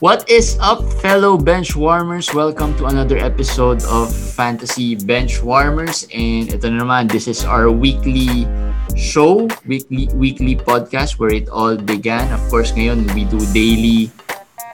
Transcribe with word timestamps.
What 0.00 0.24
is 0.32 0.56
up, 0.64 0.80
fellow 1.04 1.36
bench 1.36 1.76
warmers? 1.76 2.32
Welcome 2.32 2.72
to 2.80 2.88
another 2.88 3.20
episode 3.20 3.84
of 3.84 4.08
Fantasy 4.08 4.96
Bench 4.96 5.44
Warmers. 5.44 6.08
And 6.08 6.48
ito 6.48 6.72
na 6.72 6.80
naman, 6.80 7.12
this 7.12 7.28
is 7.28 7.44
our 7.44 7.68
weekly 7.68 8.48
show, 8.96 9.44
weekly 9.68 10.08
weekly 10.16 10.56
podcast 10.56 11.20
where 11.20 11.28
it 11.28 11.52
all 11.52 11.76
began. 11.76 12.32
Of 12.32 12.40
course, 12.48 12.72
ngayon 12.72 13.12
we 13.12 13.28
do 13.28 13.44
daily 13.52 14.08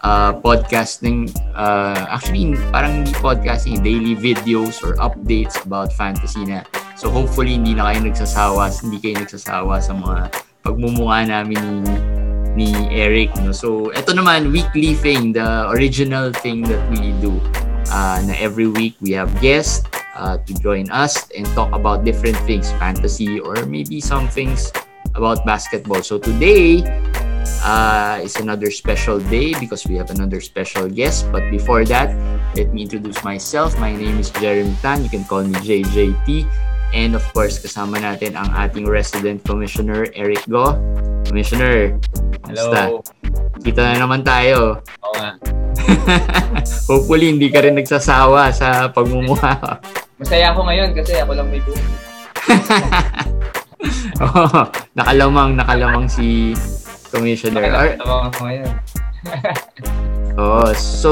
uh, 0.07 0.39
podcasting. 0.39 1.35
Uh, 1.59 2.07
actually, 2.07 2.55
parang 2.71 3.03
hindi 3.03 3.11
podcasting, 3.19 3.83
daily 3.83 4.15
videos 4.15 4.79
or 4.79 4.95
updates 5.03 5.59
about 5.67 5.91
fantasy 5.91 6.47
na. 6.47 6.63
So 6.95 7.11
hopefully, 7.11 7.59
hindi 7.59 7.75
na 7.75 7.91
kayo 7.91 8.15
nagsasawa, 8.15 8.71
hindi 8.79 9.03
kayo 9.03 9.27
nagsasawa 9.27 9.83
sa 9.83 9.91
mga 9.91 10.31
pagmumukha 10.63 11.27
namin 11.27 11.83
ni 11.83 12.16
ni 12.57 12.73
Eric. 12.89 13.37
No? 13.45 13.53
So, 13.53 13.93
ito 13.93 14.17
naman, 14.17 14.51
weekly 14.51 14.97
thing, 14.97 15.37
the 15.37 15.69
original 15.71 16.33
thing 16.33 16.65
that 16.67 16.81
we 16.89 17.13
do. 17.21 17.37
Uh, 17.87 18.19
na 18.27 18.35
every 18.43 18.67
week 18.67 18.99
we 18.99 19.15
have 19.15 19.31
guests 19.39 19.87
uh, 20.19 20.41
to 20.43 20.53
join 20.59 20.91
us 20.91 21.31
and 21.37 21.47
talk 21.55 21.71
about 21.71 22.03
different 22.03 22.35
things, 22.43 22.73
fantasy 22.83 23.39
or 23.39 23.63
maybe 23.63 24.03
some 24.03 24.27
things 24.27 24.75
about 25.15 25.47
basketball. 25.47 26.03
So 26.03 26.19
today 26.19 26.83
uh, 27.63 28.19
is 28.23 28.37
another 28.43 28.71
special 28.75 29.21
day 29.31 29.55
because 29.61 29.87
we 29.87 29.95
have 29.97 30.11
another 30.11 30.41
special 30.41 30.89
guest. 30.89 31.31
But 31.31 31.47
before 31.51 31.85
that, 31.87 32.11
let 32.57 32.75
me 32.75 32.83
introduce 32.83 33.23
myself. 33.23 33.79
My 33.79 33.95
name 33.95 34.19
is 34.19 34.31
Jeremy 34.43 34.75
Tan. 34.83 35.05
You 35.05 35.11
can 35.11 35.25
call 35.25 35.45
me 35.45 35.55
JJT. 35.63 36.49
And 36.95 37.15
of 37.15 37.23
course, 37.35 37.59
kasama 37.59 38.03
natin 38.03 38.35
ang 38.39 38.51
ating 38.55 38.87
resident 38.87 39.45
commissioner, 39.45 40.11
Eric 40.15 40.43
Go. 40.51 40.79
Commissioner, 41.27 41.99
Hello. 42.47 43.03
Kita 43.59 43.83
na 43.83 44.07
naman 44.07 44.23
tayo. 44.23 44.79
Oo 45.03 45.15
nga. 45.19 45.35
Hopefully, 46.91 47.35
hindi 47.35 47.51
ka 47.51 47.67
rin 47.67 47.75
nagsasawa 47.75 48.55
sa 48.55 48.87
pagmumukha. 48.95 49.83
Masaya 50.23 50.55
ako 50.55 50.71
ngayon 50.71 50.95
kasi 50.95 51.19
ako 51.19 51.35
lang 51.35 51.49
may 51.51 51.59
buhok. 51.67 51.87
oh, 54.23 54.65
nakalamang, 54.95 55.59
nakalamang 55.59 56.07
si 56.07 56.55
Commissioner. 57.11 57.67
Or, 57.67 57.75
Nakakatawa 57.75 58.17
ako 58.31 58.39
ngayon. 58.47 58.71
oh, 60.41 60.71
so, 60.79 61.11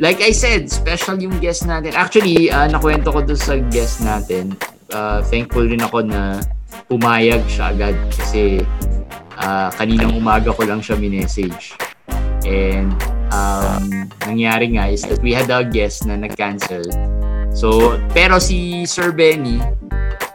like 0.00 0.24
I 0.24 0.32
said, 0.32 0.72
special 0.72 1.20
yung 1.20 1.36
guest 1.36 1.68
natin. 1.68 1.92
Actually, 1.92 2.48
uh, 2.48 2.64
nakwento 2.64 3.12
ko 3.12 3.20
doon 3.20 3.36
sa 3.36 3.60
guest 3.68 4.00
natin. 4.00 4.56
Uh, 4.88 5.20
thankful 5.28 5.64
rin 5.64 5.84
ako 5.84 6.00
na 6.04 6.40
pumayag 6.86 7.42
siya 7.46 7.74
agad 7.74 7.96
kasi 8.14 8.62
uh, 9.38 9.68
kaninang 9.74 10.14
umaga 10.14 10.54
ko 10.54 10.62
lang 10.66 10.80
siya 10.80 10.98
minessage. 10.98 11.74
And 12.42 12.90
um, 13.30 14.10
nangyari 14.26 14.74
nga 14.74 14.90
is 14.90 15.02
that 15.06 15.22
we 15.22 15.32
had 15.34 15.50
a 15.50 15.62
guest 15.62 16.06
na 16.06 16.18
nag-cancel. 16.18 16.84
So, 17.52 17.98
pero 18.16 18.40
si 18.40 18.88
Sir 18.88 19.12
Benny, 19.12 19.60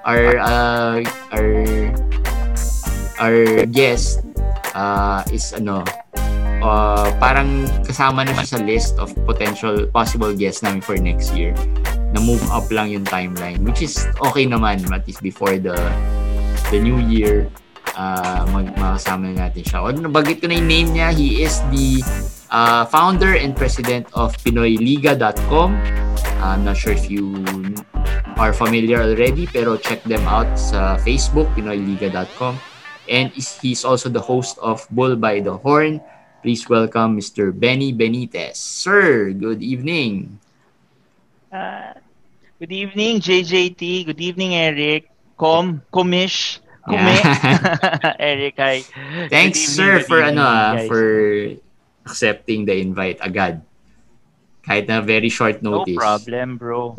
our, 0.05 0.37
uh, 0.39 1.01
our, 1.33 1.49
our 3.19 3.65
guest, 3.67 4.23
uh, 4.77 5.25
is 5.33 5.51
ano, 5.51 5.81
uh, 6.61 7.09
parang 7.17 7.65
kasama 7.83 8.23
na 8.23 8.37
siya 8.37 8.47
sa 8.47 8.59
list 8.61 8.93
of 9.01 9.11
potential 9.25 9.89
possible 9.89 10.31
guests 10.31 10.61
namin 10.61 10.79
for 10.79 10.95
next 10.95 11.33
year. 11.33 11.51
Na 12.15 12.23
move 12.23 12.43
up 12.53 12.69
lang 12.71 12.93
yung 12.93 13.03
timeline, 13.03 13.59
which 13.67 13.83
is 13.83 14.07
okay 14.23 14.47
naman, 14.47 14.79
at 14.93 15.03
least 15.03 15.19
before 15.19 15.59
the 15.59 15.75
the 16.71 16.79
new 16.79 16.99
year 16.99 17.47
uh, 17.95 18.43
makasama 18.51 19.31
natin 19.33 19.63
siya. 19.63 19.79
O, 19.83 19.91
nabagit 19.91 20.43
ko 20.43 20.51
na 20.51 20.59
yung 20.59 20.69
name 20.69 20.89
niya. 20.93 21.09
He 21.15 21.43
is 21.43 21.59
the 21.71 22.03
uh, 22.51 22.85
founder 22.87 23.35
and 23.35 23.55
president 23.55 24.07
of 24.13 24.35
PinoyLiga.com. 24.43 25.69
Uh, 26.37 26.53
I'm 26.53 26.63
not 26.63 26.77
sure 26.77 26.93
if 26.93 27.09
you 27.09 27.43
are 28.37 28.53
familiar 28.53 29.01
already, 29.01 29.49
pero 29.49 29.75
check 29.75 30.03
them 30.05 30.21
out 30.29 30.47
sa 30.59 30.99
Facebook, 31.01 31.49
PinoyLiga.com. 31.57 32.59
And 33.07 33.31
he's 33.33 33.87
also 33.87 34.11
the 34.11 34.21
host 34.21 34.59
of 34.59 34.83
Bull 34.91 35.15
by 35.15 35.39
the 35.39 35.55
Horn. 35.55 36.03
Please 36.43 36.67
welcome 36.69 37.17
Mr. 37.17 37.55
Benny 37.55 37.95
Benitez. 37.95 38.59
Sir, 38.59 39.31
good 39.31 39.63
evening. 39.63 40.37
Uh, 41.49 41.95
good 42.59 42.71
evening, 42.71 43.23
JJT. 43.23 44.05
Good 44.05 44.21
evening, 44.21 44.53
Eric. 44.53 45.16
Com, 45.37 45.81
Komish. 45.93 46.59
Kume. 46.87 47.13
Eric, 48.19 48.55
hi. 48.57 48.79
Thanks, 49.29 49.59
Good 49.59 49.75
sir, 49.75 49.91
evening, 49.99 50.07
for 50.07 50.17
good 50.23 50.33
ano 50.33 50.41
evening, 50.41 50.63
ah, 50.63 50.73
guys. 50.73 50.87
for 50.87 51.03
accepting 52.07 52.65
the 52.65 52.75
invite 52.79 53.19
agad. 53.19 53.61
Kahit 54.63 54.87
na 54.87 55.03
very 55.03 55.29
short 55.29 55.61
No 55.61 55.83
notice. 55.83 55.95
problem, 55.99 56.57
bro. 56.57 56.95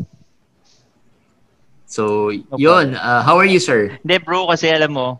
So, 1.85 2.29
No 2.29 2.55
yun. 2.57 2.93
Uh, 2.93 3.21
how 3.25 3.35
are 3.37 3.49
you, 3.49 3.57
sir? 3.59 3.97
Hindi, 4.05 4.21
bro, 4.21 4.45
kasi 4.47 4.69
alam 4.69 4.93
mo, 4.93 5.17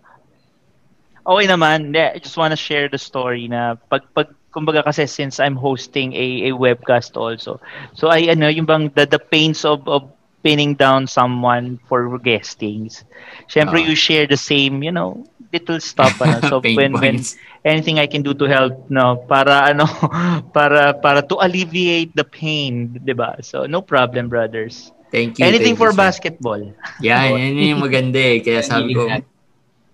okay 1.26 1.50
naman. 1.50 1.90
Hindi, 1.90 2.06
I 2.16 2.18
just 2.22 2.38
wanna 2.38 2.56
share 2.56 2.88
the 2.88 3.02
story 3.02 3.50
na 3.50 3.74
pag, 3.90 4.06
pag 4.14 4.30
kumbaga 4.54 4.86
kasi 4.86 5.06
since 5.10 5.42
I'm 5.42 5.58
hosting 5.58 6.14
a, 6.14 6.50
a 6.50 6.52
webcast 6.54 7.18
also. 7.18 7.58
So, 7.98 8.10
I, 8.14 8.30
ano, 8.30 8.48
yung 8.54 8.66
bang, 8.70 8.94
the, 8.94 9.06
the 9.10 9.20
pains 9.20 9.66
of, 9.66 9.82
of 9.90 10.06
pinning 10.40 10.74
down 10.74 11.04
someone 11.04 11.78
for 11.86 12.08
guestings. 12.18 13.04
Siyempre, 13.48 13.84
Ah. 13.84 13.88
you 13.88 13.96
share 13.96 14.24
the 14.24 14.40
same, 14.40 14.80
you 14.80 14.90
know, 14.90 15.24
little 15.52 15.80
stuff. 15.80 16.16
Ano? 16.18 16.40
So, 16.48 16.56
when, 16.64 16.96
when, 16.96 17.20
points. 17.20 17.36
anything 17.62 18.00
I 18.00 18.08
can 18.08 18.24
do 18.24 18.32
to 18.34 18.48
help 18.48 18.88
no 18.88 19.20
para 19.28 19.68
ano 19.68 19.84
para 20.56 20.96
para 20.96 21.20
to 21.20 21.36
alleviate 21.44 22.16
the 22.16 22.24
pain 22.24 22.96
'di 22.96 23.12
ba 23.12 23.36
so 23.44 23.68
no 23.68 23.84
problem 23.84 24.32
brothers 24.32 24.96
Thank 25.12 25.36
you. 25.36 25.44
anything 25.44 25.76
thank 25.76 25.84
for 25.84 25.92
you, 25.92 26.00
basketball 26.00 26.62
Yan, 27.04 27.36
yan 27.36 27.76
yung 27.76 27.84
maganda 27.84 28.16
eh. 28.16 28.40
Kaya 28.40 28.64
sabi 28.64 28.96
ko, 28.96 29.12
natin. 29.12 29.28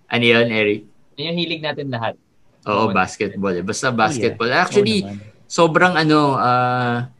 ano 0.06 0.24
yun, 0.24 0.46
Eric? 0.46 0.80
Yan 1.18 1.34
yung 1.34 1.38
hilig 1.40 1.62
natin 1.64 1.90
lahat. 1.90 2.14
Oo, 2.68 2.92
basketball. 2.92 3.50
eh. 3.50 3.64
Basta 3.64 3.90
basketball. 3.90 4.46
Oo 4.46 4.60
Actually, 4.60 5.02
naman. 5.02 5.18
sobrang 5.48 5.94
ano, 5.96 6.36
ah, 6.36 7.10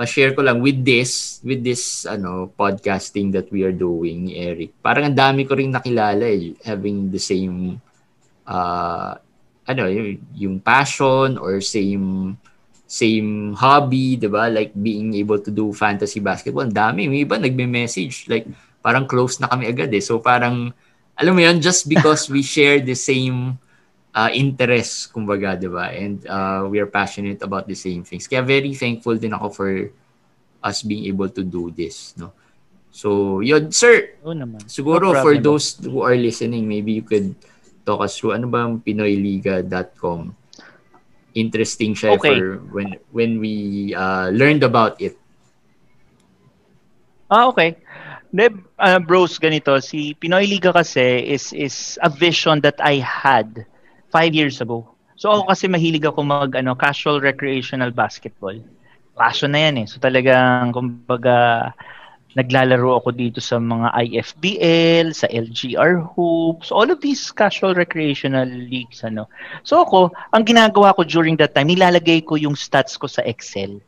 ma-share 0.00 0.32
ko 0.32 0.40
lang 0.40 0.64
with 0.64 0.80
this, 0.80 1.44
with 1.44 1.60
this 1.60 2.08
ano, 2.08 2.48
podcasting 2.56 3.28
that 3.36 3.52
we 3.52 3.60
are 3.68 3.76
doing 3.76 4.32
Eric. 4.32 4.72
Parang 4.80 5.12
ang 5.12 5.18
dami 5.18 5.44
ko 5.44 5.52
ring 5.52 5.68
nakilala 5.68 6.24
eh, 6.24 6.56
having 6.64 7.12
the 7.12 7.20
same 7.20 7.76
uh, 8.48 9.12
ano, 9.68 9.84
yung, 9.92 10.16
yung 10.32 10.56
passion 10.64 11.36
or 11.36 11.60
same 11.60 12.32
same 12.90 13.54
hobby, 13.54 14.16
'di 14.16 14.26
ba? 14.26 14.48
Like 14.48 14.72
being 14.72 15.14
able 15.14 15.38
to 15.38 15.52
do 15.52 15.70
fantasy 15.70 16.18
basketball. 16.18 16.66
Ang 16.66 16.74
dami, 16.74 17.06
may 17.06 17.22
iba 17.22 17.36
nagme-message 17.36 18.26
like 18.26 18.48
parang 18.80 19.04
close 19.04 19.38
na 19.38 19.46
kami 19.46 19.68
agad 19.68 19.92
eh. 19.92 20.02
So 20.02 20.18
parang 20.18 20.72
alam 21.14 21.32
mo 21.36 21.44
'yun, 21.44 21.60
just 21.60 21.86
because 21.86 22.26
we 22.32 22.40
share 22.40 22.80
the 22.80 22.96
same 22.96 23.60
uh, 24.14 24.30
interests, 24.32 25.06
kumbaga, 25.06 25.54
'di 25.54 25.68
ba? 25.70 25.90
And 25.94 26.22
uh, 26.26 26.66
we 26.66 26.78
are 26.82 26.90
passionate 26.90 27.42
about 27.42 27.66
the 27.66 27.78
same 27.78 28.02
things. 28.02 28.26
Kaya 28.26 28.42
very 28.42 28.74
thankful 28.74 29.16
din 29.16 29.34
ako 29.34 29.46
for 29.50 29.70
us 30.60 30.82
being 30.84 31.08
able 31.08 31.30
to 31.30 31.42
do 31.42 31.70
this, 31.72 32.14
no. 32.18 32.34
So, 32.90 33.38
yun, 33.38 33.70
sir, 33.70 34.18
Oo 34.26 34.34
naman 34.34 34.66
siguro 34.66 35.14
No 35.14 35.22
for 35.22 35.38
those 35.38 35.78
who 35.78 36.02
are 36.02 36.18
listening, 36.18 36.66
maybe 36.66 36.98
you 36.98 37.06
could 37.06 37.38
talk 37.86 38.02
us 38.02 38.18
through 38.18 38.34
ano 38.34 38.50
ba 38.50 38.66
ang 38.66 38.82
pinoyliga.com. 38.82 40.34
Interesting 41.38 41.94
siya 41.94 42.18
Okay. 42.18 42.34
for 42.34 42.58
when 42.74 42.98
when 43.14 43.30
we 43.38 43.94
uh, 43.94 44.34
learned 44.34 44.66
about 44.66 44.98
it. 44.98 45.14
Ah, 47.30 47.46
okay. 47.46 47.78
De, 48.34 48.50
uh, 48.74 48.98
bros, 48.98 49.38
ganito. 49.38 49.78
Si 49.78 50.18
Pinoy 50.18 50.50
Liga 50.50 50.74
kasi 50.74 51.22
is 51.30 51.54
is 51.54 51.94
a 52.02 52.10
vision 52.10 52.58
that 52.66 52.82
I 52.82 52.98
had 52.98 53.69
five 54.10 54.34
years 54.34 54.60
ago. 54.60 54.86
So 55.16 55.30
ako 55.30 55.52
kasi 55.52 55.68
mahilig 55.68 56.04
ako 56.06 56.20
mag 56.26 56.52
ano, 56.56 56.74
casual 56.74 57.20
recreational 57.20 57.90
basketball. 57.90 58.56
Passion 59.16 59.52
na 59.52 59.68
yan 59.68 59.84
eh. 59.84 59.86
So 59.86 60.00
talagang, 60.00 60.72
kumbaga, 60.72 61.70
naglalaro 62.38 63.02
ako 63.02 63.10
dito 63.10 63.42
sa 63.42 63.58
mga 63.58 63.90
IFBL, 63.90 65.06
sa 65.12 65.26
LGR 65.28 66.14
Hoops, 66.14 66.70
all 66.70 66.86
of 66.88 67.02
these 67.02 67.34
casual 67.34 67.74
recreational 67.74 68.46
leagues. 68.46 69.02
ano. 69.02 69.26
So 69.66 69.82
ako, 69.82 70.14
ang 70.30 70.46
ginagawa 70.46 70.94
ko 70.94 71.02
during 71.02 71.34
that 71.42 71.52
time, 71.58 71.68
nilalagay 71.68 72.22
ko 72.22 72.38
yung 72.38 72.54
stats 72.54 72.94
ko 72.94 73.10
sa 73.10 73.26
Excel. 73.26 73.82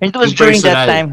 And 0.00 0.08
it 0.08 0.16
was 0.16 0.32
Yung 0.32 0.40
during 0.40 0.60
that 0.64 0.88
personal. 0.88 0.88
time. 0.88 1.08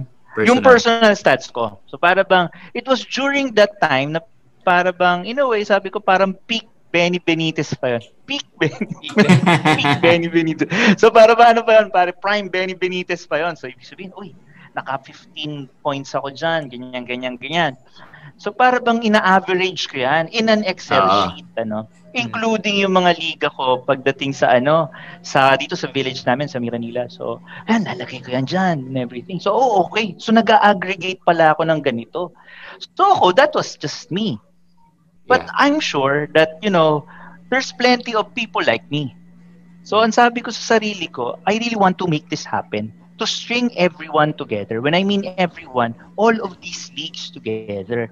Yung 0.47 0.61
personal 0.63 1.13
stats 1.19 1.51
ko. 1.51 1.77
So 1.91 1.99
para 1.99 2.23
bang, 2.23 2.47
it 2.71 2.87
was 2.87 3.03
during 3.03 3.51
that 3.59 3.75
time 3.83 4.15
na 4.15 4.23
para 4.63 4.95
bang, 4.95 5.27
in 5.27 5.37
a 5.41 5.45
way, 5.45 5.67
sabi 5.67 5.91
ko 5.91 5.99
parang 5.99 6.31
peak 6.47 6.65
Benny 6.89 7.21
Benitez 7.21 7.73
pa 7.77 7.97
yun. 7.97 8.03
Peak 8.25 8.45
Benny, 8.57 8.89
peak 9.77 9.93
Benny 10.01 10.27
Benitez. 10.29 10.69
So 10.97 11.13
para 11.13 11.37
ba 11.37 11.53
ano 11.53 11.61
pa 11.61 11.81
yun? 11.81 11.93
Para 11.93 12.09
prime 12.09 12.49
Benny 12.49 12.73
Benitez 12.73 13.29
pa 13.29 13.37
yun. 13.41 13.53
So 13.53 13.69
ibig 13.69 13.85
sabihin, 13.85 14.09
uy, 14.17 14.33
naka 14.73 14.97
15 15.01 15.69
points 15.81 16.13
ako 16.13 16.33
dyan, 16.33 16.69
ganyan, 16.69 17.05
ganyan, 17.05 17.35
ganyan. 17.37 17.73
So 18.39 18.49
para 18.49 18.79
bang 18.79 19.01
ina-average 19.03 19.89
ko 19.91 20.01
yan 20.01 20.29
in 20.33 20.49
an 20.49 20.65
Excel 20.65 21.03
Ah. 21.03 21.33
sheet, 21.35 21.45
ano. 21.57 21.85
including 22.17 22.81
yung 22.81 22.97
mga 22.97 23.21
liga 23.21 23.47
ko 23.53 23.85
pagdating 23.85 24.33
sa 24.33 24.49
ano 24.57 24.89
sa 25.21 25.53
dito 25.53 25.77
sa 25.77 25.85
village 25.93 26.25
namin 26.25 26.49
sa 26.49 26.57
Miranila. 26.57 27.05
So, 27.05 27.37
ayan, 27.69 27.85
lalagay 27.85 28.25
ko 28.25 28.33
yan 28.33 28.49
dyan 28.49 28.89
and 28.89 28.97
everything. 28.97 29.37
So, 29.37 29.53
oh, 29.53 29.85
okay. 29.85 30.17
So, 30.17 30.33
nag-aggregate 30.33 31.21
pala 31.21 31.53
ako 31.53 31.69
ng 31.69 31.85
ganito. 31.85 32.33
So, 32.97 33.13
ako, 33.13 33.37
that 33.37 33.53
was 33.53 33.77
just 33.77 34.09
me. 34.09 34.41
But 35.29 35.45
Yeah. 35.45 35.61
I'm 35.61 35.77
sure 35.79 36.25
that, 36.33 36.57
you 36.65 36.73
know, 36.73 37.05
there's 37.47 37.69
plenty 37.71 38.17
of 38.17 38.33
people 38.33 38.65
like 38.65 38.83
me. 38.89 39.13
So, 39.85 40.01
ang 40.01 40.11
sabi 40.11 40.41
ko 40.41 40.49
sa 40.49 40.75
sarili 40.75 41.05
ko, 41.05 41.37
I 41.45 41.61
really 41.61 41.77
want 41.77 42.01
to 42.01 42.09
make 42.09 42.27
this 42.27 42.43
happen. 42.43 42.89
To 43.19 43.27
string 43.27 43.69
everyone 43.75 44.31
together. 44.33 44.79
When 44.81 44.95
I 44.95 45.03
mean 45.03 45.27
everyone, 45.37 45.91
all 46.15 46.31
of 46.39 46.55
these 46.63 46.87
leagues 46.95 47.29
together. 47.29 48.09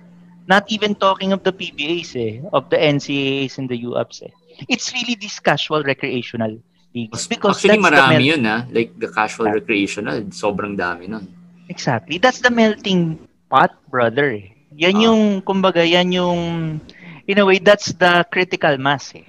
Not 0.47 0.67
even 0.67 0.95
talking 0.95 1.31
of 1.31 1.43
the 1.43 1.51
PBAs 1.51 2.11
eh, 2.15 2.39
of 2.51 2.69
the 2.69 2.75
NCAAs 2.75 3.57
and 3.57 3.67
the 3.67 3.79
UAPs 3.83 4.23
eh. 4.23 4.31
It's 4.67 4.91
really 4.91 5.15
these 5.15 5.39
casual 5.39 5.83
recreational 5.83 6.59
leagues. 6.91 7.27
Because 7.27 7.63
Actually, 7.63 7.79
marami 7.83 8.19
mel- 8.19 8.29
yun 8.35 8.43
ah. 8.47 8.61
Like 8.67 8.95
the 8.95 9.07
casual 9.07 9.47
Yeah. 9.47 9.59
recreational, 9.59 10.27
sobrang 10.31 10.75
dami 10.75 11.07
nun. 11.07 11.27
Exactly. 11.67 12.19
That's 12.19 12.39
the 12.39 12.51
melting 12.51 13.19
pot, 13.47 13.75
brother. 13.87 14.31
eh. 14.31 14.55
Yan 14.75 14.95
Ah. 14.95 15.03
yung, 15.07 15.21
kumbaga, 15.41 15.83
yan 15.83 16.11
yung, 16.11 16.39
in 17.27 17.37
a 17.37 17.45
way, 17.45 17.59
that's 17.59 17.91
the 17.93 18.25
critical 18.31 18.77
mass 18.79 19.13
eh. 19.13 19.27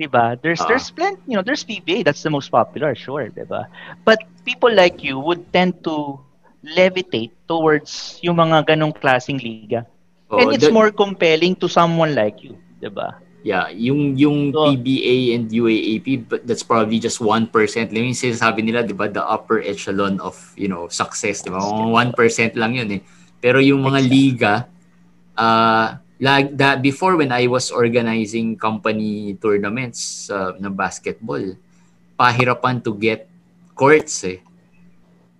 Diba? 0.00 0.40
There's, 0.40 0.60
Ah. 0.60 0.68
there's 0.68 0.88
plenty, 0.88 1.20
you 1.28 1.36
know, 1.36 1.44
there's 1.44 1.64
PBA, 1.64 2.04
that's 2.04 2.24
the 2.24 2.32
most 2.32 2.48
popular, 2.48 2.94
sure, 2.94 3.28
diba? 3.28 3.68
But 4.04 4.24
people 4.44 4.72
like 4.72 5.04
you 5.04 5.20
would 5.20 5.52
tend 5.52 5.84
to 5.84 6.16
levitate 6.64 7.32
towards 7.44 8.20
yung 8.20 8.36
mga 8.36 8.76
ganong 8.76 8.92
klaseng 8.96 9.40
liga. 9.40 9.84
Oo, 10.32 10.40
And 10.40 10.52
it's 10.56 10.68
that- 10.68 10.72
more 10.72 10.88
compelling 10.92 11.56
to 11.56 11.68
someone 11.68 12.16
like 12.16 12.40
you, 12.40 12.56
diba? 12.80 13.16
Yeah, 13.40 13.72
yung 13.72 14.20
yung 14.20 14.52
So- 14.52 14.68
PBA 14.68 15.32
and 15.32 15.48
UAAP, 15.48 16.28
but 16.28 16.44
that's 16.44 16.60
probably 16.60 17.00
just 17.00 17.24
1%. 17.24 17.88
Lang 17.88 18.12
yung 18.12 18.16
sinasabi 18.16 18.60
nila, 18.60 18.84
'di 18.84 18.92
ba, 18.92 19.08
the 19.08 19.24
upper 19.24 19.64
echelon 19.64 20.20
of, 20.20 20.36
you 20.60 20.68
know, 20.68 20.92
success, 20.92 21.40
'di 21.40 21.48
ba? 21.48 21.56
Mga 21.56 21.88
1% 21.88 22.52
lang 22.60 22.76
'yun 22.76 23.00
eh. 23.00 23.02
Pero 23.40 23.56
yung 23.64 23.80
mga 23.80 24.00
liga 24.04 24.52
uh 25.40 25.96
like 26.20 26.54
that 26.60 26.84
before 26.84 27.16
when 27.16 27.32
I 27.32 27.48
was 27.48 27.72
organizing 27.72 28.60
company 28.60 29.34
tournaments 29.40 30.28
uh, 30.28 30.52
ng 30.60 30.76
basketball, 30.76 31.56
pahirapan 32.20 32.84
to 32.84 32.92
get 32.94 33.26
courts 33.74 34.28
eh. 34.28 34.44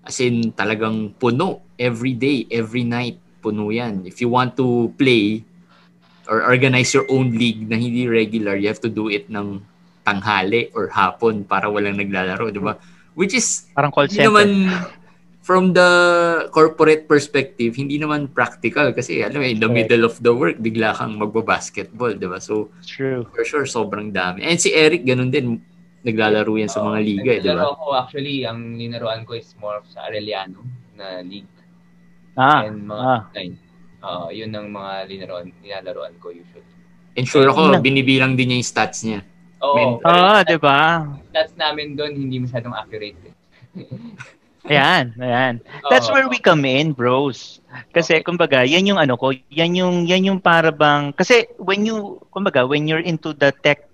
As 0.01 0.17
in 0.19 0.57
talagang 0.57 1.13
puno 1.21 1.61
every 1.77 2.17
day, 2.17 2.49
every 2.49 2.89
night 2.89 3.21
puno 3.45 3.69
yan. 3.69 4.09
If 4.09 4.25
you 4.25 4.33
want 4.33 4.57
to 4.57 4.89
play, 4.97 5.45
or 6.31 6.47
organize 6.47 6.95
your 6.95 7.05
own 7.11 7.35
league 7.35 7.67
na 7.67 7.75
hindi 7.75 8.07
regular, 8.07 8.55
you 8.55 8.71
have 8.71 8.81
to 8.81 8.89
do 8.89 9.11
it 9.11 9.27
ng 9.27 9.59
tanghali 10.07 10.71
or 10.73 10.87
hapon 10.87 11.43
para 11.43 11.67
walang 11.67 11.99
naglalaro, 11.99 12.55
di 12.55 12.63
ba? 12.63 12.79
Which 13.19 13.35
is, 13.35 13.67
Parang 13.75 13.91
call 13.91 14.07
center. 14.07 14.31
naman, 14.31 14.71
from 15.41 15.73
the 15.73 15.91
corporate 16.53 17.09
perspective, 17.09 17.75
hindi 17.75 17.97
naman 17.97 18.29
practical 18.31 18.93
kasi, 18.93 19.25
alam 19.25 19.41
mo, 19.41 19.47
in 19.49 19.57
the 19.57 19.67
Correct. 19.67 19.89
middle 19.89 20.05
of 20.05 20.15
the 20.21 20.33
work, 20.33 20.61
bigla 20.61 20.93
kang 20.93 21.17
magbabasketball, 21.17 22.13
di 22.17 22.29
ba? 22.29 22.39
So, 22.39 22.69
True. 22.85 23.25
for 23.33 23.45
sure, 23.45 23.65
sobrang 23.65 24.13
dami. 24.13 24.45
And 24.45 24.61
si 24.61 24.77
Eric, 24.77 25.09
ganun 25.09 25.33
din, 25.33 25.65
naglalaro 26.05 26.53
yan 26.57 26.69
sa 26.69 26.85
mga 26.85 26.99
liga, 27.01 27.31
eh, 27.37 27.41
di 27.41 27.51
ba? 27.53 27.73
ako 27.73 27.93
actually, 27.97 28.45
ang 28.45 28.77
linaruan 28.77 29.25
ko 29.25 29.37
is 29.37 29.53
more 29.61 29.81
sa 29.89 30.09
Arellano 30.09 30.61
na 30.97 31.21
league. 31.25 31.49
Ah, 32.37 32.65
and 32.65 32.89
mga 32.89 33.05
ah. 33.05 33.21
nine. 33.37 33.57
Oo, 34.01 34.33
yun 34.33 34.49
ang 34.57 34.73
mga 34.73 34.93
linaruan, 35.13 35.53
ninalaroan 35.61 36.17
ko 36.21 36.33
usually. 36.33 36.65
And 37.17 37.29
sure 37.29 37.49
ako, 37.49 37.75
na- 37.77 37.83
binibilang 37.85 38.33
din 38.33 38.49
niya 38.49 38.59
yung 38.65 38.71
stats 38.71 39.05
niya. 39.05 39.21
Oo, 39.61 39.77
Men- 39.77 40.01
pero 40.01 40.21
Ah, 40.25 40.41
di 40.41 40.57
ba? 40.57 41.05
stats 41.33 41.53
namin 41.61 41.97
doon 41.97 42.17
hindi 42.17 42.41
masyadong 42.41 42.73
accurate. 42.73 43.19
Eh. 43.29 43.35
Ayan, 44.69 45.17
ayan. 45.19 45.61
That's 45.89 46.11
where 46.11 46.29
we 46.29 46.39
come 46.39 46.65
in, 46.65 46.93
bros. 46.93 47.61
Kasi 47.95 48.21
kumbaga, 48.21 48.63
yan 48.67 48.87
yung 48.93 49.01
ano 49.01 49.17
ko, 49.17 49.33
yan 49.33 49.73
yung 49.75 50.05
yan 50.05 50.27
yung 50.27 50.41
para 50.43 50.69
bang 50.71 51.13
kasi 51.15 51.49
when 51.57 51.85
you 51.87 52.19
kumbaga, 52.29 52.67
when 52.67 52.85
you're 52.85 53.03
into 53.03 53.33
the 53.33 53.51
tech 53.63 53.89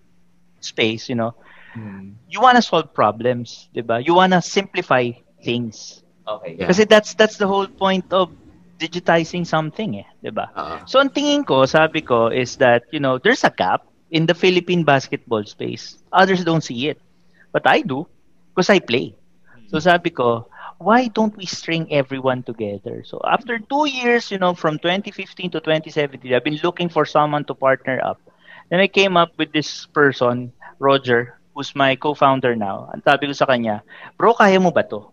space, 0.60 1.08
you 1.08 1.14
know, 1.14 1.34
Hmm. 1.74 2.16
you 2.28 2.40
wanna 2.40 2.62
solve 2.62 2.90
problems, 2.94 3.68
'di 3.72 3.82
ba? 3.84 4.00
You 4.02 4.14
wanna 4.16 4.40
simplify 4.42 5.10
things. 5.44 6.02
Okay. 6.26 6.56
Yeah. 6.58 6.66
Kasi 6.66 6.84
that's 6.84 7.14
that's 7.14 7.36
the 7.38 7.46
whole 7.46 7.68
point 7.68 8.06
of 8.12 8.30
digitizing 8.78 9.46
something, 9.46 10.00
eh, 10.02 10.06
'di 10.22 10.30
ba? 10.34 10.50
Ah, 10.54 10.80
So 10.88 10.98
ang 10.98 11.10
tingin 11.12 11.44
ko, 11.46 11.64
sabi 11.68 12.02
ko 12.02 12.28
is 12.32 12.56
that, 12.58 12.84
you 12.90 12.98
know, 13.00 13.18
there's 13.20 13.44
a 13.44 13.52
gap 13.52 13.86
in 14.10 14.26
the 14.26 14.34
Philippine 14.36 14.82
basketball 14.84 15.44
space. 15.46 15.98
Others 16.12 16.44
don't 16.44 16.64
see 16.64 16.88
it. 16.90 16.98
But 17.52 17.66
I 17.66 17.82
do 17.82 18.06
because 18.52 18.68
I 18.72 18.80
play. 18.80 19.14
So 19.70 19.78
sabi 19.78 20.10
ko, 20.10 20.46
why 20.78 21.08
don't 21.08 21.36
we 21.36 21.46
string 21.46 21.92
everyone 21.92 22.42
together? 22.42 23.02
So 23.04 23.20
after 23.26 23.58
two 23.58 23.88
years, 23.88 24.30
you 24.30 24.38
know, 24.38 24.54
from 24.54 24.78
2015 24.78 25.50
to 25.52 25.60
2017, 25.60 26.34
I've 26.34 26.44
been 26.44 26.60
looking 26.62 26.88
for 26.88 27.04
someone 27.04 27.44
to 27.46 27.54
partner 27.54 28.00
up. 28.02 28.20
Then 28.70 28.80
I 28.80 28.88
came 28.88 29.16
up 29.16 29.30
with 29.38 29.52
this 29.52 29.86
person, 29.94 30.52
Roger, 30.78 31.38
who's 31.54 31.74
my 31.74 31.96
co-founder 31.96 32.54
now. 32.56 32.90
Ang 32.94 33.02
sabi 33.04 33.26
ko 33.26 33.32
sa 33.32 33.46
kanya, 33.46 33.82
bro, 34.18 34.34
kaya 34.34 34.58
mo 34.60 34.70
ba 34.70 34.82
to? 34.88 35.10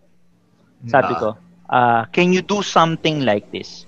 Sabi 0.86 1.14
Ah. 1.14 1.18
ko, 1.18 1.36
uh, 1.70 2.04
can 2.12 2.32
you 2.32 2.42
do 2.42 2.62
something 2.62 3.22
like 3.24 3.50
this? 3.50 3.86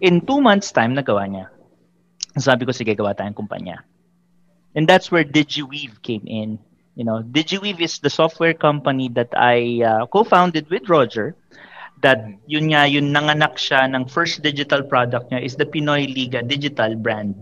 In 0.00 0.20
two 0.24 0.40
months' 0.40 0.72
time, 0.72 0.94
nagawa 0.94 1.26
niya. 1.28 1.46
Sabi 2.38 2.64
ko, 2.66 2.72
sige, 2.72 2.94
gawa 2.96 3.14
tayong 3.16 3.36
kumpanya. 3.36 3.84
And 4.74 4.86
that's 4.88 5.10
where 5.10 5.24
DigiWeave 5.24 6.02
came 6.02 6.24
in. 6.26 6.58
You 6.96 7.04
know, 7.04 7.20
DigiWeave 7.22 7.80
is 7.80 7.98
the 8.00 8.08
software 8.10 8.54
company 8.54 9.08
that 9.12 9.28
I 9.36 9.84
uh, 9.84 10.06
co-founded 10.06 10.70
with 10.70 10.88
Roger. 10.88 11.36
That 12.02 12.24
yun 12.46 12.72
nga, 12.72 12.88
yun 12.88 13.12
nanganak 13.12 13.56
siya 13.56 13.88
ng 13.88 14.08
first 14.08 14.42
digital 14.42 14.82
product 14.82 15.30
niya 15.32 15.44
is 15.44 15.56
the 15.56 15.64
Pinoy 15.64 16.08
Liga 16.08 16.42
digital 16.42 16.96
brand. 16.96 17.36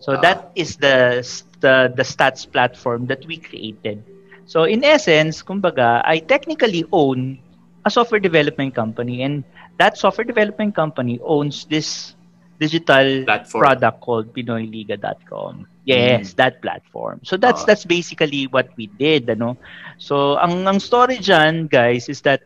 So 0.00 0.16
Ah. 0.16 0.20
that 0.24 0.40
is 0.56 0.76
the, 0.76 1.20
the 1.60 1.92
the 1.96 2.04
stats 2.04 2.44
platform 2.48 3.06
that 3.12 3.24
we 3.26 3.36
created. 3.36 4.04
So 4.48 4.64
in 4.64 4.84
essence, 4.84 5.42
kumbaga, 5.44 6.00
I 6.04 6.20
technically 6.20 6.84
own 6.92 7.40
a 7.84 7.90
software 7.90 8.20
development 8.20 8.74
company 8.74 9.22
and 9.24 9.44
that 9.78 9.96
software 9.96 10.24
development 10.24 10.74
company 10.76 11.20
owns 11.24 11.64
this 11.68 12.14
digital 12.60 13.24
Platform. 13.24 13.60
product 13.62 14.00
called 14.00 14.32
pinoyliga.com. 14.34 15.66
Yes, 15.88 16.36
that 16.36 16.60
platform. 16.60 17.24
So 17.24 17.40
that's 17.40 17.64
Ah. 17.64 17.72
that's 17.72 17.88
basically 17.88 18.44
what 18.52 18.68
we 18.76 18.92
did, 19.00 19.32
ano. 19.32 19.56
So 19.96 20.36
ang 20.36 20.68
ang 20.68 20.78
story 20.78 21.16
diyan, 21.18 21.72
guys, 21.72 22.12
is 22.12 22.20
that 22.28 22.44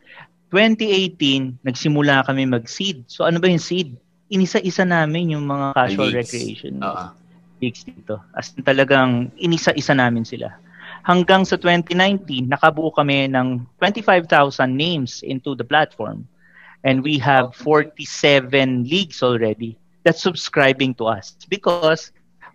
2018 0.55 1.59
nagsimula 1.67 2.23
kami 2.29 2.47
mag-seed. 2.47 3.03
So 3.11 3.27
ano 3.27 3.43
ba 3.43 3.51
yung 3.51 3.63
seed? 3.63 3.99
Inisa-isa 4.31 4.87
namin 4.87 5.35
yung 5.35 5.45
mga 5.45 5.75
casual 5.75 6.09
Leagues. 6.09 6.31
recreation 6.33 6.79
ah, 6.81 7.13
leagues 7.61 7.83
dito. 7.85 8.23
As 8.33 8.55
in 8.55 8.63
talagang 8.63 9.35
inisa-isa 9.37 9.93
namin 9.93 10.25
sila. 10.25 10.55
Hanggang 11.03 11.43
sa 11.43 11.59
2019, 11.59 12.47
nakabuo 12.47 12.95
kami 12.95 13.27
ng 13.27 13.67
25,000 13.83 14.71
names 14.71 15.21
into 15.27 15.59
the 15.59 15.67
platform. 15.67 16.25
And 16.87 17.03
we 17.03 17.19
have 17.19 17.55
47 17.55 18.87
leagues 18.87 19.23
already 19.23 19.79
that's 20.03 20.23
subscribing 20.23 20.95
to 20.99 21.07
us 21.11 21.35
because 21.47 22.11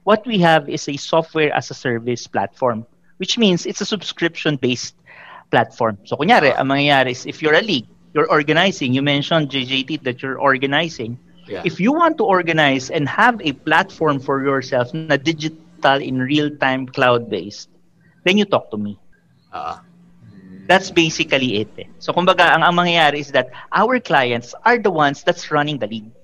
what 0.07 0.25
we 0.25 0.39
have 0.39 0.69
is 0.69 0.87
a 0.87 0.95
software 0.95 1.51
as 1.51 1.69
a 1.69 1.73
service 1.75 2.27
platform, 2.27 2.87
which 3.17 3.37
means 3.37 3.65
it's 3.65 3.81
a 3.81 3.85
subscription-based 3.85 4.95
platform. 5.51 5.99
So 6.07 6.15
kunyari, 6.15 6.55
ang 6.55 6.71
mangyayari 6.71 7.11
is 7.11 7.27
if 7.27 7.43
you're 7.43 7.59
a 7.59 7.61
league, 7.61 7.91
you're 8.15 8.31
organizing, 8.31 8.95
you 8.95 9.03
mentioned 9.03 9.51
JJT 9.51 10.07
that 10.07 10.23
you're 10.23 10.39
organizing, 10.39 11.19
yeah. 11.43 11.59
if 11.67 11.83
you 11.83 11.91
want 11.91 12.15
to 12.19 12.23
organize 12.23 12.87
and 12.87 13.03
have 13.03 13.35
a 13.43 13.51
platform 13.67 14.23
for 14.23 14.39
yourself 14.47 14.95
na 14.95 15.19
digital 15.19 15.99
in 15.99 16.23
real-time 16.23 16.87
cloud-based, 16.87 17.67
then 18.23 18.39
you 18.39 18.47
talk 18.47 18.71
to 18.71 18.79
me. 18.79 18.95
Ah, 19.51 19.83
That's 20.71 20.87
basically 20.87 21.67
it. 21.67 21.71
Eh. 21.75 21.91
So 21.99 22.15
kumbaga, 22.15 22.55
ang, 22.55 22.63
ang 22.63 22.79
mangyayari 22.79 23.19
is 23.19 23.35
that 23.35 23.51
our 23.75 23.99
clients 23.99 24.55
are 24.63 24.79
the 24.79 24.91
ones 24.91 25.27
that's 25.27 25.51
running 25.51 25.83
the 25.83 25.91
league. 25.91 26.15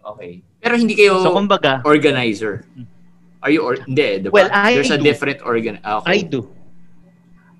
Okay. 0.00 0.40
Pero 0.62 0.74
hindi 0.76 0.94
kayo 0.96 1.22
So 1.22 1.34
kumbaga, 1.34 1.82
organizer. 1.84 2.64
Are 3.42 3.50
you 3.54 3.62
or 3.62 3.78
hindi, 3.78 4.18
di 4.18 4.26
ba? 4.26 4.34
Well, 4.34 4.50
I 4.50 4.74
There's 4.74 4.90
a 4.90 4.98
do. 4.98 5.04
different 5.06 5.38
organ. 5.46 5.78
ah, 5.86 6.02
I 6.04 6.22
okay. 6.22 6.26
do. 6.26 6.50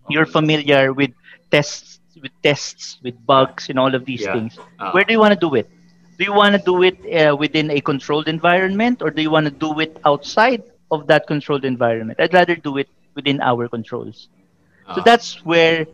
You're 0.09 0.25
familiar 0.25 0.93
with 0.93 1.11
tests, 1.51 1.99
with 2.21 2.31
tests, 2.43 2.97
with 3.03 3.15
bugs, 3.25 3.69
and 3.69 3.77
all 3.79 3.93
of 3.95 4.05
these 4.05 4.25
Yeah. 4.25 4.31
things. 4.31 4.57
Ah. 4.79 4.91
Where 4.91 5.03
do 5.03 5.13
you 5.13 5.19
want 5.19 5.33
to 5.33 5.39
do 5.39 5.55
it? 5.55 5.67
Do 6.17 6.23
you 6.25 6.33
want 6.33 6.53
to 6.55 6.61
do 6.63 6.83
it 6.83 6.97
uh, 7.07 7.35
within 7.35 7.71
a 7.71 7.81
controlled 7.81 8.27
environment 8.27 9.01
or 9.01 9.11
do 9.11 9.21
you 9.21 9.31
want 9.31 9.45
to 9.45 9.51
do 9.53 9.79
it 9.79 9.99
outside 10.05 10.63
of 10.91 11.07
that 11.07 11.27
controlled 11.27 11.65
environment? 11.65 12.19
I'd 12.19 12.33
rather 12.33 12.55
do 12.55 12.77
it 12.77 12.89
within 13.15 13.41
our 13.41 13.67
controls. 13.67 14.29
So 14.91 15.01
Ah. 15.01 15.03
that's 15.03 15.43
where, 15.45 15.85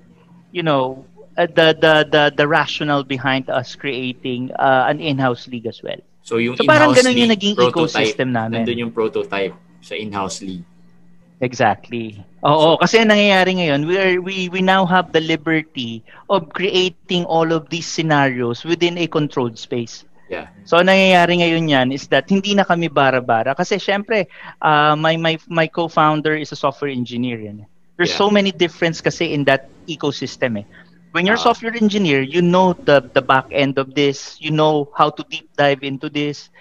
you 0.57 0.65
know, 0.65 1.05
uh, 1.37 1.45
the, 1.45 1.77
the 1.77 1.93
the 2.09 2.23
the 2.33 2.45
rationale 2.49 3.05
behind 3.05 3.45
us 3.53 3.77
creating 3.77 4.49
uh, 4.57 4.89
an 4.89 4.97
in-house 4.97 5.45
league 5.45 5.69
as 5.69 5.85
well. 5.85 6.01
So 6.25 6.41
yung 6.41 6.57
So 6.57 6.65
parang 6.65 6.97
ganun 6.97 7.13
yung 7.13 7.29
league, 7.29 7.53
naging 7.53 7.55
prototype, 7.61 7.77
ecosystem 7.93 8.33
namin. 8.33 8.65
Nandun 8.65 8.89
yung 8.89 8.91
prototype 8.91 9.53
sa 9.85 9.93
in-house 9.93 10.41
league. 10.41 10.65
Exactly. 11.37 12.17
Oo, 12.41 12.81
kasi 12.81 12.97
ang 12.97 13.13
nangyayari 13.13 13.61
ngayon, 13.61 13.85
we 13.85 13.95
are 14.01 14.17
we 14.17 14.49
we 14.49 14.61
now 14.65 14.89
have 14.89 15.13
the 15.13 15.21
liberty 15.21 16.01
of 16.33 16.49
creating 16.49 17.29
all 17.29 17.53
of 17.53 17.69
these 17.69 17.85
scenarios 17.85 18.65
within 18.65 18.97
a 18.97 19.05
controlled 19.05 19.53
space. 19.53 20.01
Yeah. 20.33 20.49
So 20.65 20.81
ang 20.81 20.89
nangyayari 20.89 21.39
ngayon 21.39 21.69
yan 21.69 21.87
is 21.93 22.09
that 22.09 22.25
hindi 22.27 22.57
na 22.57 22.65
kami 22.65 22.91
bara-bara 22.91 23.55
kasi 23.55 23.79
syempre 23.79 24.27
uh, 24.59 24.97
my 24.97 25.15
my 25.15 25.39
my 25.47 25.69
co-founder 25.69 26.35
is 26.35 26.51
a 26.51 26.59
software 26.59 26.91
engineer 26.91 27.39
yan. 27.39 27.63
There's 27.98 28.13
Yeah. 28.13 28.22
so 28.22 28.30
many 28.30 28.54
difference 28.54 29.01
kasi 29.01 29.34
in 29.34 29.44
that 29.46 29.68
ecosystem 29.89 30.62
eh. 30.62 30.66
When 31.12 31.25
you're 31.25 31.39
a 31.39 31.42
Ah. 31.42 31.50
software 31.50 31.74
engineer, 31.74 32.22
you 32.22 32.46
know 32.46 32.77
the 32.77 33.01
the 33.01 33.24
back 33.25 33.50
end 33.50 33.82
of 33.82 33.98
this, 33.98 34.38
you 34.38 34.54
know 34.54 34.89
how 34.94 35.10
to 35.10 35.25
deep 35.25 35.50
dive 35.58 35.82
into 35.82 36.08
this. 36.08 36.54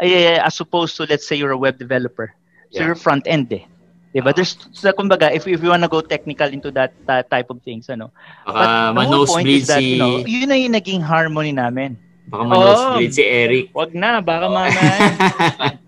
Ay, 0.00 0.38
as 0.40 0.56
opposed 0.58 0.96
to 0.96 1.04
let's 1.04 1.28
say 1.28 1.36
you're 1.36 1.52
a 1.52 1.60
web 1.60 1.76
developer. 1.76 2.32
So 2.72 2.80
Yeah. 2.80 2.92
you're 2.92 2.98
front 2.98 3.28
end 3.28 3.52
eh. 3.52 3.68
Diba? 4.08 4.32
Ah. 4.32 4.34
There's, 4.34 4.56
so, 4.72 4.88
kumbaga, 4.96 5.28
if, 5.28 5.44
if 5.44 5.60
you 5.60 5.68
wanna 5.68 5.90
go 5.90 6.00
technical 6.00 6.48
into 6.48 6.72
that, 6.72 6.96
that 7.04 7.28
type 7.28 7.52
of 7.52 7.60
things, 7.60 7.92
ano. 7.92 8.08
Baka 8.48 8.96
the 8.96 9.04
whole 9.04 9.28
point 9.28 9.44
is 9.44 9.68
that, 9.68 9.84
si... 9.84 9.94
you 9.94 10.00
know, 10.00 10.24
yun 10.24 10.48
na 10.48 10.56
yung 10.56 10.72
naging 10.72 11.04
harmony 11.04 11.52
namin. 11.52 12.00
Baka 12.24 12.42
ma-nosebleed 12.48 13.12
Oh. 13.12 13.16
si 13.20 13.24
Eric. 13.28 13.64
Wag 13.76 13.92
na, 13.92 14.24
baka 14.24 14.48
mamaya. 14.48 14.80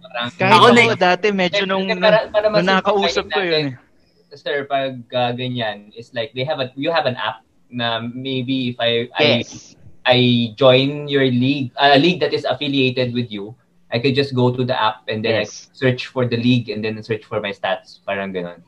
Parang, 0.05 0.29
Kahit 0.37 0.53
Ako 0.53 0.67
ako, 0.69 0.77
na- 0.77 1.01
dati 1.01 1.27
medyo 1.33 1.65
nung, 1.65 1.89
para- 1.97 2.29
para 2.29 2.47
nung 2.53 2.67
nakausap 2.69 3.25
ko 3.33 3.41
yun. 3.41 3.73
eh. 3.73 3.90
Sir, 4.35 4.65
pag 4.71 5.03
uh, 5.11 5.33
ganyan, 5.35 5.91
is 5.95 6.15
like 6.15 6.31
they 6.35 6.45
have 6.45 6.61
a 6.61 6.71
you 6.79 6.91
have 6.91 7.07
an 7.07 7.17
app 7.17 7.43
na 7.71 8.01
maybe 8.03 8.75
if 8.75 8.77
I 8.79 9.11
Yes. 9.19 9.75
I 10.07 10.11
I 10.11 10.19
join 10.57 11.07
your 11.09 11.27
league, 11.29 11.71
a 11.77 11.99
league 11.99 12.21
that 12.21 12.33
is 12.33 12.47
affiliated 12.49 13.13
with 13.15 13.31
you, 13.31 13.55
I 13.93 13.99
could 13.99 14.15
just 14.15 14.35
go 14.35 14.55
to 14.55 14.65
the 14.65 14.75
app 14.75 15.07
and 15.11 15.25
then 15.25 15.43
Yes. 15.43 15.69
I 15.71 15.77
search 15.77 16.07
for 16.07 16.27
the 16.27 16.39
league 16.39 16.71
and 16.71 16.83
then 16.83 16.97
search 17.03 17.27
for 17.27 17.41
my 17.41 17.51
stats. 17.51 18.01
Parang 18.07 18.33
ganon. 18.33 18.63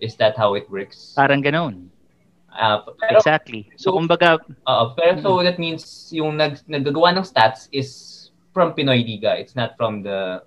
Is 0.00 0.16
that 0.16 0.36
how 0.36 0.54
it 0.54 0.68
works? 0.68 1.14
Parang 1.16 1.40
ganun. 1.40 1.88
Uh, 2.54 2.86
pero, 3.00 3.18
Exactly. 3.18 3.70
So, 3.74 3.92
kumbaga, 3.92 4.38
Oo, 4.68 4.94
pero 4.94 5.18
so 5.18 5.42
that 5.42 5.58
means 5.58 6.10
yung 6.14 6.38
nag 6.38 6.62
naggagawa 6.70 7.14
ng 7.18 7.26
stats 7.26 7.66
is 7.74 8.30
from 8.54 8.74
Pinoy 8.78 9.02
Liga. 9.02 9.34
It's 9.34 9.58
not 9.58 9.74
from 9.74 10.06
the 10.06 10.46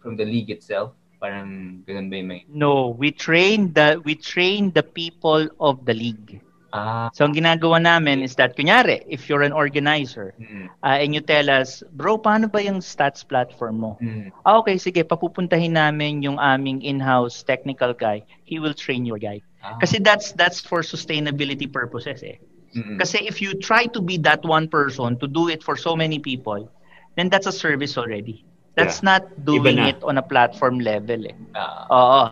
from 0.00 0.16
the 0.16 0.24
league 0.24 0.48
itself. 0.48 0.96
Parang 1.22 1.50
ganun 1.86 2.10
ba 2.10 2.16
yung 2.18 2.28
may... 2.30 2.40
no, 2.48 2.88
we 2.98 3.10
train 3.12 3.72
the, 3.72 4.00
we 4.04 4.14
train 4.14 4.72
the 4.72 4.82
people 4.82 5.48
of 5.60 5.84
the 5.86 5.94
league. 5.94 6.40
Ah, 6.72 7.10
So, 7.12 7.24
ang 7.24 7.34
ginagawa 7.36 7.78
namin 7.82 8.22
is 8.22 8.34
that, 8.36 8.56
kunyari, 8.56 9.04
if 9.06 9.28
you're 9.28 9.42
an 9.44 9.52
organizer, 9.52 10.34
mm, 10.40 10.68
uh, 10.82 10.98
and 11.02 11.14
you 11.14 11.20
tell 11.20 11.48
us, 11.50 11.82
bro, 11.92 12.18
paano 12.18 12.50
ba 12.50 12.62
yung 12.64 12.80
stats 12.80 13.22
platform 13.26 13.76
mo? 13.84 13.92
mm, 14.00 14.32
Ah, 14.44 14.58
okay, 14.60 14.76
sige, 14.80 15.04
papupuntahin 15.04 15.76
namin 15.78 16.22
yung 16.24 16.38
aming 16.40 16.82
in-house 16.82 17.42
technical 17.44 17.92
guy. 17.94 18.24
He 18.44 18.58
will 18.58 18.74
train 18.74 19.04
your 19.06 19.18
guy. 19.20 19.42
ah, 19.62 19.76
Kasi 19.78 20.00
that's 20.02 20.32
that's 20.34 20.60
for 20.60 20.80
sustainability 20.82 21.68
purposes 21.70 22.22
eh. 22.24 22.40
mm, 22.74 22.98
Kasi 22.98 23.22
if 23.28 23.40
you 23.40 23.54
try 23.60 23.86
to 23.92 24.00
be 24.00 24.16
that 24.26 24.42
one 24.44 24.68
person 24.68 25.16
to 25.20 25.26
do 25.28 25.48
it 25.48 25.62
for 25.62 25.76
so 25.76 25.96
many 25.96 26.18
people, 26.18 26.68
then 27.16 27.28
that's 27.28 27.46
a 27.46 27.54
service 27.54 27.96
already. 27.98 28.44
That's 28.74 29.04
not 29.04 29.28
doing 29.44 29.76
it 29.78 30.00
on 30.00 30.16
a 30.16 30.24
platform 30.24 30.80
level 30.80 31.28
eh. 31.28 31.36
ah, 31.52 31.84
Oo. 31.92 32.22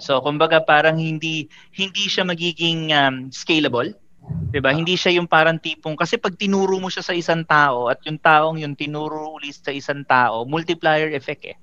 So 0.00 0.22
kumbaga 0.22 0.62
parang 0.62 0.96
hindi 0.96 1.50
hindi 1.74 2.06
siya 2.06 2.22
magiging 2.24 2.94
um, 2.94 3.28
scalable. 3.34 3.92
'Di 4.54 4.62
ba? 4.62 4.70
Hindi 4.70 4.94
siya 4.94 5.18
yung 5.18 5.26
parang 5.26 5.58
tipong 5.58 5.98
kasi 5.98 6.16
pag 6.16 6.38
tinuro 6.38 6.78
mo 6.78 6.86
siya 6.86 7.02
sa 7.02 7.12
isang 7.12 7.42
tao 7.42 7.90
at 7.90 7.98
yung 8.06 8.16
taong 8.22 8.56
yung 8.62 8.78
tinuro 8.78 9.34
ulit 9.34 9.58
sa 9.58 9.74
isang 9.74 10.06
tao, 10.06 10.46
multiplier 10.46 11.10
effect 11.10 11.42
eh. 11.50 11.56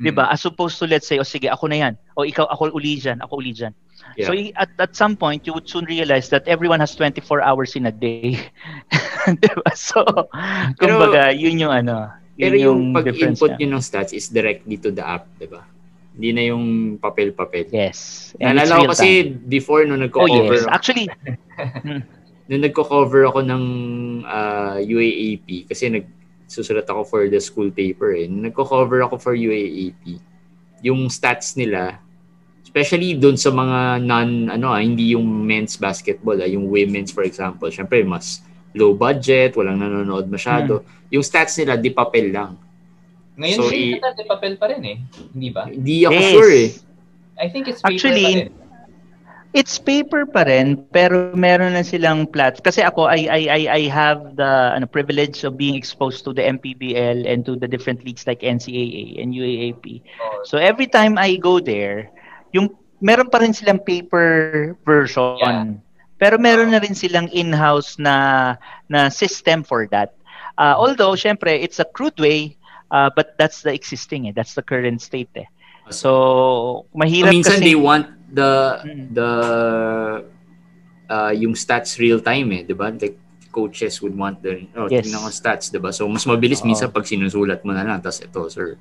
'Di 0.00 0.10
ba? 0.12 0.32
As 0.32 0.44
opposed 0.48 0.80
to 0.80 0.88
let's 0.88 1.04
say, 1.04 1.20
o 1.20 1.24
sige, 1.28 1.52
ako 1.52 1.68
na 1.68 1.76
'yan. 1.84 1.94
O 2.16 2.24
ikaw 2.24 2.48
ako 2.48 2.72
uli 2.72 2.96
diyan, 2.96 3.20
ako 3.20 3.44
uli 3.44 3.52
diyan. 3.52 3.72
Yeah. 4.16 4.26
So 4.26 4.32
at 4.56 4.72
at 4.80 4.92
some 4.96 5.20
point 5.20 5.44
you 5.44 5.52
would 5.52 5.68
soon 5.68 5.84
realize 5.84 6.32
that 6.32 6.48
everyone 6.48 6.80
has 6.80 6.96
24 6.96 7.44
hours 7.44 7.76
in 7.76 7.84
a 7.86 7.94
day. 7.94 8.40
'Di 9.28 9.52
ba? 9.60 9.70
So 9.76 10.00
Pero- 10.02 10.76
kumbaga 10.80 11.30
yun 11.36 11.60
yung 11.60 11.72
ano, 11.72 12.08
Pero 12.38 12.54
yung 12.54 12.94
difference 12.94 13.42
pag-input 13.42 13.52
niya. 13.58 13.68
ng 13.74 13.82
stats 13.82 14.14
is 14.14 14.30
directly 14.30 14.78
to 14.78 14.94
the 14.94 15.02
app, 15.02 15.26
di 15.42 15.50
ba? 15.50 15.66
Hindi 16.14 16.30
na 16.30 16.42
yung 16.54 16.64
papel-papel. 17.02 17.66
Yes. 17.74 18.30
And 18.38 18.54
it's 18.58 18.70
Naalala 18.70 18.86
ko 18.86 18.94
kasi 18.94 19.10
time. 19.34 19.42
before 19.50 19.82
nung 19.82 19.98
Oh 19.98 20.06
nagko-cover, 20.06 20.62
yes. 20.62 20.70
Actually, 20.70 21.06
nung 22.48 22.62
nagko-cover 22.62 23.26
ako 23.26 23.40
ng 23.42 23.64
ah, 24.22 24.78
UAAP, 24.78 25.66
kasi 25.66 25.90
nagsusulat 25.90 26.86
ako 26.86 27.02
for 27.02 27.22
the 27.26 27.42
school 27.42 27.74
paper 27.74 28.14
eh. 28.14 28.30
Nung 28.30 28.46
nagko-cover 28.46 29.02
ako 29.02 29.18
for 29.18 29.34
UAAP, 29.34 30.22
yung 30.82 31.10
stats 31.10 31.58
nila, 31.58 31.98
especially 32.62 33.18
doon 33.18 33.34
sa 33.34 33.50
mga 33.50 34.02
non, 34.06 34.46
ano 34.46 34.70
ah, 34.70 34.78
hindi 34.78 35.18
yung 35.18 35.26
men's 35.26 35.74
basketball, 35.74 36.38
ah, 36.38 36.46
yung 36.46 36.70
women's 36.70 37.10
for 37.10 37.26
example, 37.26 37.66
syempre 37.66 38.06
mas 38.06 38.46
low 38.78 38.94
budget, 38.94 39.58
walang 39.58 39.80
nanonood 39.82 40.30
masyado. 40.30 40.86
Yung 41.10 41.24
stats 41.24 41.56
nila, 41.56 41.76
di 41.76 41.90
papel 41.90 42.32
lang. 42.32 42.56
Ngayon, 43.38 43.58
So, 43.58 43.70
so, 43.70 43.74
i- 43.74 44.00
papel 44.26 44.58
pa 44.58 44.66
rin 44.68 44.82
eh. 44.84 44.96
Hindi 45.32 45.48
ba? 45.54 45.64
Hindi 45.70 46.04
ako 46.04 46.12
Yes. 46.18 46.32
sure 46.34 46.52
eh. 46.52 46.68
I 47.38 47.46
think 47.48 47.70
it's 47.70 47.80
paper 47.80 47.94
Actually, 47.94 48.26
pa 48.26 48.34
rin. 48.34 48.50
It's 49.56 49.80
paper 49.80 50.28
pa 50.28 50.44
rin, 50.44 50.76
pero 50.92 51.32
meron 51.32 51.72
na 51.72 51.80
silang 51.80 52.28
plat. 52.28 52.60
Kasi 52.60 52.84
ako, 52.84 53.08
I, 53.08 53.24
I, 53.32 53.40
I, 53.48 53.60
I 53.80 53.82
have 53.88 54.36
the 54.36 54.76
ano, 54.76 54.84
privilege 54.84 55.40
of 55.40 55.56
being 55.56 55.72
exposed 55.72 56.20
to 56.28 56.36
the 56.36 56.44
MPBL 56.44 57.24
and 57.24 57.48
to 57.48 57.56
the 57.56 57.64
different 57.64 58.04
leagues 58.04 58.28
like 58.28 58.44
NCAA 58.44 59.16
and 59.16 59.32
UAAP. 59.32 60.04
Oh, 60.20 60.44
So 60.44 60.60
every 60.60 60.84
time 60.84 61.16
I 61.16 61.40
go 61.40 61.64
there, 61.64 62.12
yung 62.52 62.76
meron 63.00 63.32
pa 63.32 63.40
rin 63.40 63.56
silang 63.56 63.80
paper 63.80 64.76
version. 64.84 65.38
Yeah. 65.40 65.64
Pero 66.18 66.36
meron 66.36 66.74
na 66.74 66.82
rin 66.82 66.92
silang 66.92 67.30
in-house 67.32 67.96
na 67.96 68.58
na 68.90 69.08
system 69.08 69.62
for 69.64 69.86
that. 69.94 70.17
Uh, 70.58 70.74
although, 70.74 71.14
syempre, 71.14 71.54
it's 71.54 71.78
a 71.78 71.86
crude 71.86 72.18
way, 72.18 72.58
uh, 72.90 73.08
but 73.14 73.38
that's 73.38 73.62
the 73.62 73.72
existing 73.72 74.26
eh. 74.26 74.32
That's 74.34 74.58
the 74.58 74.62
current 74.66 75.00
state 75.00 75.30
eh. 75.38 75.46
So, 75.88 75.94
So, 75.94 76.10
mahirap 76.98 77.32
minsan 77.32 77.62
kasi... 77.62 77.72
they 77.72 77.78
want 77.78 78.10
the 78.28 78.82
Mm. 78.84 79.16
the 79.16 79.30
uh, 81.08 81.32
yung 81.32 81.56
stats 81.56 81.96
real 81.96 82.20
time 82.20 82.52
eh, 82.52 82.62
'di 82.66 82.76
ba? 82.76 82.92
Like 82.92 83.16
coaches 83.48 84.04
would 84.04 84.12
want 84.12 84.44
the 84.44 84.68
oh, 84.76 84.86
Yes. 84.92 85.08
tingnan 85.08 85.24
ko 85.24 85.32
stats, 85.32 85.72
'di 85.72 85.80
ba? 85.80 85.90
So 85.96 86.04
mas 86.06 86.28
mabilis 86.28 86.60
Oo. 86.60 86.68
minsan 86.68 86.92
pag 86.92 87.08
sinusulat 87.08 87.64
mo 87.64 87.72
na 87.72 87.88
lang 87.88 88.04
tapos 88.04 88.20
ito 88.20 88.40
sir 88.52 88.76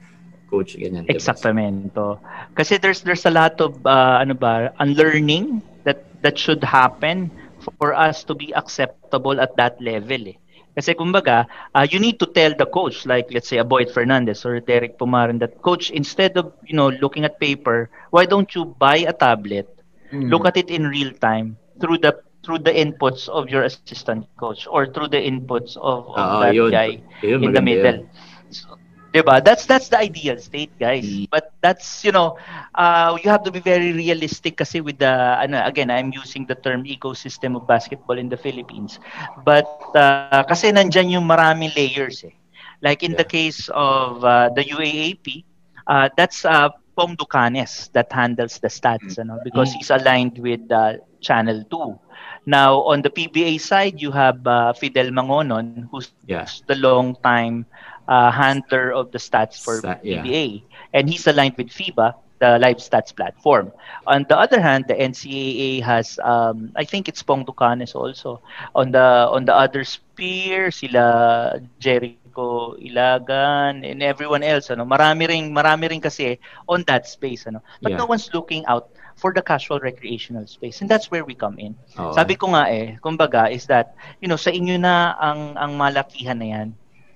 coach 0.52 0.76
ganyan, 0.76 1.08
'di 1.08 1.16
ba? 1.16 1.16
Exactamento. 1.16 2.20
Kasi 2.52 2.76
there's 2.76 3.00
there's 3.08 3.24
a 3.24 3.32
lot 3.32 3.56
of 3.64 3.80
uh, 3.88 4.20
ano 4.20 4.36
ba, 4.36 4.76
unlearning 4.84 5.64
that 5.88 6.04
that 6.28 6.36
should 6.36 6.60
happen 6.60 7.32
for 7.80 7.96
us 7.96 8.28
to 8.28 8.36
be 8.36 8.52
acceptable 8.52 9.40
at 9.40 9.56
that 9.56 9.80
level 9.80 10.28
eh. 10.28 10.38
Kasi 10.78 10.94
kumbaga, 10.94 11.50
uh, 11.74 11.88
you 11.90 11.98
need 11.98 12.22
to 12.22 12.30
tell 12.30 12.54
the 12.54 12.70
coach 12.70 13.10
like 13.10 13.26
let's 13.34 13.50
say 13.50 13.58
a 13.58 13.66
Boyd 13.66 13.90
Fernandez 13.90 14.46
or 14.46 14.62
Derek 14.62 15.02
Pumaran 15.02 15.42
that 15.42 15.58
coach 15.66 15.90
instead 15.90 16.38
of, 16.38 16.54
you 16.62 16.78
know, 16.78 16.94
looking 17.02 17.26
at 17.26 17.42
paper, 17.42 17.90
why 18.14 18.30
don't 18.30 18.54
you 18.54 18.66
buy 18.78 19.02
a 19.02 19.14
tablet, 19.14 19.66
mm. 20.14 20.30
look 20.30 20.46
at 20.46 20.56
it 20.58 20.70
in 20.70 20.86
real 20.86 21.12
time 21.18 21.58
through 21.82 21.98
the 22.06 22.14
through 22.46 22.60
the 22.62 22.72
inputs 22.72 23.28
of 23.28 23.50
your 23.50 23.66
assistant 23.66 24.22
coach 24.38 24.68
or 24.70 24.86
through 24.86 25.10
the 25.10 25.18
inputs 25.20 25.76
of, 25.76 26.08
of 26.14 26.30
Oo, 26.30 26.40
that 26.40 26.54
yun. 26.54 26.72
guy 26.72 27.02
Yun, 27.22 27.42
in 27.42 27.52
the 27.52 27.62
middle. 27.62 27.98
yun. 27.98 28.10
So, 28.54 28.78
Diba? 29.18 29.42
That's 29.44 29.66
that's 29.66 29.90
the 29.90 29.98
ideal 29.98 30.38
state, 30.38 30.70
guys. 30.78 31.06
Mm. 31.06 31.30
But 31.32 31.52
that's, 31.62 32.06
you 32.06 32.12
know, 32.12 32.38
uh, 32.76 33.18
you 33.24 33.30
have 33.30 33.42
to 33.44 33.52
be 33.52 33.60
very 33.60 33.92
realistic 33.94 34.58
kasi 34.58 34.82
with 34.82 35.00
the, 35.00 35.10
ano, 35.42 35.66
again, 35.66 35.90
I'm 35.90 36.14
using 36.14 36.46
the 36.46 36.56
term 36.56 36.86
ecosystem 36.86 37.56
of 37.58 37.66
basketball 37.66 38.18
in 38.18 38.30
the 38.30 38.38
Philippines. 38.38 39.00
But 39.44 39.66
uh, 39.96 40.44
kasi 40.46 40.70
nandyan 40.72 41.10
yung 41.10 41.26
maraming 41.26 41.74
layers 41.76 42.24
eh. 42.24 42.36
Like 42.82 43.02
in 43.02 43.18
the 43.18 43.26
case 43.26 43.70
of 43.74 44.24
uh, 44.24 44.50
the 44.54 44.64
UAAP, 44.64 45.44
uh, 45.88 46.10
that's 46.16 46.46
uh, 46.46 46.70
Pong 46.96 47.16
Ducanes 47.18 47.90
that 47.94 48.12
handles 48.14 48.60
the 48.60 48.68
stats, 48.68 49.18
ano, 49.18 49.40
because 49.44 49.74
he's 49.74 49.90
aligned 49.90 50.38
with 50.38 50.62
uh, 50.72 50.98
Channel 51.22 51.64
2. 51.70 51.98
Now, 52.46 52.82
on 52.86 53.02
the 53.02 53.10
PBA 53.10 53.60
side, 53.60 54.02
you 54.02 54.12
have 54.12 54.46
uh, 54.46 54.74
Fidel 54.74 55.10
Mangonon, 55.10 55.90
who's 55.92 56.14
Yeah. 56.26 56.46
the 56.68 56.76
long 56.76 57.16
time 57.24 57.66
uh, 58.08 58.32
handler 58.32 58.92
of 58.92 59.12
the 59.12 59.18
stats 59.20 59.60
for 59.62 59.80
Sta- 59.80 60.00
yeah. 60.04 60.24
PBA. 60.24 60.64
And 60.94 61.10
he's 61.10 61.28
aligned 61.28 61.58
with 61.58 61.68
FIBA, 61.70 62.16
the 62.40 62.58
live 62.60 62.78
stats 62.78 63.16
platform. 63.16 63.72
On 64.08 64.26
the 64.30 64.38
other 64.38 64.62
hand, 64.62 64.86
the 64.88 64.96
NCAA 64.96 65.82
has, 65.84 66.20
um, 66.24 66.72
I 66.76 66.84
think 66.84 67.08
it's 67.08 67.22
Pong 67.22 67.46
Ducanes 67.46 67.96
also. 67.96 68.42
On 68.76 68.92
the 68.92 69.28
on 69.30 69.46
the 69.46 69.56
other 69.56 69.84
sphere, 69.84 70.72
sila 70.72 71.60
Jericho 71.80 72.76
Ilagan 72.78 73.84
and 73.84 74.02
everyone 74.04 74.44
else. 74.44 74.70
Ano, 74.70 74.86
marami 74.86 75.28
ring 75.28 75.54
marami 75.54 75.90
ring 75.90 76.02
kasi 76.02 76.40
on 76.70 76.84
that 76.88 77.08
space. 77.08 77.48
Ano. 77.48 77.62
But 77.82 77.94
Yeah. 77.94 78.02
no 78.02 78.06
one's 78.06 78.30
looking 78.34 78.66
out 78.66 78.90
for 79.18 79.34
the 79.34 79.42
casual 79.42 79.82
recreational 79.82 80.46
space. 80.46 80.82
And 80.82 80.88
that's 80.90 81.10
where 81.10 81.26
we 81.26 81.34
come 81.34 81.58
in. 81.58 81.74
Oo. 81.98 82.14
Sabi 82.14 82.38
ko 82.38 82.54
nga 82.54 82.70
eh, 82.70 83.02
kumbaga 83.02 83.50
is 83.50 83.66
that, 83.66 83.98
you 84.22 84.30
know, 84.30 84.38
sa 84.38 84.54
inyo 84.54 84.78
na 84.78 85.18
ang 85.18 85.58
ang 85.58 85.74
malakihan 85.74 86.38
na 86.38 86.48
yan. 86.54 86.68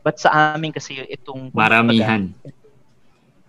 But 0.02 0.18
sa 0.18 0.54
amin 0.54 0.74
kasi 0.74 0.98
itong 1.06 1.54
kumbaga, 1.54 1.82
Maramihan. 1.82 2.22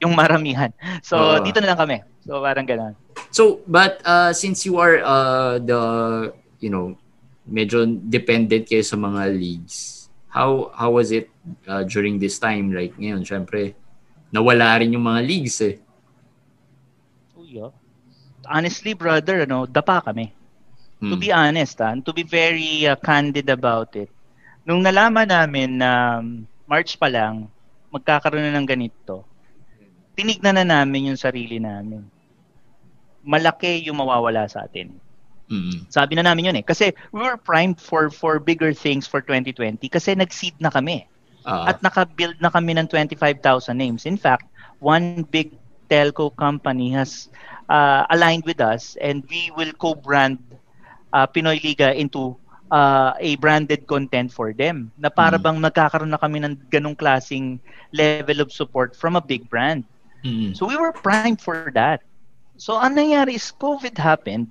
yung 0.02 0.12
maramihan. 0.12 0.70
So 1.00 1.16
Oo. 1.16 1.40
dito 1.40 1.62
na 1.62 1.72
lang 1.72 1.80
kami. 1.80 1.96
So 2.26 2.42
parang 2.42 2.66
gano'n. 2.66 2.94
So, 3.32 3.64
but 3.64 4.02
uh, 4.04 4.32
since 4.36 4.66
you 4.68 4.76
are 4.76 5.00
uh, 5.00 5.56
the, 5.56 5.80
you 6.60 6.68
know, 6.68 6.98
medyo 7.48 7.88
dependent 8.06 8.68
kayo 8.68 8.84
sa 8.84 8.94
mga 8.94 9.32
leagues, 9.32 10.06
how 10.28 10.68
how 10.76 10.92
was 10.92 11.10
it 11.10 11.32
uh, 11.64 11.80
during 11.88 12.20
this 12.20 12.36
time? 12.36 12.70
Like 12.70 12.92
ngayon, 13.00 13.24
syempre, 13.24 13.72
nawala 14.28 14.76
rin 14.84 14.92
yung 14.92 15.06
mga 15.06 15.20
leagues 15.24 15.56
eh. 15.64 15.80
Oh. 17.56 17.72
Honestly, 18.48 18.92
brother, 18.94 19.44
ano, 19.44 19.66
dapa 19.66 20.02
kami. 20.02 20.32
To 21.02 21.14
Hmm. 21.14 21.20
be 21.20 21.30
honest, 21.34 21.82
ah, 21.82 21.90
and 21.90 22.06
to 22.06 22.14
be 22.14 22.22
very 22.22 22.86
uh, 22.86 22.94
candid 22.94 23.50
about 23.50 23.90
it. 23.98 24.06
Nung 24.62 24.80
nalaman 24.82 25.26
namin 25.26 25.78
na 25.78 26.22
March 26.66 26.96
pa 26.98 27.10
lang, 27.10 27.50
magkakaroon 27.90 28.46
na 28.46 28.54
ng 28.58 28.68
ganito, 28.68 29.26
tinignan 30.16 30.56
na 30.62 30.66
namin 30.66 31.12
yung 31.12 31.18
sarili 31.20 31.58
namin. 31.58 32.06
Malaki 33.22 33.82
yung 33.86 33.98
mawawala 33.98 34.46
sa 34.50 34.66
atin. 34.66 34.98
Mm. 35.50 35.86
Sabi 35.90 36.16
na 36.16 36.24
namin 36.26 36.48
yun 36.50 36.58
eh. 36.58 36.64
Kasi 36.64 36.94
we 37.12 37.20
were 37.22 37.36
primed 37.38 37.78
for 37.78 38.08
for 38.10 38.38
bigger 38.38 38.72
things 38.72 39.06
for 39.06 39.20
2020 39.20 39.78
kasi 39.90 40.14
nag-seed 40.16 40.56
na 40.58 40.70
kami. 40.72 41.06
Ah, 41.44 41.74
At 41.74 41.82
naka-build 41.82 42.38
na 42.40 42.50
kami 42.50 42.74
ng 42.78 42.86
25,000 42.88 43.76
names. 43.76 44.06
In 44.06 44.16
fact, 44.16 44.46
one 44.78 45.26
big 45.28 45.54
telco 45.90 46.30
company 46.34 46.94
has 46.94 47.28
uh, 47.68 48.06
aligned 48.08 48.46
with 48.46 48.62
us 48.62 48.96
and 48.98 49.26
we 49.28 49.50
will 49.54 49.72
co-brand 49.76 50.38
uh, 51.12 51.26
Pinoy 51.26 51.58
Liga 51.62 51.92
into 51.94 52.38
uh, 52.72 53.12
a 53.20 53.36
branded 53.36 53.86
content 53.86 54.32
for 54.32 54.54
them. 54.56 54.92
Na 54.96 55.12
para 55.12 55.36
Mm. 55.36 55.44
bang 55.44 55.60
magkakaroon 55.60 56.10
na 56.10 56.18
kami 56.22 56.40
ng 56.40 56.56
ganong 56.72 56.96
klasing 56.98 57.60
level 57.92 58.32
of 58.32 58.40
support 58.40 58.96
from 58.96 59.16
a 59.16 59.24
big 59.24 59.50
brand. 59.52 59.84
mm. 60.24 60.60
So 60.64 60.66
we 60.66 60.80
were 60.80 60.92
primed 60.96 61.44
for 61.44 61.60
that. 61.60 62.00
So 62.56 62.76
ang 62.78 62.94
nangyari 62.96 63.34
is 63.36 63.52
COVID 63.52 63.98
happened 63.98 64.48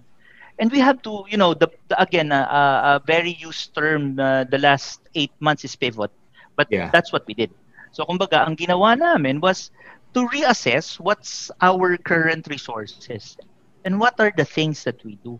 and 0.59 0.71
we 0.71 0.79
have 0.79 1.01
to, 1.03 1.23
you 1.29 1.37
know, 1.37 1.53
the, 1.53 1.67
the 1.87 1.99
again, 2.01 2.31
uh, 2.31 2.45
uh, 2.47 2.79
a 2.97 3.01
very 3.05 3.31
used 3.39 3.73
term 3.75 4.17
uh, 4.19 4.43
the 4.45 4.57
last 4.59 5.01
eight 5.15 5.31
months 5.39 5.63
is 5.65 5.75
pivot. 5.75 6.11
But 6.57 6.67
Yeah. 6.69 6.91
that's 6.91 7.11
what 7.13 7.23
we 7.27 7.33
did. 7.33 7.51
So 7.91 8.05
kumbaga, 8.05 8.45
ang 8.47 8.55
ginawa 8.57 8.97
namin 8.97 9.39
was 9.41 9.71
to 10.13 10.27
reassess 10.27 10.99
what's 10.99 11.51
our 11.61 11.97
current 11.97 12.47
resources 12.49 13.37
and 13.85 13.99
what 13.99 14.07
are 14.19 14.31
the 14.35 14.45
things 14.45 14.83
that 14.83 15.03
we 15.03 15.17
do. 15.23 15.39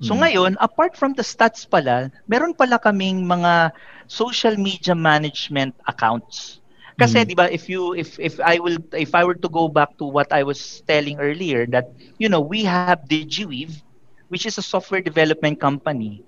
So 0.00 0.14
Mm. 0.14 0.20
ngayon, 0.20 0.56
apart 0.60 0.96
from 0.96 1.14
the 1.14 1.22
stats 1.26 1.66
pala, 1.68 2.10
meron 2.28 2.54
pala 2.54 2.78
kaming 2.78 3.24
mga 3.26 3.72
social 4.08 4.56
media 4.56 4.94
management 4.94 5.74
accounts. 5.86 6.60
Kasi 6.98 7.22
Mm. 7.22 7.26
'di 7.26 7.34
ba 7.38 7.46
if 7.50 7.68
you 7.70 7.94
if 7.94 8.18
if 8.18 8.38
I 8.42 8.58
will 8.62 8.78
if 8.94 9.14
I 9.14 9.22
were 9.24 9.38
to 9.38 9.50
go 9.50 9.68
back 9.70 9.96
to 10.02 10.06
what 10.08 10.30
I 10.34 10.42
was 10.46 10.82
telling 10.86 11.18
earlier 11.20 11.66
that 11.74 11.86
you 12.18 12.28
know, 12.30 12.42
we 12.42 12.64
have 12.66 12.90
DigiWeave 12.96 13.64
which 14.18 14.32
is 14.34 14.44
a 14.46 14.50
software 14.50 14.90
development 14.90 15.50
company. 15.50 16.22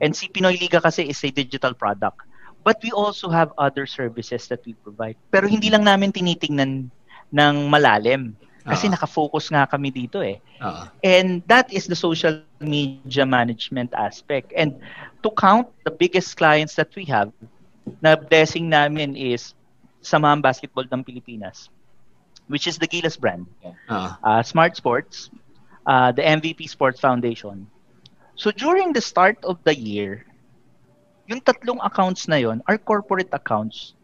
And 0.00 0.10
si 0.14 0.26
Pinoy 0.26 0.54
Liga 0.58 0.80
kasi 0.80 1.06
is 1.08 1.22
a 1.24 1.30
digital 1.30 1.74
product. 1.74 2.18
But 2.64 2.78
we 2.82 2.90
also 2.92 3.28
have 3.30 3.50
other 3.58 3.86
services 3.86 4.46
that 4.48 4.60
we 4.66 4.74
provide. 4.78 5.16
Pero 5.30 5.46
hindi 5.48 5.70
lang 5.70 5.84
namin 5.86 6.12
tinitingnan 6.12 6.90
ng 7.32 7.54
malalim. 7.70 8.34
Kasi 8.68 8.88
Ah. 8.88 8.92
nakafocus 8.92 9.50
nga 9.52 9.66
kami 9.68 9.90
dito 9.92 10.22
eh. 10.22 10.40
Ah, 10.60 10.92
And 11.04 11.42
that 11.50 11.70
is 11.72 11.86
the 11.86 11.96
social 11.98 12.34
media 12.62 13.26
management 13.26 13.92
aspect. 13.94 14.52
And 14.56 14.80
to 15.22 15.30
count 15.36 15.68
the 15.84 15.90
biggest 15.90 16.36
clients 16.36 16.74
that 16.76 16.94
we 16.94 17.04
have, 17.06 17.32
na 18.00 18.14
blessing 18.16 18.68
namin 18.68 19.16
is 19.16 19.54
Samahan 20.02 20.42
Basketball 20.42 20.86
ng 20.90 21.02
Pilipinas, 21.02 21.68
which 22.46 22.66
is 22.66 22.78
the 22.78 22.86
Gilas 22.86 23.18
brand, 23.18 23.46
ah, 23.90 24.18
uh, 24.22 24.42
Smart 24.42 24.76
Sports, 24.76 25.30
uh, 25.86 26.12
the 26.12 26.22
MVP 26.22 26.68
Sports 26.68 27.00
Foundation. 27.00 27.66
So 28.34 28.50
during 28.50 28.92
the 28.92 29.02
start 29.02 29.38
of 29.44 29.58
the 29.64 29.74
year, 29.74 30.26
yung 31.26 31.40
tatlong 31.42 31.78
accounts 31.82 32.26
na 32.26 32.36
yon 32.36 32.62
are 32.66 32.78
corporate 32.78 33.30
accounts 33.32 33.94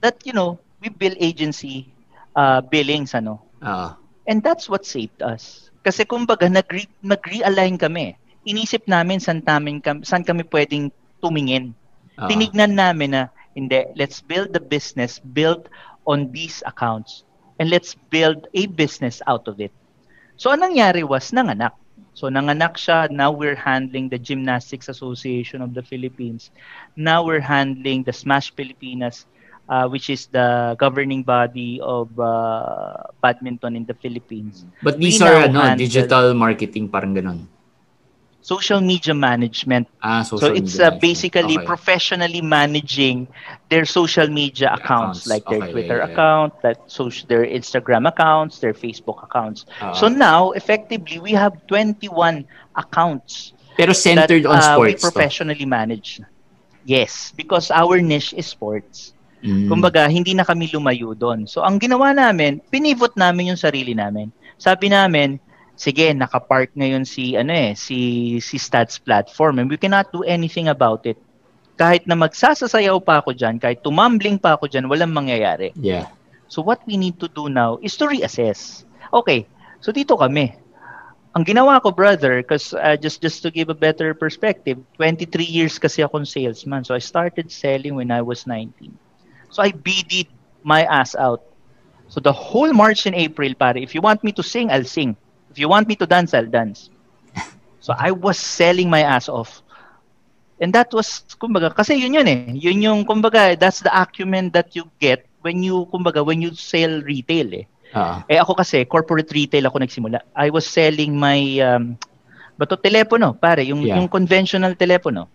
that, 0.00 0.18
you 0.26 0.32
know, 0.32 0.58
we 0.80 0.88
bill 0.88 1.14
agency 1.18 1.90
uh, 2.36 2.60
billings, 2.62 3.14
ano, 3.14 3.42
ah, 3.62 3.98
And 4.28 4.44
that's 4.44 4.68
what 4.68 4.84
saved 4.84 5.22
us. 5.22 5.67
Kasi 5.88 6.04
kumbaga, 6.04 6.52
nag-re- 6.52 7.00
nag-realign 7.00 7.80
kami. 7.80 8.12
Inisip 8.44 8.84
namin 8.84 9.24
saan, 9.24 9.40
namin, 9.40 9.80
kam- 9.80 10.04
saan 10.04 10.20
kami 10.20 10.44
pwedeng 10.52 10.92
tumingin. 11.24 11.72
ah. 12.20 12.28
Tinignan 12.28 12.76
namin 12.76 13.10
na, 13.16 13.22
hindi, 13.56 13.88
let's 13.96 14.20
build 14.20 14.52
the 14.52 14.60
business 14.60 15.16
built 15.32 15.72
on 16.04 16.28
these 16.36 16.60
accounts. 16.68 17.24
And 17.58 17.72
let's 17.72 17.96
build 18.12 18.46
a 18.52 18.68
business 18.68 19.24
out 19.26 19.48
of 19.48 19.58
it. 19.64 19.72
So, 20.36 20.52
anong 20.52 20.76
nangyari 20.76 21.02
was, 21.08 21.32
nanganak. 21.32 21.72
So, 22.14 22.28
nanganak 22.28 22.76
siya. 22.78 23.08
Now, 23.10 23.32
we're 23.32 23.56
handling 23.58 24.12
the 24.12 24.20
Gymnastics 24.20 24.88
Association 24.92 25.64
of 25.64 25.74
the 25.74 25.82
Philippines. 25.82 26.52
Now, 26.94 27.24
we're 27.24 27.42
handling 27.42 28.04
the 28.04 28.12
Smash 28.14 28.52
Pilipinas, 28.54 29.26
uh, 29.68 29.86
which 29.88 30.10
is 30.10 30.26
the 30.28 30.76
governing 30.78 31.22
body 31.22 31.80
of 31.82 32.08
uh, 32.18 32.94
badminton 33.22 33.76
in 33.76 33.84
the 33.86 33.94
Philippines. 33.94 34.66
But 34.82 34.98
these 34.98 35.20
we 35.20 35.28
are 35.28 35.36
ano, 35.48 35.70
digital 35.76 36.34
marketing 36.34 36.88
parang 36.90 37.14
ganun. 37.14 37.38
Social 38.42 38.80
media 38.80 39.14
management 39.14 39.88
Ah, 40.02 40.22
So 40.34 40.46
social 40.46 40.54
it's 40.54 40.78
media 40.78 40.80
uh, 40.80 40.90
basically 40.90 41.58
Okay. 41.58 41.64
professionally 41.64 42.40
managing 42.42 43.28
their 43.70 43.84
social 43.84 44.26
media 44.28 44.70
accounts. 44.72 45.26
accounts, 45.26 45.26
like 45.26 45.46
their 45.48 45.62
Okay, 45.62 45.70
Twitter 45.72 45.98
yeah, 45.98 46.08
yeah. 46.08 46.14
account, 46.14 46.52
that 46.62 46.78
social 46.90 47.26
their 47.28 47.44
Instagram 47.44 48.08
accounts, 48.08 48.58
their 48.60 48.74
Facebook 48.74 49.22
accounts. 49.22 49.64
Ah. 49.80 49.92
So 49.92 50.08
now, 50.08 50.52
effectively, 50.52 51.18
we 51.18 51.32
have 51.32 51.54
21 51.66 52.46
accounts 52.76 53.52
Pero 53.76 53.92
centered 53.92 54.44
that 54.44 54.44
on 54.46 54.60
uh, 54.60 54.80
we 54.80 54.94
sports 54.94 55.02
to. 55.12 55.28
professionally 55.28 55.66
manage. 55.66 56.20
Yes, 56.84 57.32
because 57.36 57.70
our 57.70 58.00
niche 58.00 58.34
is 58.36 58.46
sports. 58.46 59.12
Mm. 59.42 59.70
Kumbaga, 59.70 60.10
hindi 60.10 60.34
na 60.34 60.42
kami 60.42 60.66
lumayo 60.74 61.14
doon. 61.14 61.46
So, 61.46 61.62
ang 61.62 61.78
ginawa 61.78 62.10
namin, 62.10 62.58
pinivot 62.70 63.14
namin 63.14 63.54
yung 63.54 63.60
sarili 63.60 63.94
namin. 63.94 64.34
Sabi 64.58 64.90
namin, 64.90 65.38
sige, 65.78 66.10
nakapark 66.10 66.74
ngayon 66.74 67.06
si, 67.06 67.38
ano 67.38 67.54
eh, 67.54 67.78
si, 67.78 68.38
si 68.42 68.58
stats 68.58 68.98
platform 68.98 69.62
and 69.62 69.70
we 69.70 69.78
cannot 69.78 70.10
do 70.10 70.26
anything 70.26 70.66
about 70.66 71.06
it. 71.06 71.18
Kahit 71.78 72.02
na 72.10 72.18
magsasasayaw 72.18 72.98
pa 73.06 73.22
ako 73.22 73.30
dyan, 73.38 73.62
kahit 73.62 73.86
tumambling 73.86 74.42
pa 74.42 74.58
ako 74.58 74.66
dyan, 74.66 74.90
walang 74.90 75.14
mangyayari. 75.14 75.70
Yeah. 75.78 76.10
So, 76.50 76.58
what 76.58 76.82
we 76.82 76.98
need 76.98 77.22
to 77.22 77.30
do 77.30 77.46
now 77.46 77.78
is 77.78 77.94
to 78.02 78.10
reassess. 78.10 78.82
Okay, 79.14 79.46
so 79.80 79.94
dito 79.94 80.18
kami. 80.18 80.52
Ang 81.36 81.44
ginawa 81.46 81.78
ko, 81.78 81.94
brother, 81.94 82.42
because 82.42 82.74
uh, 82.74 82.98
just 82.98 83.22
just 83.22 83.46
to 83.46 83.52
give 83.52 83.70
a 83.70 83.76
better 83.76 84.10
perspective, 84.10 84.80
23 84.98 85.46
years 85.46 85.78
kasi 85.78 86.02
akong 86.02 86.26
salesman. 86.26 86.82
So 86.82 86.98
I 86.98 87.02
started 87.04 87.52
selling 87.52 87.94
when 87.94 88.10
I 88.10 88.24
was 88.24 88.42
19. 88.42 88.90
So 89.50 89.62
I 89.62 89.72
BD'd 89.72 90.28
my 90.62 90.84
ass 90.84 91.14
out. 91.14 91.42
So 92.08 92.20
the 92.20 92.32
whole 92.32 92.72
March 92.72 93.06
and 93.06 93.14
April, 93.14 93.52
pare, 93.54 93.76
if 93.76 93.94
you 93.94 94.00
want 94.00 94.24
me 94.24 94.32
to 94.32 94.42
sing, 94.42 94.70
I'll 94.70 94.84
sing. 94.84 95.16
If 95.50 95.58
you 95.58 95.68
want 95.68 95.88
me 95.88 95.96
to 95.96 96.06
dance, 96.06 96.34
I'll 96.34 96.48
dance. 96.48 96.90
So 97.80 97.94
I 97.96 98.10
was 98.10 98.36
selling 98.36 98.90
my 98.90 99.00
ass 99.00 99.28
off. 99.28 99.62
And 100.60 100.74
that 100.74 100.92
was, 100.92 101.22
kumbaga, 101.40 101.72
kasi 101.72 101.94
yun 101.94 102.12
yun 102.18 102.26
eh. 102.26 102.50
Yun 102.52 102.82
yung, 102.82 103.00
kumbaga, 103.06 103.54
that's 103.56 103.80
the 103.80 103.92
acumen 103.94 104.50
that 104.50 104.74
you 104.74 104.84
get 104.98 105.28
when 105.42 105.62
you 105.62 105.86
kumbaga 105.94 106.24
when 106.24 106.42
you 106.42 106.52
sell 106.54 107.00
retail 107.02 107.48
eh. 107.54 107.64
Ah. 107.94 108.20
Eh 108.28 108.36
ako 108.36 108.58
kasi 108.58 108.84
corporate 108.84 109.30
retail 109.32 109.64
ako 109.70 109.80
nagsimula. 109.80 110.20
I 110.36 110.50
was 110.50 110.68
selling 110.68 111.16
my 111.16 111.38
um 111.64 111.96
bato 112.58 112.76
telepono, 112.76 113.38
pare, 113.38 113.64
yung 113.64 113.80
Yeah. 113.86 113.96
yung 113.96 114.10
conventional 114.10 114.74
telepono. 114.74 115.30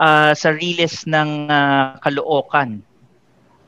ah 0.00 0.32
sa 0.34 0.50
Riles 0.50 1.06
ng 1.06 1.46
ah, 1.52 2.00
Caloocan. 2.02 2.80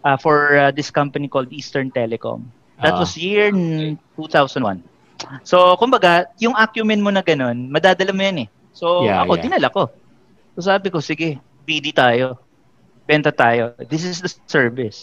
Ah, 0.05 0.17
for 0.17 0.57
ah, 0.59 0.71
this 0.71 0.91
company 0.91 1.29
called 1.29 1.51
Eastern 1.53 1.91
Telecom. 1.91 2.45
That 2.83 2.95
Ah. 2.95 3.01
was 3.01 3.17
year 3.17 3.49
n- 3.51 3.99
2001. 4.17 4.85
So, 5.45 5.77
kumbaga, 5.81 6.27
yung 6.39 6.55
acumen 6.57 7.01
mo 7.03 7.11
na 7.11 7.23
ganun, 7.23 7.71
madadala 7.73 8.13
mo 8.13 8.23
yan 8.23 8.39
eh. 8.45 8.49
So, 8.75 9.07
Yeah, 9.07 9.23
ako, 9.25 9.39
yeah. 9.39 9.43
dinala 9.43 9.69
ko. 9.73 9.89
So, 10.57 10.67
sabi 10.69 10.91
ko, 10.91 11.01
sige, 11.01 11.41
BD 11.67 11.93
tayo. 11.95 12.39
Benta 13.09 13.33
tayo. 13.33 13.73
This 13.89 14.05
is 14.05 14.21
the 14.21 14.31
service. 14.31 14.99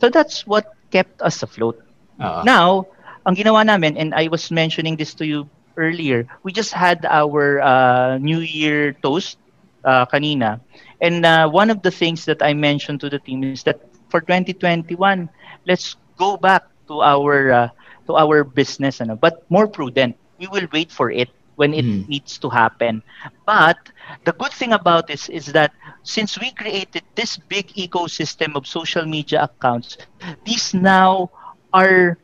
So, 0.00 0.08
that's 0.08 0.46
what 0.46 0.66
kept 0.90 1.20
us 1.22 1.42
afloat. 1.42 1.76
Ah. 2.18 2.42
Now, 2.42 2.86
ang 3.26 3.34
ginawa 3.34 3.64
namin, 3.66 3.96
and 3.96 4.14
I 4.14 4.28
was 4.28 4.50
mentioning 4.50 4.96
this 4.96 5.14
to 5.16 5.26
you 5.26 5.48
earlier, 5.76 6.26
we 6.42 6.52
just 6.52 6.72
had 6.72 7.04
our 7.06 7.60
uh, 7.60 8.18
New 8.18 8.40
Year 8.40 8.92
toast 8.92 9.38
uh, 9.84 10.06
kanina. 10.06 10.60
And 11.00 11.24
uh, 11.24 11.48
one 11.48 11.70
of 11.70 11.82
the 11.82 11.90
things 11.90 12.24
that 12.26 12.42
I 12.42 12.54
mentioned 12.54 13.00
to 13.00 13.10
the 13.10 13.18
team 13.18 13.42
is 13.44 13.56
that 13.56 13.74
for 14.08 14.20
2021, 14.20 15.28
let's 15.66 15.96
go 16.16 16.36
back 16.36 16.64
to 16.88 17.00
our 17.02 17.50
uh, 17.52 17.68
to 18.06 18.16
our 18.16 18.42
business, 18.44 19.00
ano, 19.00 19.16
but 19.16 19.44
more 19.50 19.66
prudent. 19.66 20.16
We 20.38 20.46
will 20.48 20.66
wait 20.72 20.90
for 20.90 21.10
it 21.10 21.28
when 21.56 21.74
it 21.74 21.84
Mm. 21.84 22.08
needs 22.08 22.38
to 22.38 22.48
happen. 22.48 23.02
But 23.46 23.76
the 24.24 24.32
good 24.32 24.52
thing 24.52 24.72
about 24.72 25.06
this 25.06 25.28
is 25.28 25.52
that 25.52 25.72
since 26.02 26.38
we 26.38 26.50
created 26.52 27.02
this 27.14 27.36
big 27.36 27.68
ecosystem 27.74 28.54
of 28.56 28.66
social 28.66 29.04
media 29.04 29.44
accounts, 29.46 29.98
these 30.44 30.74
now 30.74 31.30
are 31.72 32.16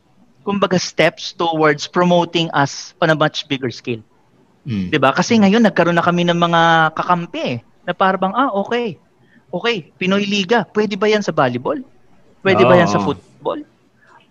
kumbaga 0.47 0.81
steps 0.81 1.33
towards 1.33 1.87
promoting 1.87 2.51
us 2.53 2.95
on 3.01 3.11
a 3.11 3.17
much 3.17 3.47
bigger 3.49 3.71
scale. 3.71 4.03
Mm. 4.67 4.91
'Di 4.91 4.99
ba? 4.99 5.13
Kasi 5.13 5.37
ngayon 5.39 5.63
nagkaroon 5.67 5.97
na 5.99 6.05
kami 6.05 6.25
ng 6.25 6.39
mga 6.39 6.95
kakampi 6.97 7.41
eh, 7.43 7.59
na 7.85 7.93
parang 7.93 8.33
ah 8.33 8.51
okay. 8.53 8.99
Okay, 9.55 9.95
Pinoy 9.95 10.27
Liga, 10.27 10.67
pwede 10.75 10.99
ba 10.99 11.07
'yan 11.07 11.23
sa 11.23 11.31
volleyball? 11.31 11.79
Pwede 12.43 12.67
ba 12.67 12.75
'yan 12.75 12.91
sa 12.91 12.99
Oo. 12.99 13.07
football? 13.07 13.63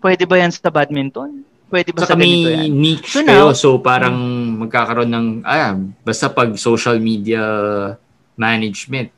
Pwede 0.04 0.28
ba 0.28 0.36
'yan 0.36 0.52
sa 0.52 0.68
badminton? 0.68 1.48
Pwede 1.72 1.96
ba 1.96 2.04
Saka 2.04 2.14
sa 2.14 2.20
ganito 2.20 2.52
yan? 2.52 2.68
niche 2.70 3.08
So 3.08 3.24
kayo, 3.24 3.46
now- 3.50 3.56
so 3.56 3.70
parang 3.80 4.14
magkakaroon 4.60 5.08
ng, 5.08 5.28
ah, 5.48 5.80
basta 6.04 6.28
pag 6.28 6.52
social 6.60 7.00
media 7.00 7.40
management, 8.36 9.16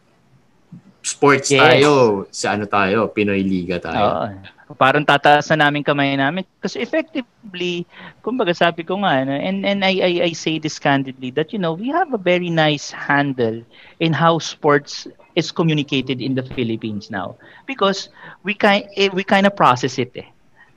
sports 1.01 1.49
Yes. 1.49 1.59
tayo, 1.59 1.91
sa 2.29 2.53
ano 2.53 2.69
tayo, 2.69 3.09
Pinoy 3.09 3.41
Liga 3.41 3.81
tayo. 3.81 4.29
Oo. 4.29 4.54
Parang 4.75 5.05
tataas 5.05 5.49
na 5.51 5.67
namin 5.67 5.83
kamay 5.83 6.15
namin 6.19 6.45
kasi 6.61 6.79
effectively, 6.83 7.87
kumbaga 8.21 8.51
sabi 8.55 8.83
ko 8.83 8.99
nga 9.01 9.23
ano, 9.23 9.33
and 9.33 9.65
and 9.65 9.81
I, 9.83 9.93
I 10.03 10.11
I 10.29 10.31
say 10.35 10.59
this 10.59 10.77
candidly 10.79 11.31
that 11.35 11.51
you 11.53 11.59
know, 11.59 11.73
we 11.73 11.89
have 11.89 12.11
a 12.13 12.21
very 12.21 12.49
nice 12.49 12.91
handle 12.91 13.63
in 13.99 14.13
how 14.13 14.37
sports 14.39 15.07
is 15.35 15.51
communicated 15.51 16.21
in 16.21 16.35
the 16.35 16.43
Philippines 16.43 17.07
now 17.07 17.35
because 17.65 18.09
we 18.43 18.53
kind 18.53 18.85
eh, 18.95 19.09
we 19.11 19.23
kind 19.23 19.45
of 19.47 19.55
process 19.55 19.97
it 19.97 20.11
eh. 20.15 20.27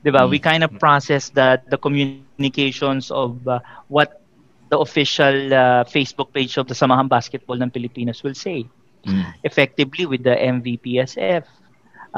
'Di 0.02 0.10
ba? 0.14 0.24
Mm. 0.24 0.30
We 0.30 0.38
kind 0.38 0.62
of 0.64 0.72
process 0.78 1.30
that 1.34 1.66
the 1.70 1.78
communications 1.78 2.74
of 2.78 3.08
uh, 3.14 3.32
what 3.58 3.84
the 4.36 4.78
official 4.78 5.24
uh, 5.26 5.58
Facebook 5.66 6.14
page 6.14 6.38
of 6.38 6.52
the 6.52 6.58
Samahan 6.58 6.94
Basketball 6.98 7.52
ng 7.52 7.62
Pilipinas 7.62 8.22
will 8.22 8.34
say 8.34 8.64
Mm. 9.06 9.32
effectively 9.42 10.04
with 10.06 10.22
the 10.22 10.34
MVPSF, 10.34 11.44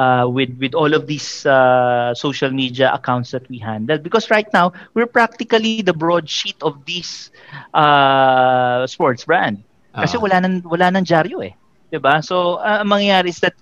uh, 0.00 0.24
with 0.24 0.56
with 0.56 0.72
all 0.72 0.96
of 0.96 1.04
these 1.04 1.44
uh, 1.44 2.16
social 2.16 2.48
media 2.48 2.88
accounts 2.96 3.36
that 3.36 3.44
we 3.52 3.60
handle. 3.60 4.00
Because 4.00 4.32
right 4.32 4.48
now 4.56 4.72
we're 4.96 5.10
practically 5.10 5.84
the 5.84 5.92
broadsheet 5.92 6.56
of 6.64 6.80
these 6.88 7.28
uh, 7.76 8.88
sports 8.88 9.28
brand. 9.28 9.60
Kasi 9.92 10.16
Ah. 10.16 10.22
wala 10.24 10.36
nang 10.40 10.64
wala 10.64 10.88
nang 10.88 11.04
dyaryo 11.04 11.44
eh, 11.44 11.52
'di 11.92 12.00
ba? 12.00 12.24
So 12.24 12.56
uh, 12.62 12.80
ang 12.80 12.88
mangyayari 12.88 13.28
is 13.28 13.44
that 13.44 13.58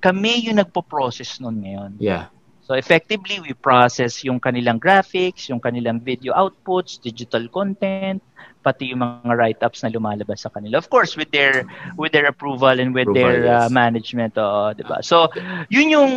kami 0.00 0.48
yung 0.48 0.58
nagpo-process 0.58 1.38
noon 1.44 1.62
ngayon. 1.62 1.90
Yeah. 2.00 2.32
So 2.62 2.78
effectively, 2.78 3.42
we 3.42 3.52
process 3.58 4.22
yung 4.24 4.38
kanilang 4.38 4.78
graphics, 4.78 5.50
yung 5.50 5.58
kanilang 5.60 6.00
video 6.00 6.32
outputs, 6.32 6.96
digital 6.96 7.50
content, 7.50 8.22
pati 8.62 8.94
yung 8.94 9.02
mga 9.02 9.34
write-ups 9.34 9.82
na 9.82 9.90
lumalabas 9.90 10.46
sa 10.46 10.50
kanila. 10.54 10.78
Of 10.78 10.86
course, 10.88 11.18
with 11.18 11.34
their 11.34 11.66
with 11.98 12.14
their 12.14 12.30
approval 12.30 12.72
and 12.72 12.94
with 12.94 13.10
Approval, 13.10 13.42
their 13.42 13.50
uh, 13.50 13.66
yes. 13.66 13.74
management, 13.74 14.38
oo, 14.38 14.70
'di 14.72 14.86
ba? 14.86 15.02
So, 15.02 15.28
yun 15.68 15.90
yung 15.90 16.12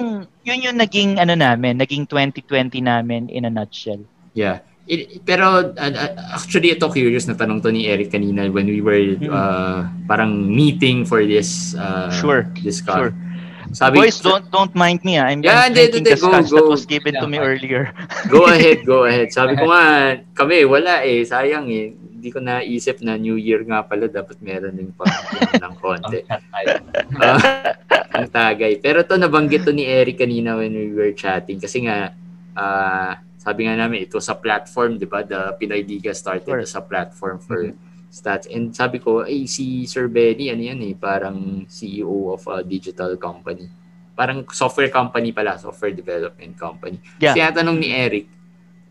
yun 0.46 0.60
yung 0.62 0.78
naging 0.78 1.18
ano 1.18 1.34
namin, 1.34 1.82
naging 1.82 2.06
2020 2.06 2.80
namin 2.86 3.34
in 3.34 3.50
a 3.50 3.52
nutshell. 3.52 4.06
Yeah. 4.38 4.62
It, 4.86 5.26
pero 5.26 5.74
uh, 5.74 5.94
uh, 5.98 6.14
actually 6.38 6.70
ito 6.70 6.86
curious 6.94 7.26
na 7.26 7.34
tanong 7.34 7.66
to 7.66 7.74
ni 7.74 7.90
Eric 7.90 8.14
kanina 8.14 8.46
when 8.54 8.70
we 8.70 8.86
were 8.86 9.18
Mm. 9.18 9.34
uh, 9.34 9.90
parang 10.06 10.46
meeting 10.46 11.10
for 11.10 11.26
this 11.26 11.74
uh, 11.74 12.14
Sure, 12.14 12.46
this 12.62 12.86
sure. 12.86 13.10
Sabi, 13.76 14.00
Boys, 14.00 14.18
don't 14.18 14.48
don't 14.50 14.72
mind 14.72 15.04
me. 15.04 15.20
ah. 15.20 15.28
I'm, 15.28 15.44
Yeah, 15.44 15.68
I'm 15.68 15.76
drinking 15.76 16.08
the 16.08 16.16
go, 16.16 16.32
scotch 16.32 16.50
that 16.50 16.64
was 16.64 16.88
given 16.88 17.20
to 17.20 17.28
me 17.28 17.38
earlier. 17.38 17.92
Go 18.32 18.48
ahead, 18.48 18.88
go 18.88 19.04
ahead. 19.10 19.30
Sabi 19.30 19.54
ko 19.54 19.68
nga, 19.68 20.16
kami, 20.32 20.64
wala 20.64 21.04
eh. 21.04 21.22
Sayang 21.22 21.68
eh. 21.68 21.92
Hindi 21.92 22.32
ko 22.32 22.40
naisip 22.40 23.04
na 23.04 23.20
New 23.20 23.36
Year 23.36 23.62
nga 23.62 23.84
pala. 23.84 24.08
Dapat 24.08 24.40
meron 24.40 24.74
din 24.74 24.96
pa 24.96 25.04
ng 25.62 25.76
konti. 25.78 26.24
Ah, 27.20 27.76
ang 28.16 28.32
tagay. 28.32 28.80
Pero 28.80 29.04
to 29.04 29.20
nabanggit 29.20 29.62
to 29.62 29.76
ni 29.76 29.84
Eric 29.84 30.18
kanina 30.18 30.56
when 30.56 30.72
we 30.72 30.90
were 30.90 31.12
chatting. 31.12 31.60
Kasi 31.60 31.84
nga, 31.86 32.16
ah, 32.56 33.20
sabi 33.38 33.68
nga 33.68 33.76
namin, 33.76 34.08
ito 34.08 34.18
sa 34.18 34.34
platform, 34.34 34.98
di 34.98 35.06
ba? 35.06 35.22
The 35.22 35.54
Pinoy 35.60 35.84
Liga 35.84 36.16
started 36.16 36.48
Sure. 36.48 36.64
as 36.64 36.74
a 36.74 36.82
platform 36.82 37.38
for 37.38 37.76
stats. 38.16 38.48
And 38.48 38.72
sabi 38.72 39.04
ko, 39.04 39.28
ay, 39.28 39.44
si 39.44 39.84
Sir 39.84 40.08
Benny, 40.08 40.48
ano 40.48 40.64
yan 40.64 40.80
eh, 40.88 40.96
parang 40.96 41.68
CEO 41.68 42.32
of 42.32 42.48
a 42.48 42.64
digital 42.64 43.20
company. 43.20 43.68
Parang 44.16 44.48
software 44.56 44.88
company 44.88 45.36
pala, 45.36 45.60
software 45.60 45.92
development 45.92 46.56
company. 46.56 47.04
Yeah. 47.20 47.36
Tinatanong 47.36 47.78
ni 47.84 47.92
Eric, 47.92 48.32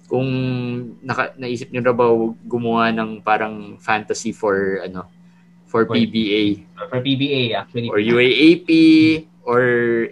kung 0.05 0.29
naka, 1.01 1.33
naisip 1.41 1.73
niyo 1.73 1.81
na 1.81 1.97
ba 1.97 2.13
gumawa 2.45 2.93
ng 2.93 3.25
parang 3.25 3.81
fantasy 3.81 4.37
for 4.37 4.85
ano 4.85 5.09
for 5.65 5.89
For- 5.89 5.97
PBA 5.97 6.61
For 6.93 7.01
PBA, 7.01 7.57
actually. 7.57 7.89
or 7.89 7.99
UAAP 7.99 8.69
or 9.49 9.63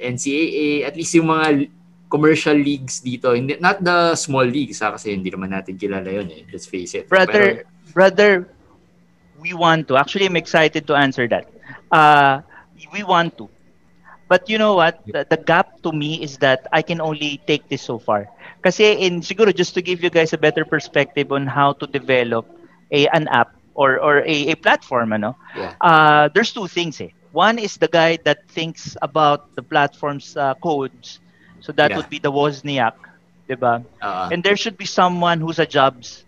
NCAA 0.01 0.89
at 0.89 0.97
least 0.97 1.13
yung 1.15 1.29
mga 1.29 1.69
commercial 2.09 2.57
leagues 2.57 3.01
dito 3.01 3.33
hindi 3.33 3.57
not 3.61 3.81
the 3.81 4.17
small 4.17 4.45
leagues 4.45 4.81
ha, 4.85 4.93
kasi 4.97 5.17
hindi 5.17 5.33
naman 5.33 5.53
natin 5.53 5.81
kilala 5.81 6.09
yun 6.09 6.29
eh 6.29 6.45
let's 6.53 6.69
face 6.69 6.93
it 6.93 7.09
brother 7.09 7.65
brother 7.97 8.49
we 9.43 9.53
want 9.55 9.89
to. 9.89 9.97
Actually 9.99 10.27
i'm 10.27 10.37
excited 10.39 10.87
to 10.89 10.95
answer 10.95 11.27
that. 11.29 11.47
Uh 11.93 12.41
we 12.93 13.03
want 13.05 13.37
to. 13.39 13.51
But 14.29 14.49
you 14.49 14.59
know 14.59 14.75
what? 14.75 14.97
The, 15.13 15.27
the 15.29 15.37
gap 15.37 15.67
to 15.85 15.93
me 15.93 16.23
is 16.23 16.39
that 16.39 16.67
i 16.73 16.83
can 16.83 17.01
only 17.01 17.41
take 17.47 17.69
this 17.69 17.83
so 17.83 17.99
far. 17.99 18.29
Kasi 18.63 18.93
in 19.07 19.21
siguro 19.21 19.55
just 19.55 19.75
to 19.75 19.83
give 19.83 20.03
you 20.03 20.11
guys 20.11 20.33
a 20.33 20.39
better 20.41 20.65
perspective 20.65 21.33
on 21.33 21.47
how 21.47 21.73
to 21.81 21.87
develop 21.87 22.47
a 22.93 23.07
an 23.13 23.29
app 23.29 23.51
or 23.75 23.99
or 24.01 24.23
a, 24.27 24.53
a 24.53 24.57
platform 24.57 25.13
ano? 25.13 25.37
Yeah. 25.55 25.75
Uh 25.81 26.29
there's 26.35 26.53
two 26.53 26.67
things 26.69 27.01
eh. 27.01 27.11
One 27.33 27.59
is 27.59 27.77
the 27.79 27.89
guy 27.89 28.19
that 28.25 28.49
thinks 28.51 28.97
about 29.03 29.55
the 29.57 29.63
platform's 29.63 30.37
uh, 30.37 30.55
codes. 30.63 31.21
So 31.61 31.73
that 31.77 31.93
Yeah. 31.93 31.99
would 31.99 32.09
be 32.09 32.19
the 32.19 32.33
Wozniak 32.33 32.95
diba 33.49 33.85
uh, 34.01 34.31
And 34.31 34.43
there 34.43 34.57
should 34.57 34.77
be 34.79 34.87
someone 34.87 35.41
who's 35.41 35.59
a 35.59 35.67
jobs. 35.67 36.25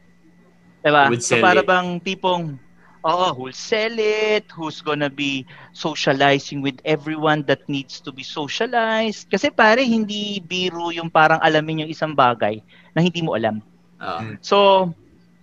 Diba? 0.84 1.10
Would 1.10 1.22
so 1.22 1.36
para 1.36 1.62
it. 1.62 1.66
bang 1.66 2.00
tipong, 2.00 2.58
oo, 3.04 3.34
who'll 3.36 3.52
sell 3.54 3.94
it, 3.98 4.50
who's 4.56 4.80
gonna 4.80 5.10
be 5.10 5.46
socializing 5.72 6.62
with 6.62 6.80
everyone 6.84 7.44
that 7.46 7.62
needs 7.68 8.00
to 8.00 8.12
be 8.12 8.24
socialized. 8.24 9.28
Kasi 9.30 9.50
pare, 9.52 9.84
hindi 9.84 10.40
biro 10.40 10.90
yung 10.90 11.10
parang 11.10 11.38
alamin 11.44 11.84
yung 11.86 11.92
isang 11.92 12.16
bagay 12.16 12.62
na 12.96 13.00
hindi 13.04 13.20
mo 13.22 13.36
alam. 13.36 13.60
uh, 14.00 14.34
So, 14.40 14.90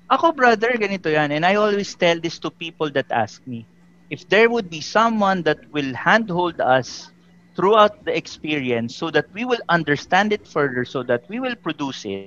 ako 0.09 0.33
brother, 0.33 0.73
ganito 0.77 1.07
yan. 1.11 1.31
And 1.31 1.45
I 1.45 1.55
always 1.55 1.93
tell 1.95 2.19
this 2.19 2.39
to 2.43 2.49
people 2.51 2.89
that 2.91 3.07
ask 3.11 3.41
me. 3.47 3.65
If 4.09 4.27
there 4.27 4.49
would 4.49 4.69
be 4.69 4.81
someone 4.81 5.43
that 5.43 5.71
will 5.71 5.93
handhold 5.95 6.59
us 6.59 7.11
throughout 7.55 8.03
the 8.05 8.15
experience 8.15 8.95
so 8.95 9.09
that 9.11 9.31
we 9.33 9.45
will 9.45 9.61
understand 9.69 10.33
it 10.33 10.47
further, 10.47 10.83
so 10.85 11.03
that 11.03 11.23
we 11.29 11.39
will 11.39 11.55
produce 11.55 12.05
it, 12.05 12.25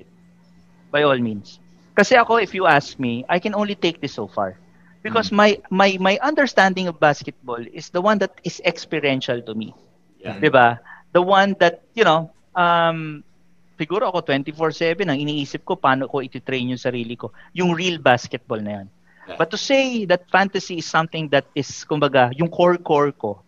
by 0.90 1.02
all 1.02 1.18
means. 1.18 1.58
Kasi 1.96 2.16
ako, 2.16 2.36
if 2.36 2.54
you 2.54 2.66
ask 2.66 2.98
me, 2.98 3.24
I 3.28 3.38
can 3.38 3.54
only 3.54 3.74
take 3.76 4.00
this 4.00 4.14
so 4.14 4.26
far. 4.26 4.58
Because 5.04 5.30
my, 5.30 5.60
my, 5.70 5.96
my 6.00 6.18
understanding 6.24 6.88
of 6.88 6.98
basketball 6.98 7.60
is 7.72 7.90
the 7.92 8.00
one 8.00 8.18
that 8.24 8.40
is 8.44 8.60
experiential 8.64 9.42
to 9.44 9.54
me. 9.54 9.76
yeah. 10.18 10.38
'di 10.40 10.50
ba? 10.50 10.80
The 11.12 11.22
one 11.22 11.54
that, 11.60 11.84
you 11.94 12.04
know, 12.04 12.32
um 12.56 13.22
siguro 13.78 14.08
ako 14.10 14.24
24/7 14.24 15.06
ang 15.10 15.18
iniisip 15.20 15.62
ko 15.66 15.76
paano 15.76 16.08
ko 16.08 16.22
iti-train 16.24 16.72
yung 16.72 16.80
sarili 16.80 17.14
ko. 17.18 17.30
Yung 17.52 17.76
real 17.76 18.00
basketball 18.00 18.60
na 18.62 18.80
'yan. 18.80 18.86
Yeah. 19.28 19.36
But 19.40 19.52
to 19.52 19.58
say 19.60 20.04
that 20.08 20.28
fantasy 20.32 20.80
is 20.80 20.88
something 20.88 21.28
that 21.32 21.48
is 21.54 21.68
kumbaga 21.84 22.32
yung 22.36 22.48
core 22.50 22.80
core 22.80 23.12
ko 23.12 23.44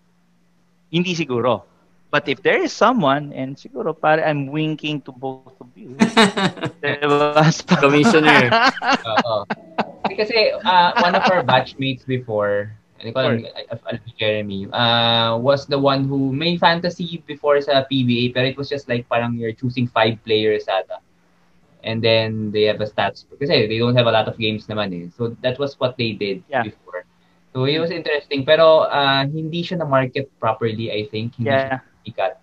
hindi 0.93 1.15
siguro. 1.19 1.67
But 2.11 2.29
if 2.31 2.41
there 2.43 2.63
is 2.63 2.73
someone, 2.73 3.35
and 3.35 3.57
siguro 3.59 3.91
para 3.91 4.23
I'm 4.23 4.47
winking 4.47 5.03
to 5.05 5.13
both 5.13 5.59
of 5.61 5.69
you. 5.75 5.93
diba? 6.81 7.43
Commissioner. 7.83 8.47
Oo. 9.05 9.43
Kasi 10.15 10.55
uh, 10.55 10.91
one 11.03 11.19
of 11.19 11.27
our 11.29 11.43
batchmates 11.43 12.07
before, 12.07 12.73
ano 13.03 13.11
ko 13.11 13.19
alam, 13.21 13.43
Al- 13.43 13.83
Al- 13.91 14.15
Jeremy, 14.17 14.71
uh, 14.71 15.37
was 15.37 15.67
the 15.67 15.77
one 15.77 16.07
who 16.07 16.31
may 16.33 16.57
fantasy 16.57 17.21
before 17.27 17.59
sa 17.61 17.83
PBA, 17.85 18.33
pero 18.33 18.47
it 18.47 18.57
was 18.57 18.71
just 18.71 18.89
like 18.89 19.05
parang 19.11 19.35
you're 19.35 19.53
choosing 19.53 19.91
five 19.91 20.17
players 20.23 20.71
ata. 20.71 21.03
And 21.83 22.03
then 22.03 22.51
they 22.55 22.71
have 22.71 22.81
a 22.81 22.87
stats. 22.87 23.27
Kasi 23.27 23.67
they 23.67 23.79
don't 23.79 23.95
have 23.99 24.07
a 24.07 24.15
lot 24.15 24.31
of 24.31 24.39
games 24.39 24.67
naman 24.71 24.95
eh. 24.95 25.07
So 25.19 25.35
that 25.43 25.59
was 25.59 25.75
what 25.79 25.99
they 25.99 26.15
did 26.15 26.47
Yeah. 26.47 26.63
before. 26.63 27.03
So 27.53 27.67
it 27.67 27.79
was 27.83 27.91
interesting. 27.91 28.47
Pero 28.47 28.87
uh, 28.87 29.27
hindi 29.27 29.63
siya 29.63 29.83
na-market 29.83 30.31
properly, 30.39 30.91
I 30.95 31.11
think. 31.11 31.35
Hindi 31.39 31.51
Yeah. 31.51 31.83
siya 31.83 31.96
sikat. 32.07 32.39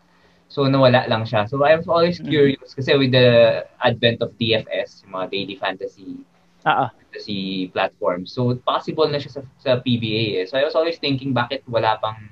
So 0.52 0.68
nawala 0.68 1.08
lang 1.08 1.24
siya. 1.24 1.48
So 1.48 1.64
I 1.64 1.80
was 1.80 1.88
always 1.88 2.20
Mhm. 2.20 2.28
curious 2.30 2.76
kasi 2.76 2.94
with 3.00 3.16
the 3.16 3.64
advent 3.80 4.20
of 4.20 4.36
DFS, 4.36 5.08
yung 5.08 5.16
mga 5.16 5.26
daily 5.32 5.56
fantasy 5.56 6.22
Ah, 6.64 6.88
ah. 6.88 6.90
fantasy 6.96 7.68
platform. 7.76 8.24
So, 8.24 8.56
possible 8.64 9.12
na 9.12 9.20
siya 9.20 9.36
sa, 9.36 9.42
sa 9.60 9.72
PBA 9.84 10.40
eh. 10.40 10.44
So, 10.48 10.56
I 10.56 10.64
was 10.64 10.80
always 10.80 10.96
thinking, 10.96 11.36
bakit 11.36 11.60
wala 11.68 12.00
pang 12.00 12.32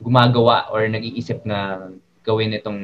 gumagawa 0.00 0.72
or 0.72 0.88
nag-iisip 0.88 1.44
na 1.44 1.92
gawin 2.24 2.56
itong 2.56 2.80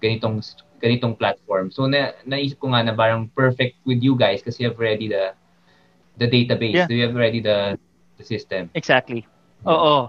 ganitong 0.00 0.40
ganitong 0.80 1.12
platform. 1.12 1.68
So, 1.68 1.84
na, 1.84 2.16
naisip 2.24 2.56
ko 2.56 2.72
nga 2.72 2.80
na 2.88 2.96
parang 2.96 3.28
perfect 3.36 3.76
with 3.84 4.00
you 4.00 4.16
guys 4.16 4.40
kasi 4.40 4.64
you 4.64 4.72
have 4.72 4.80
already 4.80 5.12
the 5.12 5.36
the 6.16 6.24
database. 6.24 6.74
Yeah. 6.74 6.88
So, 6.88 6.96
you 6.96 7.04
have 7.04 7.12
already 7.12 7.44
the 7.44 7.76
the 8.16 8.24
system. 8.24 8.72
Exactly. 8.72 9.28
Oo. 9.68 10.08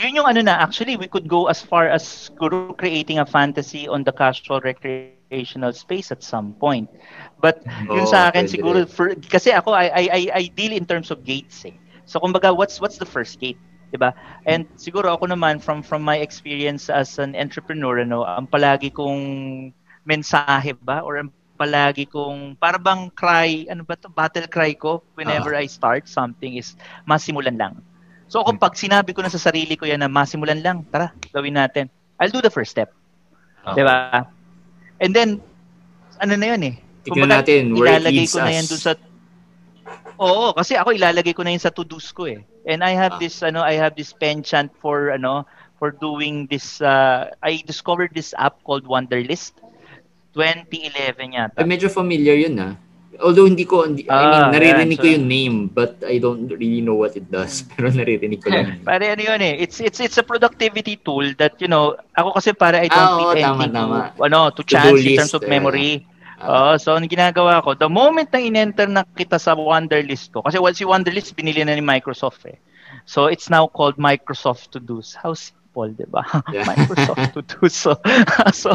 Yun 0.00 0.16
yung 0.16 0.28
ano 0.28 0.40
na, 0.40 0.56
actually, 0.64 0.96
we 0.96 1.06
could 1.06 1.28
go 1.28 1.52
as 1.52 1.60
far 1.60 1.84
as 1.92 2.32
guru 2.40 2.72
creating 2.80 3.20
a 3.20 3.26
fantasy 3.28 3.84
on 3.84 4.00
the 4.00 4.12
casual 4.12 4.60
recreational 4.64 5.72
space 5.76 6.08
at 6.08 6.24
some 6.24 6.56
point. 6.56 6.88
But 7.40 7.60
yun 7.92 8.08
Oo, 8.08 8.08
sa 8.08 8.32
akin 8.32 8.48
pwede 8.48 8.48
siguro, 8.48 8.88
for, 8.88 9.12
kasi 9.28 9.52
ako, 9.52 9.76
I, 9.76 9.86
I, 9.92 10.04
I, 10.08 10.22
I 10.32 10.42
deal 10.56 10.72
in 10.72 10.88
terms 10.88 11.12
of 11.12 11.22
gates 11.24 11.64
eh. 11.68 11.76
So 12.08 12.18
kumbaga, 12.18 12.56
what's, 12.56 12.80
what's 12.80 12.96
the 12.96 13.06
first 13.06 13.38
gate? 13.38 13.60
'di 13.90 13.98
ba? 13.98 14.14
And 14.46 14.70
siguro 14.78 15.10
ako 15.18 15.34
naman 15.34 15.58
from 15.58 15.82
from 15.82 16.06
my 16.06 16.22
experience 16.22 16.86
as 16.88 17.18
an 17.18 17.34
entrepreneur 17.34 17.98
ano, 17.98 18.22
ang 18.22 18.46
palagi 18.46 18.94
kong 18.94 19.22
mensahe 20.06 20.72
ba 20.78 21.02
or 21.02 21.18
ang 21.18 21.30
palagi 21.58 22.06
kong 22.06 22.56
para 22.56 22.78
bang 22.78 23.10
cry, 23.18 23.66
ano 23.68 23.82
ba 23.82 23.98
to, 23.98 24.08
battle 24.08 24.46
cry 24.46 24.72
ko 24.78 25.02
whenever 25.18 25.52
I 25.58 25.66
start 25.66 26.06
something 26.06 26.56
is 26.56 26.78
masimulan 27.04 27.58
lang. 27.58 27.74
So 28.30 28.46
ako 28.46 28.62
pag 28.62 28.78
sinabi 28.78 29.10
ko 29.10 29.26
na 29.26 29.28
sa 29.28 29.42
sarili 29.42 29.74
ko 29.74 29.82
yan 29.84 29.98
na 29.98 30.06
masimulan 30.06 30.62
lang, 30.62 30.86
tara, 30.86 31.10
gawin 31.34 31.58
natin. 31.58 31.90
I'll 32.16 32.30
do 32.30 32.38
the 32.38 32.52
first 32.52 32.70
step. 32.70 32.94
Okay. 33.66 33.82
'Di 33.82 33.82
ba? 33.82 34.22
And 35.02 35.10
then 35.10 35.42
ano 36.22 36.38
na 36.38 36.54
'yun 36.54 36.62
eh. 36.70 36.74
Tignan 37.02 37.32
natin 37.32 37.74
where 37.74 37.98
it 37.98 38.06
leads 38.06 38.30
ko 38.30 38.44
na 38.44 38.54
us. 38.54 38.56
yan 38.62 38.66
dun 38.70 38.80
sa 38.80 38.92
Oo, 40.20 40.52
kasi 40.52 40.76
ako 40.76 40.92
ilalagay 40.92 41.32
ko 41.32 41.40
na 41.42 41.50
yun 41.56 41.64
sa 41.64 41.72
to-dos 41.72 42.12
ko 42.12 42.28
eh. 42.28 42.44
And 42.68 42.84
I 42.84 42.92
have 42.92 43.16
Ah. 43.16 43.20
this 43.20 43.40
ano, 43.40 43.64
I 43.64 43.74
have 43.80 43.96
this 43.96 44.12
penchant 44.12 44.68
for 44.78 45.10
ano, 45.16 45.48
for 45.80 45.96
doing 45.96 46.44
this 46.46 46.78
uh, 46.84 47.32
I 47.40 47.64
discovered 47.64 48.12
this 48.12 48.36
app 48.36 48.60
called 48.62 48.84
Wonderlist 48.84 49.56
2011 50.36 51.34
yata. 51.34 51.56
Ay, 51.56 51.66
medyo 51.66 51.88
familiar 51.88 52.36
yun 52.36 52.54
ah. 52.60 52.76
Although 53.18 53.50
hindi 53.50 53.66
ko, 53.66 53.82
hindi, 53.82 54.06
I 54.06 54.14
mean, 54.14 54.30
Ah, 54.30 54.48
naririnig 54.54 54.94
yeah, 54.94 55.02
ko 55.02 55.06
so- 55.10 55.14
yung 55.18 55.26
name, 55.26 55.56
but 55.66 55.98
I 56.06 56.16
don't 56.16 56.46
really 56.46 56.78
know 56.78 56.94
what 56.94 57.18
it 57.18 57.26
does. 57.26 57.64
Pero 57.74 57.90
naririnig 57.90 58.38
ko 58.38 58.54
lang. 58.54 58.78
Pare 58.86 59.10
ano 59.10 59.22
yun 59.26 59.42
eh. 59.42 59.58
It's 59.58 59.82
it's 59.82 59.98
it's 59.98 60.16
a 60.16 60.22
productivity 60.22 60.94
tool 60.94 61.26
that 61.36 61.58
you 61.58 61.66
know, 61.66 61.98
ako 62.14 62.38
kasi 62.38 62.54
para 62.54 62.78
I 62.78 62.86
don't 62.86 62.96
Ah, 62.96 63.18
oo, 63.18 63.34
fit 63.34 63.42
tama, 63.42 63.66
anything 63.66 63.72
tama. 63.74 63.98
to 64.14 64.22
ano, 64.22 64.38
to 64.54 64.62
To-do 64.62 64.70
chance 64.70 64.94
in 64.94 65.04
list, 65.04 65.18
terms 65.18 65.34
of 65.34 65.42
eh. 65.42 65.50
memory. 65.50 65.90
Ah, 66.40 66.72
Oo, 66.72 66.80
so 66.80 66.96
ang 66.96 67.04
ginagawa 67.04 67.60
ko, 67.60 67.76
the 67.76 67.84
moment 67.84 68.32
na 68.32 68.40
in-enter 68.40 68.88
na 68.88 69.04
kita 69.04 69.36
sa 69.36 69.52
Wonderlist 69.52 70.32
ko, 70.32 70.40
kasi 70.40 70.56
well, 70.56 70.72
si 70.72 70.88
Wonderlist 70.88 71.36
binili 71.36 71.60
na 71.60 71.76
ni 71.76 71.84
Microsoft 71.84 72.46
eh. 72.48 72.56
So 73.04 73.26
it's 73.26 73.50
now 73.50 73.68
called 73.68 73.98
Microsoft 73.98 74.72
To 74.72 74.80
Do's. 74.80 75.12
How 75.12 75.36
simple, 75.70 75.94
di 75.94 76.06
ba? 76.10 76.26
Yeah. 76.50 76.66
Microsoft 76.66 77.30
To 77.38 77.42
Do's. 77.46 77.74
So, 77.74 77.94
so, 78.52 78.74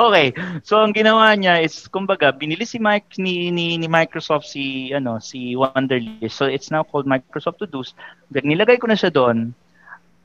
okay. 0.00 0.32
So 0.64 0.80
ang 0.80 0.96
ginawa 0.96 1.36
niya 1.36 1.60
is, 1.60 1.84
kumbaga, 1.92 2.32
binili 2.32 2.64
si 2.64 2.80
Mike 2.80 3.20
ni, 3.20 3.52
ni, 3.52 3.76
ni 3.76 3.86
Microsoft 3.88 4.48
si 4.48 4.88
ano 4.96 5.20
si 5.20 5.52
Wonderlist. 5.52 6.40
So 6.40 6.48
it's 6.48 6.72
now 6.72 6.82
called 6.82 7.04
Microsoft 7.04 7.60
To. 7.60 7.84
Pag 8.32 8.48
nilagay 8.48 8.80
ko 8.80 8.88
na 8.88 8.96
siya 8.96 9.12
doon, 9.12 9.52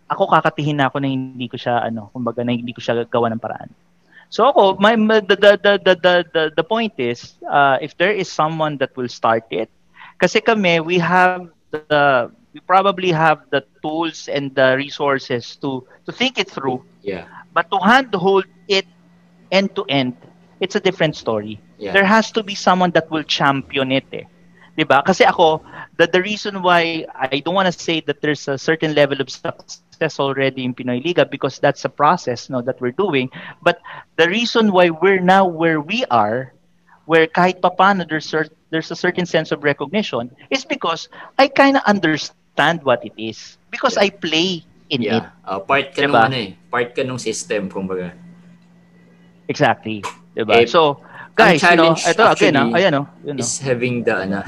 ako 0.07 0.31
kakatihin 0.31 0.79
na 0.79 0.87
ako 0.87 1.03
na 1.03 1.11
hindi 1.11 1.51
ko 1.51 1.59
siya 1.59 1.83
ano, 1.83 2.07
kumbaga 2.15 2.47
na 2.47 2.55
hindi 2.55 2.71
ko 2.71 2.79
siya 2.79 3.03
gawa 3.09 3.27
ng 3.35 3.43
paraan. 3.43 3.69
So 4.31 4.47
ako, 4.47 4.79
my, 4.79 4.95
the, 4.95 5.35
the, 5.35 5.51
the, 5.59 5.73
the, 5.83 6.15
the, 6.33 6.43
the 6.55 6.65
point 6.65 6.95
is, 6.97 7.35
uh, 7.45 7.77
if 7.81 7.97
there 7.99 8.11
is 8.11 8.31
someone 8.31 8.77
that 8.79 8.95
will 8.97 9.11
start 9.11 9.45
it, 9.51 9.69
kasi 10.17 10.39
kami, 10.39 10.79
we 10.79 10.97
have 10.97 11.51
the, 11.71 12.31
we 12.55 12.61
probably 12.61 13.11
have 13.11 13.43
the 13.51 13.67
tools 13.83 14.31
and 14.31 14.55
the 14.55 14.79
resources 14.79 15.59
to 15.59 15.83
to 16.07 16.11
think 16.15 16.39
it 16.39 16.47
through, 16.47 16.79
yeah. 17.03 17.27
but 17.51 17.67
to 17.67 17.77
handhold 17.83 18.47
it 18.71 18.87
end 19.51 19.75
to 19.75 19.83
end, 19.91 20.15
it's 20.63 20.79
a 20.79 20.79
different 20.79 21.19
story. 21.19 21.59
Yeah. 21.77 21.91
There 21.91 22.07
has 22.07 22.31
to 22.31 22.41
be 22.47 22.55
someone 22.55 22.95
that 22.95 23.11
will 23.11 23.27
champion 23.27 23.91
it 23.91 24.07
eh. 24.15 24.23
'Di 24.79 24.87
ba? 24.87 25.03
Kasi 25.03 25.27
ako, 25.27 25.67
the, 25.99 26.07
the 26.07 26.23
reason 26.23 26.63
why 26.63 27.03
I 27.11 27.43
don't 27.43 27.59
want 27.59 27.67
to 27.67 27.75
say 27.75 27.99
that 28.07 28.23
there's 28.23 28.47
a 28.47 28.55
certain 28.55 28.95
level 28.95 29.19
of 29.19 29.27
success 29.27 30.15
already 30.15 30.63
in 30.63 30.71
Pinoy 30.71 31.03
Liga 31.03 31.27
because 31.27 31.59
that's 31.59 31.83
a 31.83 31.91
process 31.91 32.47
no 32.47 32.63
that 32.63 32.79
we're 32.79 32.95
doing, 32.95 33.27
but 33.59 33.83
the 34.15 34.31
reason 34.31 34.71
why 34.71 34.95
we're 34.95 35.19
now 35.19 35.43
where 35.43 35.83
we 35.83 36.07
are 36.07 36.55
where 37.03 37.27
kahit 37.27 37.59
papano 37.59 38.07
there's 38.07 38.31
there's 38.71 38.89
a 38.91 38.97
certain 38.97 39.27
sense 39.27 39.51
of 39.51 39.63
recognition 39.63 40.31
is 40.49 40.63
because 40.63 41.07
I 41.37 41.51
kind 41.51 41.77
of 41.77 41.83
understand 41.83 42.44
what 42.83 43.03
it 43.03 43.13
is 43.19 43.57
because 43.69 43.97
I 43.99 44.09
play 44.09 44.63
in 44.89 45.03
it. 45.03 45.11
Yeah. 45.11 45.35
Uh, 45.43 45.59
part 45.59 45.91
ka 45.91 46.05
Diba? 46.05 46.25
nung 46.25 46.25
ano 46.31 46.37
eh. 46.37 46.49
Part 46.71 46.89
ka 46.95 47.01
nung 47.03 47.19
system, 47.19 47.67
kumbaga. 47.67 48.15
Exactly. 49.45 50.01
'Di 50.33 50.43
ba? 50.43 50.63
Eh, 50.63 50.65
so, 50.65 50.99
guys, 51.35 51.61
you 51.61 51.77
know, 51.77 51.93
ito 51.95 52.23
again, 52.23 52.55
ah, 52.55 52.71
ayan 52.73 53.03
oh, 53.03 53.05
you 53.23 53.33
know. 53.35 53.43
Is 53.43 53.59
having 53.61 54.03
the, 54.03 54.15
ano, 54.25 54.39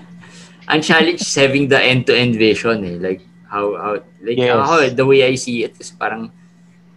ang 0.70 0.80
challenge 0.80 1.20
is 1.20 1.34
having 1.34 1.68
the 1.68 1.78
end-to-end 1.78 2.38
vision 2.38 2.82
eh. 2.86 2.96
Like, 2.98 3.22
how, 3.50 3.76
how 3.76 3.92
like, 4.22 4.38
Yes. 4.38 4.56
ako, 4.56 4.74
the 4.94 5.06
way 5.06 5.20
I 5.26 5.34
see 5.34 5.66
it 5.66 5.76
is 5.78 5.90
parang, 5.92 6.30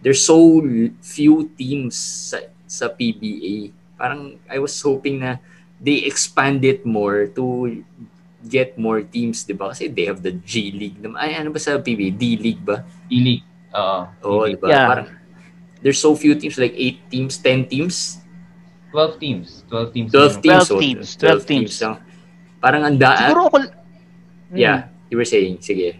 there's 0.00 0.22
so 0.22 0.62
few 1.02 1.50
teams 1.58 1.98
sa, 1.98 2.38
sa 2.66 2.86
PBA. 2.88 3.74
Parang, 3.98 4.38
I 4.48 4.58
was 4.58 4.74
hoping 4.80 5.20
na 5.20 5.38
they 5.82 6.06
expand 6.08 6.64
it 6.64 6.86
more 6.86 7.28
to 7.36 7.84
get 8.46 8.78
more 8.78 9.02
teams, 9.02 9.42
di 9.42 9.52
ba? 9.52 9.74
Kasi 9.74 9.90
they 9.90 10.06
have 10.06 10.22
the 10.22 10.32
G 10.46 10.70
League. 10.70 11.02
naman. 11.02 11.18
Ay, 11.18 11.34
ano 11.34 11.50
ba 11.50 11.58
sa 11.58 11.76
PBA? 11.76 12.14
D-League 12.14 12.62
ba? 12.62 12.86
E-League. 13.10 13.44
Oo. 13.74 13.98
Oo, 14.24 14.46
E-League. 14.46 14.56
di 14.56 14.62
ba? 14.62 14.68
Yeah. 14.70 14.86
Parang, 14.86 15.08
there's 15.82 15.98
so 15.98 16.14
few 16.14 16.38
teams, 16.38 16.56
like 16.56 16.74
8 16.74 16.98
teams, 17.10 17.34
10 17.42 17.66
teams. 17.66 18.22
12 18.94 19.18
teams. 19.20 19.48
12 19.68 19.92
teams. 19.92 20.10
12 20.12 20.32
yung- 20.32 20.42
teams. 20.42 20.56
12 20.56 20.66
so, 20.66 20.74
teams, 20.78 21.06
12 21.18 21.42
teams. 21.44 21.72
lang. 21.82 21.94
Parang 22.62 22.82
ang 22.86 22.96
daan. 22.96 23.30
Siguro 23.30 23.42
ako 23.52 23.58
Yeah, 24.54 24.88
you 25.10 25.18
were 25.18 25.26
saying. 25.26 25.58
Sige. 25.58 25.98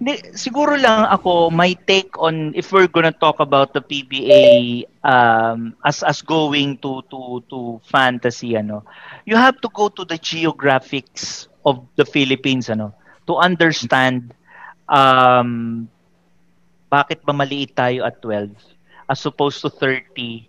Hindi, 0.00 0.32
siguro 0.32 0.80
lang 0.80 1.04
ako 1.12 1.52
my 1.52 1.76
take 1.84 2.16
on 2.16 2.56
if 2.56 2.72
we're 2.72 2.88
gonna 2.88 3.12
talk 3.12 3.36
about 3.36 3.76
the 3.76 3.84
PBA 3.84 4.82
um 5.04 5.76
as 5.84 6.00
as 6.00 6.24
going 6.24 6.80
to 6.80 7.04
to 7.12 7.44
to 7.52 7.76
fantasy 7.84 8.56
ano 8.56 8.80
you 9.28 9.36
have 9.36 9.60
to 9.60 9.68
go 9.76 9.92
to 9.92 10.08
the 10.08 10.16
geographics 10.16 11.49
of 11.64 11.86
the 11.96 12.04
Philippines 12.04 12.68
ano 12.70 12.92
to 13.26 13.36
understand 13.38 14.32
um 14.88 15.86
bakit 16.90 17.22
ba 17.26 17.32
maliit 17.34 17.74
tayo 17.76 18.04
at 18.06 18.18
12 18.22 18.54
as 19.10 19.20
opposed 19.26 19.60
to 19.62 19.68
30 19.70 20.48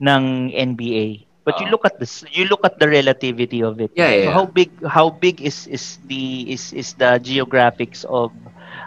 ng 0.00 0.50
NBA 0.52 1.06
but 1.44 1.58
you 1.60 1.66
Ah. 1.66 1.70
look 1.70 1.84
at 1.84 1.98
this 1.98 2.24
you 2.32 2.44
look 2.46 2.62
at 2.64 2.78
the 2.78 2.88
relativity 2.88 3.62
of 3.62 3.80
it 3.80 3.92
Yeah, 3.94 4.10
So 4.22 4.30
yeah. 4.30 4.32
how 4.32 4.44
big 4.46 4.70
how 4.84 5.10
big 5.10 5.40
is 5.42 5.66
is 5.68 5.98
the 6.06 6.46
is 6.52 6.72
is 6.72 6.94
the 6.96 7.18
geographics 7.22 8.04
of 8.08 8.32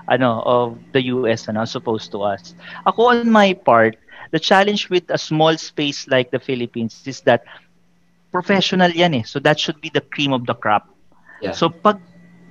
ano 0.09 0.41
of 0.45 0.79
the 0.93 1.01
US 1.15 1.47
ano 1.49 1.61
as 1.65 1.75
opposed 1.75 2.11
to 2.13 2.23
us. 2.25 2.53
Ako 2.85 3.13
on 3.13 3.23
my 3.23 3.47
part, 3.53 3.93
the 4.27 4.33
challenge 4.33 4.83
with 4.89 5.03
a 5.09 5.17
small 5.17 5.53
space 5.57 6.07
like 6.09 6.29
the 6.31 6.39
Philippines 6.41 6.99
is 7.05 7.21
that 7.23 7.41
professional 8.31 8.89
yan 8.91 9.13
eh. 9.13 9.23
So 9.25 9.39
that 9.39 9.59
should 9.59 9.79
be 9.81 9.89
the 9.89 10.01
cream 10.01 10.33
of 10.33 10.45
the 10.45 10.53
crop. 10.55 10.87
Yeah. 11.41 11.55
So 11.55 11.69
pag 11.69 11.99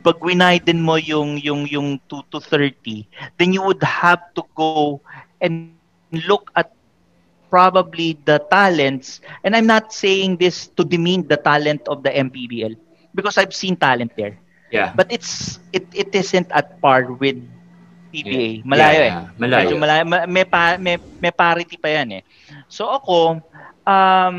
pag 0.03 0.18
winaiden 0.20 0.81
mo 0.81 0.96
yung 0.96 1.38
yung 1.40 1.68
yung 1.68 2.01
2 2.09 2.33
to 2.33 2.38
30, 2.40 3.05
then 3.37 3.53
you 3.53 3.62
would 3.62 3.83
have 3.83 4.22
to 4.35 4.42
go 4.57 5.01
and 5.40 5.77
look 6.12 6.51
at 6.57 6.72
probably 7.48 8.16
the 8.24 8.40
talents 8.48 9.20
and 9.44 9.57
I'm 9.57 9.66
not 9.66 9.92
saying 9.92 10.37
this 10.37 10.68
to 10.77 10.85
demean 10.85 11.29
the 11.29 11.37
talent 11.37 11.85
of 11.88 12.03
the 12.05 12.12
MPBL 12.12 12.77
because 13.14 13.37
I've 13.37 13.55
seen 13.55 13.77
talent 13.77 14.12
there 14.16 14.37
yeah. 14.70 14.92
but 14.92 15.09
it's 15.12 15.59
it, 15.72 15.88
it 15.92 16.14
isn't 16.14 16.48
at 16.53 16.81
par 16.81 17.12
with 17.12 17.40
PBA. 18.12 18.64
Malayo 18.64 19.01
Yeah, 19.01 19.09
eh. 19.09 19.14
malayo. 19.37 19.61
Medyo 19.64 19.77
malayo. 19.77 20.03
Ma- 20.09 20.29
May, 20.29 20.44
pa, 20.44 20.77
may, 20.81 20.96
may 21.20 21.33
parity 21.33 21.77
pa 21.77 21.88
yan 21.92 22.20
eh. 22.20 22.22
So 22.68 22.88
ako, 22.88 23.40
um, 23.85 24.38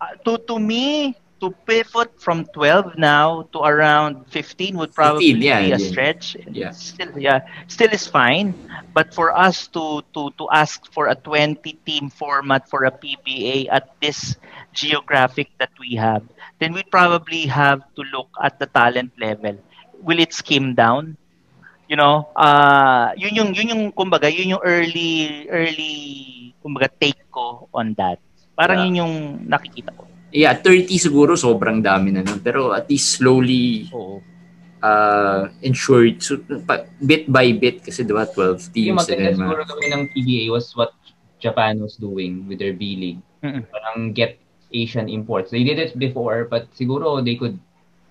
uh, 0.00 0.12
to, 0.24 0.40
to 0.48 0.56
me, 0.58 1.12
to 1.40 1.50
pivot 1.66 2.20
from 2.20 2.44
12 2.54 2.96
now 2.98 3.48
to 3.52 3.58
around 3.64 4.26
15 4.28 4.76
would 4.78 4.94
probably 4.94 5.34
15, 5.34 5.42
yeah, 5.42 5.60
be 5.60 5.72
a 5.72 5.76
yeah. 5.76 5.78
stretch. 5.78 6.36
Yeah. 6.52 6.70
Still, 6.70 7.12
yeah, 7.18 7.40
still 7.68 7.90
is 7.92 8.06
fine. 8.06 8.54
But 8.94 9.14
for 9.14 9.34
us 9.36 9.66
to 9.74 10.02
to 10.14 10.30
to 10.38 10.44
ask 10.52 10.84
for 10.92 11.08
a 11.08 11.16
20 11.16 11.78
team 11.86 12.10
format 12.10 12.68
for 12.68 12.84
a 12.84 12.92
PBA 12.92 13.68
at 13.70 13.88
this 14.00 14.36
geographic 14.72 15.50
that 15.58 15.72
we 15.78 15.96
have, 15.96 16.22
then 16.60 16.72
we 16.72 16.82
probably 16.84 17.46
have 17.46 17.82
to 17.96 18.02
look 18.12 18.30
at 18.42 18.58
the 18.58 18.66
talent 18.66 19.12
level. 19.18 19.56
Will 20.02 20.20
it 20.20 20.32
skim 20.32 20.74
down? 20.74 21.16
You 21.88 21.96
know, 21.96 22.28
uh, 22.36 23.12
yun 23.16 23.34
yung 23.34 23.50
yun 23.54 23.68
yung 23.72 23.84
kumbaga, 23.92 24.30
yun 24.32 24.56
yung 24.58 24.64
early 24.64 25.46
early 25.50 25.94
kumbaga 26.64 26.88
take 27.00 27.20
ko 27.30 27.68
on 27.74 27.94
that. 27.98 28.18
Parang 28.58 28.78
Yeah. 28.78 28.86
yun 28.86 28.94
yung 29.04 29.14
nakikita 29.48 29.94
ko. 29.94 30.09
Yeah, 30.30 30.54
30 30.54 30.86
siguro 30.96 31.34
sobrang 31.34 31.82
dami 31.82 32.14
na 32.14 32.22
nun. 32.22 32.38
Pero 32.38 32.70
at 32.70 32.86
least 32.86 33.18
slowly 33.18 33.90
Oo. 33.90 34.22
uh, 34.78 35.50
ensured. 35.60 36.22
So, 36.22 36.38
pa, 36.62 36.86
bit 36.98 37.26
by 37.26 37.50
bit 37.52 37.82
kasi 37.82 38.06
diba 38.06 38.24
12 38.24 38.70
Yung 38.78 38.94
teams. 38.94 38.98
maganda 39.02 39.14
and 39.14 39.22
then, 39.26 39.34
siguro 39.42 39.60
gawin 39.66 39.90
ng 39.90 40.04
PBA 40.14 40.44
was 40.48 40.70
what 40.78 40.94
Japan 41.40 41.80
was 41.80 41.96
doing 41.96 42.46
with 42.46 42.60
their 42.60 42.72
B-League. 42.72 43.18
Mm-mm. 43.42 43.64
Parang 43.68 44.12
get 44.12 44.38
Asian 44.70 45.08
imports. 45.08 45.50
They 45.50 45.64
did 45.64 45.80
it 45.80 45.98
before, 45.98 46.46
but 46.46 46.70
siguro 46.76 47.18
they 47.18 47.34
could 47.34 47.58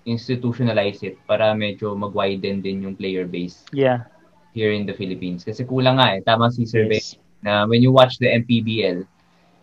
institutionalize 0.04 1.06
it 1.06 1.16
para 1.24 1.54
medyo 1.54 1.94
mag-widen 1.94 2.60
din 2.60 2.84
yung 2.84 2.96
player 2.98 3.24
base 3.24 3.64
Yeah. 3.72 4.10
here 4.52 4.74
in 4.74 4.84
the 4.84 4.96
Philippines. 4.98 5.46
Kasi 5.46 5.64
kulang 5.64 6.02
nga 6.02 6.18
eh. 6.18 6.26
Tama 6.26 6.50
si 6.50 6.66
Sir 6.66 6.90
Ben, 6.90 7.00
Yes. 7.00 7.16
na 7.40 7.64
when 7.64 7.80
you 7.80 7.94
watch 7.94 8.18
the 8.18 8.28
MPBL, 8.28 9.06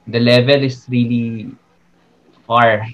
the 0.06 0.22
level 0.22 0.62
is 0.62 0.86
really 0.86 1.50
far. 2.46 2.86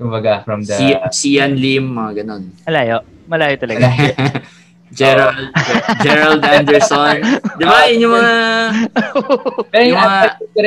Kumbaga, 0.00 0.40
from 0.48 0.64
the... 0.64 0.72
si, 0.72 0.96
Sian 1.12 1.60
Lim, 1.60 1.92
mga 1.92 2.24
ganon. 2.24 2.48
Malayo. 2.64 3.04
Malayo 3.28 3.56
talaga. 3.60 3.86
Gerald, 4.90 5.54
Gerald 6.02 6.42
Anderson. 6.42 7.22
Di 7.60 7.62
ba? 7.62 7.86
Yun 7.86 8.10
yung 8.10 8.14
mga 8.18 8.34
yung 9.86 10.02
mga 10.02 10.20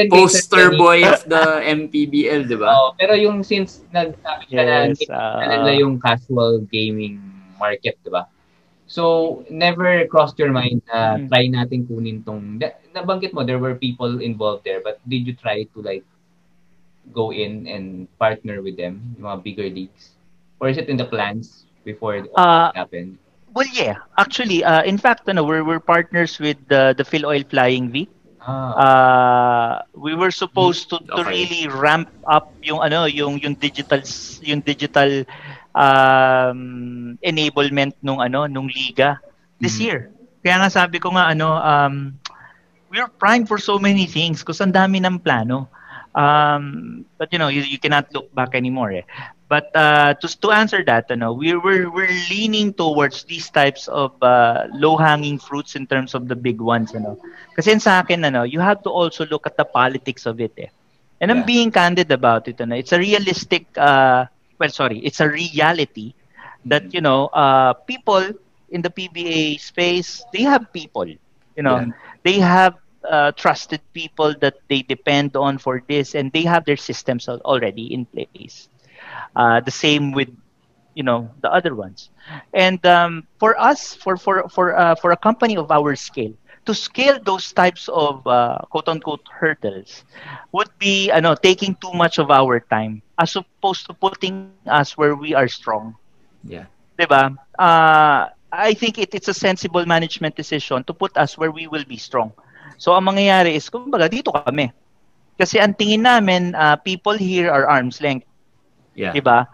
poster 0.08 0.72
boy 0.80 1.04
of 1.04 1.20
the 1.28 1.44
MPBL, 1.68 2.48
di 2.48 2.56
ba? 2.56 2.72
Oo, 2.72 2.88
pero 2.96 3.20
yung 3.20 3.44
since 3.44 3.84
nagsabi 3.92 4.48
ka 4.48 4.64
na 4.64 4.88
Yes, 4.88 5.04
na 5.12 5.20
ah. 5.20 5.60
nila 5.60 5.76
yung 5.76 6.00
casual 6.00 6.64
gaming 6.72 7.20
market, 7.60 8.00
di 8.00 8.08
ba? 8.08 8.24
So, 8.88 9.44
never 9.52 10.08
crossed 10.08 10.40
your 10.40 10.56
mind 10.56 10.84
na 10.88 11.18
Mm. 11.20 11.28
try 11.28 11.44
natin 11.52 11.80
kunin 11.84 12.24
tong... 12.24 12.62
na- 12.64 12.80
Nabanggit 12.96 13.34
mo, 13.36 13.44
there 13.44 13.60
were 13.60 13.76
people 13.76 14.22
involved 14.24 14.64
there, 14.64 14.80
but 14.80 15.02
did 15.04 15.28
you 15.28 15.36
try 15.36 15.66
to 15.66 15.78
like 15.84 16.06
go 17.12 17.32
in 17.32 17.68
and 17.68 18.08
partner 18.18 18.62
with 18.62 18.78
them, 18.78 19.02
yung 19.18 19.28
mga 19.28 19.44
bigger 19.44 19.68
leagues? 19.70 20.16
Or 20.60 20.70
is 20.70 20.78
it 20.78 20.88
in 20.88 20.98
the 20.98 21.06
plans 21.06 21.66
before 21.84 22.16
it 22.16 22.30
Uh, 22.36 22.72
happened? 22.74 23.18
Well, 23.54 23.68
yeah. 23.74 23.96
Actually, 24.18 24.64
uh, 24.64 24.84
in 24.84 24.98
fact, 24.98 25.28
ano, 25.28 25.44
we're, 25.44 25.64
we're 25.64 25.80
partners 25.80 26.40
with 26.40 26.58
the, 26.68 26.94
the 26.98 27.04
Phil 27.04 27.26
Oil 27.26 27.44
Flying 27.44 27.92
V. 27.92 28.08
Ah, 28.42 28.74
Uh, 28.74 29.74
we 29.94 30.16
were 30.16 30.32
supposed 30.32 30.90
to, 30.90 30.98
to 31.16 31.22
Okay. 31.22 31.46
really 31.46 31.68
ramp 31.68 32.10
up 32.28 32.52
yung 32.64 32.80
ano, 32.82 33.06
yung 33.06 33.40
yung 33.40 33.56
digital 33.56 34.02
yung 34.44 34.62
digital 34.64 35.24
um, 35.76 37.18
enablement 37.22 37.94
nung 38.02 38.20
ano, 38.20 38.46
nung 38.48 38.68
liga 38.68 39.20
this 39.60 39.78
Mhm. 39.78 39.84
year. 39.84 40.00
Kaya 40.44 40.60
nga 40.64 40.70
sabi 40.72 40.98
ko 41.00 41.12
nga 41.14 41.30
ano, 41.32 41.50
um, 41.56 41.96
we're 42.90 43.10
primed 43.20 43.48
for 43.48 43.58
so 43.58 43.78
many 43.80 44.06
things 44.06 44.44
kasi 44.44 44.64
ang 44.64 44.74
dami 44.74 45.00
ng 45.02 45.20
plano. 45.20 45.68
Um, 46.16 47.06
but 47.18 47.32
you 47.32 47.40
know, 47.40 47.48
you, 47.48 47.62
you 47.62 47.80
cannot 47.80 48.14
look 48.14 48.34
back 48.34 48.54
anymore. 48.56 48.92
Eh. 48.92 49.02
But 49.50 49.70
uh, 49.76 50.14
to 50.16 50.28
to 50.42 50.52
answer 50.52 50.84
that, 50.86 51.10
ano, 51.12 51.34
we're 51.34 51.60
we're 51.62 51.90
we're 51.92 52.12
leaning 52.30 52.74
towards 52.74 53.24
these 53.26 53.50
types 53.50 53.88
of 53.88 54.12
uh, 54.22 54.66
low-hanging 54.74 55.40
fruits 55.40 55.76
in 55.76 55.86
terms 55.88 56.14
of 56.16 56.28
the 56.28 56.36
big 56.36 56.60
ones, 56.62 56.94
ano. 56.96 57.18
Kasi 57.56 57.78
sa 57.80 58.02
akin, 58.02 58.26
ano, 58.26 58.44
you 58.44 58.60
have 58.60 58.82
to 58.84 58.90
also 58.90 59.26
look 59.28 59.46
at 59.46 59.58
the 59.58 59.66
politics 59.66 60.26
of 60.26 60.40
it. 60.42 60.54
Eh. 60.58 60.70
And 61.22 61.32
I'm 61.32 61.44
Yeah. 61.44 61.48
being 61.48 61.72
candid 61.72 62.12
about 62.12 62.48
it. 62.48 62.60
Ano. 62.62 62.76
It's 62.76 62.92
a 62.94 63.00
realistic, 63.00 63.68
uh, 63.78 64.26
well, 64.60 64.70
sorry, 64.70 65.00
it's 65.06 65.20
a 65.22 65.30
reality 65.30 66.14
that 66.66 66.94
you 66.94 67.02
know, 67.02 67.28
uh, 67.34 67.74
people 67.88 68.24
in 68.70 68.82
the 68.82 68.90
PBA 68.90 69.58
space, 69.58 70.26
they 70.34 70.44
have 70.44 70.72
people. 70.74 71.06
You 71.56 71.64
know, 71.64 71.78
Yeah. 71.78 71.92
they 72.24 72.40
have 72.40 72.76
uh, 73.10 73.32
trusted 73.34 73.82
people 73.94 74.34
that 74.42 74.56
they 74.70 74.82
depend 74.82 75.36
on 75.36 75.58
for 75.58 75.82
this, 75.88 76.16
and 76.16 76.32
they 76.34 76.44
have 76.44 76.66
their 76.66 76.78
systems 76.78 77.28
already 77.30 77.94
in 77.94 78.06
place. 78.06 78.70
Uh, 79.36 79.60
the 79.62 79.72
same 79.72 80.12
with 80.12 80.30
you 80.94 81.04
know 81.04 81.30
the 81.42 81.52
other 81.52 81.76
ones 81.76 82.10
and 82.54 82.84
um, 82.86 83.24
for 83.40 83.60
us 83.60 83.96
for 83.96 84.18
for 84.18 84.48
for 84.50 84.76
uh, 84.78 84.96
for 84.96 85.12
a 85.12 85.18
company 85.18 85.56
of 85.58 85.72
our 85.72 85.96
scale 85.96 86.34
to 86.66 86.74
scale 86.74 87.18
those 87.26 87.52
types 87.54 87.88
of 87.90 88.26
uh, 88.28 88.58
quote 88.72 88.88
unquote 88.88 89.26
hurdles 89.40 90.04
would 90.54 90.70
be 90.80 91.10
ano 91.12 91.36
taking 91.36 91.76
too 91.82 91.94
much 91.94 92.18
of 92.20 92.30
our 92.32 92.60
time 92.60 93.02
as 93.20 93.36
opposed 93.36 93.86
to 93.88 93.94
putting 93.94 94.36
us 94.36 94.64
where 94.64 94.82
we 94.84 95.00
are 95.00 95.14
strong 95.48 95.62
Yeah. 96.44 96.66
ba 96.80 97.22
uh, 97.60 98.22
I 98.52 98.74
think 98.74 98.98
it, 98.98 99.14
it's 99.14 99.28
a 99.28 99.34
sensible 99.34 99.86
management 99.86 100.36
decision 100.36 100.84
to 100.86 100.94
put 100.94 101.16
us 101.18 101.38
where 101.38 101.52
we 101.52 101.68
will 101.68 101.86
be 101.86 101.98
strong 101.98 102.34
so 102.84 102.92
ang 102.92 103.08
mangyayari 103.08 103.56
is 103.56 103.72
kumbaga 103.72 104.12
dito 104.12 104.36
kami 104.36 104.68
kasi 105.34 105.56
ang 105.56 105.72
tingin 105.72 106.04
namin 106.04 106.52
uh, 106.54 106.76
people 106.76 107.16
here 107.16 107.48
are 107.48 107.64
arm's 107.66 108.04
length 108.04 108.28
Yeah. 108.94 109.10
'di 109.10 109.26
ba? 109.26 109.50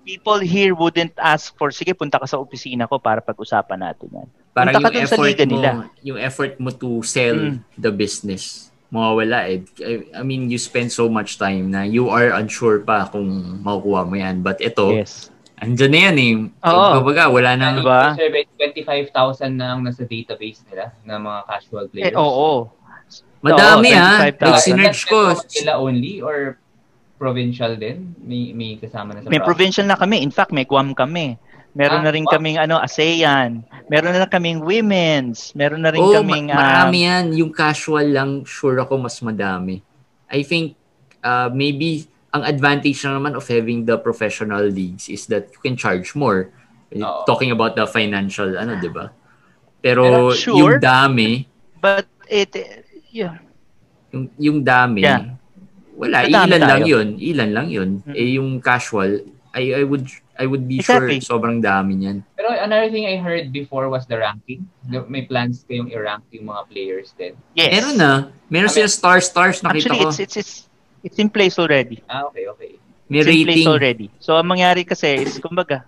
People 0.00 0.40
here 0.40 0.72
wouldn't 0.72 1.12
ask 1.20 1.52
for 1.52 1.68
sige 1.68 1.92
punta 1.92 2.16
ka 2.16 2.24
sa 2.24 2.40
opisina 2.40 2.88
ko 2.88 2.96
para 2.96 3.20
pag-usapan 3.20 3.84
natin 3.84 4.08
'yan. 4.08 4.28
Parang 4.56 4.72
Punta 4.72 4.88
yung 4.88 5.04
effort 5.04 5.20
mo, 5.20 5.44
nila. 5.44 5.70
yung 6.00 6.16
effort 6.18 6.56
mo 6.56 6.72
to 6.72 7.04
sell 7.04 7.36
Mm. 7.36 7.60
the 7.76 7.92
business, 7.92 8.72
mawawala 8.88 9.44
eh. 9.44 9.60
I, 9.84 9.92
I 10.16 10.22
mean, 10.24 10.48
you 10.48 10.56
spend 10.56 10.88
so 10.88 11.06
much 11.06 11.36
time 11.36 11.68
na 11.68 11.84
you 11.84 12.08
are 12.08 12.32
unsure 12.32 12.80
pa 12.80 13.04
kung 13.04 13.28
makukuha 13.60 14.08
mo 14.08 14.16
yan. 14.16 14.40
But 14.40 14.64
ito, 14.64 14.96
Yes. 14.96 15.28
Andyan 15.58 15.90
na 15.90 15.98
yan 16.00 16.16
eh. 16.16 16.32
Oo. 16.64 16.86
Kumbaga, 16.98 17.28
wala 17.28 17.50
nang... 17.54 17.80
Diba? 17.80 18.14
Sir 18.14 18.28
Ben, 18.28 18.46
25,000 18.56 19.12
na 19.52 19.66
ang 19.72 19.80
nasa 19.82 20.02
database 20.02 20.62
nila 20.66 20.94
na 21.02 21.16
mga 21.16 21.40
casual 21.44 21.84
Eh, 21.84 21.90
players. 21.90 22.16
oo. 22.16 22.70
Madami 23.38 23.88
Oo, 23.88 23.98
ha. 23.98 24.26
25,000. 24.26 24.42
Like, 24.42 24.60
sinerge 24.60 25.02
ko. 25.06 25.18
Sila 25.46 25.78
only 25.78 26.18
or 26.18 26.58
provincial 27.16 27.74
din? 27.74 28.14
May, 28.18 28.50
may 28.50 28.78
kasama 28.78 29.14
na 29.14 29.22
sa 29.22 29.30
May 29.30 29.38
provincial 29.38 29.86
na 29.86 29.94
kami. 29.94 30.22
In 30.22 30.30
fact, 30.30 30.50
may 30.50 30.66
Guam 30.66 30.94
kami. 30.94 31.38
Meron 31.74 32.02
Ah, 32.02 32.06
na 32.06 32.10
rin 32.10 32.26
Guam. 32.26 32.42
kaming 32.42 32.58
ano, 32.58 32.78
ASEAN. 32.78 33.62
Meron 33.86 34.10
na 34.10 34.26
kaming 34.26 34.58
women's. 34.58 35.54
Meron 35.54 35.86
na 35.86 35.94
rin 35.94 36.02
Oo, 36.02 36.10
kaming 36.14 36.50
ma- 36.50 36.58
marami 36.58 36.98
um, 36.98 37.06
yan. 37.06 37.24
Yung 37.36 37.52
casual 37.52 38.10
lang, 38.10 38.42
sure 38.42 38.78
ako 38.78 38.98
mas 38.98 39.18
madami. 39.20 39.78
I 40.26 40.42
think 40.42 40.74
uh, 41.22 41.46
maybe 41.48 42.10
ang 42.32 42.42
advantage 42.44 43.00
na 43.04 43.16
naman 43.16 43.32
of 43.36 43.44
having 43.48 43.88
the 43.88 43.96
professional 43.96 44.64
leagues 44.68 45.08
is 45.08 45.24
that 45.32 45.48
you 45.48 45.60
can 45.64 45.76
charge 45.76 46.12
more. 46.12 46.52
Oo. 46.92 47.24
Talking 47.24 47.52
about 47.52 47.76
the 47.76 47.88
financial, 47.88 48.52
ano, 48.56 48.76
di 48.76 48.88
ba? 48.92 49.12
Pero 49.80 50.34
sure. 50.34 50.56
yung 50.56 50.74
dami, 50.82 51.46
but 51.78 52.04
it 52.28 52.52
yeah. 53.14 53.38
yung, 54.12 54.28
yung 54.36 54.58
dami, 54.64 55.04
Yeah. 55.04 55.38
wala. 55.96 56.24
Madami 56.26 56.32
Ilan 56.34 56.60
lang 56.60 56.82
tayo. 56.84 56.92
yun. 56.92 57.08
Ilan 57.16 57.50
lang 57.54 57.66
yun. 57.68 57.90
Mm. 58.04 58.14
Eh, 58.16 58.28
yung 58.36 58.48
casual, 58.60 59.24
I, 59.54 59.80
I 59.80 59.84
would 59.84 60.06
I 60.38 60.46
would 60.46 60.70
be 60.70 60.78
Exactly. 60.78 61.18
sure 61.18 61.34
sobrang 61.34 61.58
dami 61.58 61.98
niyan. 61.98 62.22
Pero 62.38 62.54
another 62.54 62.86
thing 62.94 63.10
I 63.10 63.18
heard 63.18 63.50
before 63.50 63.90
was 63.90 64.06
the 64.06 64.20
ranking. 64.20 64.68
May 64.86 65.26
plans 65.26 65.66
kayong 65.66 65.90
i-rank 65.90 66.30
yung 66.30 66.46
mga 66.46 66.62
players 66.70 67.10
din. 67.18 67.34
Yes. 67.58 67.74
Meron 67.74 67.96
na. 67.98 68.12
Meron 68.46 68.70
I 68.70 68.74
sila 68.78 68.88
stars-stars, 68.88 69.66
nakita 69.66 69.90
Actually, 69.90 70.04
ko. 70.06 70.10
it's 70.14 70.20
it's 70.22 70.36
it's 70.38 70.54
it's 71.02 71.18
in 71.18 71.28
place 71.30 71.58
already. 71.58 72.02
Ah, 72.08 72.26
okay, 72.30 72.46
okay. 72.48 72.72
May 73.08 73.24
It's 73.24 73.28
in 73.28 73.44
place 73.44 73.64
rating. 73.64 73.68
already. 73.68 74.06
So 74.20 74.36
ang 74.36 74.48
mangyari 74.48 74.84
kasi 74.84 75.24
is 75.24 75.38
kumbaga 75.40 75.84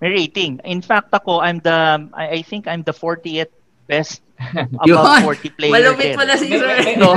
may 0.00 0.12
rating. 0.12 0.60
In 0.64 0.80
fact 0.80 1.08
ako 1.12 1.40
I'm 1.40 1.58
the 1.60 2.08
I, 2.12 2.38
I 2.38 2.42
think 2.42 2.68
I'm 2.68 2.82
the 2.84 2.92
40th 2.92 3.52
best 3.88 4.20
above 4.84 5.24
40 5.24 5.50
player. 5.56 5.72
Malupit 5.72 6.12
there. 6.12 6.18
pala 6.20 6.34
si 6.36 6.48
May- 6.48 6.60
Sir. 6.60 6.68
may- 6.84 6.96
No. 6.96 7.12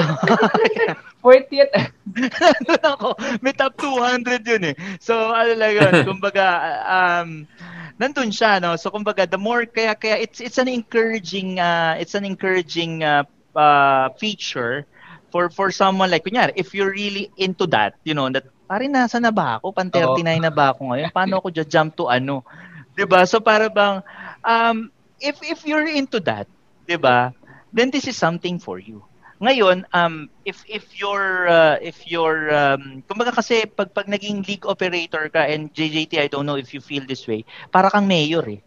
40th. 1.24 1.72
Nandun 2.12 2.84
ako. 2.84 3.10
May 3.40 3.54
top 3.56 3.80
200 3.80 4.44
yun 4.44 4.64
eh. 4.72 4.76
So, 5.00 5.32
ano 5.32 5.56
lang 5.56 5.72
yun. 5.72 5.94
Kumbaga, 6.10 6.46
um, 6.84 7.48
nandun 7.96 8.28
siya, 8.28 8.60
no? 8.60 8.76
So, 8.76 8.92
kumbaga, 8.92 9.24
the 9.24 9.40
more, 9.40 9.64
kaya, 9.64 9.96
kaya 9.96 10.20
it's, 10.20 10.44
it's 10.44 10.60
an 10.60 10.68
encouraging, 10.68 11.64
uh, 11.64 11.96
it's 11.96 12.16
an 12.16 12.26
encouraging 12.28 13.04
uh, 13.08 13.24
uh, 13.56 14.10
feature 14.20 14.84
for, 15.34 15.50
for 15.50 15.74
someone 15.74 16.14
like, 16.14 16.22
kunyari, 16.22 16.54
if 16.54 16.78
you're 16.78 16.94
really 16.94 17.34
into 17.42 17.66
that, 17.74 17.98
you 18.06 18.14
know, 18.14 18.30
that, 18.30 18.46
pare, 18.70 18.86
nasa 18.86 19.18
na 19.18 19.34
ba 19.34 19.58
ako? 19.58 19.74
Pan 19.74 19.90
39 19.90 20.46
na 20.46 20.54
ba 20.54 20.78
ako 20.78 20.94
ngayon? 20.94 21.10
Paano 21.10 21.42
ako 21.42 21.50
jump 21.66 21.98
to 21.98 22.06
ano? 22.14 22.46
'Di 22.94 23.06
ba 23.10 23.26
So, 23.26 23.42
para 23.42 23.70
bang, 23.74 24.06
um, 24.46 24.94
if, 25.18 25.42
if 25.42 25.66
you're 25.66 25.90
into 25.90 26.22
that, 26.30 26.46
'di 26.86 27.02
ba? 27.02 27.34
Then 27.74 27.90
this 27.90 28.06
is 28.06 28.16
something 28.18 28.62
for 28.62 28.78
you. 28.78 29.02
Ngayon, 29.44 29.84
um 29.92 30.32
if 30.48 30.64
if 30.70 30.96
you're 30.96 31.50
uh, 31.50 31.76
if 31.84 32.08
you're 32.08 32.48
um 32.54 33.04
kumbaga 33.10 33.36
kasi 33.36 33.68
pag 33.68 33.92
pag 33.92 34.08
naging 34.08 34.46
league 34.48 34.64
operator 34.70 35.28
ka 35.28 35.44
and 35.44 35.74
JJT 35.74 36.16
I 36.22 36.28
don't 36.32 36.48
know 36.48 36.56
if 36.56 36.72
you 36.72 36.80
feel 36.80 37.04
this 37.04 37.28
way, 37.28 37.44
para 37.74 37.92
kang 37.92 38.08
mayor 38.08 38.46
eh. 38.48 38.62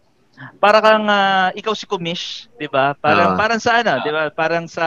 Para 0.61 0.85
kang 0.85 1.09
uh, 1.09 1.49
ikaw 1.57 1.73
si 1.73 1.89
Kumish, 1.89 2.51
'di 2.61 2.69
ba? 2.69 2.93
Parang 3.01 3.33
Ah. 3.33 3.39
parang 3.39 3.61
sa 3.62 3.81
ano, 3.81 4.01
'di 4.05 4.11
ba? 4.12 4.29
Parang 4.35 4.67
sa 4.69 4.87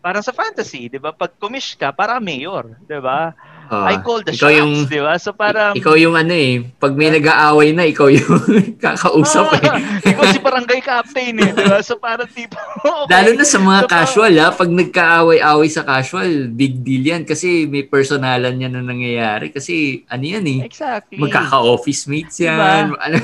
parang 0.00 0.24
sa 0.24 0.32
fantasy, 0.32 0.88
'di 0.88 0.96
ba? 0.96 1.12
Pag 1.12 1.36
Kumish 1.36 1.76
ka, 1.76 1.92
para 1.92 2.16
mayor, 2.18 2.76
'di 2.88 2.98
ba? 2.98 3.36
Ah, 3.70 3.86
I 3.86 4.02
call 4.02 4.26
the 4.26 4.34
ikaw 4.34 4.50
shots, 4.50 4.58
yung 4.58 4.72
'di 4.90 4.98
ba? 4.98 5.14
So 5.20 5.30
parang 5.30 5.78
ikaw 5.78 5.94
yung 5.94 6.18
ano 6.18 6.34
eh, 6.34 6.66
pag 6.80 6.96
may 6.98 7.12
nag-aaway 7.12 7.70
na, 7.70 7.86
ikaw 7.86 8.10
yung 8.10 8.26
kakausap 8.82 9.60
eh. 9.60 9.68
Ah, 9.70 9.78
ikaw 10.10 10.24
si 10.26 10.42
barangay 10.42 10.80
captain 10.82 11.36
eh, 11.38 11.54
'di 11.54 11.64
ba? 11.68 11.78
So 11.84 12.00
parang 12.00 12.26
tipo 12.26 12.58
okay. 13.06 13.12
Lalo 13.12 13.30
na 13.38 13.44
sa 13.46 13.60
mga 13.62 13.80
So, 13.86 13.88
casual 13.92 14.34
ha, 14.42 14.48
pag 14.50 14.70
nagkaaway-away 14.72 15.68
sa 15.70 15.86
casual, 15.86 16.50
big 16.50 16.82
deal 16.82 17.04
yan 17.06 17.22
kasi 17.22 17.70
may 17.70 17.86
personalan 17.86 18.58
yan 18.58 18.74
na 18.74 18.82
nangyayari 18.82 19.54
kasi 19.54 20.02
ano 20.10 20.24
yan 20.24 20.44
eh, 20.48 20.60
Exactly. 20.66 21.20
magkaka-office 21.22 22.10
mates 22.10 22.42
yan, 22.42 22.90
Diba? 22.90 22.98
ano 22.98 23.16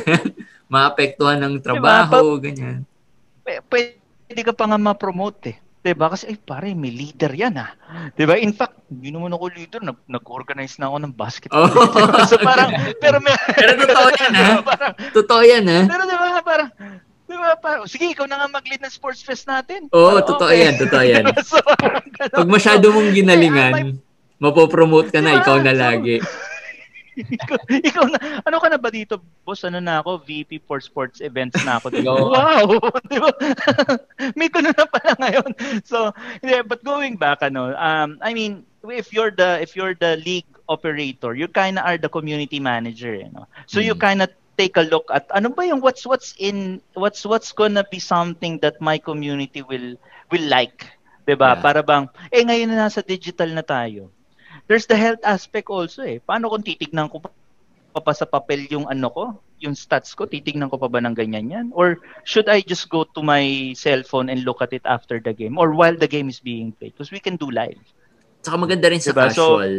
maapektuhan 0.66 1.39
ng 1.43 1.62
trabaho, 1.62 2.39
ganyan. 2.39 2.83
P- 3.43 3.62
pwede 3.70 4.41
ka 4.43 4.53
pa 4.55 4.66
nga 4.66 4.79
ma-promote 4.79 5.55
eh. 5.55 5.57
'Di 5.87 5.95
ba? 5.95 6.11
Kasi 6.11 6.26
ay 6.26 6.37
pare, 6.37 6.74
may 6.74 6.91
leader 6.91 7.30
'yan 7.30 7.55
ah. 7.57 7.70
'Di 8.11 8.26
ba? 8.26 8.34
In 8.34 8.51
fact, 8.51 8.74
hindi 8.91 9.14
naman 9.14 9.30
ako 9.30 9.55
leader, 9.55 9.78
nag- 9.78 10.03
nag-organize 10.05 10.82
na 10.82 10.91
ako 10.91 10.97
ng 10.99 11.12
basketball. 11.14 11.70
Oh. 11.70 12.26
so 12.30 12.34
parang 12.43 12.74
pero 13.03 13.22
may 13.22 13.30
Pero 13.55 13.87
totoo 13.87 14.11
yan, 14.11 14.32
ha? 14.34 14.49
Parang, 14.66 14.93
Totoo 15.14 15.43
yan 15.47 15.64
ha. 15.64 15.80
pero 15.87 16.03
'di 16.03 16.16
ba 16.18 16.43
parang 16.43 16.68
'di 17.22 17.37
ba 17.39 17.49
parang 17.55 17.87
sige, 17.87 18.11
ikaw 18.11 18.26
na 18.26 18.43
nga 18.43 18.51
mag-lead 18.51 18.82
ng 18.82 18.91
sports 18.91 19.22
fest 19.22 19.47
natin. 19.47 19.87
Oo, 19.95 20.18
Parang, 20.18 20.26
totoo 20.26 20.51
okay. 20.51 20.66
yan, 20.66 20.74
totoo 20.74 21.05
yan. 21.07 21.24
so. 21.47 21.62
Pag 22.34 22.51
masyado 22.51 22.91
mong 22.91 23.07
Eh, 23.07 23.12
ah, 23.12 23.16
ginalingan, 23.16 23.74
mapopromote 24.37 25.14
ka 25.14 25.22
na, 25.22 25.39
Diba? 25.39 25.41
ikaw 25.41 25.57
na 25.62 25.70
So, 25.70 25.78
lagi. 25.78 26.16
Ikaw, 27.17 27.59
ikaw 27.83 28.05
na, 28.11 28.19
ano 28.45 28.57
ka 28.61 28.69
na 28.69 28.79
ba 28.81 28.91
dito, 28.93 29.19
boss? 29.45 29.64
Ano 29.64 29.81
na 29.81 30.01
ako? 30.05 30.23
VP 30.25 30.61
for 30.69 30.79
sports 30.81 31.21
events 31.21 31.62
na 31.64 31.81
ako. 31.81 31.87
dito. 31.93 32.12
Wow! 32.31 32.79
Di 33.11 33.19
ba? 33.19 33.31
May 34.39 34.49
kuno 34.53 34.71
na 34.73 34.87
pala 34.87 35.12
ngayon. 35.21 35.51
So, 35.85 36.12
yeah, 36.43 36.62
but 36.62 36.83
going 36.85 37.17
back, 37.17 37.41
ano, 37.43 37.73
um, 37.77 38.19
I 38.23 38.33
mean, 38.35 38.64
if 38.87 39.12
you're 39.12 39.31
the, 39.33 39.61
if 39.61 39.77
you're 39.77 39.95
the 39.97 40.17
league 40.23 40.49
operator, 40.69 41.35
you 41.35 41.49
kind 41.49 41.79
of 41.79 41.85
are 41.85 41.99
the 41.99 42.09
community 42.09 42.61
manager, 42.61 43.14
you 43.14 43.31
know? 43.33 43.47
So, 43.67 43.81
you 43.81 43.95
Mm. 43.95 44.01
kind 44.01 44.23
of 44.23 44.29
take 44.57 44.77
a 44.77 44.89
look 44.89 45.05
at 45.12 45.29
ano 45.37 45.53
ba 45.53 45.69
yung 45.69 45.81
what's 45.85 46.07
what's 46.09 46.33
in 46.41 46.81
what's 46.97 47.25
what's 47.29 47.53
gonna 47.53 47.85
be 47.93 48.01
something 48.01 48.57
that 48.64 48.75
my 48.81 48.97
community 48.97 49.61
will 49.61 49.95
will 50.33 50.47
like 50.49 50.89
'di 51.29 51.37
ba 51.37 51.53
Yeah. 51.53 51.61
para 51.61 51.85
bang 51.85 52.09
eh 52.33 52.41
ngayon 52.41 52.73
na 52.73 52.89
nasa 52.89 53.05
digital 53.05 53.53
na 53.53 53.61
tayo 53.61 54.16
there's 54.67 54.87
the 54.87 54.97
health 54.99 55.23
aspect 55.23 55.71
also 55.71 56.03
eh. 56.03 56.19
Paano 56.23 56.51
kung 56.51 56.62
titignan 56.62 57.09
ko 57.09 57.23
pa 57.23 57.31
pa 57.97 58.12
sa 58.12 58.29
papel 58.29 58.69
yung 58.69 58.85
ano 58.87 59.09
ko, 59.09 59.25
yung 59.57 59.73
stats 59.73 60.12
ko, 60.12 60.29
titignan 60.29 60.69
ko 60.69 60.77
pa 60.77 60.85
ba 60.87 61.01
ng 61.01 61.17
ganyan 61.17 61.49
yan? 61.49 61.67
Or 61.73 61.97
should 62.29 62.45
I 62.47 62.61
just 62.61 62.93
go 62.93 63.09
to 63.17 63.21
my 63.25 63.73
cellphone 63.73 64.29
and 64.29 64.45
look 64.45 64.61
at 64.61 64.77
it 64.77 64.85
after 64.85 65.17
the 65.17 65.33
game 65.33 65.57
or 65.57 65.73
while 65.73 65.97
the 65.97 66.05
game 66.07 66.29
is 66.29 66.37
being 66.39 66.77
played? 66.77 66.93
Because 66.93 67.09
we 67.09 67.19
can 67.25 67.41
do 67.41 67.49
live. 67.49 67.81
Saka 68.45 68.61
maganda 68.61 68.93
rin 68.93 69.01
sa 69.01 69.17
Diba? 69.17 69.33
So- 69.33 69.59
casual. 69.64 69.75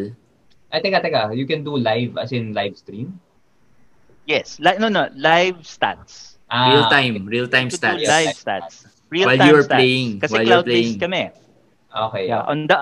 Ay, 0.67 0.81
teka, 0.83 0.99
teka. 0.99 1.31
You 1.31 1.47
can 1.47 1.63
do 1.63 1.77
live 1.79 2.17
as 2.19 2.35
in 2.35 2.51
live 2.51 2.75
stream? 2.75 3.15
Yes, 4.27 4.59
li- 4.59 4.75
no 4.75 4.91
no, 4.91 5.07
live 5.15 5.63
stats. 5.63 6.35
Ah, 6.51 6.67
real 6.75 6.85
time, 6.91 7.23
real 7.23 7.47
time 7.47 7.71
stats. 7.71 8.03
Live 8.03 8.35
stats. 8.35 8.75
Real 9.07 9.27
While 9.31 9.39
time 9.39 9.47
you're 9.47 9.63
stats. 9.63 9.71
playing, 9.79 10.09
Kasi 10.19 10.31
while 10.35 10.43
you're 10.43 10.51
cloud-based 10.67 10.99
playing. 10.99 11.31
kami. 11.31 11.31
Okay. 12.11 12.23
Yeah, 12.27 12.43
on 12.43 12.67
the 12.67 12.75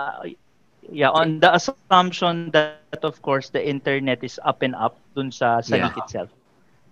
yeah, 0.92 1.10
on 1.10 1.40
the 1.40 1.54
assumption 1.54 2.52
that 2.52 3.02
of 3.02 3.22
course 3.22 3.50
the 3.50 3.62
internet 3.62 4.24
is 4.24 4.40
up 4.46 4.62
and 4.62 4.76
up 4.76 4.98
dun 5.16 5.32
sa 5.32 5.62
sa 5.62 5.76
Yeah. 5.78 5.90
league 5.90 6.00
itself. 6.02 6.30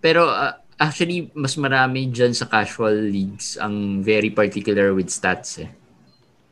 Pero 0.03 0.27
uh, 0.27 0.55
actually, 0.79 1.31
mas 1.37 1.55
marami 1.55 2.11
dyan 2.11 2.33
sa 2.35 2.49
casual 2.49 2.95
leagues 3.07 3.55
ang 3.59 4.03
very 4.03 4.29
particular 4.33 4.91
with 4.91 5.07
stats 5.07 5.63
eh. 5.63 5.69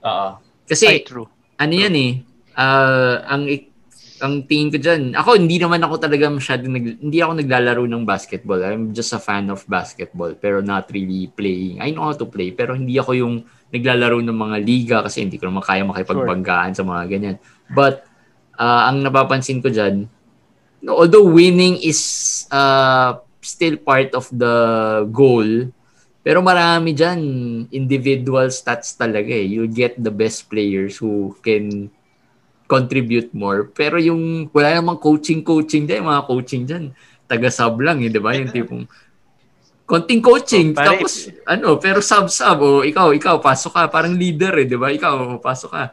Oo. 0.06 0.40
Kasi, 0.68 0.86
Ay, 0.88 1.00
true. 1.04 1.28
ano 1.60 1.74
yan 1.76 1.96
eh, 2.00 2.12
ah, 2.56 3.22
ang 3.28 3.44
ang 4.22 4.46
tingin 4.46 4.70
ko 4.70 4.78
dyan, 4.78 5.02
ako 5.18 5.36
hindi 5.36 5.58
naman 5.58 5.82
ako 5.82 5.98
talaga 5.98 6.30
masyado, 6.30 6.70
nag, 6.70 7.02
hindi 7.02 7.20
ako 7.20 7.42
naglalaro 7.42 7.84
ng 7.90 8.04
basketball. 8.06 8.62
I'm 8.62 8.94
just 8.94 9.12
a 9.12 9.22
fan 9.22 9.50
of 9.50 9.66
basketball, 9.66 10.38
pero 10.38 10.62
not 10.62 10.88
really 10.94 11.28
playing. 11.34 11.82
I 11.82 11.92
know 11.92 12.08
how 12.08 12.16
to 12.16 12.30
play, 12.30 12.54
pero 12.54 12.78
hindi 12.78 12.96
ako 13.02 13.12
yung 13.18 13.36
naglalaro 13.74 14.22
ng 14.22 14.38
mga 14.38 14.58
liga 14.62 14.98
kasi 15.02 15.26
hindi 15.26 15.42
ko 15.42 15.50
naman 15.50 15.66
kaya 15.66 15.82
makipagbanggaan 15.84 16.78
sa 16.78 16.86
mga 16.86 17.04
ganyan. 17.10 17.38
But, 17.74 18.06
ah, 18.62 18.94
ang 18.94 19.02
napapansin 19.02 19.60
ko 19.60 19.74
dyan, 19.74 20.06
no, 20.86 21.02
although 21.02 21.26
winning 21.26 21.82
is 21.82 22.00
uh, 22.54 23.18
still 23.42 23.76
part 23.82 24.14
of 24.14 24.30
the 24.30 24.54
goal, 25.10 25.74
pero 26.22 26.46
marami 26.46 26.94
dyan, 26.94 27.20
individual 27.74 28.54
stats 28.54 28.94
talaga 28.94 29.34
eh. 29.34 29.46
You 29.46 29.66
get 29.66 29.98
the 29.98 30.14
best 30.14 30.46
players 30.54 31.02
who 31.02 31.34
can 31.42 31.90
contribute 32.72 33.36
more. 33.36 33.68
Pero 33.76 34.00
yung 34.00 34.48
wala 34.56 34.80
namang 34.80 35.04
coaching-coaching 35.04 35.84
dyan, 35.84 36.08
yung 36.08 36.12
mga 36.16 36.24
coaching 36.24 36.64
dyan, 36.64 36.84
taga-sub 37.28 37.76
lang 37.84 38.00
eh, 38.00 38.08
di 38.08 38.24
ba? 38.24 38.32
Yung 38.32 38.48
tipong 38.48 38.88
konting 39.84 40.24
coaching, 40.24 40.72
pare- 40.72 41.04
tapos 41.04 41.28
ano, 41.44 41.76
pero 41.76 42.00
sub-sub, 42.00 42.64
o 42.64 42.88
ikaw, 42.88 43.12
ikaw, 43.12 43.44
pasok 43.44 43.76
ka, 43.76 43.84
parang 43.92 44.16
leader 44.16 44.56
eh, 44.64 44.68
di 44.72 44.80
ba? 44.80 44.88
Ikaw, 44.88 45.44
pasok 45.44 45.72
ka. 45.76 45.84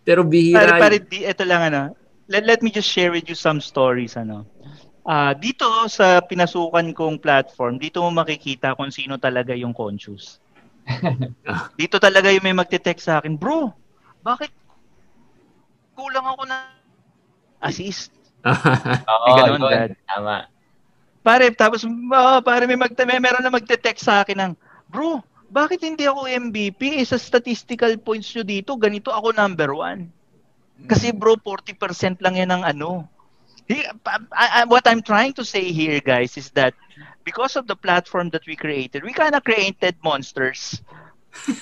Pero 0.00 0.24
bihira. 0.24 0.64
Pare, 0.64 0.72
pare, 0.80 0.96
di, 1.04 1.28
ito 1.28 1.44
lang 1.44 1.68
ano. 1.68 1.92
Let, 2.24 2.48
let 2.48 2.60
me 2.64 2.72
just 2.72 2.88
share 2.88 3.12
with 3.12 3.28
you 3.28 3.36
some 3.36 3.60
stories 3.60 4.16
ano. 4.16 4.48
Ah, 5.04 5.36
dito 5.36 5.68
sa 5.92 6.24
pinasukan 6.24 6.96
kong 6.96 7.20
platform, 7.20 7.76
dito 7.76 8.00
mo 8.00 8.08
makikita 8.08 8.72
kung 8.72 8.88
sino 8.88 9.20
talaga 9.20 9.52
yung 9.52 9.76
conscious. 9.76 10.40
Dito 11.80 11.96
talaga 11.96 12.28
yung 12.28 12.44
may 12.44 12.52
magte-text 12.52 13.08
sa 13.08 13.16
akin, 13.16 13.40
"Bro, 13.40 13.72
bakit 14.20 14.52
kulang 15.96 16.26
ako 16.26 16.42
na 16.44 16.68
assist?" 17.62 18.12
Oo, 19.14 19.26
ganun, 19.38 19.60
yun. 19.64 19.70
Brad. 19.70 19.92
Tama. 20.04 20.36
Pare, 21.24 21.48
tapos 21.56 21.88
oh, 21.88 22.38
pare 22.44 22.68
may 22.68 22.76
magte 22.76 23.08
may 23.08 23.16
meron 23.16 23.40
na 23.40 23.48
magte-text 23.48 24.04
sa 24.04 24.20
akin 24.20 24.36
ng, 24.36 24.52
"Bro, 24.92 25.24
bakit 25.48 25.80
hindi 25.80 26.04
ako 26.04 26.28
MVP? 26.28 27.00
Eh, 27.00 27.06
sa 27.08 27.16
statistical 27.16 27.96
points 27.96 28.28
nyo 28.36 28.44
dito, 28.44 28.76
ganito 28.76 29.08
ako 29.08 29.32
number 29.32 29.72
one." 29.72 30.12
Kasi 30.84 31.14
bro, 31.14 31.38
40% 31.38 32.18
lang 32.20 32.34
yan 32.34 32.50
ng 32.50 32.62
ano. 32.66 33.06
He- 33.64 33.86
pa- 34.04 34.20
I- 34.34 34.62
I- 34.62 34.68
what 34.68 34.84
I'm 34.84 35.00
trying 35.00 35.32
to 35.40 35.44
say 35.46 35.72
here, 35.72 36.02
guys, 36.02 36.36
is 36.36 36.52
that 36.52 36.76
because 37.24 37.56
of 37.56 37.64
the 37.64 37.78
platform 37.78 38.28
that 38.36 38.44
we 38.44 38.58
created, 38.58 39.00
we 39.06 39.14
kind 39.16 39.32
of 39.32 39.40
created 39.46 39.96
monsters. 40.04 40.82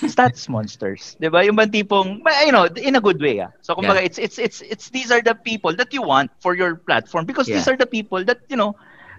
Stats 0.07 0.47
monsters. 0.47 1.13
'Di 1.19 1.27
ba? 1.31 1.43
Yung 1.43 1.57
bang 1.57 1.71
tipong, 1.71 2.21
you 2.45 2.53
know, 2.53 2.67
in 2.79 2.95
a 2.95 3.03
good 3.03 3.19
way. 3.19 3.41
Ah. 3.41 3.51
So 3.65 3.75
kumbaga, 3.75 4.03
it's 4.03 4.19
it's 4.21 4.37
it's 4.37 4.59
it's 4.61 4.87
these 4.93 5.09
are 5.11 5.21
the 5.21 5.35
people 5.35 5.73
that 5.75 5.91
you 5.91 6.03
want 6.05 6.29
for 6.39 6.55
your 6.55 6.77
platform 6.77 7.25
because 7.25 7.47
these 7.47 7.65
Yeah. 7.65 7.73
are 7.75 7.79
the 7.79 7.89
people 7.89 8.21
that, 8.25 8.43
you 8.47 8.55
know, 8.55 8.75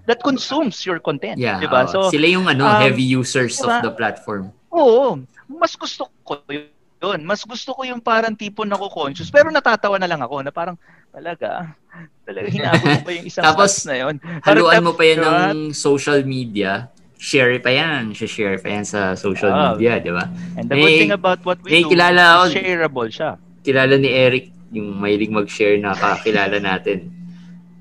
that 0.06 0.20
consumes 0.22 0.84
your 0.84 1.00
content, 1.00 1.40
yeah, 1.40 1.58
'di 1.60 1.68
ba? 1.68 1.88
So 1.88 2.08
sila 2.12 2.28
yung 2.28 2.46
ano, 2.48 2.68
um, 2.68 2.76
heavy 2.80 3.04
users 3.04 3.56
diba? 3.56 3.80
of 3.80 3.88
the 3.88 3.92
platform. 3.96 4.52
Oo, 4.74 5.20
mas 5.48 5.72
gusto 5.76 6.08
ko 6.26 6.40
yun. 6.50 7.20
Mas 7.24 7.44
gusto 7.44 7.76
ko 7.76 7.84
yung 7.84 8.00
parang 8.00 8.32
tipo 8.32 8.64
na 8.64 8.80
conscious 8.80 9.28
pero 9.28 9.52
natatawa 9.52 10.00
na 10.00 10.08
lang 10.08 10.20
ako 10.24 10.40
na 10.40 10.52
parang 10.52 10.76
talaga, 11.12 11.76
talaga 12.24 12.48
hinabol 12.54 12.88
mo 12.96 13.00
pa 13.04 13.12
yung 13.12 13.26
isang 13.28 13.44
Tapos, 13.44 13.84
na 13.86 13.94
yun. 13.96 14.14
Haluan 14.42 14.82
mo 14.82 14.92
pa 14.96 15.04
yan 15.04 15.20
Diba? 15.20 15.32
ng 15.52 15.58
social 15.76 16.20
media, 16.24 16.88
share 17.16 17.56
pa 17.58 17.70
yan, 17.70 18.12
share 18.12 18.58
pa 18.58 18.68
yan 18.68 18.84
sa 18.84 19.14
social 19.14 19.50
Ah. 19.50 19.72
media, 19.72 19.98
di 19.98 20.12
ba? 20.12 20.28
And 20.56 20.68
the 20.68 20.76
May- 20.76 20.82
good 20.82 20.98
thing 21.08 21.14
about 21.14 21.40
what 21.42 21.58
we 21.62 21.70
may 21.70 21.82
do, 21.82 21.90
kilala 21.90 22.22
is 22.22 22.32
ako. 22.34 22.44
shareable 22.52 23.08
siya. 23.08 23.30
Kilala 23.64 23.94
ni 23.96 24.10
Eric, 24.10 24.44
yung 24.70 24.98
mahilig 24.98 25.32
mag-share 25.32 25.78
na 25.78 25.94
kakilala 25.94 26.58
natin. 26.58 27.10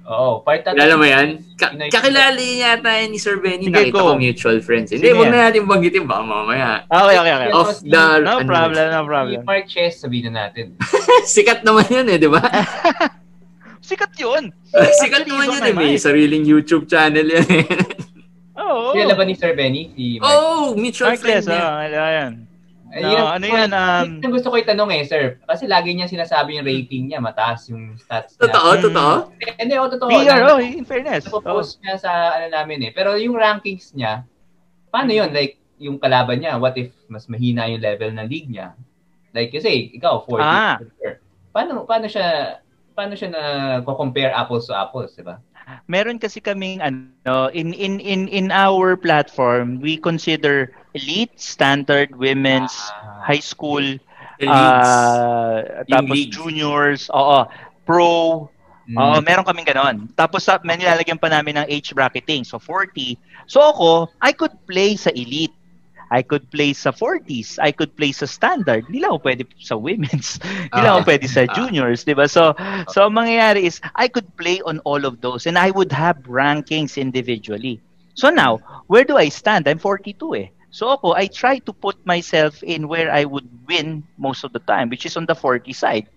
Oo, 0.04 0.44
part 0.44 0.68
at 0.68 0.76
Kilala 0.76 1.00
mo 1.00 1.08
yan? 1.08 1.40
Ka- 1.56 1.72
kakilala 1.72 2.36
niya 2.36 2.76
yata 2.76 2.92
yan 2.92 3.08
ni 3.08 3.20
Sir 3.20 3.40
Benny. 3.40 3.72
Sige, 3.72 3.88
Nakita 3.88 4.04
go. 4.04 4.12
ko 4.12 4.20
mutual 4.20 4.60
friends. 4.60 4.92
Hindi, 4.92 5.16
huwag 5.16 5.32
na 5.32 5.48
natin 5.48 5.64
banggitin. 5.64 6.04
Baka 6.04 6.24
mamaya. 6.28 6.84
Okay, 6.92 7.16
okay, 7.24 7.34
okay. 7.40 7.50
Off 7.56 7.80
the... 7.80 7.88
No 7.88 8.20
ano, 8.20 8.44
problem, 8.44 8.86
no 8.92 9.00
Si 9.00 9.08
problem. 9.08 9.40
Mark 9.48 9.66
Chess, 9.72 10.04
sabihin 10.04 10.36
na 10.36 10.52
natin. 10.52 10.76
Sikat 11.24 11.64
naman 11.64 11.88
yun 11.88 12.04
eh, 12.12 12.20
di 12.20 12.28
ba? 12.28 12.44
Sikat 13.88 14.12
yun. 14.20 14.52
Sikat 15.00 15.24
naman 15.24 15.56
yun 15.56 15.64
eh. 15.68 15.74
May 15.76 15.96
sariling 15.96 16.44
YouTube 16.44 16.84
channel 16.84 17.24
yan 17.24 17.48
eh. 17.48 17.68
Oo. 18.54 18.94
Kilala 18.94 19.14
ba 19.14 19.24
ni 19.24 19.34
Sir 19.34 19.54
Benny? 19.54 19.90
Si 19.92 20.22
Mark? 20.22 20.30
oh, 20.30 20.74
mutual 20.74 21.18
friend 21.18 21.42
Markless, 21.42 21.46
niya. 21.48 21.62
oh, 21.64 22.06
ayan. 22.06 22.34
Ay, 22.94 23.02
No, 23.02 23.10
yun 23.10 23.18
ang- 23.18 23.34
ano 23.34 23.46
yan, 23.50 23.70
um, 23.74 24.06
yun 24.06 24.22
ang 24.22 24.34
gusto 24.38 24.48
ko 24.54 24.56
itanong 24.56 24.92
eh, 24.94 25.02
sir. 25.02 25.24
Kasi 25.42 25.66
lagi 25.66 25.90
niya 25.92 26.06
sinasabi 26.06 26.62
yung 26.62 26.68
rating 26.68 27.04
niya, 27.10 27.18
mataas 27.18 27.66
yung 27.68 27.98
stats 27.98 28.38
niya. 28.38 28.46
Totoo, 28.46 28.70
Mm. 28.70 28.82
totoo. 28.86 29.14
Hindi, 29.58 29.74
ako 29.74 29.88
totoo. 29.98 30.10
PR, 30.14 30.42
oh, 30.46 30.62
in 30.62 30.86
fairness. 30.86 31.26
Oh. 31.26 31.42
Napopost 31.42 31.82
niya 31.82 31.98
sa 31.98 32.12
ano 32.38 32.54
namin 32.54 32.86
eh. 32.86 32.92
Pero 32.94 33.18
yung 33.18 33.34
rankings 33.34 33.98
niya, 33.98 34.22
paano 34.94 35.10
yun? 35.10 35.34
Like, 35.34 35.58
yung 35.82 35.98
kalaban 35.98 36.38
niya, 36.38 36.62
what 36.62 36.78
if 36.78 36.94
mas 37.10 37.26
mahina 37.26 37.66
yung 37.66 37.82
level 37.82 38.14
ng 38.14 38.30
league 38.30 38.48
niya? 38.48 38.78
Like, 39.34 39.50
kasi, 39.50 39.90
ikaw, 39.90 40.22
40. 40.22 40.46
Ah. 40.46 40.78
Paano, 41.50 41.90
paano 41.90 42.06
siya, 42.06 42.62
paano 42.94 43.18
siya 43.18 43.34
na 43.34 43.42
compare 43.82 44.30
apples 44.30 44.70
to 44.70 44.78
apples, 44.78 45.18
di 45.18 45.26
ba? 45.26 45.42
Meron 45.88 46.20
kasi 46.20 46.40
kaming 46.40 46.80
ano 46.80 47.50
in 47.52 47.72
in 47.74 48.00
in 48.00 48.28
in 48.28 48.48
our 48.52 48.96
platform 48.96 49.80
we 49.80 49.96
consider 49.98 50.72
elite, 50.94 51.34
standard, 51.40 52.14
women's, 52.16 52.74
Ah. 52.74 53.24
high 53.26 53.42
school, 53.44 53.82
leagues. 54.40 54.92
uh, 54.94 55.84
tapos 55.90 56.16
leagues. 56.20 56.34
juniors, 56.36 57.02
oo, 57.10 57.48
pro, 57.88 58.48
Mm. 58.84 59.00
Oo, 59.00 59.16
meron 59.24 59.48
kaming 59.48 59.64
ganon. 59.64 60.12
Tapos 60.12 60.44
sa 60.44 60.60
may 60.60 60.76
nilalagyan 60.76 61.16
pa 61.16 61.32
namin 61.32 61.56
ng 61.56 61.68
age 61.72 61.96
bracketing. 61.96 62.44
So 62.44 62.60
40. 62.60 63.16
So 63.48 63.64
ako, 63.64 64.12
I 64.20 64.36
could 64.36 64.52
play 64.68 65.00
sa 65.00 65.08
elite. 65.16 65.56
I 66.12 66.22
could 66.22 66.50
play 66.52 66.74
sa 66.74 66.92
40s. 66.92 67.60
I 67.62 67.72
could 67.72 67.96
play 67.96 68.12
sa 68.12 68.26
standard. 68.26 68.88
Hindi 68.90 69.04
lang 69.04 69.16
ako 69.16 69.22
pwede 69.28 69.44
sa 69.60 69.76
women's. 69.80 70.40
Hindi 70.72 70.82
lang 70.82 71.00
ako 71.00 71.04
Ah. 71.04 71.10
pwede 71.10 71.28
sa 71.30 71.42
Ah. 71.46 71.54
juniors, 71.54 72.04
'di 72.04 72.16
ba? 72.18 72.26
So 72.28 72.52
so 72.90 73.08
ang 73.08 73.16
mangyayari 73.16 73.64
is 73.68 73.80
I 73.96 74.08
could 74.10 74.28
play 74.36 74.60
on 74.66 74.80
all 74.84 75.04
of 75.06 75.22
those 75.22 75.46
and 75.46 75.56
I 75.56 75.70
would 75.72 75.94
have 75.94 76.26
rankings 76.28 76.98
individually. 76.98 77.80
So 78.14 78.30
now, 78.30 78.62
where 78.88 79.04
do 79.04 79.18
I 79.18 79.30
stand? 79.30 79.66
I'm 79.66 79.80
42 79.82 80.34
eh. 80.38 80.48
So 80.74 80.90
ako, 80.90 81.14
I 81.14 81.30
try 81.30 81.62
to 81.66 81.74
put 81.74 82.02
myself 82.06 82.62
in 82.66 82.90
where 82.90 83.10
I 83.14 83.26
would 83.26 83.46
win 83.70 84.02
most 84.18 84.42
of 84.44 84.54
the 84.54 84.62
time, 84.66 84.90
which 84.90 85.06
is 85.06 85.14
on 85.18 85.26
the 85.26 85.38
40 85.38 85.74
side. 85.74 86.10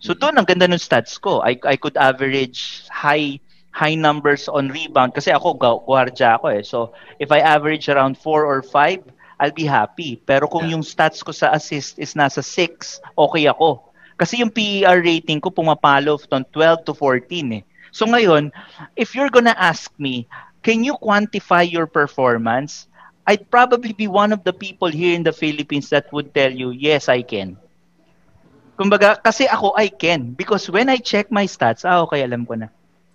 So 0.00 0.12
doon 0.12 0.36
ang 0.36 0.44
ganda 0.44 0.68
ng 0.68 0.80
stats 0.80 1.16
ko. 1.16 1.40
I 1.40 1.56
I 1.64 1.76
could 1.76 1.96
average 1.96 2.84
high 2.90 3.40
high 3.72 3.96
numbers 3.96 4.48
on 4.52 4.68
rebound 4.68 5.16
kasi 5.16 5.32
ako 5.32 5.56
gu- 5.56 5.82
guardia 5.88 6.36
ako 6.36 6.46
eh. 6.52 6.62
So 6.64 6.92
if 7.18 7.32
I 7.32 7.40
average 7.40 7.88
around 7.88 8.20
4 8.20 8.44
or 8.44 8.60
5, 8.60 9.00
I'll 9.42 9.50
be 9.54 9.66
happy. 9.66 10.22
Pero 10.22 10.46
kung 10.46 10.70
Yeah. 10.70 10.78
yung 10.78 10.86
stats 10.86 11.18
ko 11.18 11.34
sa 11.34 11.50
assist 11.50 11.98
is 11.98 12.14
nasa 12.14 12.38
6, 12.38 13.02
okay 13.18 13.50
ako. 13.50 13.90
Kasi 14.14 14.38
yung 14.38 14.54
PER 14.54 15.02
rating 15.02 15.42
ko 15.42 15.50
pumapalo 15.50 16.14
from 16.14 16.46
12 16.54 16.86
to 16.86 16.92
14 16.94 17.58
eh. 17.58 17.62
So 17.90 18.06
ngayon, 18.06 18.54
if 18.94 19.18
you're 19.18 19.34
gonna 19.34 19.58
ask 19.58 19.90
me, 19.98 20.30
can 20.62 20.86
you 20.86 20.94
quantify 20.94 21.66
your 21.66 21.90
performance? 21.90 22.86
I'd 23.26 23.50
probably 23.50 23.90
be 23.90 24.06
one 24.06 24.30
of 24.30 24.46
the 24.46 24.54
people 24.54 24.86
here 24.90 25.14
in 25.14 25.26
the 25.26 25.34
Philippines 25.34 25.90
that 25.90 26.06
would 26.14 26.30
tell 26.30 26.50
you, 26.50 26.70
yes, 26.70 27.10
I 27.10 27.26
can. 27.26 27.58
Kumbaga, 28.78 29.20
kasi 29.20 29.46
ako, 29.46 29.74
I 29.76 29.90
can. 29.90 30.32
Because 30.34 30.66
when 30.70 30.88
I 30.88 30.98
check 30.98 31.30
my 31.30 31.44
stats, 31.46 31.84
ah, 31.84 32.02
okay, 32.06 32.22
alam 32.24 32.42
ko 32.46 32.56
na. 32.58 32.70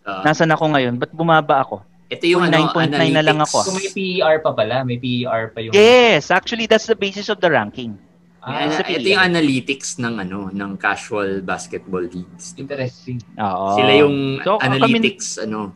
Ah, 0.07 0.23
Nasaan 0.23 0.53
ako 0.53 0.71
ngayon? 0.75 0.95
Ba't 0.95 1.11
bumaba 1.11 1.59
ako? 1.63 1.83
Ito 2.07 2.23
yung 2.25 2.43
ano, 2.43 2.71
9.9 2.71 2.87
na 3.11 3.19
lang 3.19 3.35
analytics. 3.35 3.43
ako. 3.45 3.57
So 3.61 3.71
may 3.73 3.87
PER 3.89 4.35
pa 4.39 4.51
pala, 4.51 4.75
may 4.81 4.95
PER 4.95 5.51
pa 5.51 5.59
yung... 5.59 5.73
Yes, 5.73 6.29
actually, 6.29 6.65
that's 6.65 6.85
the 6.85 6.95
basis 6.95 7.27
of 7.27 7.37
the 7.37 7.47
ranking. 7.47 7.99
Ah, 8.39 8.63
sa 8.69 8.79
ito 8.81 9.03
PER. 9.03 9.11
yung 9.11 9.23
analytics 9.25 9.97
ng 9.97 10.21
ano 10.21 10.47
ng 10.47 10.71
casual 10.77 11.41
basketball 11.41 12.01
leagues. 12.01 12.55
interesting. 12.55 13.19
Oo. 13.35 13.75
Sila 13.75 13.91
yung 13.93 14.39
So, 14.39 14.55
kami- 14.55 14.79
analytics 14.79 15.35
ano 15.37 15.75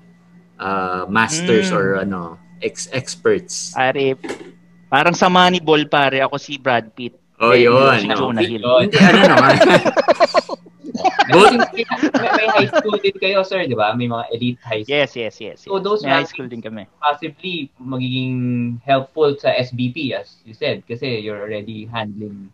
uh, 0.55 1.03
masters 1.05 1.67
Mm. 1.67 1.75
or 1.75 1.85
ano 1.99 2.19
ex 2.61 2.87
experts. 2.91 3.73
Pare, 3.73 4.15
parang 4.87 5.11
sa 5.11 5.27
Moneyball, 5.27 5.83
pare. 5.85 6.21
Ako 6.21 6.37
si 6.37 6.55
Brad 6.55 6.87
Pitt. 6.91 7.17
Oh, 7.41 7.51
yun. 7.51 7.97
si 7.97 8.05
no? 8.05 8.15
Jonah 8.29 8.45
Hill. 8.45 8.61
Hindi 8.61 8.97
ano 8.97 9.19
naman. 9.27 9.53
may, 11.39 11.83
may 12.35 12.47
high 12.49 12.67
school 12.67 12.97
din 12.99 13.15
kayo, 13.21 13.43
sir, 13.45 13.65
di 13.67 13.75
ba? 13.75 13.93
May 13.95 14.07
mga 14.07 14.25
elite 14.33 14.59
high 14.63 14.83
school. 14.83 15.07
Yes, 15.07 15.15
yes, 15.15 15.39
yes. 15.39 15.65
yes. 15.65 15.65
So 15.65 15.79
those 15.79 16.03
May 16.03 16.11
high 16.11 16.23
school 16.27 16.47
din 16.47 16.61
kami. 16.61 16.87
Possibly 17.01 17.71
magiging 17.79 18.79
helpful 18.83 19.35
sa 19.37 19.49
SBP, 19.55 20.11
as 20.13 20.41
you 20.45 20.53
said, 20.53 20.83
kasi 20.87 21.19
you're 21.21 21.39
already 21.41 21.85
handling 21.85 22.51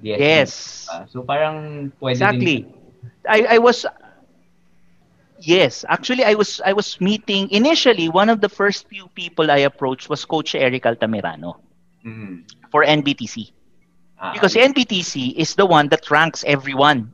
the 0.00 0.16
SBP. 0.20 0.58
Yes. 0.88 0.88
So 1.10 1.22
parang 1.22 1.90
pwede 2.00 2.20
Exactly. 2.20 2.56
din. 2.60 2.72
I 3.28 3.56
I 3.56 3.58
was 3.58 3.84
Yes, 5.40 5.84
actually 5.88 6.24
I 6.24 6.34
was 6.34 6.60
I 6.64 6.72
was 6.72 7.00
meeting 7.00 7.50
initially 7.50 8.08
one 8.08 8.28
of 8.30 8.40
the 8.40 8.48
first 8.48 8.88
few 8.88 9.08
people 9.14 9.50
I 9.50 9.58
approached 9.66 10.08
was 10.08 10.24
coach 10.24 10.54
Eric 10.54 10.84
Altamirano 10.84 11.56
Mm. 12.04 12.44
for 12.70 12.84
NBTC. 12.84 13.52
Ah, 14.18 14.32
Because 14.32 14.56
NBTC 14.56 15.32
is 15.36 15.54
the 15.54 15.66
one 15.66 15.88
that 15.88 16.10
ranks 16.10 16.44
everyone. 16.46 17.13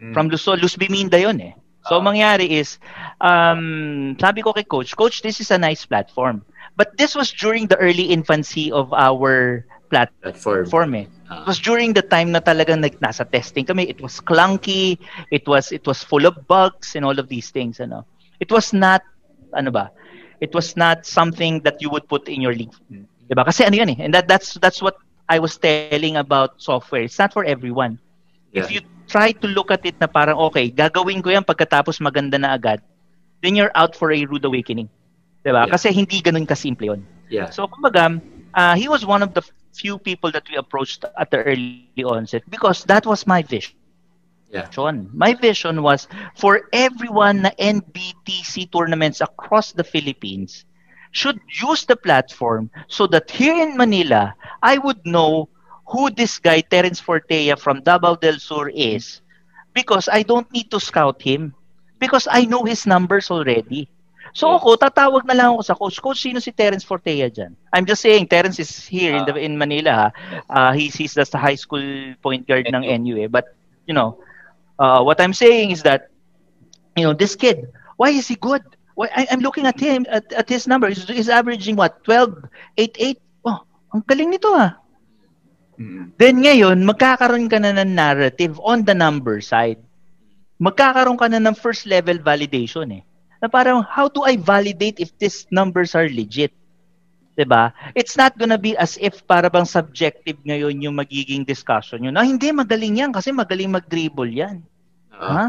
Mm. 0.00 0.12
From 0.14 0.28
Luzon, 0.28 0.58
Luz 0.60 0.76
Biminda 0.76 1.20
yun 1.20 1.40
eh. 1.40 1.52
So, 1.88 1.96
Ah. 1.96 2.04
mangyari 2.04 2.48
is, 2.60 2.76
um, 3.20 4.16
sabi 4.20 4.42
ko 4.42 4.52
kay 4.52 4.64
coach, 4.64 4.96
coach, 4.96 5.22
this 5.22 5.40
is 5.40 5.50
a 5.50 5.58
nice 5.58 5.84
platform. 5.86 6.42
But 6.76 6.96
this 6.96 7.14
was 7.14 7.30
during 7.32 7.66
the 7.68 7.76
early 7.76 8.08
infancy 8.12 8.72
of 8.72 8.92
our 8.92 9.64
Platform. 9.90 10.64
platform 10.64 10.90
eh. 10.94 11.06
Ah, 11.28 11.42
It 11.42 11.46
was 11.50 11.58
during 11.58 11.92
the 11.92 12.02
time 12.02 12.30
na 12.32 12.40
talagang 12.40 12.80
nag, 12.80 13.00
nasa 13.00 13.24
testing 13.26 13.64
kami. 13.66 13.88
It 13.90 14.00
was 14.00 14.20
clunky. 14.20 14.98
It 15.30 15.48
was 15.50 15.72
it 15.72 15.82
was 15.84 16.00
full 16.04 16.24
of 16.26 16.46
bugs 16.46 16.94
and 16.94 17.02
all 17.04 17.18
of 17.18 17.26
these 17.28 17.50
things. 17.50 17.80
Ano. 17.80 18.06
It 18.38 18.50
was 18.52 18.72
not, 18.72 19.02
ano 19.52 19.70
ba, 19.74 19.90
it 20.40 20.54
was 20.54 20.76
not 20.76 21.04
something 21.04 21.60
that 21.66 21.82
you 21.82 21.90
would 21.90 22.06
put 22.08 22.28
in 22.30 22.40
your 22.40 22.54
league. 22.54 22.72
Diba? 23.26 23.42
Kasi 23.44 23.66
ano 23.66 23.76
yan 23.82 23.90
eh. 23.92 23.98
And 24.04 24.14
that, 24.14 24.28
that's, 24.30 24.54
that's 24.62 24.80
what 24.80 24.96
I 25.28 25.38
was 25.42 25.58
telling 25.58 26.16
about 26.16 26.62
software. 26.62 27.02
It's 27.02 27.18
not 27.18 27.32
for 27.32 27.44
everyone. 27.44 27.98
yeah. 28.52 28.62
If 28.62 28.70
you 28.70 28.80
try 29.10 29.34
to 29.34 29.46
look 29.50 29.74
at 29.74 29.82
it 29.82 29.98
na 29.98 30.06
parang, 30.06 30.38
okay, 30.50 30.70
gagawin 30.70 31.18
ko 31.18 31.34
yan 31.34 31.42
pagkatapos 31.42 31.98
maganda 31.98 32.38
na 32.38 32.54
agad, 32.54 32.78
then 33.42 33.58
you're 33.58 33.74
out 33.74 33.98
for 33.98 34.14
a 34.14 34.24
rude 34.30 34.46
awakening. 34.46 34.86
Diba? 35.42 35.66
Yeah. 35.66 35.74
Kasi 35.74 35.90
hindi 35.90 36.22
ganun 36.22 36.46
kasimple 36.46 36.94
yun. 36.94 37.02
yeah. 37.28 37.50
So, 37.50 37.66
kumbaga, 37.66 38.22
uh, 38.54 38.74
he 38.78 38.86
was 38.88 39.02
one 39.06 39.22
of 39.22 39.34
the 39.34 39.42
few 39.74 39.98
people 39.98 40.30
that 40.30 40.46
we 40.50 40.56
approached 40.56 41.04
at 41.18 41.30
the 41.30 41.42
early 41.42 42.04
onset 42.04 42.42
because 42.50 42.84
that 42.86 43.06
was 43.06 43.26
my 43.26 43.42
vision. 43.42 43.74
Yeah. 44.50 44.66
My 45.14 45.34
vision 45.34 45.82
was 45.82 46.08
for 46.34 46.66
everyone 46.72 47.42
na 47.46 47.50
NBTC 47.54 48.72
tournaments 48.74 49.20
across 49.22 49.70
the 49.70 49.84
Philippines 49.86 50.66
should 51.12 51.38
use 51.62 51.86
the 51.86 51.94
platform 51.94 52.70
so 52.88 53.06
that 53.06 53.30
here 53.30 53.54
in 53.54 53.76
Manila, 53.76 54.34
I 54.62 54.78
would 54.78 55.06
know 55.06 55.48
who 55.90 56.10
this 56.10 56.38
guy, 56.38 56.62
Terence 56.62 57.00
Fortea 57.02 57.58
from 57.58 57.82
Davao 57.82 58.14
del 58.14 58.38
Sur 58.38 58.70
is 58.70 59.20
because 59.74 60.08
I 60.08 60.22
don't 60.22 60.50
need 60.52 60.70
to 60.70 60.80
scout 60.80 61.20
him 61.20 61.54
because 61.98 62.28
I 62.30 62.46
know 62.46 62.64
his 62.64 62.86
numbers 62.86 63.30
already. 63.30 63.90
So 64.32 64.54
ako, 64.54 64.78
tatawag 64.78 65.26
na 65.26 65.34
lang 65.34 65.48
ako 65.58 65.62
sa 65.66 65.74
coach. 65.74 65.98
Coach, 65.98 66.22
sino 66.22 66.38
si 66.38 66.54
Terence 66.54 66.86
Fortea 66.86 67.26
dyan? 67.26 67.58
I'm 67.74 67.82
just 67.82 67.98
saying, 67.98 68.30
Terence 68.30 68.62
is 68.62 68.70
here 68.86 69.18
in 69.18 69.26
the 69.26 69.34
in 69.34 69.58
Manila. 69.58 70.14
Ha? 70.14 70.42
Uh, 70.46 70.72
he's, 70.72 70.94
he's 70.94 71.18
just 71.18 71.34
the 71.34 71.42
high 71.42 71.58
school 71.58 71.82
point 72.22 72.46
guard 72.46 72.70
ng 72.70 72.86
NU. 73.02 73.18
Eh. 73.18 73.26
But, 73.26 73.50
you 73.90 73.94
know, 73.94 74.22
uh, 74.78 75.02
what 75.02 75.20
I'm 75.20 75.34
saying 75.34 75.74
is 75.74 75.82
that, 75.82 76.14
you 76.94 77.02
know, 77.02 77.12
this 77.12 77.34
kid, 77.34 77.66
why 77.98 78.10
is 78.10 78.30
he 78.30 78.38
good? 78.38 78.62
Why, 78.94 79.10
I, 79.10 79.26
I'm 79.34 79.42
looking 79.42 79.66
at 79.66 79.78
him, 79.80 80.06
at, 80.08 80.30
at 80.32 80.48
his 80.48 80.70
number. 80.70 80.88
He's, 80.88 81.02
he's 81.10 81.28
averaging 81.28 81.74
what? 81.74 82.04
12, 82.04 82.46
8, 82.78 82.96
8. 82.98 83.20
Oh, 83.44 83.58
ang 83.90 84.06
galing 84.06 84.30
nito 84.30 84.54
ah. 84.54 84.79
Then 86.20 86.44
ngayon, 86.44 86.84
magkakaroon 86.84 87.48
ka 87.48 87.56
na 87.56 87.72
ng 87.72 87.96
narrative 87.96 88.60
on 88.60 88.84
the 88.84 88.92
number 88.92 89.40
side. 89.40 89.80
Magkakaroon 90.60 91.16
ka 91.16 91.26
na 91.32 91.40
ng 91.40 91.56
first 91.56 91.88
level 91.88 92.20
validation 92.20 93.00
eh. 93.00 93.02
Na 93.40 93.48
parang, 93.48 93.80
how 93.80 94.08
do 94.12 94.22
I 94.28 94.36
validate 94.36 95.00
if 95.00 95.16
these 95.16 95.48
numbers 95.48 95.96
are 95.96 96.06
legit? 96.08 96.52
'Di 97.32 97.46
ba? 97.48 97.72
It's 97.96 98.18
not 98.20 98.36
gonna 98.36 98.60
be 98.60 98.76
as 98.76 99.00
if 99.00 99.24
para 99.24 99.48
bang 99.48 99.64
subjective 99.64 100.36
ngayon 100.44 100.84
yung 100.84 100.96
magiging 101.00 101.48
discussion 101.48 102.04
yun. 102.04 102.12
Na 102.12 102.26
hindi, 102.26 102.52
magaling 102.52 103.00
yan 103.00 103.10
kasi 103.16 103.32
magaling 103.32 103.72
mag-dribble 103.72 104.28
yan. 104.28 104.60
Ah, 105.14 105.32
Ha? 105.32 105.44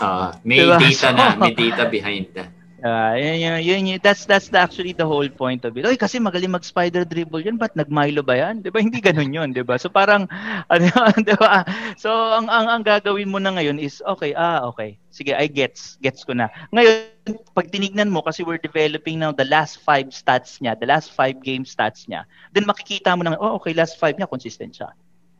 ah, 0.00 0.30
may 0.46 0.64
Diba? 0.64 0.80
data 0.80 1.08
na, 1.12 1.26
may 1.36 1.52
data 1.60 1.84
behind 1.84 2.32
na. 2.32 2.48
Ah, 2.86 3.18
yun, 3.18 3.58
yun, 3.66 3.82
yun, 3.90 3.98
that's 3.98 4.30
that's 4.30 4.46
the, 4.46 4.62
actually 4.62 4.94
the 4.94 5.02
whole 5.02 5.26
point 5.26 5.66
of 5.66 5.74
it. 5.74 5.82
Oy, 5.82 5.98
kasi 5.98 6.22
magaling 6.22 6.54
mag-spider 6.54 7.02
dribble 7.02 7.42
yun, 7.42 7.58
ba't 7.58 7.74
nag-Milo 7.74 8.22
ba 8.22 8.38
yan? 8.38 8.62
'Di 8.62 8.70
ba? 8.70 8.78
Hindi 8.86 9.02
ganoon 9.02 9.34
'yun, 9.34 9.50
'di 9.50 9.66
ba? 9.66 9.74
So 9.74 9.90
parang 9.90 10.30
ano, 10.72 10.86
'di 11.26 11.34
ba? 11.34 11.66
So 11.98 12.14
ang 12.38 12.46
ang 12.46 12.70
ang 12.70 12.82
gagawin 12.86 13.26
mo 13.26 13.42
na 13.42 13.58
ngayon 13.58 13.82
is 13.82 13.98
okay, 14.06 14.38
ah, 14.38 14.62
okay. 14.70 15.02
Sige, 15.10 15.34
I 15.34 15.50
gets, 15.50 15.96
gets 15.98 16.22
ko 16.28 16.36
na. 16.36 16.52
Ngayon, 16.76 17.40
pag 17.56 17.72
tinignan 17.72 18.12
mo 18.12 18.20
kasi 18.20 18.44
we're 18.44 18.60
developing 18.60 19.16
now 19.18 19.32
the 19.32 19.48
last 19.48 19.80
five 19.80 20.12
stats 20.12 20.60
niya, 20.60 20.76
the 20.76 20.86
last 20.86 21.10
five 21.10 21.40
game 21.40 21.64
stats 21.64 22.04
niya, 22.06 22.28
then 22.52 22.68
makikita 22.68 23.16
mo 23.16 23.24
na, 23.24 23.34
oh, 23.40 23.56
okay, 23.56 23.72
last 23.72 23.96
five 23.96 24.14
niya 24.20 24.28
consistent 24.28 24.76
siya. 24.76 24.92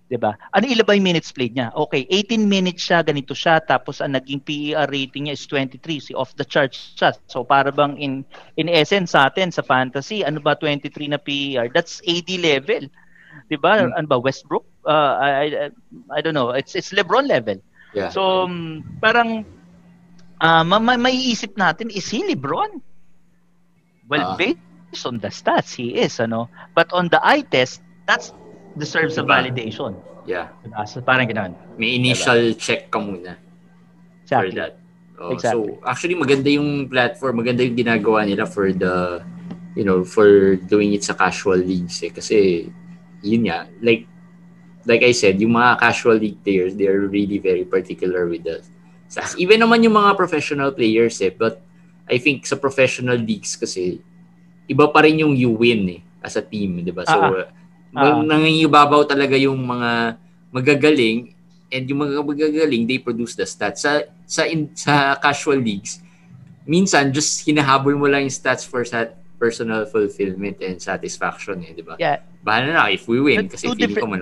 'Di 0.07 0.19
ba? 0.23 0.39
Ano 0.55 0.65
ilan 0.71 0.87
ba 0.87 0.95
yung 0.95 1.07
minutes 1.07 1.35
played 1.35 1.55
niya? 1.59 1.75
Okay, 1.75 2.07
18 2.11 2.47
minutes 2.47 2.83
siya, 2.87 3.03
ganito 3.03 3.35
siya, 3.35 3.59
tapos 3.59 3.99
ang 3.99 4.15
naging 4.15 4.39
PER 4.43 4.87
rating 4.91 5.27
niya 5.27 5.35
is 5.35 5.45
23, 5.51 5.99
si 5.99 6.13
off 6.15 6.31
the 6.39 6.47
charts 6.47 6.95
siya. 6.95 7.11
So 7.27 7.43
para 7.43 7.75
bang 7.75 7.99
in 7.99 8.23
in 8.57 8.71
essence 8.71 9.13
sa 9.19 9.27
atin 9.27 9.51
sa 9.51 9.67
fantasy, 9.67 10.23
ano 10.23 10.39
ba 10.39 10.55
23 10.55 11.11
na 11.11 11.19
PER? 11.19 11.71
That's 11.75 11.99
AD 12.07 12.31
level. 12.39 12.87
'Di 13.51 13.57
ba? 13.59 13.83
Hmm. 13.85 13.93
Ano 13.99 14.07
ba 14.07 14.19
Westbrook? 14.23 14.65
Uh, 14.87 15.15
I, 15.19 15.29
I 15.29 15.67
I 16.15 16.19
don't 16.23 16.35
know. 16.39 16.55
It's 16.55 16.79
it's 16.79 16.95
LeBron 16.95 17.27
level. 17.27 17.59
Yeah. 17.93 18.09
So 18.15 18.47
um, 18.47 18.87
parang 19.03 19.43
ah 20.39 20.63
ma- 20.63 20.83
ma- 20.83 21.01
maiisip 21.01 21.59
natin 21.59 21.91
is 21.91 22.07
he 22.09 22.23
LeBron? 22.23 22.79
Well, 24.07 24.23
Ah. 24.23 24.37
based 24.39 25.03
on 25.03 25.19
the 25.19 25.35
stats, 25.35 25.75
he 25.75 25.99
is 25.99 26.23
ano. 26.23 26.47
But 26.79 26.95
on 26.95 27.11
the 27.11 27.19
eye 27.19 27.43
test, 27.43 27.83
that's 28.07 28.31
deserves 28.77 29.17
a 29.17 29.25
Diba? 29.25 29.41
validation. 29.43 29.97
Yeah. 30.29 30.53
Diba? 30.63 30.85
So 30.85 31.01
parang 31.01 31.27
gano'n. 31.27 31.53
May 31.81 31.97
initial 31.97 32.53
check 32.55 32.93
ka 32.93 33.01
muna 33.01 33.41
for 34.29 34.45
Exactly. 34.47 34.57
that. 34.61 34.73
Oh, 35.17 35.33
Exactly. 35.33 35.73
So, 35.73 35.81
actually, 35.87 36.17
maganda 36.19 36.51
yung 36.53 36.93
platform. 36.93 37.41
Maganda 37.41 37.65
yung 37.65 37.73
ginagawa 37.79 38.29
nila 38.29 38.45
for 38.45 38.69
the, 38.69 39.25
you 39.73 39.81
know, 39.81 40.05
for 40.05 40.61
doing 40.69 40.93
it 40.93 41.09
sa 41.09 41.17
casual 41.17 41.57
leagues 41.57 42.05
eh. 42.05 42.13
Kasi, 42.13 42.69
yun 43.25 43.49
nga, 43.49 43.65
like, 43.81 44.05
like 44.85 45.01
I 45.01 45.17
said, 45.17 45.41
yung 45.41 45.57
mga 45.57 45.81
casual 45.81 46.21
league 46.21 46.37
players, 46.45 46.77
they're 46.77 47.09
really 47.09 47.41
very 47.41 47.65
particular 47.65 48.29
with 48.29 48.45
the 48.45 48.61
stats. 49.09 49.41
Even 49.41 49.65
naman 49.65 49.81
yung 49.89 49.97
mga 49.97 50.21
professional 50.21 50.69
players 50.69 51.17
eh. 51.25 51.33
But, 51.33 51.65
I 52.07 52.21
think 52.21 52.45
sa 52.45 52.61
professional 52.61 53.17
leagues 53.17 53.57
kasi, 53.57 53.99
iba 54.69 54.85
pa 54.93 55.01
rin 55.01 55.17
yung 55.25 55.33
you 55.33 55.49
win 55.49 55.97
eh, 55.97 56.01
as 56.21 56.37
a 56.37 56.45
team, 56.45 56.85
di 56.85 56.93
ba? 56.93 57.09
So, 57.09 57.17
Ah, 57.17 57.49
uh, 57.97 58.13
Ah. 58.13 58.21
nangingibabaw 58.21 59.03
talaga 59.03 59.35
yung 59.35 59.57
mga 59.59 60.21
magagaling 60.53 61.33
and 61.69 61.89
yung 61.89 62.01
mga 62.01 62.21
magagaling 62.21 62.85
they 62.85 62.97
produce 62.97 63.33
the 63.33 63.43
stats 63.43 63.83
sa 63.83 64.05
sa 64.25 64.45
in, 64.45 64.69
sa 64.73 65.17
casual 65.17 65.59
leagues 65.59 65.99
minsan 66.63 67.11
just 67.11 67.43
hinahabol 67.43 67.97
mo 67.97 68.07
lang 68.07 68.23
yung 68.23 68.33
stats 68.33 68.63
for 68.63 68.85
sa 68.85 69.09
personal 69.37 69.85
fulfillment 69.85 70.61
and 70.61 70.77
satisfaction 70.79 71.61
eh 71.61 71.73
di 71.73 71.81
ba 71.81 71.97
Yeah. 71.97 72.21
bahala 72.41 72.71
na 72.71 72.85
if 72.89 73.05
we 73.05 73.19
win 73.19 73.45
But 73.45 73.57
kasi 73.57 73.69
feeling 73.69 73.93
ko 73.93 74.07
man 74.07 74.21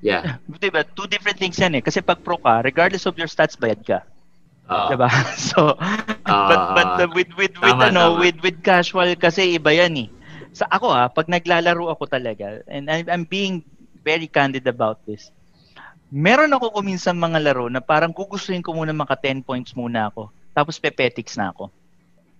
yeah 0.00 0.38
Diba? 0.62 0.82
Two 0.94 1.06
different 1.06 1.38
things 1.38 1.58
yan 1.58 1.78
eh. 1.78 1.82
Kasi 1.82 2.02
pag 2.02 2.18
pro 2.22 2.34
ka, 2.34 2.58
regardless 2.62 3.06
of 3.06 3.14
your 3.14 3.26
stats, 3.26 3.54
bayad 3.54 3.82
ka. 3.82 4.02
Ah, 4.66 4.90
Diba? 4.90 5.06
So, 5.50 5.78
but 6.26 6.62
but 6.74 6.88
ah, 6.88 6.98
the, 6.98 7.06
with 7.14 7.30
with 7.38 7.54
with 7.54 7.74
Tama, 7.78 7.90
ano, 7.90 8.02
tama. 8.14 8.20
with 8.22 8.38
with 8.42 8.58
casual 8.62 9.06
kasi 9.14 9.54
iba 9.54 9.70
yan 9.70 9.94
eh. 9.94 10.08
Sa 10.52 10.68
ako 10.68 10.92
ha, 10.92 11.08
pag 11.08 11.32
naglalaro 11.32 11.88
ako 11.88 12.04
talaga, 12.04 12.60
and 12.68 12.92
I'm, 12.92 13.08
I'm 13.08 13.24
being 13.24 13.64
very 14.04 14.28
candid 14.28 14.68
about 14.68 15.00
this. 15.08 15.32
Meron 16.12 16.52
ako 16.52 16.76
kuminsan 16.76 17.16
mga 17.16 17.40
laro 17.40 17.72
na 17.72 17.80
parang 17.80 18.12
gugustuhin 18.12 18.60
ko 18.60 18.76
muna 18.76 18.92
maka 18.92 19.16
10 19.16 19.40
points 19.40 19.72
muna 19.72 20.12
ako. 20.12 20.28
Tapos 20.52 20.76
pepetics 20.76 21.40
na 21.40 21.56
ako. 21.56 21.72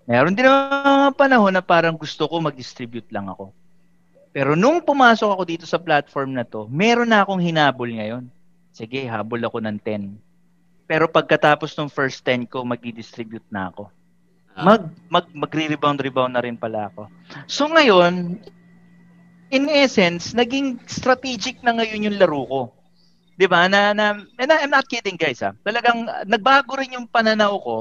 Meron 0.05 0.37
din 0.37 0.45
mga 0.45 1.17
panahon 1.17 1.49
na 1.49 1.65
parang 1.65 1.97
gusto 1.97 2.29
ko 2.29 2.37
mag-distribute 2.37 3.09
lang 3.09 3.25
ako. 3.33 3.49
Pero 4.29 4.53
nung 4.53 4.77
pumasok 4.77 5.29
ako 5.33 5.43
dito 5.49 5.65
sa 5.65 5.81
platform 5.81 6.37
na 6.37 6.45
to, 6.45 6.69
meron 6.69 7.09
na 7.09 7.25
akong 7.25 7.41
hinabol 7.41 7.89
ngayon. 7.89 8.29
Sige, 8.73 9.09
habol 9.09 9.41
ako 9.41 9.57
ng 9.65 9.77
10. 9.81 10.13
Pero 10.85 11.09
pagkatapos 11.09 11.73
ng 11.73 11.89
first 11.89 12.21
10 12.21 12.45
ko, 12.45 12.61
magdi-distribute 12.61 13.45
na 13.49 13.73
ako. 13.73 13.89
Ah, 14.55 14.63
Mag, 14.65 14.81
mag, 15.09 15.25
magre-rebound, 15.33 15.99
rebound 16.01 16.33
na 16.33 16.43
rin 16.43 16.57
pala 16.57 16.89
ako. 16.91 17.09
So 17.49 17.67
ngayon, 17.69 18.39
in 19.53 19.69
essence, 19.69 20.33
naging 20.33 20.81
strategic 20.87 21.61
na 21.63 21.77
ngayon 21.77 22.05
yung 22.09 22.17
laro 22.19 22.41
ko. 22.47 22.61
'Di 23.37 23.45
ba? 23.49 23.65
Na, 23.69 23.93
na 23.93 24.05
and 24.37 24.49
I'm 24.51 24.71
not 24.73 24.87
kidding 24.89 25.17
guys 25.17 25.41
ha. 25.41 25.51
Talagang 25.65 26.05
uh, 26.07 26.23
nagbago 26.27 26.77
rin 26.77 26.95
yung 26.97 27.07
pananaw 27.09 27.53
ko 27.61 27.77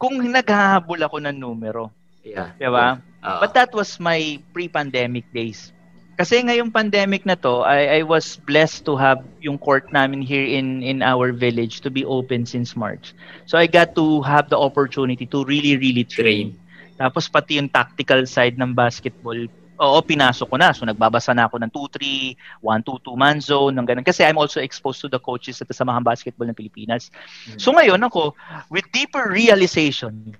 kung 0.00 0.18
naghahabol 0.20 1.00
ako 1.06 1.16
ng 1.22 1.36
numero. 1.36 1.90
yeah 2.24 2.52
'Di 2.58 2.68
ba? 2.70 2.98
Ah, 3.24 3.38
But 3.40 3.54
that 3.56 3.70
was 3.72 3.98
my 4.00 4.38
pre-pandemic 4.52 5.26
days. 5.32 5.72
Kasi 6.14 6.46
ngayong 6.46 6.70
pandemic 6.70 7.26
na 7.26 7.34
to, 7.34 7.66
I, 7.66 7.98
I 7.98 8.00
was 8.06 8.38
blessed 8.46 8.86
to 8.86 8.94
have 8.94 9.26
yung 9.42 9.58
court 9.58 9.90
namin 9.90 10.22
here 10.22 10.46
in 10.46 10.78
in 10.78 11.02
our 11.02 11.34
village 11.34 11.82
to 11.82 11.90
be 11.90 12.06
open 12.06 12.46
since 12.46 12.78
March. 12.78 13.10
So 13.50 13.58
I 13.58 13.66
got 13.66 13.98
to 13.98 14.22
have 14.22 14.46
the 14.46 14.58
opportunity 14.58 15.26
to 15.34 15.42
really 15.42 15.74
really 15.74 16.06
train. 16.06 16.54
Tapos 16.94 17.26
pati 17.26 17.58
yung 17.58 17.66
tactical 17.66 18.22
side 18.30 18.54
ng 18.54 18.78
basketball, 18.78 19.50
oo, 19.82 19.98
pinasok 20.06 20.46
ko 20.46 20.56
na. 20.56 20.70
So 20.70 20.86
nagbabasa 20.86 21.34
na 21.34 21.50
ako 21.50 21.58
ng 21.66 21.70
2-3, 21.74 22.62
1-2-2 22.62 23.18
man 23.18 23.38
zone, 23.42 23.74
ng 23.74 23.86
ganun. 23.86 24.06
Kasi 24.06 24.22
I'm 24.22 24.38
also 24.38 24.62
exposed 24.62 25.02
to 25.02 25.10
the 25.10 25.18
coaches 25.18 25.58
sa 25.58 25.66
Samahang 25.66 26.06
Basketball 26.06 26.46
ng 26.46 26.54
Pilipinas. 26.54 27.10
So 27.58 27.74
ngayon 27.74 27.98
ako, 28.06 28.38
with 28.70 28.86
deeper 28.94 29.26
realization, 29.26 30.38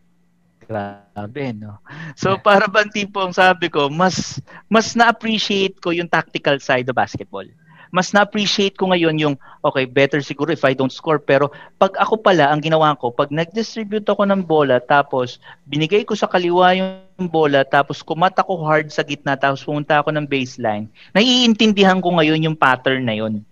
grabe, 0.65 1.53
no? 1.53 1.79
So 2.17 2.41
para 2.41 2.67
bang 2.67 2.91
tipong 2.91 3.37
sabi 3.37 3.69
ko, 3.69 3.93
mas 3.93 4.41
mas 4.67 4.97
na-appreciate 4.97 5.79
ko 5.79 5.93
yung 5.93 6.09
tactical 6.11 6.59
side 6.59 6.89
of 6.89 6.97
basketball. 6.97 7.45
Mas 7.95 8.11
na-appreciate 8.11 8.75
ko 8.75 8.91
ngayon 8.91 9.23
yung, 9.23 9.35
okay, 9.62 9.87
better 9.87 10.19
siguro 10.19 10.51
if 10.51 10.67
I 10.67 10.75
don't 10.75 10.91
score. 10.91 11.23
Pero 11.23 11.55
pag 11.79 11.95
ako 11.95 12.19
pala, 12.27 12.51
ang 12.51 12.59
ginawa 12.59 12.99
ko, 12.99 13.15
pag 13.15 13.31
nag-distribute 13.31 14.03
ako 14.11 14.27
ng 14.27 14.43
bola, 14.43 14.83
tapos 14.83 15.39
binigay 15.71 16.03
ko 16.03 16.19
sa 16.19 16.27
kaliwa 16.27 16.75
yung 16.75 17.31
bola, 17.31 17.62
tapos 17.62 18.03
kumata 18.03 18.43
ko 18.43 18.59
hard 18.67 18.91
sa 18.91 19.07
gitna, 19.07 19.39
tapos 19.39 19.62
pumunta 19.62 20.03
ako 20.03 20.11
ng 20.11 20.27
baseline, 20.27 20.91
naiintindihan 21.15 22.03
ko 22.03 22.19
ngayon 22.19 22.51
yung 22.51 22.59
pattern 22.59 23.07
na 23.07 23.15
yun. 23.15 23.47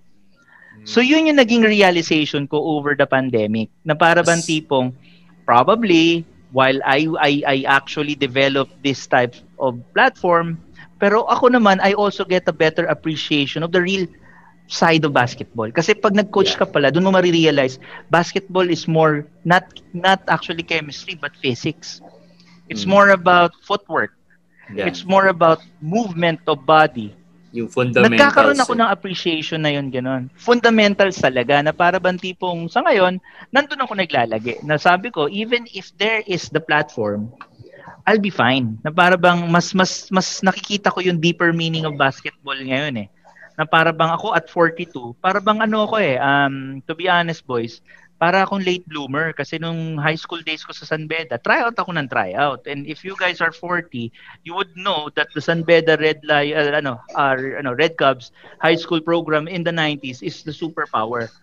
So 0.83 0.99
yun 0.99 1.31
yung 1.31 1.39
naging 1.39 1.63
realization 1.63 2.51
ko 2.51 2.59
over 2.59 2.99
the 2.99 3.07
pandemic 3.07 3.71
na 3.87 3.95
para 3.95 4.27
bang 4.27 4.43
tipong 4.43 4.91
probably 5.47 6.27
while 6.53 6.79
I 6.85 7.09
I 7.21 7.33
I 7.47 7.57
actually 7.69 8.15
developed 8.17 8.73
this 8.85 9.07
type 9.09 9.35
of 9.59 9.81
platform 9.97 10.61
pero 11.03 11.25
ako 11.27 11.51
naman 11.53 11.81
I 11.83 11.93
also 11.99 12.25
get 12.25 12.47
a 12.49 12.55
better 12.55 12.87
appreciation 12.87 13.63
of 13.67 13.73
the 13.73 13.83
real 13.83 14.07
side 14.71 15.05
of 15.05 15.13
basketball 15.13 15.69
kasi 15.73 15.93
pag 15.97 16.15
nag-coach 16.17 16.55
Yeah. 16.55 16.61
ka 16.61 16.65
pala 16.69 16.89
doon 16.93 17.09
mo 17.09 17.13
ma-realize 17.15 17.77
basketball 18.11 18.67
is 18.71 18.87
more 18.89 19.27
not 19.45 19.65
not 19.93 20.21
actually 20.31 20.63
chemistry 20.65 21.15
but 21.19 21.35
physics 21.41 22.01
it's 22.69 22.85
Mm. 22.85 22.89
more 22.89 23.11
about 23.13 23.53
footwork 23.65 24.13
yeah. 24.69 24.89
it's 24.89 25.05
more 25.05 25.29
about 25.29 25.61
movement 25.81 26.41
of 26.49 26.65
body 26.67 27.15
yung 27.53 27.69
fundamentals 27.69 28.17
Nagkakaroon 28.17 28.61
ako 28.65 28.73
eh. 28.73 28.81
ng 28.81 28.91
appreciation 28.91 29.61
na 29.61 29.73
yun, 29.77 29.93
ganun. 29.93 30.33
Fundamentals 30.41 31.21
talaga, 31.21 31.61
na 31.61 31.71
para 31.71 32.01
bang 32.01 32.17
tipong, 32.17 32.67
sa 32.73 32.81
ngayon, 32.81 33.21
nandun 33.53 33.85
ako 33.85 33.93
naglalagi. 33.93 34.65
Na 34.65 34.81
sabi 34.81 35.13
ko, 35.13 35.29
even 35.29 35.69
if 35.77 35.93
there 36.01 36.25
is 36.25 36.49
the 36.49 36.61
platform, 36.61 37.29
I'll 38.09 38.19
be 38.19 38.33
fine. 38.33 38.81
Na 38.83 38.91
para 38.91 39.21
bang 39.21 39.47
mas, 39.53 39.77
mas, 39.77 40.09
mas 40.09 40.41
nakikita 40.41 40.91
ko 40.91 41.05
yung 41.05 41.21
deeper 41.21 41.53
meaning 41.53 41.85
of 41.85 42.01
basketball 42.01 42.57
ngayon 42.57 43.07
eh. 43.07 43.09
Na 43.61 43.69
para 43.69 43.93
bang 43.93 44.11
ako 44.11 44.33
at 44.33 44.49
42, 44.49 45.13
para 45.21 45.37
bang 45.39 45.61
ano 45.61 45.85
ako 45.85 46.01
eh, 46.01 46.17
um, 46.17 46.81
to 46.89 46.97
be 46.97 47.05
honest 47.05 47.45
boys, 47.45 47.85
para 48.23 48.47
akong 48.47 48.63
late 48.63 48.87
bloomer 48.87 49.35
kasi 49.35 49.59
nung 49.59 49.99
high 49.99 50.15
school 50.15 50.39
days 50.47 50.63
ko 50.63 50.71
sa 50.71 50.87
San 50.87 51.11
Beda, 51.11 51.43
tryout 51.43 51.75
ako 51.75 51.91
ng 51.91 52.07
tryout. 52.07 52.63
And 52.71 52.87
if 52.87 53.03
you 53.03 53.19
guys 53.19 53.43
are 53.43 53.51
40, 53.51 54.15
you 54.47 54.55
would 54.55 54.71
know 54.79 55.11
that 55.19 55.27
the 55.35 55.43
San 55.43 55.67
Beda 55.67 55.99
Red 55.99 56.23
Lion, 56.23 56.71
uh, 56.71 56.79
ano, 56.79 57.03
our, 57.19 57.59
ano, 57.59 57.75
Red 57.75 57.99
Cubs 57.99 58.31
high 58.63 58.79
school 58.79 59.03
program 59.03 59.51
in 59.51 59.67
the 59.67 59.75
90s 59.75 60.23
is 60.23 60.47
the 60.47 60.55
superpower. 60.55 61.35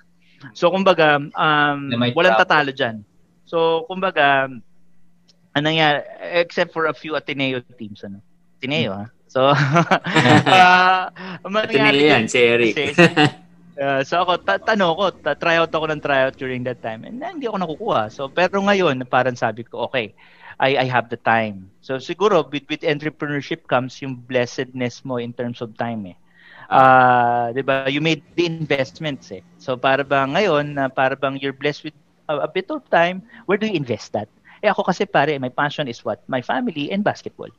So 0.55 0.71
kumbaga, 0.71 1.19
um, 1.35 1.91
walang 2.15 2.39
tatalo 2.39 2.71
dyan. 2.71 3.03
So 3.43 3.83
kumbaga, 3.91 4.47
ano 4.47 5.59
nangyari, 5.59 6.07
except 6.31 6.71
for 6.71 6.87
a 6.87 6.95
few 6.95 7.19
Ateneo 7.19 7.59
teams, 7.75 8.07
ano. 8.07 8.23
Ateneo, 8.55 8.95
ha? 8.95 9.05
So, 9.27 9.51
uh, 9.51 11.11
ang 11.43 11.51
mangyari 11.51 12.07
yan, 12.07 12.31
si 12.31 12.39
Eric. 12.39 12.71
Kasi- 12.95 13.48
Uh, 13.79 14.03
so 14.03 14.19
ako, 14.19 14.43
ta- 14.43 14.59
tano 14.59 14.91
ko, 14.99 15.05
ta- 15.23 15.39
tryout 15.39 15.71
ako 15.71 15.87
ng 15.87 16.03
tryout 16.03 16.35
during 16.35 16.67
that 16.67 16.83
time 16.83 17.07
and 17.07 17.23
eh, 17.23 17.31
hindi 17.31 17.47
ako 17.47 17.57
nakukuha. 17.63 18.01
So 18.11 18.27
pero 18.27 18.59
ngayon, 18.59 19.07
parang 19.07 19.39
sabi 19.39 19.63
ko, 19.63 19.87
okay, 19.87 20.11
I 20.59 20.75
I 20.83 20.85
have 20.91 21.07
the 21.07 21.15
time. 21.15 21.71
So 21.79 21.95
siguro 21.95 22.43
with, 22.51 22.67
with 22.67 22.83
entrepreneurship 22.83 23.63
comes 23.71 23.95
yung 24.03 24.19
blessedness 24.27 25.07
mo 25.07 25.15
in 25.23 25.31
terms 25.31 25.63
of 25.63 25.71
time 25.79 26.11
eh. 26.11 26.17
Ah, 26.67 27.49
'di 27.55 27.63
ba? 27.63 27.87
You 27.87 28.03
made 28.03 28.27
the 28.35 28.45
investments 28.51 29.31
eh. 29.31 29.43
So 29.57 29.79
para 29.79 30.03
bang 30.03 30.35
ngayon 30.35 30.75
na 30.75 30.91
para 30.91 31.15
bang 31.15 31.39
you're 31.39 31.55
blessed 31.55 31.87
with 31.87 31.95
a, 32.27 32.43
a 32.43 32.49
bit 32.51 32.67
of 32.69 32.83
time, 32.91 33.23
where 33.47 33.55
do 33.57 33.65
you 33.65 33.73
invest 33.79 34.11
that? 34.13 34.27
Eh 34.59 34.67
ako 34.67 34.83
kasi 34.91 35.07
pare, 35.07 35.39
my 35.39 35.49
passion 35.51 35.87
is 35.87 36.03
what? 36.03 36.19
My 36.27 36.43
family 36.43 36.91
and 36.91 37.01
basketball. 37.07 37.49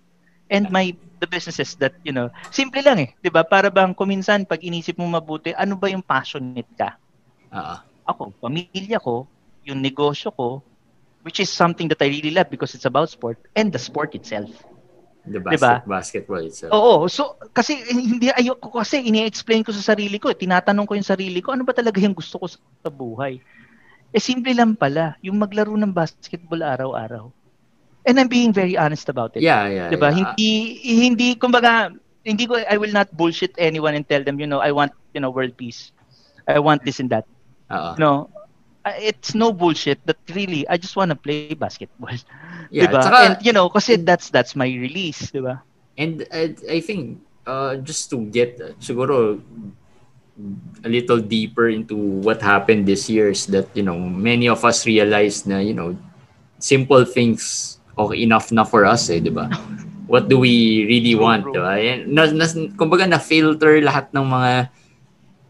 And 0.51 0.69
my 0.71 0.93
the 1.23 1.29
businesses 1.31 1.75
that, 1.81 1.95
you 2.05 2.13
know, 2.13 2.29
simple 2.51 2.83
lang 2.83 2.99
eh, 3.07 3.11
'di 3.23 3.31
ba? 3.33 3.47
Para 3.47 3.71
bang 3.73 3.95
kuminsan 3.97 4.45
pag 4.51 4.61
inisip 4.63 4.99
mo 5.01 5.07
mabuti, 5.09 5.55
ano 5.57 5.79
ba 5.79 5.89
yung 5.93 6.05
passionate 6.05 6.69
ka? 6.77 6.99
Ah, 7.51 7.85
Ako, 8.09 8.35
pamilya 8.43 8.99
ko, 9.01 9.31
yung 9.65 9.81
negosyo 9.81 10.33
ko, 10.35 10.65
which 11.23 11.41
is 11.41 11.51
something 11.53 11.89
that 11.89 12.01
I 12.03 12.09
really 12.09 12.31
love 12.33 12.51
because 12.51 12.75
it's 12.75 12.85
about 12.89 13.11
sport 13.11 13.39
and 13.55 13.71
the 13.73 13.79
sport 13.79 14.15
itself. 14.15 14.51
the 15.27 15.41
Diba? 15.51 15.81
basket, 15.81 15.87
basketball 15.87 16.43
itself. 16.45 16.75
Oo, 16.75 17.11
so 17.11 17.35
kasi 17.51 17.75
hindi 17.91 18.31
ayoko 18.31 18.71
kasi 18.71 19.03
ini-explain 19.03 19.63
ko 19.67 19.75
sa 19.75 19.95
sarili 19.95 20.23
ko, 20.23 20.31
eh, 20.31 20.39
tinatanong 20.39 20.87
ko 20.87 20.95
yung 20.99 21.07
sarili 21.07 21.43
ko, 21.43 21.55
ano 21.55 21.67
ba 21.67 21.75
talaga 21.75 21.99
yung 22.03 22.15
gusto 22.17 22.39
ko 22.41 22.47
sa 22.51 22.91
buhay? 22.91 23.43
Eh 24.15 24.23
simple 24.23 24.53
lang 24.55 24.75
pala, 24.79 25.17
yung 25.25 25.39
maglaro 25.41 25.75
ng 25.77 25.95
basketball 25.95 26.63
araw-araw. 26.63 27.31
And 28.07 28.17
I'm 28.19 28.29
being 28.29 28.53
very 28.53 28.77
honest 28.77 29.09
about 29.09 29.37
it. 29.37 29.43
Yeah, 29.45 29.69
yeah. 29.69 29.89
'Di 29.93 29.97
ba? 30.01 30.09
yeah. 30.09 30.17
Hindi 30.17 30.51
hindi 31.05 31.29
kumbaga 31.37 31.93
hindi 32.25 32.45
ko 32.49 32.57
I 32.57 32.77
will 32.81 32.93
not 32.93 33.13
bullshit 33.13 33.53
anyone 33.61 33.93
and 33.97 34.05
tell 34.09 34.25
them, 34.25 34.41
you 34.41 34.49
know, 34.49 34.61
I 34.61 34.73
want, 34.73 34.93
you 35.13 35.21
know, 35.21 35.29
world 35.33 35.57
peace. 35.57 35.93
I 36.49 36.59
want 36.59 36.85
this 36.85 36.99
and 37.01 37.09
that. 37.13 37.29
Oo. 37.71 37.95
No. 38.01 38.11
Uh, 38.81 38.97
it's 38.97 39.37
no 39.37 39.53
bullshit 39.53 40.01
that 40.09 40.17
really 40.33 40.65
I 40.65 40.81
just 40.81 40.97
want 40.97 41.13
to 41.13 41.19
play 41.19 41.53
basketball. 41.53 42.17
Yeah, 42.71 42.87
'Di 42.87 42.95
ba? 42.95 43.03
tsaka- 43.03 43.23
and 43.27 43.35
you 43.43 43.51
know, 43.51 43.67
kasi 43.67 43.99
that's 43.99 44.31
that's 44.31 44.55
my 44.55 44.69
release, 44.71 45.35
'di 45.35 45.43
ba? 45.43 45.59
And 45.99 46.23
uh, 46.31 46.55
I 46.71 46.79
think 46.81 47.19
uh, 47.45 47.77
just 47.83 48.09
to 48.15 48.25
get 48.31 48.57
uh, 48.63 48.79
siguro 48.79 49.43
a 50.85 50.89
little 50.89 51.21
deeper 51.21 51.69
into 51.69 51.97
what 52.25 52.41
happened 52.41 52.87
this 52.87 53.11
year 53.11 53.29
is 53.29 53.45
that 53.53 53.69
you 53.77 53.83
know 53.83 53.99
many 53.99 54.49
of 54.49 54.65
us 54.65 54.87
realized 54.87 55.45
na 55.51 55.59
you 55.61 55.75
know 55.75 55.93
simple 56.63 57.05
things 57.05 57.77
okay 57.97 58.23
enough 58.23 58.51
na 58.53 58.67
for 58.67 58.87
us 58.87 59.09
eh, 59.11 59.19
di 59.19 59.31
ba? 59.31 59.49
What 60.11 60.27
do 60.27 60.43
we 60.43 60.87
really 60.91 61.15
want, 61.15 61.47
di 61.55 61.61
ba? 61.63 61.79
Yan, 61.79 62.11
Na, 62.11 62.27
na, 62.27 62.47
kumbaga 62.75 63.07
na-filter 63.07 63.79
lahat 63.79 64.11
ng 64.11 64.27
mga 64.27 64.53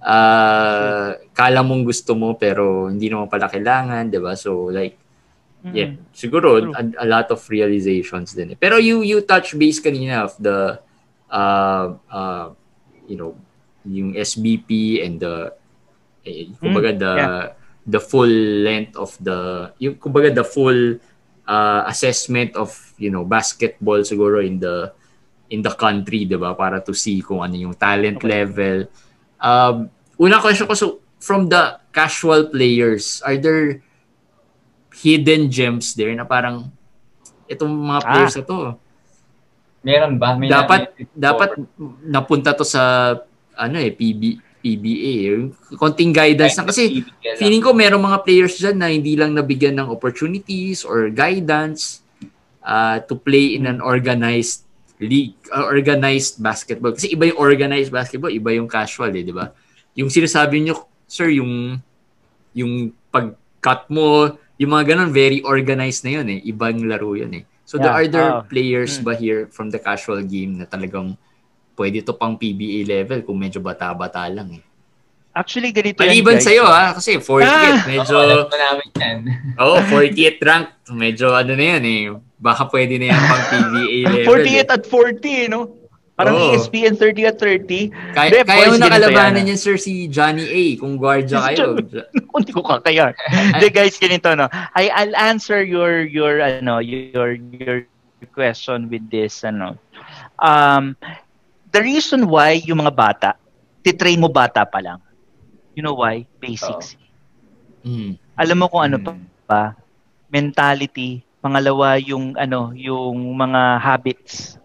uh, 0.05 1.09
kala 1.33 1.61
mong 1.65 1.85
gusto 1.89 2.13
mo 2.13 2.37
pero 2.37 2.89
hindi 2.93 3.09
naman 3.09 3.29
pala 3.29 3.49
kailangan, 3.49 4.13
di 4.13 4.21
ba? 4.21 4.37
So 4.37 4.69
like, 4.69 5.01
yeah, 5.73 5.93
siguro 6.13 6.61
True. 6.61 6.73
a, 6.77 7.05
a 7.05 7.07
lot 7.09 7.29
of 7.29 7.41
realizations 7.49 8.33
din. 8.33 8.53
eh. 8.53 8.59
Pero 8.59 8.81
you 8.81 9.05
you 9.05 9.21
touch 9.25 9.57
base 9.57 9.81
kanina 9.81 10.25
of 10.25 10.33
the 10.41 10.81
uh, 11.29 11.87
uh, 12.09 12.47
you 13.05 13.17
know, 13.17 13.37
yung 13.85 14.17
SBP 14.17 15.01
and 15.05 15.21
the 15.21 15.53
eh, 16.25 16.53
kumbaga 16.61 16.97
the 16.97 17.13
yeah. 17.17 17.45
the 17.89 18.01
full 18.01 18.33
length 18.65 18.97
of 18.97 19.17
the 19.21 19.69
yung 19.81 19.97
kumbaga 19.97 20.33
the 20.33 20.45
full 20.45 21.01
uh, 21.51 21.83
assessment 21.85 22.55
of 22.55 22.71
you 22.95 23.11
know 23.11 23.27
basketball 23.27 23.99
siguro 24.01 24.39
in 24.39 24.57
the 24.57 24.95
in 25.51 25.61
the 25.61 25.75
country 25.75 26.23
'di 26.23 26.39
ba 26.39 26.55
para 26.55 26.79
to 26.79 26.95
see 26.95 27.19
kung 27.19 27.43
ano 27.43 27.59
yung 27.59 27.75
talent 27.75 28.23
Okay. 28.23 28.31
level 28.31 28.77
um 29.43 29.91
una 30.17 30.39
question 30.39 30.65
ko 30.65 30.75
so 30.75 30.89
from 31.19 31.51
the 31.51 31.59
casual 31.91 32.47
players 32.49 33.19
are 33.27 33.35
there 33.35 33.83
hidden 34.95 35.51
gems 35.51 35.95
there 35.95 36.15
na 36.15 36.23
parang 36.23 36.71
itong 37.47 37.67
mga 37.69 38.01
Ah. 38.01 38.07
players 38.07 38.37
na 38.37 38.45
to 38.45 38.59
Meron 39.81 40.21
ba? 40.21 40.37
May 40.37 40.53
dapat 40.53 40.93
may- 40.93 41.09
dapat 41.17 41.57
napunta 42.05 42.53
to 42.53 42.69
sa 42.69 43.17
ano 43.57 43.77
eh 43.81 43.89
PB 43.89 44.37
PBA 44.61 45.13
yung 45.33 45.45
konting 45.75 46.13
guidance 46.13 46.55
na 46.55 46.69
kasi 46.69 47.03
feeling 47.41 47.65
ko 47.65 47.73
merong 47.73 48.01
mga 48.01 48.19
players 48.23 48.61
dyan 48.61 48.77
na 48.77 48.93
hindi 48.93 49.17
lang 49.17 49.33
nabigyan 49.33 49.81
ng 49.81 49.89
opportunities 49.89 50.85
or 50.85 51.09
guidance 51.09 52.05
uh, 52.61 53.01
to 53.09 53.17
play 53.17 53.57
in 53.57 53.65
an 53.65 53.81
organized 53.81 54.69
league, 55.01 55.33
uh, 55.49 55.65
organized 55.65 56.39
basketball. 56.39 56.93
Kasi 56.93 57.17
iba 57.17 57.25
yung 57.33 57.41
organized 57.41 57.89
basketball, 57.89 58.29
iba 58.29 58.53
yung 58.53 58.69
casual 58.69 59.09
eh, 59.17 59.25
di 59.25 59.33
ba? 59.33 59.49
Yung 59.97 60.13
sinasabi 60.13 60.61
nyo, 60.61 60.85
sir, 61.09 61.33
yung 61.33 61.81
yung 62.53 62.93
pag-cut 63.09 63.89
mo, 63.89 64.37
yung 64.61 64.71
mga 64.77 64.93
ganun, 64.95 65.11
very 65.11 65.41
organized 65.41 66.05
na 66.05 66.21
yun 66.21 66.29
eh. 66.29 66.41
Ibang 66.45 66.85
laro 66.85 67.17
yun 67.17 67.33
eh. 67.33 67.45
So 67.65 67.79
there 67.79 67.89
Yeah, 67.89 67.99
are 68.03 68.09
there 68.11 68.31
oh. 68.35 68.43
players 68.45 68.99
Hmm. 68.99 69.07
ba 69.09 69.15
here 69.15 69.47
from 69.49 69.71
the 69.71 69.79
casual 69.79 70.21
game 70.27 70.59
na 70.59 70.67
talagang 70.67 71.15
pwede 71.81 72.05
to 72.05 72.13
pang 72.13 72.37
PBA 72.37 72.85
level 72.85 73.25
kung 73.25 73.41
medyo 73.41 73.65
bata-bata 73.65 74.29
lang 74.29 74.61
eh. 74.61 74.63
Actually, 75.31 75.71
ganito 75.71 76.03
yan, 76.03 76.11
Maliban 76.11 76.37
guys. 76.37 76.45
sa'yo 76.45 76.65
ha, 76.67 76.91
kasi 76.93 77.17
40th, 77.17 77.49
Ah! 77.49 77.81
medyo, 77.87 78.17
Oo, 78.19 78.51
namin 78.51 78.89
yan. 78.99 79.19
Oo, 79.63 79.79
48th 79.89 80.43
rank. 80.43 80.67
Medyo 80.91 81.33
ano 81.33 81.55
na 81.55 81.65
yan 81.79 81.85
eh. 81.87 82.03
Baka 82.37 82.67
pwede 82.69 82.99
na 82.99 83.15
yan 83.15 83.21
pang 83.25 83.45
PBA 83.49 83.99
level. 84.11 84.27
48 84.27 84.59
eh. 84.59 84.75
at 84.75 84.83
40, 84.85 85.55
no? 85.55 85.61
Parang 86.19 86.37
Oo. 86.37 86.53
ESPN 86.53 86.99
30 86.99 87.31
at 87.31 87.37
30. 87.39 87.95
Kaya, 88.13 88.29
Hindi, 88.29 88.39
kaya 88.45 88.65
mo 88.69 88.77
nakalabanan 88.77 89.41
yan, 89.41 89.55
yan, 89.55 89.59
sir, 89.59 89.81
si 89.81 90.05
Johnny 90.11 90.45
A. 90.45 90.65
Kung 90.77 91.01
guardia 91.01 91.41
kayo. 91.49 91.81
Hindi 92.37 92.53
ko 92.53 92.61
kakaya. 92.61 93.17
Hindi 93.33 93.73
guys, 93.73 93.97
ganito 93.97 94.29
no. 94.37 94.45
I 94.77 94.93
I'll 94.93 95.17
answer 95.17 95.65
your 95.65 96.05
your 96.05 96.45
ano 96.45 96.85
your 96.85 97.41
your 97.57 97.89
question 98.37 98.93
with 98.93 99.09
this 99.09 99.41
ano. 99.49 99.81
Um 100.45 100.93
the 101.73 101.81
reason 101.83 102.27
why 102.29 102.59
yung 102.63 102.81
mga 102.83 102.95
bata 102.95 103.31
titrain 103.85 104.21
mo 104.21 104.29
bata 104.29 104.63
pa 104.67 104.79
lang. 104.83 105.01
You 105.75 105.83
know 105.83 105.95
why? 105.97 106.27
Basics. 106.41 106.97
Mm. 107.85 108.19
Alam 108.37 108.57
mo 108.61 108.67
kung 108.69 108.85
ano 108.85 108.97
pa 109.01 109.13
Hmm. 109.13 109.25
ba? 109.49 109.63
Mentality, 110.31 111.25
pangalawa 111.41 111.97
yung 112.01 112.37
ano, 112.37 112.73
yung 112.77 113.35
mga 113.37 113.81
habits, 113.81 114.59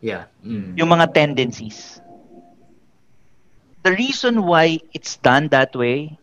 Yeah. 0.00 0.24
Mm. 0.44 0.76
yung 0.76 0.88
mga 0.90 1.12
tendencies. 1.12 2.00
The 3.84 3.92
reason 3.92 4.42
why 4.44 4.80
it's 4.92 5.16
done 5.16 5.48
that 5.48 5.74
way 5.74 6.18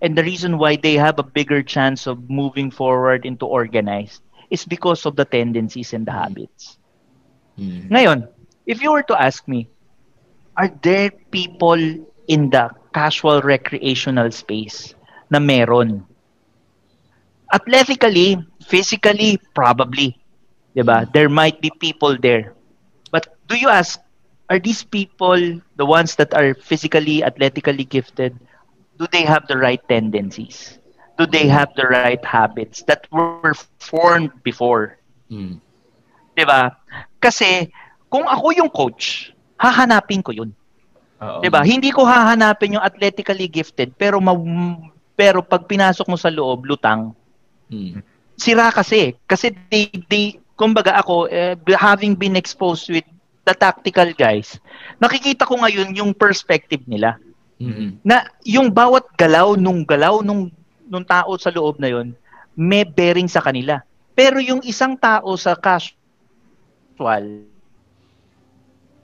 and 0.00 0.16
the 0.16 0.22
reason 0.24 0.58
why 0.58 0.76
they 0.76 0.94
have 0.94 1.18
a 1.18 1.22
bigger 1.24 1.62
chance 1.62 2.06
of 2.06 2.28
moving 2.30 2.70
forward 2.70 3.24
into 3.26 3.46
organized 3.46 4.22
is 4.50 4.64
because 4.64 5.04
of 5.06 5.16
the 5.16 5.24
tendencies 5.24 5.92
and 5.92 6.06
the 6.06 6.12
habits. 6.12 6.78
Mm. 7.58 7.90
Ngayon, 7.90 8.28
if 8.68 8.84
you 8.84 8.92
were 8.92 9.02
to 9.08 9.16
ask 9.16 9.48
me, 9.48 9.66
are 10.60 10.68
there 10.84 11.10
people 11.32 11.80
in 12.28 12.52
the 12.52 12.68
casual 12.92 13.40
recreational 13.40 14.30
space 14.30 14.94
na 15.32 15.40
meron? 15.40 16.04
Athletically, 17.48 18.36
physically, 18.60 19.40
probably. 19.56 20.20
'Di 20.76 20.84
ba? 20.84 21.08
There 21.08 21.32
might 21.32 21.64
be 21.64 21.72
people 21.80 22.20
there. 22.20 22.52
But 23.08 23.32
do 23.48 23.56
you 23.56 23.72
ask, 23.72 23.96
are 24.52 24.60
these 24.60 24.84
people 24.84 25.40
the 25.80 25.88
ones 25.88 26.14
that 26.20 26.36
are 26.36 26.52
physically, 26.52 27.24
athletically 27.24 27.88
gifted? 27.88 28.36
Do 29.00 29.08
they 29.08 29.24
have 29.24 29.48
the 29.48 29.56
right 29.56 29.80
tendencies? 29.88 30.76
Do 31.16 31.24
they 31.24 31.48
have 31.48 31.72
the 31.74 31.88
right 31.88 32.20
habits 32.20 32.84
that 32.84 33.08
were 33.10 33.56
formed 33.80 34.30
before? 34.44 35.00
Mm. 35.32 35.64
'di 36.36 36.44
ba? 36.44 36.76
Kasi 37.18 37.72
kung 38.08 38.24
ako 38.24 38.52
yung 38.56 38.70
coach, 38.72 39.32
hahanapin 39.56 40.24
ko 40.24 40.32
'yun, 40.32 40.50
Oo. 41.20 41.40
'di 41.40 41.48
ba? 41.52 41.62
Hindi 41.64 41.92
ko 41.92 42.04
hahanapin 42.04 42.76
yung 42.76 42.84
athletically 42.84 43.48
gifted 43.48 43.92
pero 43.96 44.18
ma- 44.18 44.36
pero 45.12 45.42
pag 45.42 45.66
pinasok 45.66 46.06
mo 46.08 46.16
sa 46.16 46.30
loob, 46.32 46.64
lutang. 46.64 47.12
Mm. 47.68 48.00
Sira 48.38 48.70
kasi 48.70 49.18
kasi 49.26 49.50
they, 49.68 49.90
they 50.08 50.38
kumbaga 50.54 50.94
ako 50.98 51.26
eh, 51.28 51.58
having 51.74 52.14
been 52.14 52.38
exposed 52.38 52.88
with 52.88 53.04
the 53.44 53.54
tactical 53.54 54.06
guys, 54.14 54.58
nakikita 54.98 55.42
ko 55.46 55.58
ngayon 55.58 55.94
yung 55.96 56.12
perspective 56.14 56.82
nila 56.86 57.16
Mm. 57.58 57.98
na 58.06 58.22
yung 58.46 58.70
bawat 58.70 59.02
galaw 59.18 59.58
nung 59.58 59.82
galaw 59.82 60.22
nung 60.22 60.46
nung 60.86 61.02
tao 61.02 61.34
sa 61.34 61.50
loob 61.50 61.82
na 61.82 61.90
yon 61.90 62.14
may 62.54 62.86
bearing 62.86 63.26
sa 63.26 63.42
kanila. 63.42 63.82
Pero 64.14 64.38
yung 64.38 64.62
isang 64.62 64.94
tao 64.94 65.34
sa 65.34 65.58
casual, 65.58 65.90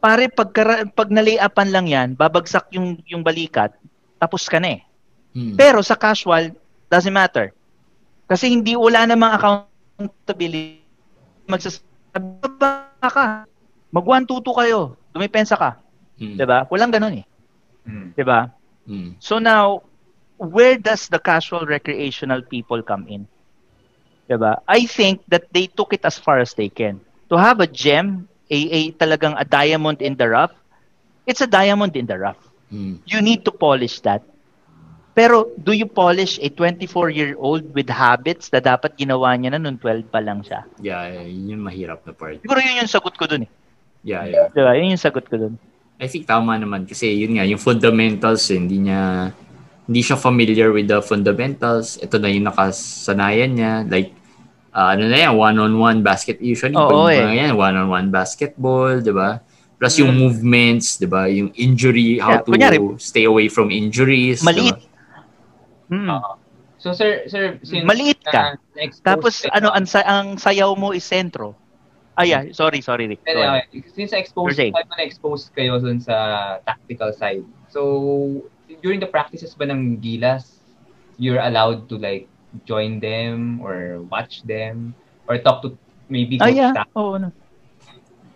pare 0.04 0.28
pag 0.28 0.52
pag 0.92 1.08
nalayapan 1.08 1.68
lang 1.72 1.86
yan, 1.88 2.08
babagsak 2.12 2.68
yung 2.76 3.00
yung 3.08 3.24
balikat, 3.24 3.72
tapos 4.20 4.44
ka 4.44 4.60
na 4.60 4.76
eh. 4.76 4.80
Mm. 5.32 5.56
Pero 5.56 5.80
sa 5.80 5.96
casual, 5.96 6.52
doesn't 6.92 7.14
matter. 7.16 7.56
Kasi 8.28 8.52
hindi 8.52 8.76
wala 8.76 9.08
namang 9.08 9.32
accountability. 9.40 10.84
Magsasabi 11.48 12.60
ba 12.60 12.92
ka? 13.00 13.48
Mag 13.88 14.04
1 14.04 14.28
2 14.28 14.44
kayo. 14.44 14.92
Dumipensa 15.16 15.56
ka, 15.56 15.80
Mm. 16.20 16.36
'di 16.36 16.44
ba? 16.44 16.68
Walang 16.68 16.92
ganoon 16.92 17.24
eh, 17.24 17.26
Mm. 17.88 18.12
'di 18.12 18.24
ba? 18.28 18.52
Mm. 18.84 19.16
So 19.24 19.40
now, 19.40 19.80
where 20.36 20.76
does 20.76 21.08
the 21.08 21.18
casual 21.18 21.64
recreational 21.64 22.44
people 22.44 22.84
come 22.84 23.08
in? 23.08 23.24
Diba? 24.28 24.60
I 24.64 24.88
think 24.88 25.20
that 25.28 25.52
they 25.52 25.68
took 25.68 25.92
it 25.92 26.04
as 26.04 26.16
far 26.16 26.40
as 26.40 26.56
they 26.56 26.72
can. 26.72 26.96
To 27.28 27.36
have 27.36 27.60
a 27.60 27.68
gem, 27.68 28.24
a, 28.50 28.58
a 28.58 28.80
talagang 28.96 29.34
a 29.38 29.44
diamond 29.44 30.02
in 30.02 30.16
the 30.16 30.28
rough, 30.28 30.52
it's 31.26 31.40
a 31.40 31.48
diamond 31.48 31.96
in 31.96 32.06
the 32.06 32.18
rough. 32.18 32.40
Mm. 32.72 33.00
You 33.06 33.20
need 33.22 33.44
to 33.44 33.52
polish 33.52 34.00
that. 34.04 34.22
Pero 35.14 35.54
do 35.54 35.70
you 35.70 35.86
polish 35.86 36.42
a 36.42 36.50
24-year-old 36.50 37.70
with 37.70 37.86
habits 37.86 38.50
na 38.50 38.58
dapat 38.58 38.98
ginawa 38.98 39.30
niya 39.38 39.54
na 39.54 39.62
nung 39.62 39.78
12 39.78 40.10
pa 40.10 40.18
lang 40.18 40.42
siya? 40.42 40.66
Yeah, 40.82 41.06
yun 41.22 41.54
yung 41.54 41.62
mahirap 41.62 42.02
na 42.02 42.10
part. 42.10 42.42
Siguro 42.42 42.58
yun 42.58 42.82
yung 42.82 42.90
sagot 42.90 43.14
ko 43.14 43.30
dun 43.30 43.46
eh. 43.46 43.50
Yeah, 44.02 44.26
yeah. 44.26 44.50
Diba? 44.50 44.74
Yun 44.74 44.98
yung 44.98 45.04
sagot 45.04 45.30
ko 45.30 45.38
dun. 45.38 45.54
I 46.02 46.10
think 46.10 46.26
tama 46.26 46.58
naman 46.58 46.90
kasi 46.90 47.14
yun 47.14 47.38
nga, 47.38 47.46
yung 47.46 47.62
fundamentals, 47.62 48.50
eh, 48.50 48.58
hindi 48.58 48.90
niya, 48.90 49.30
hindi 49.86 50.02
siya 50.02 50.18
familiar 50.18 50.74
with 50.74 50.90
the 50.90 50.98
fundamentals. 50.98 51.94
Ito 52.02 52.18
na 52.18 52.34
yung 52.34 52.50
nakasanayan 52.50 53.54
niya. 53.54 53.72
Like, 53.86 54.10
ah, 54.74 54.92
ano 54.92 55.06
na 55.06 55.16
yan, 55.16 55.32
one-on-one 55.34 56.02
basket. 56.02 56.42
Usually, 56.42 56.74
Oo, 56.74 57.06
pag 57.08 57.14
eh. 57.14 57.38
yan, 57.38 57.54
one-on-one 57.54 58.10
basketball, 58.10 58.98
di 58.98 59.14
ba? 59.14 59.38
Plus 59.78 59.98
yung 59.98 60.14
movements, 60.14 60.98
di 60.98 61.06
ba? 61.06 61.26
Yung 61.26 61.54
injury, 61.54 62.18
how 62.18 62.38
Yeah, 62.38 62.42
to 62.42 62.50
kunyari, 62.50 62.78
stay 62.98 63.24
away 63.24 63.46
from 63.46 63.70
injuries. 63.70 64.42
Maliit. 64.42 64.76
ba? 64.76 65.94
Mm. 65.94 66.18
So 66.78 66.92
sir, 66.92 67.24
sir, 67.32 67.56
since 67.64 67.80
Maliit 67.80 68.20
ka. 68.20 68.60
na-expose 68.76 69.00
Tapos 69.00 69.34
kayo- 69.40 69.56
ano 69.56 69.68
ang, 69.72 69.86
ang 69.88 70.26
sayaw 70.36 70.76
mo 70.76 70.92
is 70.92 71.00
sentro. 71.00 71.56
Ah, 72.14 72.22
yeah. 72.22 72.46
Sorry, 72.54 72.78
sorry, 72.78 73.10
Rick. 73.10 73.26
Go 73.26 73.34
okay, 73.34 73.82
since 73.90 74.14
exposed, 74.14 74.54
na 74.54 75.02
exposed 75.02 75.50
kayo 75.50 75.82
dun 75.82 75.98
sa 75.98 76.14
tactical 76.62 77.10
side. 77.10 77.42
So, 77.74 78.46
during 78.84 79.02
the 79.02 79.10
practices 79.10 79.50
ba 79.58 79.66
ng 79.66 79.98
Gilas, 79.98 80.62
you're 81.18 81.42
allowed 81.42 81.90
to 81.90 81.98
like 81.98 82.30
join 82.66 83.00
them 83.00 83.60
or 83.62 84.02
watch 84.10 84.42
them 84.44 84.94
or 85.28 85.38
talk 85.38 85.62
to 85.62 85.78
maybe 86.08 86.40
Ah, 86.40 86.46
coach 86.46 86.58
yeah. 86.58 86.74
staff? 86.74 86.88
Oo. 86.96 87.18
No. 87.18 87.28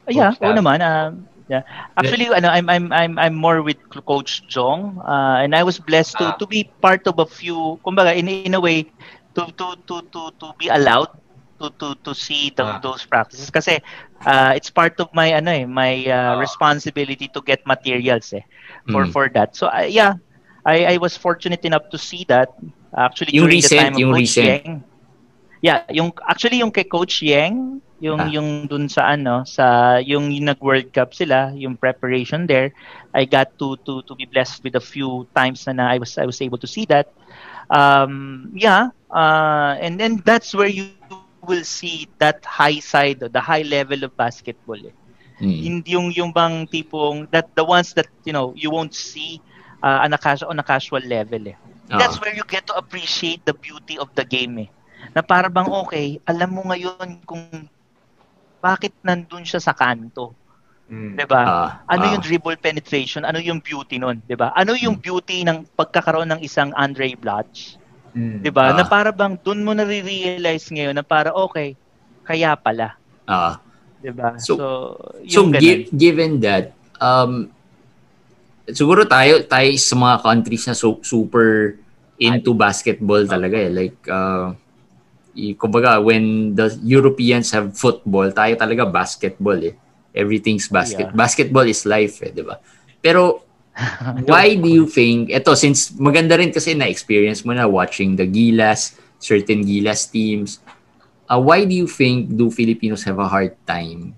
Ah, 0.09 0.12
yeah, 0.12 0.31
Coach 0.31 0.37
oo 0.43 0.53
staff. 0.53 0.55
naman. 0.55 0.79
ah, 0.83 1.12
Yeah. 1.49 1.64
Actually, 1.97 2.29
ano, 2.29 2.49
I'm 2.53 2.69
I'm 2.69 2.93
I'm 2.93 3.14
I'm 3.19 3.35
more 3.37 3.62
with 3.64 3.81
Coach 4.05 4.45
Jong, 4.53 5.01
uh, 5.01 5.41
and 5.41 5.57
I 5.57 5.64
was 5.64 5.81
blessed 5.81 6.19
to 6.21 6.31
Ah. 6.31 6.39
to 6.39 6.45
be 6.47 6.69
part 6.85 7.09
of 7.09 7.16
a 7.21 7.27
few. 7.29 7.81
Kumbaga, 7.85 8.12
in 8.16 8.29
in 8.29 8.43
a 8.43 8.49
way, 8.53 8.77
to 9.25 9.33
to 9.43 9.66
to 9.77 9.97
to 10.03 10.23
to 10.29 10.47
be 10.53 10.69
allowed 10.69 11.09
to 11.57 11.71
to 11.81 11.89
to 12.05 12.12
see 12.12 12.51
the, 12.53 12.64
Ah. 12.64 12.79
those 12.81 13.03
practices 13.09 13.49
kasi 13.49 13.81
uh, 14.29 14.53
it's 14.53 14.69
part 14.69 14.95
of 15.01 15.09
my 15.16 15.33
ano 15.33 15.51
eh 15.51 15.64
my 15.64 16.05
uh, 16.07 16.33
Ah. 16.33 16.39
responsibility 16.39 17.29
to 17.33 17.41
get 17.45 17.64
materials 17.64 18.31
eh 18.37 18.45
for 18.93 19.05
Mm. 19.05 19.09
for 19.09 19.29
that. 19.33 19.57
So 19.57 19.69
uh, 19.73 19.89
yeah, 19.89 20.21
I 20.69 20.95
I 20.95 20.97
was 21.01 21.16
fortunate 21.16 21.64
enough 21.64 21.89
to 21.93 21.99
see 21.99 22.25
that 22.29 22.53
actually 22.97 23.34
Yung 23.36 23.47
during 23.49 23.61
recent, 23.61 23.78
the 23.78 23.84
time 23.84 23.95
of 23.95 24.01
yung 24.01 24.12
Coach 24.12 24.20
recent. 24.20 24.47
Yeng. 24.47 24.84
Yeah, 25.61 25.78
yung 25.91 26.09
actually 26.22 26.59
yung 26.62 26.70
kay 26.70 26.86
Coach 26.86 27.20
Yeng, 27.20 27.82
yung 27.99 28.20
Ah. 28.22 28.30
yung 28.30 28.70
dun 28.70 28.86
sa 28.86 29.11
ano, 29.11 29.43
sa 29.43 29.99
yung, 29.99 30.30
yung 30.30 30.47
nag-World 30.47 30.95
Cup 30.95 31.11
sila, 31.12 31.51
yung 31.59 31.74
preparation 31.74 32.47
there, 32.47 32.70
I 33.11 33.26
got 33.26 33.59
to 33.59 33.74
to 33.82 34.07
to 34.07 34.14
be 34.14 34.24
blessed 34.24 34.62
with 34.62 34.78
a 34.78 34.84
few 34.84 35.26
times 35.34 35.66
na, 35.66 35.72
na 35.74 35.84
I 35.91 35.99
was 35.99 36.14
I 36.14 36.26
was 36.26 36.39
able 36.39 36.62
to 36.62 36.70
see 36.70 36.86
that. 36.95 37.11
Um 37.74 38.55
yeah, 38.55 38.95
uh 39.11 39.74
and 39.82 39.99
then 39.99 40.22
that's 40.22 40.55
where 40.55 40.70
you 40.70 40.95
will 41.43 41.66
see 41.66 42.07
that 42.22 42.45
high 42.47 42.78
side, 42.78 43.18
the 43.18 43.43
high 43.43 43.66
level 43.66 44.07
of 44.07 44.14
basketball. 44.14 44.78
Eh. 44.78 44.95
Mm. 45.43 45.59
Hindi 45.59 45.91
yung 45.99 46.09
yung 46.14 46.30
bang 46.30 46.66
tipong 46.70 47.26
that 47.34 47.51
the 47.59 47.66
ones 47.66 47.95
that 47.99 48.07
you 48.22 48.34
know 48.34 48.55
you 48.55 48.70
won't 48.70 48.95
see 48.95 49.43
uh, 49.82 50.07
on 50.07 50.14
a 50.14 50.18
casual 50.18 50.51
on 50.55 50.59
a 50.59 50.66
casual 50.66 51.03
level 51.03 51.51
eh. 51.51 51.59
That's 51.91 52.16
Ah. 52.16 52.20
where 52.20 52.32
you 52.32 52.45
get 52.45 52.68
to 52.68 52.74
appreciate 52.74 53.43
the 53.43 53.53
beauty 53.53 53.97
of 53.97 54.12
the 54.12 54.22
game 54.22 54.61
eh. 54.61 54.68
Na 55.11 55.20
para 55.20 55.49
bang 55.49 55.66
okay, 55.66 56.20
alam 56.22 56.53
mo 56.53 56.62
ngayon 56.64 57.24
kung 57.24 57.45
bakit 58.59 58.93
nandun 59.01 59.47
siya 59.47 59.59
sa 59.59 59.72
kanto, 59.72 60.34
Mm. 60.89 61.14
'di 61.14 61.24
ba? 61.24 61.41
Ah, 61.41 61.68
Ano 61.86 62.05
ah. 62.05 62.12
yung 62.12 62.22
dribble 62.22 62.57
penetration? 62.57 63.22
Ano 63.22 63.36
yung 63.39 63.61
beauty 63.61 63.97
nun, 63.97 64.20
'di 64.24 64.34
ba? 64.34 64.53
Ano 64.53 64.72
yung 64.72 64.97
beauty 64.97 65.45
ng 65.45 65.68
pagkakaroon 65.72 66.28
ng 66.28 66.41
isang 66.41 66.72
Andre 66.74 67.12
Blatch, 67.14 67.76
Mm. 68.12 68.41
'di 68.41 68.51
ba? 68.51 68.72
Ah. 68.72 68.74
Na 68.74 68.84
para 68.84 69.12
bang 69.12 69.36
dun 69.39 69.62
mo 69.62 69.72
na-realize 69.72 70.68
ngayon 70.68 70.97
na 70.97 71.05
para 71.05 71.30
okay, 71.30 71.76
kaya 72.24 72.57
pala, 72.57 72.97
Ah. 73.24 73.61
'di 74.01 74.12
ba? 74.12 74.36
So- 74.36 74.57
So, 74.59 74.66
So 75.28 75.53
gi- 75.53 75.89
given 75.93 76.41
that 76.41 76.72
um 76.99 77.53
siguro 78.73 79.05
tayo 79.09 79.45
tayo 79.47 79.71
sa 79.79 79.95
mga 79.97 80.16
countries 80.23 80.64
na 80.69 80.75
so, 80.77 80.99
super 81.01 81.79
into 82.19 82.53
basketball 82.53 83.23
talaga 83.25 83.57
eh. 83.57 83.71
Like 83.71 83.99
uh 84.11 84.53
kumbaga 85.55 86.03
when 86.03 86.55
the 86.59 86.75
Europeans 86.83 87.55
have 87.55 87.71
football 87.79 88.27
tayo 88.35 88.59
talaga 88.59 88.83
basketball 88.89 89.59
eh. 89.62 89.75
Everything's 90.11 90.66
basket 90.66 91.12
Yeah. 91.12 91.14
basketball 91.14 91.66
is 91.69 91.87
life 91.87 92.19
eh 92.27 92.35
di 92.35 92.43
ba? 92.43 92.59
Pero 92.99 93.47
why 94.27 94.59
do 94.59 94.66
you 94.66 94.91
think 94.91 95.31
eto 95.31 95.55
since 95.55 95.95
maganda 95.95 96.35
rin 96.35 96.51
kasi 96.51 96.75
na 96.75 96.91
experience 96.91 97.47
mo 97.47 97.55
na 97.55 97.71
watching 97.71 98.19
the 98.19 98.27
Gilas 98.27 98.99
certain 99.23 99.62
Gilas 99.62 100.11
teams 100.11 100.59
uh, 101.31 101.39
why 101.39 101.62
do 101.62 101.71
you 101.71 101.87
think 101.87 102.27
do 102.35 102.51
Filipinos 102.51 103.07
have 103.07 103.23
a 103.23 103.31
hard 103.31 103.55
time 103.71 104.18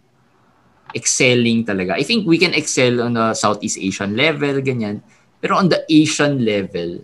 excelling 0.95 1.65
talaga. 1.65 1.95
I 1.95 2.03
think 2.03 2.27
we 2.27 2.39
can 2.39 2.55
excel 2.55 3.03
on 3.03 3.15
the 3.15 3.35
Southeast 3.35 3.79
Asian 3.79 4.17
level, 4.17 4.61
ganyan. 4.61 5.03
Pero 5.41 5.57
on 5.57 5.69
the 5.69 5.85
Asian 5.89 6.45
level, 6.45 7.01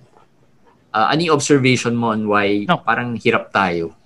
uh, 0.93 1.09
ano 1.12 1.20
yung 1.20 1.34
observation 1.37 1.97
mo 1.97 2.12
on 2.12 2.28
why 2.28 2.64
No. 2.68 2.80
parang 2.84 3.16
hirap 3.16 3.53
tayo? 3.53 3.97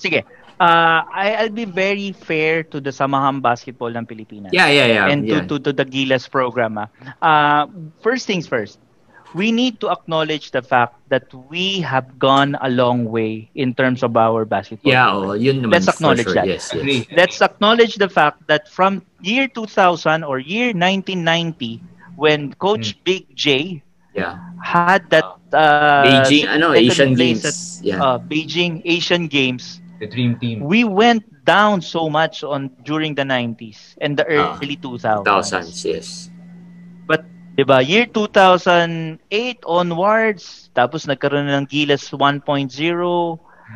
Sige. 0.00 0.24
Uh, 0.60 1.00
I, 1.08 1.40
I'll 1.40 1.56
be 1.56 1.64
very 1.64 2.12
fair 2.12 2.62
to 2.68 2.84
the 2.84 2.92
Samahang 2.92 3.40
Basketball 3.40 3.96
ng 3.96 4.04
Pilipinas. 4.04 4.52
Yeah, 4.52 4.68
yeah, 4.68 4.86
yeah. 4.92 5.06
and 5.08 5.24
yeah. 5.24 5.40
to, 5.40 5.56
to, 5.56 5.72
to 5.72 5.72
the 5.72 5.88
Gilas 5.88 6.28
program. 6.28 6.76
ah. 6.76 6.88
Uh, 7.24 7.64
first 8.04 8.28
things 8.28 8.44
first, 8.44 8.76
we 9.34 9.52
need 9.52 9.80
to 9.80 9.90
acknowledge 9.90 10.50
the 10.50 10.62
fact 10.62 10.94
that 11.08 11.26
we 11.50 11.80
have 11.80 12.18
gone 12.18 12.56
a 12.60 12.68
long 12.70 13.04
way 13.06 13.50
in 13.54 13.74
terms 13.74 14.02
of 14.02 14.16
our 14.16 14.44
basketball. 14.44 14.90
yeah, 14.92 15.08
program. 15.10 15.30
oh, 15.30 15.34
yun 15.34 15.56
naman 15.62 15.72
Let's 15.72 15.88
acknowledge 15.88 16.26
sure. 16.26 16.34
that. 16.34 16.46
Yes, 16.46 16.70
yes. 16.74 17.06
Let's 17.14 17.40
acknowledge 17.42 17.94
the 17.96 18.08
fact 18.08 18.46
that 18.48 18.68
from 18.68 19.02
year 19.20 19.46
2000 19.48 20.24
or 20.24 20.38
year 20.38 20.72
1990, 20.74 21.80
when 22.16 22.52
Coach 22.54 22.94
Hmm. 22.98 23.02
Big 23.04 23.22
J 23.36 23.82
Yeah. 24.14 24.38
had 24.62 25.08
that 25.10 25.24
uh, 25.54 26.02
Beijing, 26.02 26.46
ano, 26.50 26.74
second 26.74 26.82
Asian 26.84 27.10
Games. 27.14 27.44
at, 27.46 27.58
Yeah. 27.86 28.02
uh, 28.02 28.18
Beijing 28.18 28.82
Asian 28.84 29.26
Games, 29.28 29.80
The 30.00 30.06
dream 30.10 30.34
team. 30.38 30.60
we 30.66 30.82
went 30.84 31.22
down 31.46 31.80
so 31.80 32.08
much 32.10 32.42
on 32.42 32.70
during 32.82 33.14
the 33.14 33.24
90s 33.24 33.94
and 34.00 34.18
the 34.18 34.26
Ah, 34.26 34.58
early 34.58 34.76
2000s. 34.76 35.24
Thousands, 35.26 35.84
yes. 35.84 36.30
But 37.06 37.24
'di 37.60 37.68
ba, 37.68 37.84
year 37.84 38.08
2008 38.08 39.20
onwards, 39.68 40.72
tapos 40.72 41.04
nagkaroon 41.04 41.44
ng 41.44 41.68
Gilas 41.68 42.08
1.0, 42.08 42.40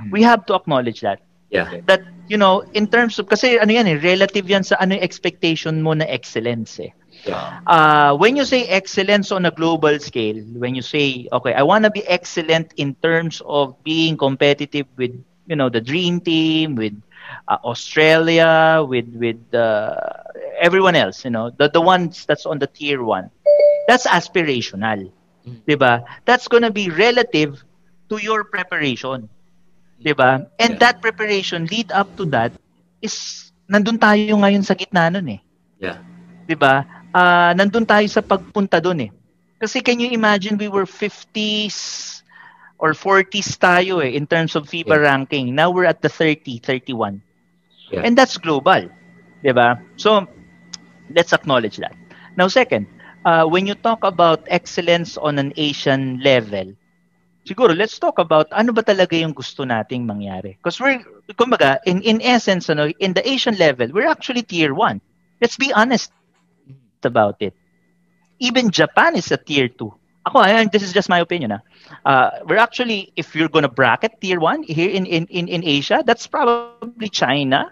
we 0.09 0.24
have 0.24 0.49
to 0.49 0.57
acknowledge 0.57 1.05
that. 1.05 1.20
Yeah. 1.53 1.85
That 1.85 2.01
you 2.32 2.41
know, 2.41 2.64
in 2.72 2.89
terms 2.89 3.20
of 3.20 3.28
kasi 3.28 3.61
ano 3.61 3.68
yan 3.76 3.85
eh, 3.85 4.01
relative 4.01 4.49
yan 4.49 4.64
sa 4.64 4.80
ano 4.80 4.97
yung 4.97 5.05
expectation 5.05 5.85
mo 5.85 5.93
na 5.93 6.09
excellence 6.09 6.80
eh. 6.80 6.97
Yeah. 7.28 7.61
Uh, 7.68 8.16
when 8.16 8.41
you 8.41 8.49
say 8.49 8.64
excellence 8.72 9.28
on 9.28 9.45
a 9.45 9.53
global 9.53 10.01
scale, 10.01 10.41
when 10.57 10.72
you 10.72 10.80
say, 10.80 11.28
okay, 11.28 11.53
I 11.53 11.61
want 11.61 11.85
to 11.85 11.93
be 11.93 12.01
excellent 12.09 12.72
in 12.80 12.97
terms 13.05 13.45
of 13.45 13.76
being 13.85 14.16
competitive 14.16 14.89
with, 14.97 15.12
you 15.45 15.57
know, 15.57 15.68
the 15.68 15.80
dream 15.80 16.20
team, 16.20 16.74
with 16.74 16.97
uh, 17.49 17.61
Australia, 17.64 18.80
with 18.80 19.09
with 19.12 19.41
uh, 19.53 20.24
everyone 20.61 20.97
else, 20.97 21.24
you 21.24 21.30
know, 21.30 21.53
the 21.53 21.68
the 21.68 21.80
ones 21.80 22.24
that's 22.24 22.47
on 22.47 22.59
the 22.59 22.66
tier 22.66 23.05
one, 23.05 23.30
that's 23.89 24.07
aspirational, 24.07 25.11
Mm. 25.47 25.61
diba? 25.68 26.03
That's 26.24 26.49
gonna 26.49 26.70
be 26.72 26.89
relative 26.91 27.62
to 28.09 28.16
your 28.20 28.45
preparation, 28.45 29.28
diba? 30.03 30.47
And 30.59 30.72
Yeah. 30.72 30.78
that 30.80 31.01
preparation 31.03 31.66
lead 31.66 31.93
up 31.93 32.16
to 32.18 32.24
that 32.35 32.53
is 33.03 33.51
nandun 33.70 33.99
tayo 34.01 34.28
ngayon 34.28 34.53
sa 34.55 34.64
gitna 34.66 35.01
nun 35.01 35.18
eh. 35.22 35.41
Yeah. 35.78 35.99
'di 36.47 36.57
ba? 36.57 36.85
Ah, 37.14 37.53
nandun 37.55 37.85
tayo 37.87 38.05
sa 38.09 38.20
pagpunta 38.20 38.80
doon 38.80 39.09
eh. 39.09 39.11
Kasi 39.61 39.80
can 39.80 40.01
you 40.01 40.11
imagine 40.12 40.57
we 40.59 40.68
were 40.68 40.85
50s 40.87 42.20
or 42.78 42.93
40s 42.93 43.57
tayo 43.57 44.01
eh 44.05 44.12
in 44.16 44.26
terms 44.26 44.57
of 44.57 44.68
FIBA 44.68 44.97
Yeah. 44.97 45.05
ranking. 45.09 45.55
Now 45.55 45.70
we're 45.70 45.89
at 45.89 46.01
the 46.03 46.11
30, 46.11 46.59
31. 46.61 47.22
Yeah. 47.91 48.05
And 48.05 48.16
that's 48.16 48.37
global. 48.37 48.89
'Di 49.43 49.53
ba? 49.53 49.80
So 49.97 50.26
let's 51.12 51.32
acknowledge 51.32 51.76
that. 51.80 51.95
Now 52.37 52.49
second, 52.49 52.87
uh, 53.25 53.45
when 53.45 53.66
you 53.66 53.75
talk 53.75 54.05
about 54.05 54.45
excellence 54.47 55.16
on 55.16 55.39
an 55.39 55.53
Asian 55.57 56.20
level, 56.22 56.72
siguro 57.45 57.77
let's 57.77 57.99
talk 57.99 58.18
about 58.18 58.49
ano 58.53 58.72
ba 58.72 58.83
talaga 58.85 59.16
yung 59.18 59.33
gusto 59.33 59.64
nating 59.64 60.05
mangyari. 60.09 60.57
Because 60.57 60.81
we're 60.81 61.01
kumbaga 61.37 61.81
in 61.85 62.01
in 62.05 62.20
essence 62.22 62.68
ano, 62.68 62.89
in 63.01 63.12
the 63.12 63.25
Asian 63.27 63.57
level, 63.57 63.89
we're 63.93 64.09
actually 64.09 64.43
tier 64.43 64.72
1. 64.72 65.01
Let's 65.41 65.57
be 65.57 65.72
honest 65.72 66.12
about 67.05 67.37
it. 67.41 67.53
Even 68.41 68.70
Japan 68.72 69.16
is 69.16 69.31
a 69.31 69.37
tier 69.37 69.68
2. 69.68 69.93
Ako, 70.25 70.41
ayan, 70.41 70.72
this 70.72 70.81
is 70.81 70.93
just 70.97 71.12
my 71.12 71.20
opinion. 71.20 71.53
ah. 71.53 71.62
Uh, 72.01 72.31
we're 72.49 72.57
actually, 72.57 73.12
if 73.12 73.37
you're 73.37 73.53
gonna 73.53 73.68
bracket 73.68 74.16
tier 74.25 74.41
1 74.41 74.64
here 74.64 74.89
in, 74.89 75.05
in, 75.05 75.29
in, 75.29 75.49
in 75.49 75.61
Asia, 75.62 76.01
that's 76.05 76.25
probably 76.27 77.09
China. 77.12 77.68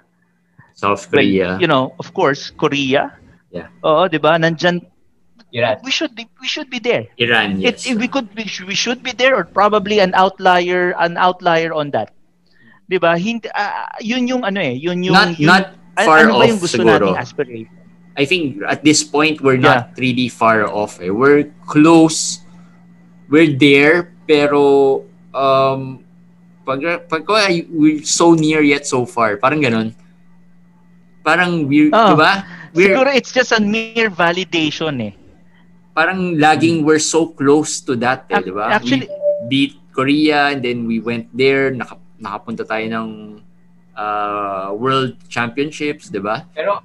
South 0.77 1.09
Korea. 1.09 1.57
you 1.61 1.67
know, 1.67 1.97
of 1.99 2.13
course, 2.13 2.53
Korea. 2.53 3.17
Yeah. 3.49 3.69
Oo, 3.85 4.09
di 4.09 4.21
ba? 4.21 4.37
Nandyan, 4.37 4.85
Iran. 5.53 5.77
we 5.85 5.91
should 5.93 6.15
be, 6.17 6.25
we 6.41 6.49
should 6.49 6.71
be 6.73 6.81
there. 6.81 7.07
Iran, 7.19 7.61
It, 7.61 7.85
yes. 7.85 7.95
we 7.95 8.09
could, 8.09 8.29
we 8.35 8.45
should, 8.49 8.67
we 8.67 8.75
should 8.75 9.03
be 9.03 9.13
there 9.13 9.37
or 9.37 9.45
probably 9.45 10.01
an 10.01 10.15
outlier, 10.15 10.97
an 10.99 11.17
outlier 11.17 11.73
on 11.73 11.93
that. 11.93 12.13
Di 12.89 12.97
ba? 12.97 13.17
Hindi, 13.21 13.49
ah, 13.53 13.93
yun 14.01 14.29
yung 14.29 14.43
ano 14.45 14.61
eh, 14.61 14.73
yun 14.73 15.05
yung, 15.05 15.13
not 15.13 15.39
yun, 15.39 15.47
not 15.47 15.65
far 16.01 16.25
ano 16.25 16.41
ba 16.41 16.49
yung 16.49 16.57
off 16.57 16.65
gusto 16.65 16.77
siguro. 16.81 17.13
nating 17.13 17.21
aspirate? 17.21 17.71
I 18.17 18.25
think 18.25 18.61
at 18.69 18.85
this 18.85 19.01
point 19.05 19.41
we're 19.41 19.61
not 19.61 19.97
really 19.97 20.29
far 20.29 20.69
off. 20.69 21.01
Eh. 21.01 21.09
We're 21.09 21.49
close. 21.65 22.45
We're 23.33 23.57
there 23.57 24.13
pero 24.29 25.05
um 25.33 26.05
pag 26.69 27.09
pag 27.09 27.25
ko 27.25 27.41
we're 27.73 28.05
so 28.05 28.37
near 28.37 28.61
yet 28.61 28.85
so 28.85 29.09
far. 29.09 29.41
Parang 29.41 29.65
ganun. 29.65 29.97
Parang 31.25 31.65
we're, 31.65 31.89
Oo. 31.89 32.09
'di 32.13 32.17
ba? 32.21 32.33
We're 32.77 32.93
Siguro 32.93 33.09
it's 33.17 33.33
just 33.33 33.57
a 33.57 33.61
mere 33.61 34.13
validation 34.13 35.01
eh. 35.01 35.13
Parang 35.93 36.37
laging 36.37 36.85
we're 36.85 37.03
so 37.03 37.29
close 37.33 37.81
to 37.81 37.97
that, 37.97 38.25
eh, 38.29 38.41
'di 38.41 38.53
ba? 38.53 38.73
actually- 38.73 39.09
we 39.09 39.49
beat 39.49 39.75
Korea 39.93 40.53
and 40.57 40.65
then 40.65 40.89
we 40.89 40.99
went 40.99 41.29
there, 41.37 41.69
naka, 41.69 42.01
nakapunta 42.17 42.65
tayo 42.65 42.85
ng 42.89 43.09
uh, 43.93 44.73
World 44.73 45.21
Championships, 45.29 46.09
'di 46.09 46.21
ba? 46.21 46.49
Pero 46.57 46.81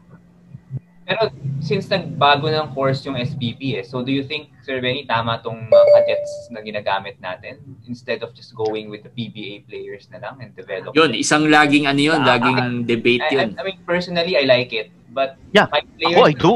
Pero 1.07 1.31
since 1.63 1.87
nagbago 1.87 2.51
ng 2.51 2.75
course 2.75 3.07
yung 3.07 3.15
SBP 3.15 3.79
eh, 3.79 3.83
so 3.87 4.03
do 4.03 4.11
you 4.11 4.27
think, 4.27 4.51
Sir 4.59 4.83
Benny, 4.83 5.07
tama 5.07 5.39
tong 5.39 5.55
mga 5.55 5.87
cadets 5.95 6.51
na 6.51 6.59
ginagamit 6.59 7.15
natin 7.23 7.63
instead 7.87 8.19
of 8.19 8.35
just 8.35 8.51
going 8.51 8.91
with 8.91 9.07
the 9.07 9.11
PBA 9.15 9.63
players 9.71 10.11
na 10.11 10.19
lang 10.19 10.35
and 10.43 10.51
develop? 10.51 10.91
Yun, 10.91 11.15
isang 11.15 11.47
laging 11.47 11.87
ano 11.87 12.11
yun, 12.11 12.19
Ah, 12.19 12.35
laging 12.35 12.83
debate 12.83 13.23
I, 13.23 13.39
yun. 13.39 13.49
I, 13.55 13.63
I 13.63 13.63
mean, 13.63 13.79
personally, 13.87 14.35
I 14.35 14.43
like 14.43 14.75
it. 14.75 14.91
But 15.15 15.39
Yeah, 15.55 15.71
five 15.71 15.87
players, 15.95 16.11
Ako, 16.11 16.27
I 16.27 16.33
do. 16.35 16.53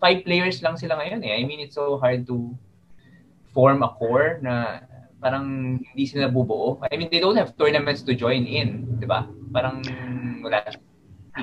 Five 0.00 0.24
players 0.24 0.64
lang 0.64 0.76
sila 0.80 0.96
ngayon 0.98 1.20
eh. 1.22 1.38
I 1.38 1.44
mean, 1.44 1.60
it's 1.60 1.76
so 1.76 2.00
hard 2.00 2.26
to 2.26 2.56
form 3.52 3.82
a 3.84 3.90
core 4.00 4.40
na 4.42 4.80
parang 5.20 5.76
hindi 5.84 6.04
sila 6.08 6.32
bubuo. 6.32 6.80
I 6.88 6.96
mean, 6.96 7.12
they 7.12 7.20
don't 7.20 7.36
have 7.36 7.52
tournaments 7.60 8.00
to 8.08 8.16
join 8.16 8.48
in, 8.48 8.98
di 8.98 9.06
ba? 9.06 9.28
Parang 9.52 9.84
wala. 10.40 10.64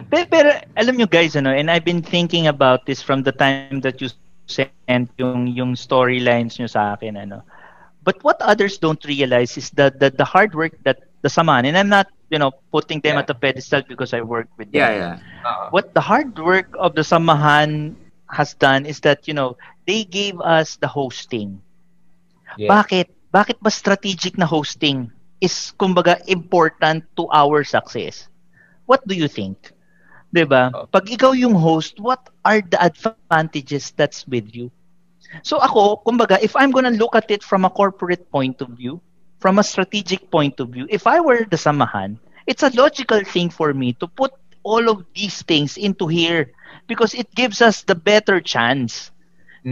Pero, 0.10 0.26
pero 0.28 0.50
alam 0.76 0.98
nyo 0.98 1.08
guys, 1.08 1.38
ano, 1.38 1.54
and 1.54 1.70
I've 1.70 1.86
been 1.86 2.02
thinking 2.02 2.50
about 2.50 2.86
this 2.90 3.02
from 3.02 3.22
the 3.22 3.32
time 3.32 3.80
that 3.86 4.02
you 4.02 4.10
sent 4.50 5.10
yung, 5.22 5.48
yung 5.54 5.76
storylines 5.78 6.58
nyo 6.60 6.68
sa 6.68 6.98
akin. 6.98 7.18
Ano. 7.18 7.46
But 8.04 8.24
what 8.24 8.42
others 8.42 8.78
don't 8.82 9.04
realize 9.06 9.58
is 9.58 9.70
that 9.78 10.00
the, 10.00 10.10
the 10.10 10.26
hard 10.26 10.56
work 10.56 10.74
that 10.84 11.06
the 11.22 11.30
Saman, 11.30 11.66
and 11.66 11.78
I'm 11.78 11.90
not 11.90 12.08
you 12.30 12.40
know 12.40 12.52
putting 12.72 13.00
them 13.02 13.16
Yeah. 13.16 13.24
at 13.24 13.30
a 13.30 13.36
pedestal 13.36 13.84
because 13.88 14.14
I 14.14 14.22
work 14.22 14.48
with 14.58 14.72
them. 14.72 14.80
Yeah, 14.80 14.94
yeah. 14.96 15.16
Uh, 15.44 15.70
What 15.70 15.94
the 15.94 16.02
hard 16.02 16.38
work 16.40 16.72
of 16.80 16.96
the 16.96 17.04
Samahan 17.04 17.96
has 18.30 18.54
done 18.56 18.86
is 18.86 19.00
that, 19.02 19.28
you 19.28 19.34
know, 19.34 19.58
they 19.86 20.04
gave 20.04 20.40
us 20.42 20.76
the 20.78 20.88
hosting. 20.88 21.62
yeah. 22.58 22.70
Bakit? 22.70 23.08
Bakit 23.34 23.58
ba 23.62 23.70
strategic 23.72 24.38
na 24.38 24.46
hosting 24.48 25.12
is 25.42 25.74
kumbaga 25.78 26.20
important 26.28 27.04
to 27.16 27.28
our 27.32 27.64
success? 27.64 28.28
What 28.86 29.04
do 29.08 29.14
you 29.16 29.28
think? 29.28 29.72
'Di 30.34 30.44
ba? 30.48 30.72
Oh. 30.74 30.88
Pag 30.88 31.08
ikaw 31.12 31.32
yung 31.36 31.56
host, 31.56 32.00
what 32.00 32.28
are 32.44 32.62
the 32.64 32.80
advantages 32.82 33.74
that's 33.74 34.04
with 34.06 34.34
you? 34.34 34.50
So 35.24 35.42
ako, 35.42 35.88
kumbaga, 36.08 36.26
if 36.28 36.44
I'm 36.44 36.72
gonna 36.72 36.92
look 36.92 37.16
at 37.16 37.30
it 37.30 37.44
from 37.44 37.64
a 37.64 37.70
corporate 37.72 38.28
point 38.32 38.60
of 38.60 38.70
view, 38.76 39.00
from 39.40 39.60
a 39.60 39.64
strategic 39.64 40.32
point 40.32 40.60
of 40.60 40.70
view, 40.72 40.88
if 40.90 41.06
I 41.08 41.20
were 41.20 41.44
the 41.48 41.60
samahan, 41.60 42.18
it's 42.48 42.64
a 42.64 42.72
logical 42.74 43.22
thing 43.28 43.52
for 43.52 43.74
me 43.74 43.94
to 44.00 44.08
put 44.08 44.32
all 44.64 44.88
of 44.90 45.04
these 45.16 45.44
things 45.44 45.76
into 45.78 46.08
here 46.08 46.52
because 46.88 47.14
it 47.14 47.30
gives 47.36 47.62
us 47.62 47.84
the 47.84 47.96
better 47.96 48.40
chance 48.42 49.12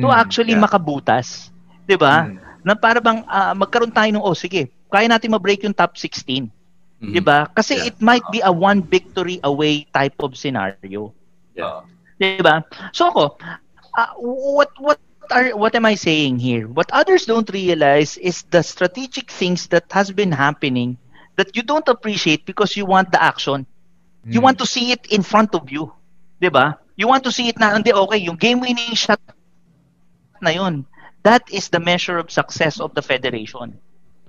to 0.01 0.07
Mm, 0.07 0.11
actually 0.11 0.55
yeah. 0.55 0.59
makabutas. 0.59 1.51
'Di 1.87 1.95
ba? 1.97 2.31
Mm. 2.31 2.39
na 2.65 2.73
para 2.75 2.99
bang 3.01 3.23
ah, 3.29 3.53
magkaroon 3.55 3.93
tayo 3.93 4.09
ng 4.13 4.23
oh 4.23 4.33
sige, 4.37 4.69
kaya 4.91 5.07
natin 5.09 5.31
ma-break 5.33 5.63
yung 5.65 5.75
top 5.75 5.95
16, 5.97 6.49
Mhm. 7.01 7.13
'di 7.13 7.21
ba? 7.21 7.47
Kasi 7.53 7.77
Yeah. 7.77 7.87
it 7.91 7.97
might 8.01 8.25
be 8.31 8.41
a 8.43 8.51
one 8.53 8.81
victory 8.85 9.39
away 9.43 9.85
type 9.93 10.17
of 10.23 10.35
scenario, 10.37 11.01
Uh, 11.57 11.81
'di 12.11 12.25
ba? 12.43 12.63
So 12.93 13.09
ako, 13.11 13.37
ah, 13.97 14.11
what 14.17 14.69
what 14.79 14.99
are 15.31 15.51
what 15.57 15.73
am 15.75 15.85
I 15.85 15.95
saying 15.95 16.39
here? 16.39 16.67
What 16.67 16.89
others 16.91 17.25
don't 17.25 17.49
realize 17.49 18.17
is 18.17 18.43
the 18.49 18.61
strategic 18.61 19.31
things 19.31 19.67
that 19.73 19.89
has 19.91 20.11
been 20.11 20.31
happening 20.33 20.97
that 21.37 21.55
you 21.55 21.63
don't 21.63 21.87
appreciate 21.87 22.45
because 22.45 22.75
you 22.77 22.85
want 22.85 23.11
the 23.11 23.21
action. 23.21 23.65
You 24.29 24.41
mm. 24.41 24.45
want 24.45 24.57
to 24.59 24.67
see 24.67 24.91
it 24.91 25.05
in 25.09 25.23
front 25.23 25.53
of 25.55 25.69
you. 25.71 25.91
'Di 26.41 26.49
ba? 26.49 26.77
You 26.95 27.07
want 27.07 27.23
to 27.27 27.31
see 27.31 27.51
it 27.51 27.59
na 27.59 27.75
hindi 27.75 27.91
okay, 27.91 28.23
yung 28.23 28.39
game 28.39 28.63
winning 28.63 28.95
shot 28.95 29.19
na 30.39 30.51
yun. 30.51 30.87
That 31.27 31.43
is 31.51 31.67
the 31.67 31.81
measure 31.81 32.17
of 32.17 32.31
success 32.31 32.79
of 32.79 32.95
the 32.95 33.01
federation. 33.03 33.75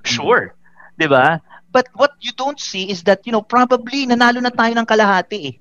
Sure. 0.03 0.55
'Di 0.99 1.07
ba? 1.07 1.39
But 1.71 1.93
what 1.93 2.17
you 2.25 2.33
don't 2.33 2.57
see 2.59 2.89
is 2.89 3.05
that, 3.05 3.21
you 3.29 3.33
know, 3.37 3.45
probably 3.45 4.09
nanalo 4.09 4.41
na 4.41 4.49
tayo 4.49 4.73
ng 4.73 4.87
kalahati 4.89 5.39
eh. 5.53 5.55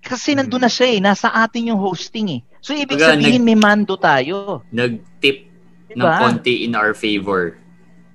Kasi 0.00 0.32
Mm. 0.32 0.48
nandun 0.48 0.64
na 0.64 0.72
siya 0.72 0.88
eh, 0.96 0.98
nasa 1.04 1.28
atin 1.28 1.68
yung 1.74 1.80
hosting 1.80 2.40
eh. 2.40 2.40
So 2.64 2.72
ibig 2.72 2.96
Kumbaga, 2.96 3.12
sabihin 3.20 3.44
may 3.44 3.58
mando 3.58 4.00
tayo. 4.00 4.64
Nag-tip 4.72 5.44
ng 5.92 6.00
Diba? 6.00 6.16
konti 6.16 6.64
in 6.64 6.72
our 6.72 6.96
favor 6.96 7.60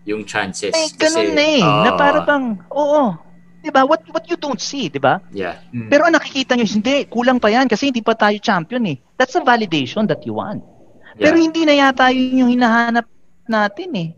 yung 0.09 0.25
chances. 0.25 0.73
Eh, 0.73 0.89
ganun 0.97 1.29
Kasi, 1.29 1.37
na 1.37 1.45
eh. 1.45 1.61
na 1.61 1.91
oo, 1.93 1.99
para 2.01 2.19
bang, 2.25 2.45
oo. 2.73 3.03
'Di 3.65 3.73
ba? 3.73 3.81
What 3.81 4.05
what 4.13 4.29
you 4.29 4.37
don't 4.37 4.61
see, 4.61 4.93
'di 4.93 5.01
ba? 5.01 5.17
Yeah. 5.33 5.57
Mm. 5.73 5.89
Pero 5.89 6.05
ang 6.05 6.13
nakikita 6.13 6.53
nyo, 6.53 6.69
hindi, 6.69 7.09
kulang 7.09 7.41
pa 7.41 7.49
yan 7.49 7.65
kasi 7.65 7.89
hindi 7.89 8.05
pa 8.05 8.13
tayo 8.13 8.37
champion 8.37 8.85
eh. 8.85 9.01
That's 9.17 9.33
a 9.33 9.41
validation 9.41 10.05
that 10.05 10.21
you 10.21 10.37
want. 10.37 10.61
yeah. 11.17 11.33
Pero 11.33 11.41
hindi 11.41 11.65
na 11.65 11.73
yata 11.73 12.13
yun 12.13 12.45
yung 12.45 12.51
hinahanap 12.53 13.09
natin 13.49 13.89
eh. 13.97 14.09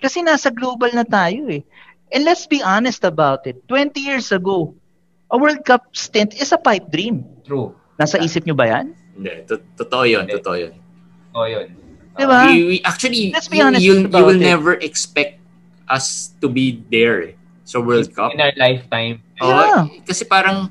Kasi 0.00 0.24
nasa 0.24 0.48
global 0.48 0.88
na 0.96 1.04
tayo 1.04 1.52
eh. 1.52 1.60
And 2.08 2.24
let's 2.24 2.48
be 2.48 2.64
honest 2.64 3.04
about 3.04 3.44
it. 3.44 3.60
20 3.68 3.92
years 4.00 4.32
ago, 4.32 4.72
a 5.28 5.36
World 5.36 5.66
Cup 5.68 5.92
stint 5.92 6.32
is 6.40 6.54
a 6.54 6.60
pipe 6.60 6.88
dream. 6.88 7.26
True. 7.44 7.76
Nasa 8.00 8.16
isip 8.16 8.48
nyo 8.48 8.56
ba 8.56 8.70
yan? 8.72 8.96
Hindi, 9.12 9.44
to- 9.44 9.64
totoo 9.76 10.04
yun, 10.08 10.24
totoo 10.30 10.56
yun. 10.56 10.72
Oh, 11.34 11.44
yun. 11.44 11.68
Di 12.14 12.24
ba? 12.24 12.46
We, 12.46 12.56
we, 12.64 12.76
actually, 12.86 13.34
Let's 13.34 13.50
be 13.50 13.58
you, 13.58 13.66
honest 13.66 13.82
you, 13.82 13.94
you 14.00 14.06
about 14.06 14.24
will 14.30 14.38
it. 14.38 14.46
never 14.46 14.78
expect 14.78 15.42
us 15.90 16.30
to 16.38 16.46
be 16.46 16.78
there 16.88 17.20
eh, 17.20 17.34
sa 17.64 17.80
World 17.80 18.12
Cup. 18.12 18.30
In 18.32 18.40
our 18.40 18.52
lifetime. 18.54 19.24
Oo, 19.40 19.48
Yeah. 19.48 19.82
kasi 20.04 20.24
parang 20.24 20.68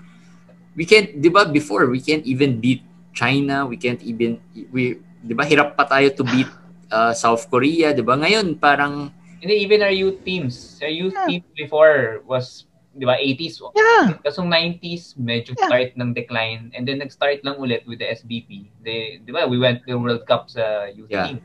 we 0.74 0.86
can't, 0.86 1.10
'di 1.14 1.30
ba, 1.30 1.46
before 1.46 1.90
we 1.90 2.00
can't 2.00 2.24
even 2.24 2.58
beat 2.58 2.82
China, 3.12 3.66
we 3.66 3.78
can't 3.78 4.02
even 4.02 4.38
we 4.72 4.98
'di 5.22 5.34
ba, 5.34 5.44
hirap 5.44 5.74
pa 5.74 5.86
tayo 5.86 6.10
to 6.14 6.24
beat 6.24 6.50
uh, 6.90 7.14
South 7.14 7.50
Korea, 7.50 7.92
'di 7.92 8.02
ba? 8.02 8.14
Ngayon 8.16 8.58
parang 8.58 9.10
Hindi, 9.44 9.60
even 9.60 9.84
our 9.84 9.92
youth 9.92 10.24
teams. 10.24 10.80
Our 10.80 10.88
youth 10.88 11.12
Yeah. 11.12 11.28
team 11.28 11.44
before 11.60 12.24
was, 12.24 12.64
di 12.96 13.04
ba, 13.04 13.20
80s. 13.20 13.60
Yeah. 13.76 14.16
Kasong 14.24 14.48
90s, 14.48 15.20
medyo 15.20 15.52
Yeah. 15.52 15.68
start 15.68 16.00
ng 16.00 16.16
decline. 16.16 16.72
And 16.72 16.88
then 16.88 17.04
nag-start 17.04 17.44
lang 17.44 17.60
ulit 17.60 17.84
with 17.84 18.00
the 18.00 18.08
SBP. 18.08 18.72
They, 18.88 19.20
di 19.20 19.36
ba, 19.36 19.44
we 19.44 19.60
went 19.60 19.84
to 19.84 20.00
World 20.00 20.24
Cup 20.32 20.48
sa 20.48 20.88
youth 20.88 21.12
Yeah. 21.12 21.28
team. 21.28 21.38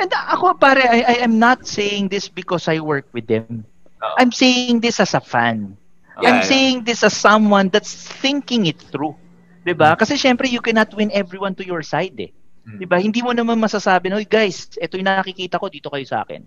And 0.00 0.08
ako 0.32 0.56
pare, 0.56 0.80
I, 0.80 1.04
I 1.04 1.16
am 1.20 1.36
not 1.36 1.68
saying 1.68 2.08
this 2.08 2.24
because 2.32 2.72
I 2.72 2.80
work 2.80 3.04
with 3.12 3.28
them. 3.28 3.68
Oo. 4.02 4.14
I'm 4.20 4.32
saying 4.32 4.80
this 4.80 5.00
as 5.00 5.16
a 5.16 5.22
fan. 5.22 5.76
Yeah, 6.20 6.28
I'm 6.28 6.40
yeah. 6.42 6.48
saying 6.48 6.76
this 6.84 7.04
as 7.04 7.12
someone 7.12 7.68
that's 7.68 7.92
thinking 8.20 8.66
it 8.66 8.80
through. 8.92 9.16
'Di 9.64 9.74
ba? 9.76 9.98
Kasi 9.98 10.16
syempre 10.16 10.48
you 10.48 10.62
cannot 10.62 10.92
win 10.94 11.12
everyone 11.12 11.52
to 11.58 11.64
your 11.66 11.82
side 11.82 12.16
eh. 12.16 12.30
Mm. 12.64 12.78
'Di 12.80 12.86
ba? 12.86 12.96
Hindi 13.02 13.20
mo 13.20 13.32
naman 13.36 13.60
masasabi, 13.60 14.12
"Oy 14.12 14.24
guys, 14.24 14.72
ito 14.78 14.96
yung 14.96 15.08
nakikita 15.10 15.60
ko 15.60 15.66
dito 15.68 15.88
kayo 15.92 16.06
sa 16.06 16.22
akin." 16.24 16.44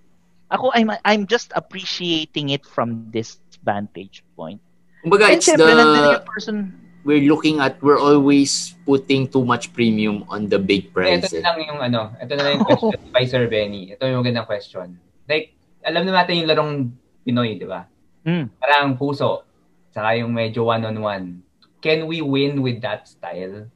Ako 0.50 0.74
I'm 0.74 0.90
I'm 1.06 1.30
just 1.30 1.54
appreciating 1.54 2.50
it 2.50 2.66
from 2.66 3.14
this 3.14 3.38
vantage 3.62 4.26
point. 4.34 4.58
kumbaga 5.06 5.32
And 5.32 5.40
it's 5.40 5.48
syempre 5.48 5.72
the 5.72 6.26
person 6.28 6.76
we're 7.08 7.24
looking 7.24 7.64
at 7.64 7.80
we're 7.80 8.00
always 8.00 8.76
putting 8.84 9.28
too 9.28 9.46
much 9.46 9.72
premium 9.72 10.28
on 10.28 10.52
the 10.52 10.60
big 10.60 10.92
prize. 10.92 11.24
Ito 11.24 11.40
eh. 11.40 11.44
na 11.44 11.56
lang 11.56 11.64
yung 11.66 11.80
ano, 11.80 12.02
ito 12.20 12.32
na 12.36 12.42
lang 12.44 12.52
yung 12.60 12.66
question 12.68 13.00
by 13.12 13.24
Sir 13.24 13.48
Benny. 13.48 13.96
Ito 13.96 14.04
yung 14.08 14.20
magandang 14.20 14.48
question. 14.48 15.00
Like, 15.30 15.56
alam 15.86 16.04
na 16.04 16.22
natin 16.22 16.44
yung 16.44 16.50
larong 16.50 16.74
Pinoy, 17.22 17.60
di 17.60 17.68
ba? 17.68 17.86
Mm. 18.24 18.46
Parang 18.58 18.96
puso. 18.96 19.44
Saka 19.90 20.16
yung 20.16 20.32
medyo 20.32 20.66
one-on-one. 20.66 21.42
Can 21.80 22.06
we 22.06 22.20
win 22.20 22.60
with 22.60 22.80
that 22.80 23.08
style? 23.08 23.68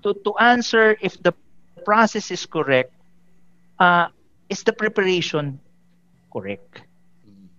to 0.05 0.13
to 0.21 0.31
answer 0.37 0.93
if 1.01 1.17
the 1.25 1.33
process 1.83 2.29
is 2.29 2.45
correct, 2.45 2.93
uh 3.81 4.13
is 4.47 4.61
the 4.63 4.73
preparation 4.73 5.57
correct? 6.31 6.85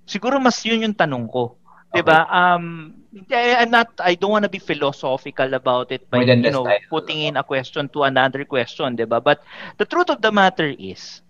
Siguro 0.09 0.39
mas 0.41 0.63
yun 0.65 0.87
yung 0.89 0.97
tanong 0.97 1.29
ko. 1.29 1.58
'Diba? 1.95 2.19
Um 2.29 2.95
I- 3.33 3.65
I'm 3.65 3.71
not 3.73 3.89
I 4.01 4.15
don't 4.15 4.31
want 4.33 4.45
to 4.45 4.53
be 4.53 4.61
philosophical 4.61 5.55
about 5.55 5.91
it 5.93 6.09
by 6.11 6.25
you 6.29 6.51
know 6.51 6.69
style. 6.69 6.87
putting 6.89 7.25
in 7.25 7.37
a 7.37 7.45
question 7.45 7.89
to 7.97 8.05
another 8.05 8.45
question, 8.45 8.97
'di 8.97 9.07
ba? 9.09 9.21
But 9.21 9.41
the 9.81 9.87
truth 9.89 10.11
of 10.13 10.21
the 10.21 10.33
matter 10.33 10.69
is 10.69 11.23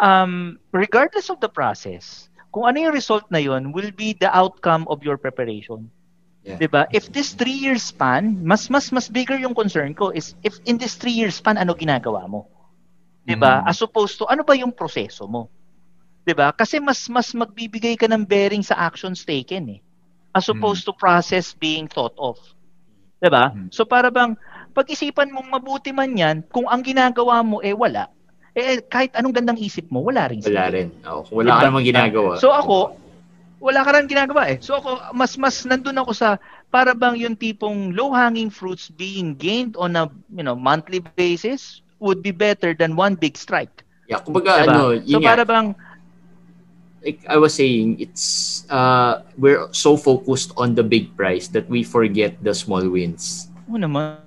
um 0.00 0.58
regardless 0.72 1.30
of 1.30 1.40
the 1.40 1.48
process, 1.50 2.28
kung 2.52 2.66
ano 2.66 2.90
yung 2.90 2.94
result 2.96 3.24
na 3.30 3.38
yun 3.40 3.72
will 3.72 3.92
be 3.94 4.14
the 4.18 4.30
outcome 4.34 4.86
of 4.90 5.02
your 5.06 5.16
preparation. 5.18 5.90
Yeah. 6.42 6.58
'Di 6.58 6.68
ba? 6.70 6.86
If 6.90 7.10
this 7.14 7.34
three 7.38 7.54
year 7.56 7.78
span, 7.78 8.42
mas 8.42 8.66
mas 8.70 8.90
mas 8.90 9.06
bigger 9.08 9.38
yung 9.38 9.54
concern 9.54 9.94
ko 9.94 10.10
is 10.10 10.34
if 10.42 10.58
in 10.66 10.78
this 10.78 10.98
three 10.98 11.14
year 11.14 11.30
span 11.30 11.56
ano 11.58 11.74
ginagawa 11.78 12.26
mo? 12.26 12.50
'Di 13.26 13.36
ba? 13.38 13.62
Mm. 13.62 13.70
As 13.70 13.78
opposed 13.82 14.18
to 14.18 14.26
ano 14.26 14.42
ba 14.42 14.54
yung 14.58 14.74
proseso 14.74 15.26
mo? 15.30 15.50
'Di 16.26 16.34
ba? 16.34 16.50
Kasi 16.54 16.78
mas 16.82 17.06
mas 17.10 17.30
magbibigay 17.34 17.94
ka 17.98 18.06
ng 18.10 18.26
bearing 18.26 18.62
sa 18.66 18.78
actions 18.78 19.22
taken 19.26 19.78
eh. 19.78 19.80
As 20.32 20.48
opposed 20.48 20.88
to 20.88 20.92
process 20.96 21.52
being 21.52 21.88
thought 21.88 22.16
of. 22.16 22.40
'Di 23.20 23.28
ba? 23.28 23.52
Mm. 23.52 23.68
So 23.70 23.84
para 23.84 24.08
bang 24.10 24.34
pag-isipan 24.72 25.28
mong 25.30 25.48
mabuti 25.52 25.92
man 25.92 26.16
'yan, 26.16 26.36
kung 26.48 26.66
ang 26.66 26.80
ginagawa 26.80 27.44
mo 27.44 27.60
eh 27.60 27.76
wala, 27.76 28.08
eh 28.56 28.80
kahit 28.80 29.12
anong 29.16 29.36
gandang 29.36 29.60
isip 29.60 29.86
mo, 29.92 30.00
wala 30.02 30.28
rin. 30.32 30.40
Wala 30.40 30.66
rin. 30.72 30.88
Oh, 31.04 31.22
kung 31.22 31.44
wala 31.44 31.60
ka 31.60 31.60
Diba? 31.60 31.68
namang 31.68 31.86
ginagawa. 31.86 32.32
So 32.40 32.48
ako, 32.50 32.96
wala 33.62 33.80
ka 33.84 33.90
rin 33.94 34.08
ginagawa 34.10 34.42
eh. 34.50 34.58
So 34.58 34.80
ako, 34.80 35.14
mas 35.14 35.36
mas 35.36 35.62
nandun 35.68 36.00
ako 36.00 36.12
sa 36.16 36.40
para 36.72 36.96
bang 36.96 37.20
yung 37.20 37.36
tipong 37.36 37.92
low-hanging 37.92 38.48
fruits 38.48 38.88
being 38.88 39.36
gained 39.36 39.76
on 39.76 39.94
a 39.94 40.08
you 40.32 40.42
know 40.42 40.56
monthly 40.56 41.04
basis 41.04 41.84
would 42.00 42.24
be 42.24 42.32
better 42.34 42.72
than 42.74 42.96
one 42.96 43.14
big 43.14 43.36
strike. 43.36 43.84
yeah, 44.10 44.18
kumbaga 44.20 44.66
Diba? 44.66 44.68
ano, 44.68 44.82
so 44.98 45.06
yun 45.06 45.20
nga, 45.22 45.28
para 45.32 45.42
bang 45.46 45.68
like 47.04 47.20
I 47.28 47.36
was 47.36 47.54
saying, 47.54 47.98
it's 48.00 48.64
uh 48.70 49.22
we're 49.36 49.66
so 49.74 49.98
focused 49.98 50.54
on 50.56 50.74
the 50.74 50.82
big 50.82 51.14
prize 51.18 51.50
that 51.52 51.68
we 51.68 51.82
forget 51.82 52.38
the 52.42 52.54
small 52.54 52.82
wins. 52.86 53.50
oh 53.68 53.78
naman 53.78 54.22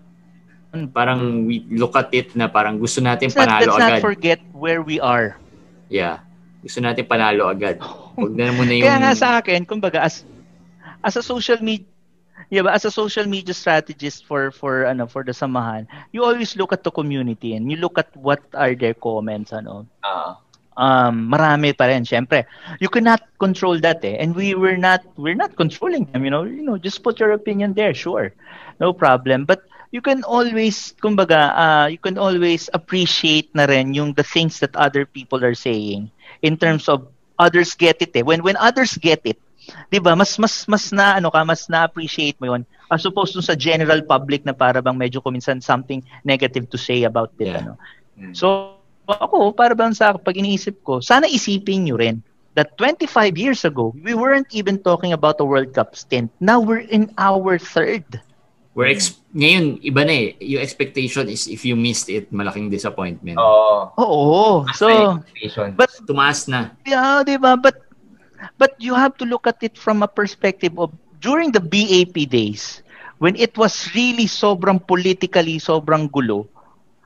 Parang 0.91 1.47
we 1.47 1.63
look 1.71 1.95
at 1.95 2.11
it 2.11 2.36
na 2.36 2.51
parang 2.51 2.76
gusto 2.76 2.99
natin 2.99 3.32
let's 3.32 3.39
not, 3.39 3.47
panalo 3.47 3.71
let's 3.71 3.80
not 3.80 3.95
agad. 3.95 4.03
forget 4.03 4.39
where 4.51 4.84
we 4.84 4.99
are. 4.99 5.39
Yeah. 5.88 6.19
Gusto 6.59 6.84
natin 6.84 7.07
panalo 7.07 7.47
agad. 7.47 7.80
Huwag 7.80 8.36
na 8.36 8.51
muna 8.51 8.76
yung 8.76 8.84
Kaya 8.84 8.99
nga 8.99 9.15
sa 9.15 9.39
akin, 9.39 9.63
kumbaga 9.63 10.03
as 10.03 10.28
as 10.99 11.15
a 11.15 11.23
social 11.23 11.63
media 11.63 11.88
Yeah, 12.53 12.61
but 12.61 12.78
as 12.78 12.86
a 12.86 12.93
social 12.93 13.26
media 13.26 13.57
strategist 13.57 14.30
for 14.30 14.53
for 14.53 14.86
ano 14.86 15.09
for 15.09 15.26
the 15.26 15.34
samahan, 15.34 15.89
you 16.13 16.21
always 16.21 16.53
look 16.53 16.69
at 16.69 16.86
the 16.86 16.93
community 16.93 17.57
and 17.57 17.73
you 17.73 17.78
look 17.82 17.97
at 17.97 18.13
what 18.13 18.38
are 18.53 18.78
their 18.78 18.93
comments 18.93 19.49
ano. 19.49 19.89
Ah. 20.05 20.45
Um 20.78 21.32
marami 21.32 21.76
pa 21.76 21.88
rin. 21.89 22.03
Syempre 22.03 22.45
you 22.80 22.89
cannot 22.89 23.23
control 23.39 23.80
that 23.82 24.03
eh. 24.03 24.15
And 24.19 24.36
we 24.36 24.55
were 24.55 24.78
not 24.78 25.03
we're 25.17 25.38
not 25.38 25.55
controlling 25.55 26.05
them 26.11 26.23
you 26.23 26.32
know. 26.32 26.43
You 26.43 26.63
know 26.63 26.78
just 26.78 27.03
put 27.03 27.19
your 27.19 27.32
opinion 27.32 27.73
there 27.73 27.93
sure. 27.93 28.34
No 28.80 28.93
problem. 28.93 29.45
But 29.45 29.63
you 29.91 30.01
can 30.01 30.23
always 30.23 30.93
kumbaga 30.99 31.39
uh, 31.55 31.88
you 31.88 31.99
can 31.99 32.17
always 32.19 32.69
appreciate 32.73 33.51
na 33.55 33.65
rin 33.65 33.93
yung 33.95 34.13
the 34.13 34.23
things 34.26 34.59
that 34.59 34.76
other 34.76 35.05
people 35.05 35.43
are 35.43 35.55
saying 35.55 36.11
in 36.43 36.57
terms 36.57 36.88
of 36.91 37.07
others 37.39 37.76
get 37.76 38.01
it 38.03 38.11
eh. 38.15 38.23
When 38.23 38.43
when 38.43 38.59
others 38.59 38.99
get 38.99 39.23
it 39.23 39.39
'di 39.89 39.97
ba 39.97 40.13
mas 40.13 40.38
mas 40.38 40.67
mas 40.69 40.93
na 40.93 41.17
ano 41.17 41.34
ka 41.34 41.41
mas 41.41 41.65
na 41.71 41.89
appreciate 41.89 42.38
mo 42.38 42.53
yon 42.53 42.61
as 42.93 43.01
opposed 43.01 43.34
to 43.34 43.41
sa 43.41 43.57
general 43.57 43.97
public 44.05 44.45
na 44.45 44.53
para 44.53 44.78
bang 44.78 44.93
medyo 44.93 45.17
kuminsan 45.23 45.57
something 45.57 46.05
negative 46.21 46.69
to 46.69 46.78
say 46.78 47.01
about 47.01 47.34
it 47.41 47.49
Yeah. 47.49 47.65
ano. 47.65 47.73
Mm. 48.15 48.34
So, 48.38 48.74
ako, 49.08 49.53
para 49.53 49.78
bang 49.78 49.93
sa 49.93 50.18
pag 50.18 50.36
iniisip 50.36 50.82
ko, 50.82 50.99
sana 50.99 51.30
isipin 51.30 51.86
nyo 51.86 51.95
rin 51.97 52.20
that 52.56 52.72
25 52.80 53.36
years 53.36 53.68
ago, 53.68 53.91
we 53.99 54.16
weren't 54.16 54.47
even 54.56 54.80
talking 54.80 55.12
about 55.12 55.36
a 55.39 55.45
World 55.45 55.76
Cup 55.76 55.95
stint. 55.95 56.32
Now 56.39 56.64
we're 56.64 56.88
in 56.88 57.12
our 57.20 57.60
third. 57.60 58.08
we're 58.76 58.91
ex- 58.91 59.24
ngayon 59.32 59.80
iba 59.82 60.03
na 60.03 60.14
eh. 60.14 60.28
Yung 60.43 60.62
expectation 60.62 61.32
is 61.32 61.47
if 61.47 61.64
you 61.64 61.80
missed 61.80 62.12
it, 62.12 62.28
malaking 62.30 62.68
disappointment. 62.68 63.39
Oo. 63.39 63.95
Oo. 63.95 64.68
So, 64.76 65.18
but 65.74 65.89
Tumaas 66.03 66.51
na. 66.51 66.76
yeah, 66.84 67.24
di 67.24 67.39
ba? 67.39 67.56
But, 67.56 67.80
but 68.60 68.76
you 68.78 68.93
have 68.93 69.16
to 69.18 69.26
look 69.26 69.47
at 69.47 69.64
it 69.64 69.80
from 69.80 70.03
a 70.03 70.12
perspective 70.12 70.76
of 70.76 70.91
during 71.24 71.56
the 71.56 71.64
BAP 71.64 72.28
days, 72.28 72.84
when 73.24 73.39
it 73.39 73.56
was 73.56 73.89
really 73.95 74.28
sobrang 74.28 74.78
politically, 74.84 75.58
sobrang 75.58 76.12
gulo, 76.12 76.45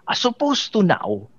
as 0.09 0.25
opposed 0.25 0.73
to 0.73 0.81
now, 0.81 1.29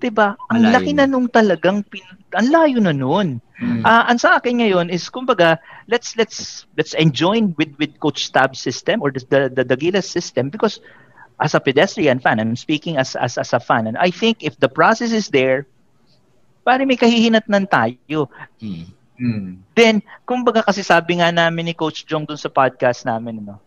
'di 0.00 0.10
ba? 0.10 0.36
Ang 0.52 0.68
Malayo 0.68 0.74
laki 0.74 0.92
na. 0.94 1.06
nung 1.06 1.28
talagang 1.30 1.82
pin, 1.86 2.04
ang 2.34 2.48
layo 2.50 2.78
na 2.82 2.94
noon. 2.94 3.38
Mm. 3.60 3.82
Ah, 3.86 4.04
ang 4.10 4.18
sa 4.18 4.36
akin 4.38 4.60
ngayon 4.60 4.86
is 4.90 5.06
kumbaga, 5.08 5.58
let's 5.86 6.18
let's 6.18 6.66
let's 6.74 6.92
enjoy 6.98 7.40
with 7.54 7.72
with 7.78 7.94
Coach 8.02 8.30
Tab 8.34 8.58
system 8.58 9.00
or 9.00 9.14
the 9.14 9.22
the, 9.30 9.40
the, 9.50 9.62
the 9.64 9.76
Gilas 9.78 10.10
system 10.10 10.50
because 10.50 10.82
as 11.38 11.54
a 11.54 11.62
pedestrian 11.62 12.18
fan, 12.18 12.38
I'm 12.38 12.58
speaking 12.58 12.98
as 12.98 13.14
as 13.14 13.38
as 13.38 13.54
a 13.54 13.60
fan 13.62 13.86
and 13.86 13.96
I 13.98 14.10
think 14.10 14.42
if 14.42 14.58
the 14.58 14.68
process 14.70 15.14
is 15.14 15.30
there, 15.30 15.66
pare 16.66 16.82
may 16.82 16.98
kahihinatnan 16.98 17.70
tayo. 17.70 18.28
Hmm. 18.58 18.90
Mm. 19.14 19.62
Then, 19.78 20.02
kumbaga 20.26 20.66
kasi 20.66 20.82
sabi 20.82 21.22
nga 21.22 21.30
namin 21.30 21.70
ni 21.70 21.74
Coach 21.78 22.02
Jong 22.02 22.26
dun 22.26 22.34
sa 22.34 22.50
podcast 22.50 23.06
namin, 23.06 23.46
ano, 23.46 23.62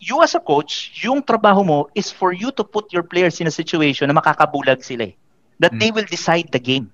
you 0.00 0.22
as 0.24 0.32
a 0.32 0.40
coach, 0.40 0.96
yung 1.04 1.20
trabaho 1.20 1.60
mo 1.60 1.78
is 1.92 2.08
for 2.08 2.32
you 2.32 2.48
to 2.54 2.64
put 2.64 2.88
your 2.88 3.04
players 3.04 3.36
in 3.42 3.50
a 3.50 3.54
situation 3.54 4.08
na 4.08 4.16
makakabulag 4.16 4.80
sila 4.80 5.12
eh. 5.12 5.14
That 5.58 5.74
Mm. 5.74 5.80
they 5.82 5.90
will 5.90 6.08
decide 6.08 6.48
the 6.54 6.62
game. 6.62 6.90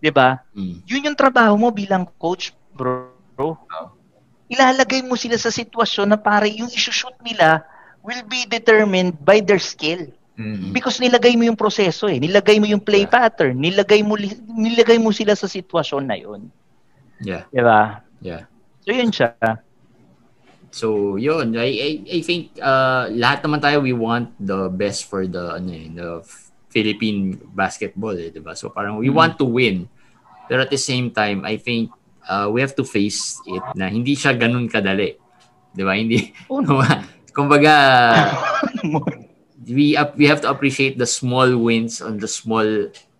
'Di 0.00 0.12
ba? 0.12 0.44
Hmm. 0.52 0.84
Yun 0.84 1.12
yung 1.12 1.18
trabaho 1.18 1.56
mo 1.56 1.72
bilang 1.72 2.04
coach, 2.20 2.52
bro. 2.76 3.08
Oh. 3.40 3.56
Ilalagay 4.52 5.00
mo 5.00 5.16
sila 5.16 5.40
sa 5.40 5.48
sitwasyon 5.48 6.12
na 6.12 6.18
para 6.20 6.44
yung 6.44 6.68
isushoot 6.68 7.16
nila 7.24 7.64
will 8.04 8.20
be 8.28 8.44
determined 8.44 9.16
by 9.24 9.40
their 9.40 9.62
skill. 9.62 10.04
Mm. 10.36 10.76
Because 10.76 11.00
nilagay 11.00 11.38
mo 11.38 11.48
yung 11.48 11.56
proseso 11.56 12.10
eh. 12.10 12.20
Nilagay 12.20 12.60
mo 12.60 12.68
yung 12.68 12.82
play 12.82 13.08
pattern. 13.08 13.56
Nilagay 13.56 14.04
mo 14.04 14.20
nilagay 14.52 15.00
mo 15.00 15.08
sila 15.14 15.32
sa 15.32 15.48
sitwasyon 15.48 16.04
na 16.04 16.16
yun. 16.20 16.52
Yeah. 17.24 17.48
'Di 17.48 17.62
ba? 17.64 18.04
Yeah. 18.20 18.44
So 18.84 18.92
yun 18.92 19.08
siya. 19.08 19.32
So, 20.72 21.20
yun. 21.20 21.52
I, 21.52 21.68
I, 21.68 21.90
I 22.08 22.18
think 22.24 22.56
uh, 22.56 23.04
lahat 23.12 23.44
naman 23.44 23.60
tayo, 23.60 23.84
we 23.84 23.92
want 23.92 24.32
the 24.40 24.72
best 24.72 25.04
for 25.04 25.28
the, 25.28 25.60
ano 25.60 25.68
eh, 25.68 25.86
the 25.92 26.24
Philippine 26.72 27.36
basketball, 27.52 28.16
eh, 28.16 28.32
diba? 28.32 28.56
So, 28.56 28.72
parang 28.72 28.96
we 28.96 29.06
Mm. 29.06 29.14
want 29.14 29.34
to 29.36 29.44
win. 29.44 29.84
Pero 30.48 30.64
at 30.64 30.72
the 30.72 30.80
same 30.80 31.12
time, 31.12 31.44
I 31.44 31.54
think 31.54 31.92
uh, 32.24 32.48
we 32.48 32.58
have 32.58 32.72
to 32.72 32.82
face 32.82 33.36
it 33.44 33.62
na 33.74 33.86
hindi 33.86 34.14
siya 34.14 34.32
ganun 34.32 34.66
kadali. 34.66 35.20
Diba? 35.70 35.92
Hindi, 35.92 36.32
Oh, 36.48 36.58
no. 36.58 36.80
kumbaga, 37.36 37.74
we 39.68 39.94
up 39.94 40.16
we 40.16 40.26
have 40.26 40.40
to 40.40 40.48
appreciate 40.48 40.98
the 40.98 41.06
small 41.06 41.46
wins 41.56 42.02
on 42.02 42.18
the 42.18 42.26
small 42.26 42.66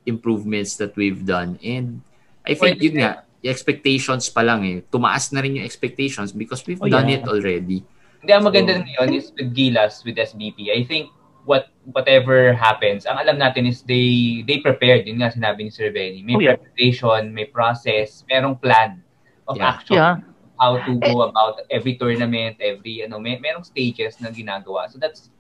improvements 0.05 0.77
that 0.77 0.91
we've 0.97 1.23
done 1.25 1.55
and 1.63 2.03
I 2.43 2.59
think 2.59 2.77
Pwede 2.77 2.83
yun 2.83 2.95
nga 2.99 3.23
yung 3.39 3.53
expectations 3.55 4.27
pa 4.27 4.43
lang 4.43 4.67
eh 4.67 4.83
tumaas 4.85 5.31
na 5.31 5.39
rin 5.39 5.57
yung 5.57 5.65
expectations 5.65 6.35
because 6.35 6.67
we've 6.67 6.83
Oh, 6.83 6.91
done 6.91 7.07
yeah. 7.07 7.23
it 7.23 7.25
already 7.25 7.87
Hindi, 8.19 8.33
ang 8.35 8.43
maganda 8.43 8.75
So- 8.75 8.83
ngayon 8.83 9.09
is 9.15 9.27
with 9.31 9.51
Gilas, 9.51 9.95
with 10.03 10.15
SBP. 10.15 10.71
I 10.71 10.83
think 10.83 11.11
what 11.45 11.75
whatever 11.91 12.55
happens, 12.55 13.07
ang 13.07 13.19
alam 13.19 13.39
natin 13.39 13.67
is 13.67 13.83
they 13.83 14.43
they 14.47 14.63
prepared. 14.63 15.07
Yun 15.07 15.19
nga 15.19 15.35
sinabi 15.35 15.67
ni 15.67 15.73
Sir 15.73 15.91
Benny. 15.91 16.23
May 16.23 16.39
Oh, 16.39 16.43
yeah. 16.43 16.55
preparation, 16.55 17.35
may 17.35 17.47
process, 17.47 18.23
merong 18.31 18.61
plan 18.63 19.03
of 19.51 19.59
Yeah. 19.59 19.69
action. 19.69 19.97
Yeah. 19.99 20.17
How 20.63 20.79
to 20.79 20.95
go 21.03 21.27
about 21.27 21.67
every 21.75 21.99
tournament, 21.99 22.63
every, 22.63 23.03
ano, 23.03 23.19
may, 23.19 23.35
merong 23.43 23.67
stages 23.67 24.23
na 24.23 24.31
ginagawa. 24.31 24.87
So 24.87 25.03
that's 25.03 25.35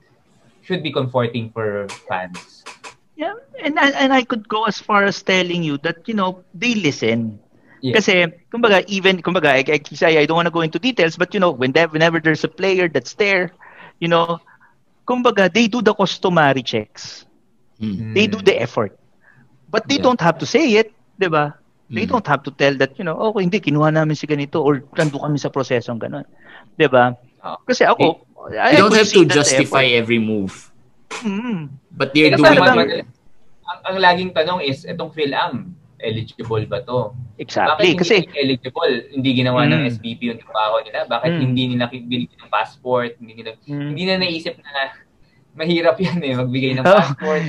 should 0.66 0.83
be 0.83 0.91
comforting 0.91 1.51
for 1.55 1.87
fans. 2.11 2.66
Yeah, 3.15 3.39
and 3.62 3.79
and 3.79 3.95
and 3.95 4.11
I 4.11 4.27
could 4.27 4.49
go 4.49 4.65
as 4.65 4.83
far 4.83 5.05
as 5.05 5.23
telling 5.23 5.62
you 5.62 5.79
that 5.87 6.07
you 6.11 6.15
know 6.15 6.43
they 6.55 6.74
listen. 6.74 7.39
Yeah. 7.83 7.99
Kasi 7.99 8.31
kumbaga 8.51 8.87
even 8.87 9.23
kumbaga 9.23 9.59
I, 9.59 9.62
I, 9.66 9.79
say 9.95 10.19
I 10.19 10.27
don't 10.27 10.39
want 10.39 10.47
to 10.47 10.55
go 10.55 10.62
into 10.62 10.79
details 10.79 11.19
but 11.19 11.35
you 11.35 11.43
know 11.43 11.51
when 11.51 11.74
there, 11.74 11.91
whenever 11.91 12.23
there's 12.23 12.47
a 12.47 12.51
player 12.51 12.87
that's 12.87 13.15
there, 13.15 13.51
you 13.99 14.07
know, 14.07 14.39
kumbaga 15.05 15.51
they 15.53 15.66
do 15.66 15.83
the 15.83 15.95
customary 15.95 16.62
checks. 16.62 17.27
Mm. 17.83 18.15
They 18.15 18.27
do 18.31 18.39
the 18.39 18.55
effort. 18.61 18.95
But 19.73 19.89
they 19.89 19.99
Yeah. 19.99 20.07
don't 20.07 20.23
have 20.23 20.37
to 20.39 20.47
say 20.47 20.79
it, 20.79 20.93
'di 21.19 21.29
ba? 21.33 21.57
They 21.93 22.09
Mm. 22.09 22.12
don't 22.16 22.29
have 22.29 22.41
to 22.47 22.51
tell 22.55 22.73
that, 22.81 22.97
you 22.97 23.05
know, 23.05 23.16
okay, 23.31 23.45
hindi 23.45 23.61
kinuha 23.61 23.93
namin 23.93 24.16
si 24.16 24.24
ganito 24.24 24.65
or 24.65 24.81
nando 24.97 25.20
kami 25.20 25.37
sa 25.37 25.53
prosesong 25.53 25.99
ganun. 26.01 26.24
'Di 26.79 26.87
ba? 26.89 27.12
Oh. 27.43 27.59
Kasi 27.66 27.85
ako 27.85 28.23
I 28.53 28.74
you 28.74 28.83
don't 28.83 28.91
could 28.91 29.07
have 29.07 29.12
to 29.12 29.23
justify 29.29 29.87
effort. 29.87 29.99
every 30.03 30.19
move 30.19 30.73
Mm. 31.23 31.69
but 31.95 32.11
they're 32.16 32.33
Kasi 32.33 32.41
doing 32.41 32.59
it 32.59 33.07
ang, 33.62 33.79
ang 33.87 33.97
laging 34.01 34.31
tanong 34.35 34.61
is, 34.65 34.83
itong 34.85 35.12
PhilAm, 35.15 35.73
eligible 36.03 36.66
ba 36.66 36.83
to? 36.83 37.15
Exactly. 37.39 37.95
Bakit 37.95 37.99
Kasi 37.99 38.15
hindi 38.20 38.37
eligible? 38.37 38.95
Hindi 39.09 39.31
ginawa 39.35 39.65
ng 39.65 39.81
Mm. 39.81 39.91
SBP 39.93 40.20
yung 40.29 40.41
trabaho 40.41 40.83
nila? 40.83 41.07
Bakit 41.07 41.31
Mm. 41.31 41.41
hindi 41.41 41.62
nila 41.70 41.85
binigyan 41.87 42.39
ng 42.39 42.51
passport? 42.51 43.15
Hindi 43.16 43.33
nila, 43.39 43.51
Mm. 43.65 43.89
hindi 43.89 44.03
na 44.05 44.15
naisip 44.19 44.59
na 44.59 44.99
mahirap 45.55 45.97
yan 45.97 46.19
eh, 46.19 46.35
magbigay 46.35 46.73
ng 46.74 46.85
Oh. 46.87 46.93
passport. 46.93 47.45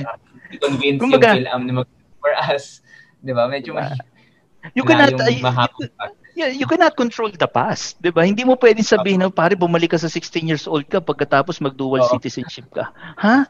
I-convince 0.50 0.98
Kumbaga- 0.98 1.34
yung 1.34 1.38
PhilAm 1.42 1.62
na 1.66 1.72
mag 1.74 1.88
for 2.16 2.32
us. 2.32 2.80
Di 3.18 3.32
ba? 3.32 3.44
Medyo 3.44 3.74
Diba? 3.74 3.84
mahirap 3.84 4.06
you 4.72 4.80
cannot 4.80 5.12
uh. 5.12 5.52
Yeah, 6.34 6.50
you 6.50 6.66
cannot 6.66 6.98
control 6.98 7.30
the 7.30 7.46
past, 7.46 7.98
'di 8.02 8.10
ba? 8.10 8.26
Hindi 8.26 8.42
mo 8.42 8.58
pwedeng 8.58 8.84
sabihin 8.84 9.22
na 9.22 9.30
pare 9.30 9.54
bumalik 9.54 9.94
ka 9.94 9.98
sa 9.98 10.10
16 10.10 10.50
years 10.50 10.66
old 10.66 10.84
ka 10.90 10.98
pagkatapos 10.98 11.62
mag-dual 11.62 12.02
Oo. 12.02 12.10
citizenship 12.18 12.66
ka. 12.74 12.90
Ha? 13.18 13.46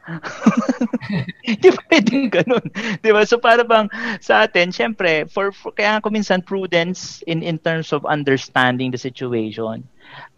Hindi 1.49 1.69
pwedeng 1.89 2.29
ganun. 2.29 2.65
'Di 3.01 3.11
ba? 3.11 3.25
So 3.25 3.41
para 3.41 3.65
bang 3.65 3.89
sa 4.21 4.45
atin, 4.45 4.71
syempre, 4.71 5.25
for, 5.33 5.51
for 5.51 5.73
kaya 5.73 5.99
ako 5.99 6.13
minsan 6.13 6.45
prudence 6.45 7.25
in 7.25 7.41
in 7.41 7.57
terms 7.57 7.91
of 7.91 8.05
understanding 8.05 8.93
the 8.93 9.01
situation. 9.01 9.85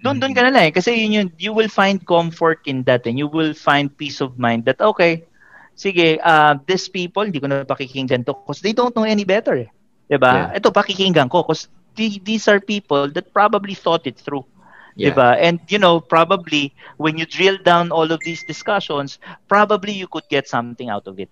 Doon 0.01 0.23
doon 0.23 0.33
ka 0.33 0.47
na 0.47 0.55
lang 0.55 0.71
eh. 0.71 0.73
kasi 0.73 0.95
yun 0.95 1.13
yun, 1.13 1.29
you 1.37 1.53
will 1.53 1.69
find 1.69 2.01
comfort 2.07 2.63
in 2.71 2.87
that 2.87 3.05
and 3.05 3.19
you 3.19 3.27
will 3.27 3.53
find 3.53 3.91
peace 3.99 4.23
of 4.23 4.39
mind 4.39 4.65
that 4.65 4.79
okay, 4.81 5.27
sige, 5.75 6.17
uh, 6.23 6.57
these 6.65 6.87
people 6.87 7.27
hindi 7.27 7.43
ko 7.43 7.51
na 7.51 7.67
pakikinggan 7.67 8.23
to 8.25 8.33
because 8.33 8.63
they 8.63 8.73
don't 8.73 8.95
know 8.95 9.05
any 9.05 9.27
better. 9.27 9.59
eh. 9.59 9.71
'Di 10.07 10.17
ba? 10.23 10.55
Ito 10.55 10.71
pakikinggan 10.71 11.27
ko 11.27 11.43
because 11.43 11.67
these 11.97 12.47
are 12.47 12.61
people 12.61 13.09
that 13.11 13.33
probably 13.33 13.75
thought 13.75 14.07
it 14.07 14.21
through. 14.21 14.45
Yeah. 14.97 15.13
Diba? 15.13 15.37
And 15.41 15.61
you 15.69 15.81
know, 15.81 16.01
probably 16.01 16.73
when 16.97 17.19
you 17.19 17.27
drill 17.27 17.59
down 17.61 17.93
all 17.93 18.09
of 18.13 18.21
these 18.25 18.45
discussions, 18.45 19.19
probably 19.49 19.93
you 19.93 20.09
could 20.09 20.25
get 20.29 20.49
something 20.49 20.89
out 20.89 21.09
of 21.09 21.21
it. 21.21 21.29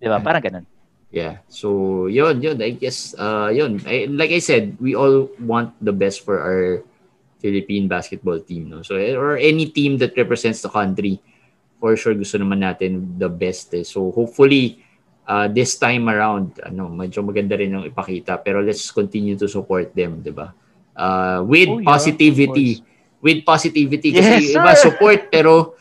Diba? 0.00 0.22
Parang 0.24 0.40
ganun. 0.40 0.66
Yeah. 1.14 1.38
So, 1.46 2.10
yun, 2.10 2.42
yun. 2.42 2.58
I 2.60 2.74
guess, 2.74 3.14
uh, 3.14 3.46
yun. 3.54 3.78
I, 3.86 4.10
like 4.10 4.34
I 4.34 4.42
said, 4.42 4.76
we 4.80 4.98
all 4.98 5.30
want 5.38 5.72
the 5.80 5.92
best 5.94 6.24
for 6.26 6.42
our 6.42 6.82
Philippine 7.38 7.86
basketball 7.86 8.40
team. 8.40 8.68
No? 8.68 8.82
So, 8.82 8.98
or 8.98 9.38
any 9.38 9.70
team 9.70 9.96
that 9.98 10.16
represents 10.16 10.60
the 10.60 10.68
country. 10.68 11.22
For 11.78 11.94
sure, 11.94 12.18
gusto 12.18 12.40
naman 12.40 12.66
natin 12.66 13.14
the 13.20 13.28
best. 13.28 13.70
Eh. 13.78 13.84
So, 13.84 14.10
hopefully, 14.10 14.83
uh, 15.28 15.46
this 15.48 15.76
time 15.76 16.08
around, 16.08 16.56
ano, 16.62 16.88
medyo 16.88 17.24
maganda 17.24 17.56
rin 17.56 17.74
yung 17.74 17.86
ipakita. 17.88 18.40
Pero 18.40 18.60
let's 18.60 18.88
continue 18.92 19.36
to 19.36 19.48
support 19.48 19.92
them, 19.92 20.20
di 20.20 20.32
ba? 20.32 20.52
Uh, 20.94 21.42
with 21.44 21.68
Oh, 21.68 21.80
yeah, 21.80 21.88
positivity. 21.88 22.84
With 23.24 23.42
positivity. 23.42 24.12
Yes, 24.12 24.20
Kasi 24.20 24.32
yung 24.52 24.62
iba 24.62 24.72
support, 24.76 25.20
pero 25.32 25.74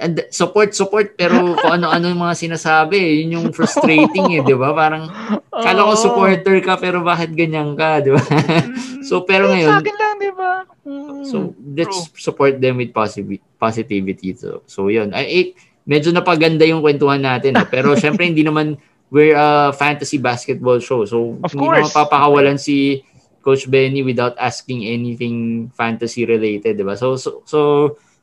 and 0.00 0.24
support, 0.32 0.72
support, 0.72 1.12
pero 1.12 1.52
kung 1.60 1.76
ano-ano 1.76 2.08
yung 2.08 2.24
mga 2.24 2.36
sinasabi, 2.48 3.20
yun 3.20 3.36
yung 3.36 3.46
frustrating 3.52 4.32
eh, 4.32 4.40
di 4.40 4.56
ba? 4.56 4.72
Parang, 4.72 5.12
kala 5.52 5.84
ko 5.84 5.92
Oo. 5.92 6.00
supporter 6.00 6.56
ka, 6.64 6.80
pero 6.80 7.04
bakit 7.04 7.36
ganyan 7.36 7.76
ka, 7.76 8.00
di 8.00 8.16
ba? 8.16 8.22
so, 9.08 9.28
pero 9.28 9.52
Eh, 9.52 9.60
Sa 9.68 9.76
ngayon, 9.76 9.76
akin 9.84 9.96
lang, 10.00 10.14
di 10.16 10.32
ba? 10.32 10.52
Mm, 10.88 11.22
so, 11.28 11.52
let's 11.76 12.08
support 12.16 12.56
them 12.56 12.80
with 12.80 12.96
positive 12.96 13.44
positivity. 13.60 14.32
So, 14.32 14.64
so 14.64 14.88
yun. 14.88 15.12
Ay, 15.12 15.24
eh, 15.28 15.46
medyo 15.84 16.10
napaganda 16.10 16.62
yung 16.62 16.80
kwentuhan 16.80 17.20
natin. 17.20 17.56
eh. 17.56 17.66
Pero, 17.66 17.92
syempre, 17.94 18.24
hindi 18.24 18.42
naman, 18.42 18.76
we're 19.08 19.34
a 19.34 19.72
fantasy 19.72 20.16
basketball 20.16 20.78
show. 20.78 21.02
So, 21.04 21.36
Of 21.40 21.52
hindi 21.52 21.60
course. 21.60 21.90
naman 21.90 21.96
papakawalan 21.96 22.56
si 22.56 23.02
Coach 23.40 23.66
Benny 23.66 24.04
without 24.04 24.36
asking 24.36 24.84
anything 24.84 25.68
fantasy 25.72 26.24
related, 26.24 26.76
di 26.76 26.84
ba? 26.84 26.94
So, 26.94 27.16
so, 27.16 27.40
so 27.42 27.58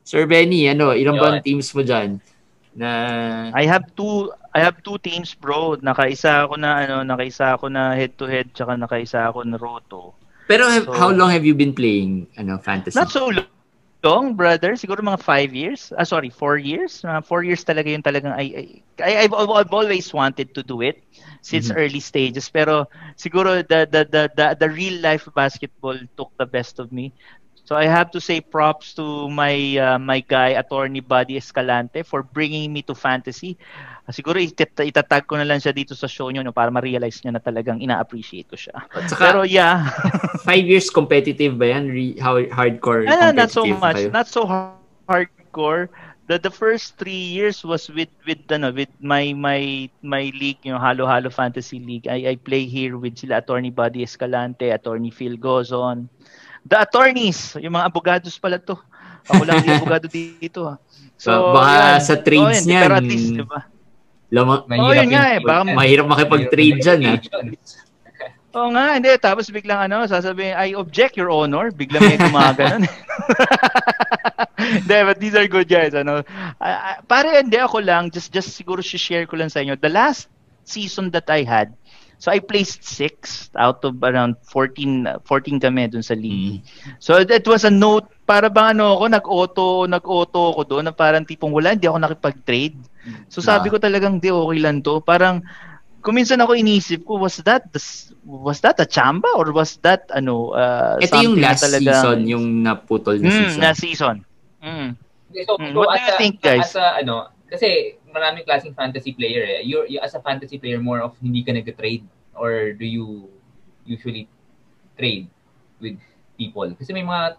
Sir 0.02 0.24
Benny, 0.24 0.64
ano, 0.64 0.94
ilan 0.94 1.14
ba 1.14 1.38
teams 1.38 1.74
mo 1.74 1.82
dyan? 1.82 2.22
Na, 2.72 2.88
I 3.52 3.66
have 3.66 3.90
two 3.92 4.30
I 4.54 4.62
have 4.62 4.78
two 4.80 4.96
teams, 4.98 5.34
bro. 5.34 5.74
Nakaisa 5.76 6.46
ako 6.46 6.56
na 6.56 6.80
ano, 6.80 6.96
nakaisa 7.02 7.52
ako 7.52 7.68
na 7.68 7.92
head 7.92 8.14
to 8.16 8.24
head 8.24 8.48
tsaka 8.54 8.74
nakaisa 8.74 9.28
ako 9.28 9.42
na 9.44 9.58
roto. 9.58 10.14
pero 10.46 10.64
have- 10.64 10.88
So- 10.88 10.96
how 10.96 11.10
long 11.10 11.28
have 11.28 11.44
you 11.44 11.52
been 11.52 11.74
playing 11.74 12.24
ano 12.34 12.56
fantasy? 12.56 12.96
Not 12.96 13.10
so 13.10 13.28
long, 13.28 13.44
brother. 14.02 14.52
Siguro 14.52 14.82
mga 14.82 15.02
five 15.02 15.32
years. 15.32 15.74
Ah, 15.82 15.82
sorry, 15.82 16.14
four 16.14 16.44
years. 16.44 16.92
Uh, 16.92 17.20
four 17.20 17.42
years 17.42 17.64
talaga 17.64 17.88
yung 17.90 18.02
talagang 18.02 18.30
I, 18.30 18.80
I, 19.00 19.26
I've, 19.26 19.32
I've 19.34 19.72
always 19.72 20.12
wanted 20.12 20.54
to 20.54 20.62
do 20.62 20.80
it 20.82 21.02
since 21.40 21.70
Mhm. 21.70 21.74
early 21.74 22.00
stages. 22.00 22.48
Pero 22.48 22.86
siguro 23.16 23.60
the, 23.66 23.86
the, 23.90 24.02
the, 24.06 24.22
the, 24.34 24.46
the 24.58 24.68
real 24.70 25.00
life 25.02 25.26
basketball 25.34 25.96
took 26.16 26.30
the 26.38 26.46
best 26.46 26.78
of 26.78 26.92
me. 26.92 27.12
So 27.64 27.76
I 27.76 27.84
have 27.86 28.10
to 28.12 28.20
say 28.20 28.40
props 28.40 28.94
to 28.96 29.28
my 29.28 29.52
uh, 29.76 29.98
my 29.98 30.20
guy 30.24 30.56
attorney 30.56 31.00
Buddy 31.00 31.36
Escalante 31.36 32.02
for 32.02 32.22
bringing 32.22 32.72
me 32.72 32.82
to 32.88 32.94
fantasy. 32.94 33.58
Ah, 34.08 34.14
siguro 34.16 34.40
itat- 34.40 34.88
itatag 34.88 35.28
ko 35.28 35.36
na 35.36 35.44
lang 35.44 35.60
siya 35.60 35.68
dito 35.68 35.92
sa 35.92 36.08
show 36.08 36.32
nyo 36.32 36.40
no, 36.40 36.48
para 36.48 36.72
ma-realize 36.72 37.20
niya 37.20 37.36
na 37.36 37.44
talagang 37.44 37.76
ina-appreciate 37.76 38.48
ko 38.48 38.56
siya. 38.56 38.88
Saka, 39.04 39.20
Pero 39.20 39.44
yeah, 39.44 39.92
five 40.48 40.64
years 40.64 40.88
competitive 40.88 41.60
ba 41.60 41.76
yan? 41.76 41.92
Re- 41.92 42.16
how 42.16 42.40
hardcore 42.48 43.04
Ah, 43.04 43.36
not 43.36 43.52
so 43.52 43.68
much. 43.68 44.00
kayo? 44.00 44.08
Not 44.08 44.24
so 44.24 44.48
har- 44.48 44.80
hardcore. 45.04 45.92
The 46.24 46.36
the 46.36 46.52
first 46.52 46.96
three 46.96 47.20
years 47.32 47.64
was 47.64 47.88
with 47.88 48.08
with 48.24 48.44
ano 48.48 48.68
with 48.68 48.88
my 49.00 49.32
my 49.32 49.88
my 50.00 50.28
league, 50.36 50.60
you 50.60 50.72
know, 50.72 50.80
Halo 50.80 51.04
Halo 51.04 51.28
Fantasy 51.28 51.80
League. 51.80 52.04
I 52.04 52.32
I 52.32 52.34
play 52.36 52.64
here 52.64 52.96
with 52.96 53.16
sila 53.16 53.40
Attorney 53.40 53.72
Buddy 53.72 54.04
Escalante, 54.04 54.68
Attorney 54.68 55.08
Phil 55.08 55.36
Gozon. 55.36 56.08
The 56.64 56.80
attorneys, 56.80 57.56
yung 57.56 57.76
mga 57.76 57.88
abogados 57.88 58.36
pala 58.36 58.60
to. 58.60 58.76
Ako 59.24 59.40
lang 59.44 59.64
yung 59.64 59.80
abogado 59.80 60.04
dito. 60.16 60.68
ah. 60.68 60.76
So, 61.16 61.52
Baka 61.52 61.72
yan. 61.96 62.00
sa 62.00 62.14
trades 62.20 62.60
yun, 62.60 62.76
niyan, 62.76 62.82
Pero 62.84 62.94
at 62.96 63.04
least, 63.04 63.28
di 63.32 63.44
Lama, 64.28 64.64
Oh, 64.76 64.92
yun 64.92 65.08
nga 65.08 65.36
eh, 65.36 65.40
baka 65.40 65.62
mahirap 65.72 66.04
makipag-trade 66.04 66.78
dyan, 66.84 67.00
ah. 67.16 67.18
Oo 68.56 68.72
nga, 68.72 68.96
hindi. 68.96 69.12
Tapos 69.20 69.52
biglang 69.52 69.88
ano, 69.88 70.08
sasabihin, 70.08 70.56
I 70.56 70.72
object, 70.72 71.20
Your 71.20 71.28
Honor. 71.28 71.68
Biglang 71.68 72.00
may 72.04 72.16
gumaganon. 72.16 72.88
Hindi, 74.58 74.98
but 75.06 75.18
these 75.22 75.38
are 75.38 75.46
good 75.46 75.70
guys. 75.70 75.94
Ano. 75.94 76.26
Ah, 76.60 76.98
pare, 77.06 77.40
hindi 77.40 77.56
ako 77.56 77.78
lang. 77.80 78.10
Just, 78.10 78.34
just 78.34 78.52
siguro 78.52 78.82
share 78.82 79.24
ko 79.24 79.38
lang 79.38 79.48
sa 79.48 79.62
inyo. 79.62 79.78
The 79.78 79.88
last 79.88 80.28
season 80.66 81.14
that 81.14 81.30
I 81.30 81.46
had, 81.46 81.72
so 82.18 82.28
I 82.34 82.42
placed 82.42 82.84
sixth 82.84 83.54
out 83.56 83.80
of 83.86 84.02
around 84.02 84.36
14, 84.50 85.06
uh, 85.06 85.18
14 85.24 85.62
kami 85.62 85.88
dun 85.88 86.02
sa 86.02 86.18
league. 86.18 86.60
Mm. 86.60 86.98
So 86.98 87.22
that 87.22 87.46
was 87.46 87.64
a 87.64 87.72
note, 87.72 88.10
para 88.26 88.50
bang 88.50 88.76
ano 88.76 88.98
ako, 88.98 89.04
nag-auto, 89.08 89.66
nag-auto 89.88 90.40
ako 90.52 90.62
doon, 90.66 90.84
na 90.90 90.92
parang 90.92 91.24
tipong 91.24 91.54
wala, 91.54 91.72
hindi 91.72 91.88
ako 91.88 91.98
nakipag-trade. 92.02 92.76
So 93.28 93.40
sabi 93.40 93.68
ko 93.68 93.76
talagang, 93.76 94.18
di, 94.18 94.28
okay 94.28 94.58
lang 94.58 94.80
to. 94.82 95.00
Parang, 95.00 95.42
kuminsan 95.98 96.38
ako 96.38 96.54
inisip 96.54 97.02
ko, 97.04 97.18
was 97.18 97.36
that 97.42 97.68
the, 97.72 97.80
was 98.24 98.60
that 98.60 98.78
a 98.78 98.86
chamba 98.86 99.28
or 99.34 99.50
was 99.50 99.76
that 99.82 100.06
ano 100.10 100.54
uh, 100.54 100.96
Ito 100.96 101.20
yung 101.20 101.36
last 101.36 101.66
talagang- 101.66 101.92
season, 101.92 102.18
yung 102.24 102.46
naputol 102.62 103.18
na 103.18 103.28
Mm, 103.28 103.34
season. 103.34 103.60
na 103.60 103.70
season. 103.72 104.16
Mm. 104.62 104.88
Okay, 105.28 105.44
so, 105.44 105.58
Mm, 105.58 105.74
so 105.74 105.76
what 105.76 105.90
do 105.90 105.94
as 105.94 106.00
you 106.00 106.14
a- 106.14 106.18
think, 106.18 106.34
guys? 106.40 106.72
As 106.72 106.76
a, 106.78 106.86
ano, 106.98 107.14
kasi 107.46 107.68
maraming 108.08 108.44
klaseng 108.44 108.72
fantasy 108.72 109.12
player 109.12 109.44
eh. 109.44 109.60
You're, 109.60 109.84
you, 109.84 110.00
as 110.00 110.14
a 110.14 110.22
fantasy 110.22 110.56
player, 110.56 110.78
more 110.78 111.00
of 111.00 111.12
hindi 111.20 111.44
ka 111.44 111.52
nag-trade 111.52 112.06
or 112.32 112.72
do 112.72 112.86
you 112.86 113.28
usually 113.84 114.24
trade 114.96 115.28
with 115.78 115.98
people? 116.36 116.70
Kasi 116.72 116.94
may 116.94 117.02
mga, 117.02 117.36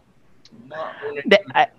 mga 0.67 0.85
owner 1.07 1.21
Hindi, 1.25 1.37
I- 1.55 1.73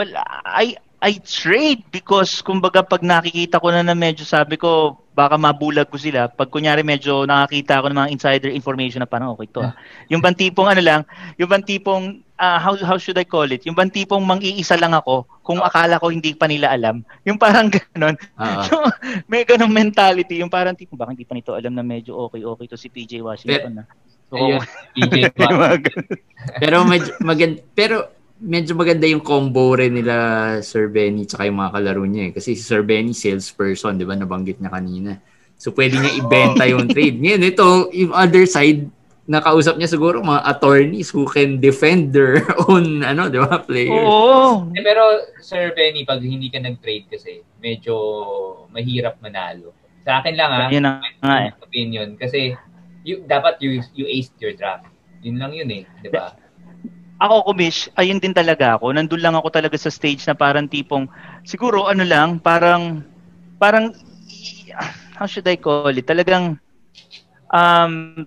well, 0.00 0.12
I 0.48 0.80
I 1.00 1.16
trade 1.20 1.84
because 1.92 2.40
kumbaga 2.44 2.84
pag 2.84 3.00
nakikita 3.00 3.60
ko 3.60 3.72
na 3.72 3.80
na 3.84 3.96
medyo 3.96 4.24
sabi 4.24 4.56
ko 4.60 5.00
baka 5.16 5.36
mabulag 5.36 5.88
ko 5.88 5.96
sila 5.96 6.28
pag 6.28 6.48
kunyari 6.48 6.80
medyo 6.84 7.24
nakakita 7.28 7.80
ako 7.80 7.92
ng 7.92 7.98
mga 8.00 8.12
insider 8.12 8.50
information 8.52 9.00
na 9.04 9.08
parang 9.08 9.32
okay 9.32 9.48
to. 9.52 9.60
ah. 9.64 9.72
Yung 10.12 10.20
bang 10.20 10.36
tipong 10.36 10.68
ano 10.68 10.80
lang, 10.80 11.00
yung 11.40 11.48
bang 11.48 11.64
tipong 11.64 12.20
ah, 12.36 12.60
how 12.60 12.76
how 12.84 12.96
should 13.00 13.16
I 13.20 13.24
call 13.24 13.48
it? 13.48 13.64
Yung 13.68 13.76
bang 13.76 13.92
tipong 13.92 14.20
mang-iisa 14.24 14.76
lang 14.80 14.92
ako 14.96 15.28
kung 15.44 15.60
akala 15.60 16.00
ko 16.00 16.08
hindi 16.12 16.32
pa 16.36 16.48
nila 16.48 16.72
alam. 16.72 17.04
Yung 17.24 17.36
parang 17.40 17.68
gano'n. 17.76 18.16
Ah. 18.36 18.64
So, 18.64 18.80
may 19.28 19.44
ganong 19.44 19.72
mentality, 19.72 20.40
yung 20.40 20.52
parang 20.52 20.76
tipong 20.76 21.00
baka 21.00 21.12
hindi 21.12 21.28
pa 21.28 21.36
nito 21.36 21.52
alam 21.56 21.72
na 21.76 21.84
medyo 21.84 22.16
okay-okay 22.28 22.68
to 22.68 22.80
si 22.80 22.88
PJ 22.88 23.20
Washington 23.24 23.82
na. 23.82 23.84
So, 24.30 24.36
Ayun, 24.36 24.62
PJ 24.94 25.32
ganun. 25.36 25.80
pero 26.60 26.76
maganda, 27.20 27.60
pero 27.72 28.19
medyo 28.40 28.72
maganda 28.72 29.04
yung 29.04 29.20
combo 29.20 29.76
rin 29.76 29.92
nila 29.92 30.16
Sir 30.64 30.88
Benny 30.88 31.28
tsaka 31.28 31.44
yung 31.46 31.60
mga 31.60 31.72
kalaro 31.76 32.04
niya 32.08 32.22
eh. 32.28 32.32
Kasi 32.32 32.56
si 32.56 32.64
Sir 32.64 32.80
Benny 32.80 33.12
salesperson, 33.12 34.00
di 34.00 34.08
ba? 34.08 34.16
Nabanggit 34.16 34.58
niya 34.58 34.72
kanina. 34.72 35.20
So 35.60 35.76
pwede 35.76 36.00
niya 36.00 36.16
ibenta 36.16 36.64
yung 36.64 36.88
trade. 36.96 37.20
Ngayon 37.20 37.42
ito, 37.44 37.68
yung 37.92 38.12
other 38.16 38.48
side, 38.48 38.88
nakausap 39.30 39.76
niya 39.76 39.86
siguro 39.86 40.24
mga 40.24 40.42
attorneys 40.42 41.12
who 41.12 41.28
can 41.28 41.60
defend 41.60 42.10
their 42.10 42.40
own 42.66 43.04
ano, 43.04 43.28
di 43.28 43.38
ba, 43.38 43.60
players. 43.60 44.08
Oo. 44.08 44.72
Eh, 44.72 44.82
pero 44.82 45.22
Sir 45.44 45.76
Benny, 45.76 46.08
pag 46.08 46.24
hindi 46.24 46.48
ka 46.48 46.58
nag-trade 46.64 47.06
kasi, 47.12 47.44
medyo 47.60 47.94
mahirap 48.72 49.20
manalo. 49.20 49.76
Sa 50.02 50.24
akin 50.24 50.34
lang 50.34 50.50
ah, 50.50 50.68
Yun 50.72 50.88
nga 50.88 51.36
eh. 51.44 51.52
opinion. 51.60 52.16
Kasi 52.16 52.56
you, 53.04 53.20
dapat 53.28 53.60
you, 53.60 53.84
you 53.92 54.08
aced 54.08 54.34
your 54.40 54.56
draft. 54.56 54.88
Yun 55.20 55.36
lang 55.36 55.52
yun 55.52 55.68
eh. 55.68 55.84
Di 56.00 56.08
ba? 56.08 56.32
Ako, 57.20 57.52
Kumish, 57.52 57.92
ayun 58.00 58.16
din 58.16 58.32
talaga 58.32 58.80
ako. 58.80 58.96
Nandun 58.96 59.20
lang 59.20 59.36
ako 59.36 59.52
talaga 59.52 59.76
sa 59.76 59.92
stage 59.92 60.24
na 60.24 60.32
parang 60.32 60.64
tipong, 60.64 61.04
siguro 61.44 61.84
ano 61.84 62.00
lang, 62.00 62.40
parang, 62.40 63.04
parang, 63.60 63.92
how 65.20 65.28
should 65.28 65.44
I 65.44 65.60
call 65.60 65.92
it? 65.92 66.08
Talagang, 66.08 66.56
um, 67.52 68.24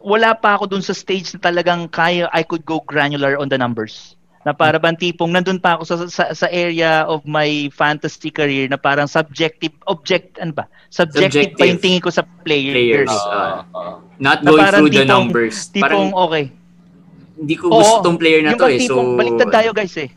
wala 0.00 0.32
pa 0.32 0.56
ako 0.56 0.64
dun 0.64 0.80
sa 0.80 0.96
stage 0.96 1.36
na 1.36 1.44
talagang 1.44 1.92
kaya, 1.92 2.24
I 2.32 2.40
could 2.40 2.64
go 2.64 2.80
granular 2.80 3.36
on 3.36 3.52
the 3.52 3.60
numbers. 3.60 4.16
Na 4.48 4.56
para 4.56 4.80
bang 4.80 4.96
tipong 4.96 5.28
nandun 5.28 5.60
pa 5.60 5.76
ako 5.76 5.82
sa, 5.84 5.96
sa, 6.08 6.24
sa 6.32 6.46
area 6.48 7.04
of 7.04 7.20
my 7.28 7.68
fantasy 7.76 8.32
career 8.32 8.64
na 8.64 8.80
parang 8.80 9.04
subjective, 9.04 9.76
object, 9.84 10.40
ano 10.40 10.56
ba? 10.56 10.64
Subjective, 10.88 11.52
Subjective. 11.52 11.60
pa 11.60 11.68
yung 11.68 11.82
tingin 11.84 12.00
ko 12.00 12.08
sa 12.08 12.24
players. 12.48 12.72
Players. 12.72 13.12
Ah. 13.28 13.60
oo. 13.76 13.92
Not 14.16 14.40
Na 14.40 14.56
going 14.56 14.64
through 14.72 14.88
the 14.88 15.04
tipong- 15.04 15.12
numbers. 15.28 15.68
Tipong, 15.68 15.84
Parang 15.84 16.06
okay. 16.16 16.44
Hindi 17.38 17.54
ko 17.54 17.70
gusto 17.70 18.02
tong 18.02 18.18
player 18.18 18.42
na 18.42 18.52
yung 18.52 18.60
to 18.60 18.66
eh. 18.66 18.82
So, 18.82 18.98
tipong, 18.98 19.10
baliktad 19.14 19.50
tayo 19.54 19.70
guys 19.70 19.94
eh. 19.94 20.10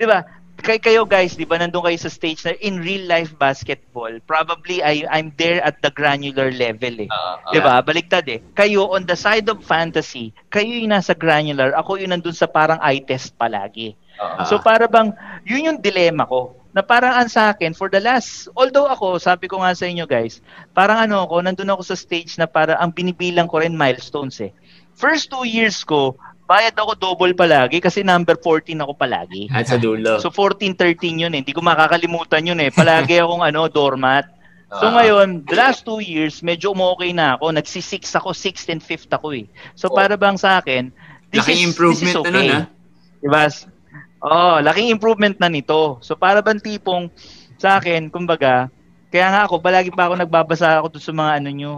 Di 0.00 0.06
ba? 0.08 0.24
Kay 0.64 0.80
kayo 0.80 1.04
guys, 1.04 1.36
di 1.36 1.44
ba, 1.44 1.60
nandun 1.60 1.84
kayo 1.84 1.98
sa 2.00 2.08
stage 2.08 2.40
na 2.46 2.56
in 2.64 2.80
real 2.80 3.04
life 3.04 3.36
basketball, 3.36 4.08
probably 4.24 4.80
I, 4.80 5.04
I'm 5.12 5.28
there 5.36 5.60
at 5.60 5.82
the 5.84 5.92
granular 5.92 6.48
level 6.48 7.04
eh. 7.04 7.10
Oo, 7.10 7.32
oo. 7.36 7.52
Di 7.52 7.60
ba? 7.60 7.84
Baliktad 7.84 8.24
eh. 8.32 8.40
Kayo 8.56 8.88
on 8.88 9.04
the 9.04 9.18
side 9.18 9.44
of 9.52 9.60
fantasy, 9.60 10.32
kayo 10.48 10.72
yung 10.72 10.94
nasa 10.94 11.12
granular, 11.12 11.76
ako 11.76 12.00
yung 12.00 12.16
nandun 12.16 12.32
sa 12.32 12.48
parang 12.48 12.80
eye 12.80 13.04
test 13.04 13.36
palagi. 13.36 13.92
Oo. 14.16 14.40
Ah. 14.40 14.46
So 14.48 14.56
para 14.62 14.88
bang, 14.88 15.12
yun 15.44 15.68
yung 15.68 15.78
dilemma 15.84 16.24
ko. 16.24 16.56
Na 16.74 16.82
parang 16.82 17.14
ang 17.14 17.30
sa 17.30 17.54
akin, 17.54 17.70
for 17.70 17.86
the 17.86 18.02
last, 18.02 18.50
although 18.58 18.90
ako, 18.90 19.20
sabi 19.20 19.46
ko 19.46 19.62
nga 19.62 19.76
sa 19.78 19.86
inyo 19.86 20.08
guys, 20.10 20.42
parang 20.74 21.06
ano 21.06 21.22
ako, 21.28 21.44
nandun 21.44 21.70
ako 21.70 21.82
sa 21.86 21.94
stage 21.94 22.34
na 22.40 22.48
para 22.48 22.74
ang 22.80 22.90
binibilang 22.90 23.46
ko 23.46 23.62
rin 23.62 23.76
milestones 23.76 24.42
eh. 24.42 24.50
First 24.94 25.30
two 25.30 25.42
years 25.44 25.82
ko, 25.82 26.14
bayad 26.44 26.76
ako 26.76 26.94
double 26.94 27.34
palagi 27.34 27.82
kasi 27.82 28.04
number 28.04 28.36
14 28.38 28.78
ako 28.84 28.92
palagi. 28.94 29.50
at 29.50 29.66
sa 29.66 29.76
dulo. 29.80 30.20
So 30.22 30.30
14-13 30.30 31.24
yun 31.26 31.32
eh. 31.34 31.40
Hindi 31.42 31.52
ko 31.52 31.60
makakalimutan 31.64 32.46
yun 32.46 32.60
eh. 32.62 32.70
Palagi 32.70 33.18
akong 33.22 33.42
ano, 33.42 33.66
doormat. 33.66 34.30
So 34.74 34.90
ngayon, 34.90 35.46
the 35.46 35.54
last 35.54 35.86
two 35.86 36.02
years, 36.02 36.42
medyo 36.42 36.74
umokay 36.74 37.14
na 37.14 37.38
ako. 37.38 37.54
Nagsi-6 37.54 38.10
ako, 38.18 38.34
6th 38.34 38.66
and 38.74 38.82
5th 38.82 39.10
ako 39.14 39.30
eh. 39.30 39.46
So 39.78 39.86
Oh. 39.86 39.94
para 39.94 40.18
bang 40.18 40.34
sa 40.34 40.58
akin, 40.58 40.90
this 41.30 41.46
Laking 41.46 41.62
is, 41.62 41.68
improvement 41.70 42.10
this 42.10 42.18
is 42.18 42.26
na 42.26 42.26
okay. 42.26 42.34
nun 42.34 42.50
ah. 42.50 42.64
Diba? 43.22 43.44
Oh, 44.24 44.56
laking 44.58 44.88
improvement 44.90 45.36
na 45.38 45.46
nito. 45.46 46.00
So 46.02 46.18
para 46.18 46.42
bang 46.42 46.58
tipong 46.58 47.06
sa 47.54 47.78
akin, 47.78 48.10
kumbaga, 48.10 48.66
kaya 49.14 49.30
nga 49.30 49.46
ako, 49.46 49.62
palagi 49.62 49.94
pa 49.94 50.10
ako 50.10 50.18
nagbabasa 50.18 50.80
ako 50.82 50.98
doon 50.98 51.04
sa 51.06 51.14
mga 51.14 51.32
ano 51.38 51.50
nyo, 51.54 51.72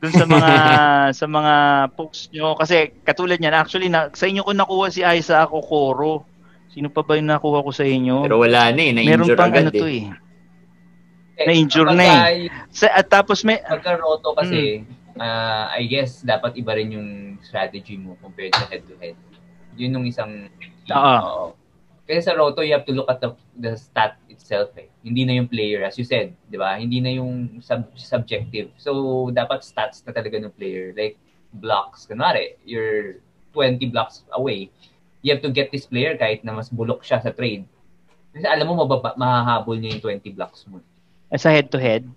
doon 0.00 0.12
sa 0.16 0.26
mga 0.26 0.52
sa 1.20 1.26
mga 1.28 1.54
posts 1.94 2.32
nyo. 2.32 2.56
Kasi 2.56 2.90
katulad 3.04 3.36
niyan, 3.38 3.54
actually, 3.54 3.92
na, 3.92 4.08
sa 4.16 4.26
inyo 4.26 4.42
ko 4.42 4.52
nakuha 4.56 4.88
si 4.88 5.04
Aiza 5.04 5.44
ako, 5.44 5.56
Koro. 5.62 6.14
Sino 6.72 6.88
pa 6.88 7.04
ba 7.04 7.18
yung 7.20 7.28
nakuha 7.28 7.60
ko 7.66 7.70
sa 7.70 7.84
inyo? 7.84 8.24
Pero 8.24 8.40
wala 8.40 8.70
na 8.72 8.80
eh. 8.80 8.92
Meron 8.94 9.26
Na-injure 9.26 9.38
pang 9.38 9.52
agad 9.52 9.68
ano 9.68 9.72
to 9.74 9.88
eh. 9.90 10.06
eh. 11.40 11.46
na-injure 11.48 11.88
na 11.88 12.04
kapag, 12.04 12.52
Sa, 12.68 12.86
at 12.92 13.06
tapos 13.08 13.42
may, 13.48 13.58
Pagka 13.64 13.96
roto 13.96 14.36
kasi, 14.36 14.84
Hmm. 14.84 15.20
ah, 15.20 15.72
I 15.72 15.88
guess, 15.88 16.20
dapat 16.20 16.54
iba 16.60 16.76
rin 16.76 16.92
yung 16.92 17.08
strategy 17.40 17.96
mo 17.96 18.14
compared 18.20 18.52
sa 18.52 18.68
head-to-head. 18.68 19.16
Yun 19.80 19.96
yung 20.00 20.06
isang... 20.06 20.52
Oo. 20.92 21.16
Oo. 21.24 21.46
Kasi 22.04 22.26
sa 22.26 22.36
roto, 22.36 22.60
you 22.60 22.74
have 22.76 22.84
to 22.84 22.92
look 22.92 23.08
at 23.08 23.22
the, 23.24 23.32
the 23.56 23.72
stat 23.78 24.20
itself 24.28 24.68
eh. 24.76 24.89
Hindi 25.00 25.24
na 25.24 25.32
yung 25.40 25.48
player, 25.48 25.80
as 25.82 25.96
you 25.96 26.04
said, 26.04 26.36
di 26.52 26.60
ba? 26.60 26.76
Hindi 26.76 27.00
na 27.00 27.16
yung 27.16 27.62
sub, 27.64 27.88
subjective. 27.96 28.68
So, 28.76 29.28
dapat 29.32 29.64
stats 29.64 30.04
na 30.04 30.12
talaga 30.12 30.36
ng 30.36 30.52
player. 30.52 30.92
Like, 30.92 31.16
blocks. 31.56 32.04
Kunwari, 32.04 32.60
you're 32.68 33.18
20 33.56 33.80
blocks 33.88 34.22
away. 34.36 34.68
You 35.24 35.32
have 35.34 35.42
to 35.44 35.50
get 35.52 35.72
this 35.72 35.88
player 35.88 36.16
kahit 36.20 36.44
na 36.44 36.52
mas 36.52 36.68
bulok 36.68 37.00
siya 37.00 37.20
sa 37.24 37.32
trade. 37.32 37.64
Kasi 38.36 38.44
alam 38.44 38.68
mo, 38.68 38.84
mababa, 38.84 39.16
mahahabol 39.16 39.80
niya 39.80 39.96
yung 39.98 40.20
20 40.20 40.36
blocks 40.36 40.68
mo 40.68 40.84
sa 41.38 41.54
head-to-head, 41.54 42.10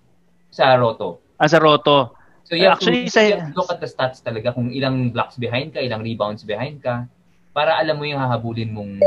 sa 0.50 0.74
roto. 0.74 1.22
ah, 1.38 1.46
sa 1.46 1.62
Roto. 1.62 2.18
So 2.44 2.58
you 2.58 2.66
have, 2.66 2.76
Actually, 2.82 3.06
to, 3.06 3.14
sa- 3.14 3.22
you 3.22 3.38
have 3.38 3.54
to 3.54 3.58
look 3.58 3.70
at 3.70 3.80
the 3.80 3.86
stats 3.86 4.20
talaga 4.20 4.54
kung 4.54 4.68
ilang 4.74 5.14
blocks 5.14 5.38
behind 5.38 5.72
ka, 5.72 5.78
ilang 5.78 6.02
rebounds 6.02 6.42
behind 6.42 6.82
ka, 6.82 7.06
para 7.54 7.78
alam 7.78 7.96
mo 7.96 8.04
yung 8.04 8.18
hahabulin 8.18 8.74
mong 8.74 8.98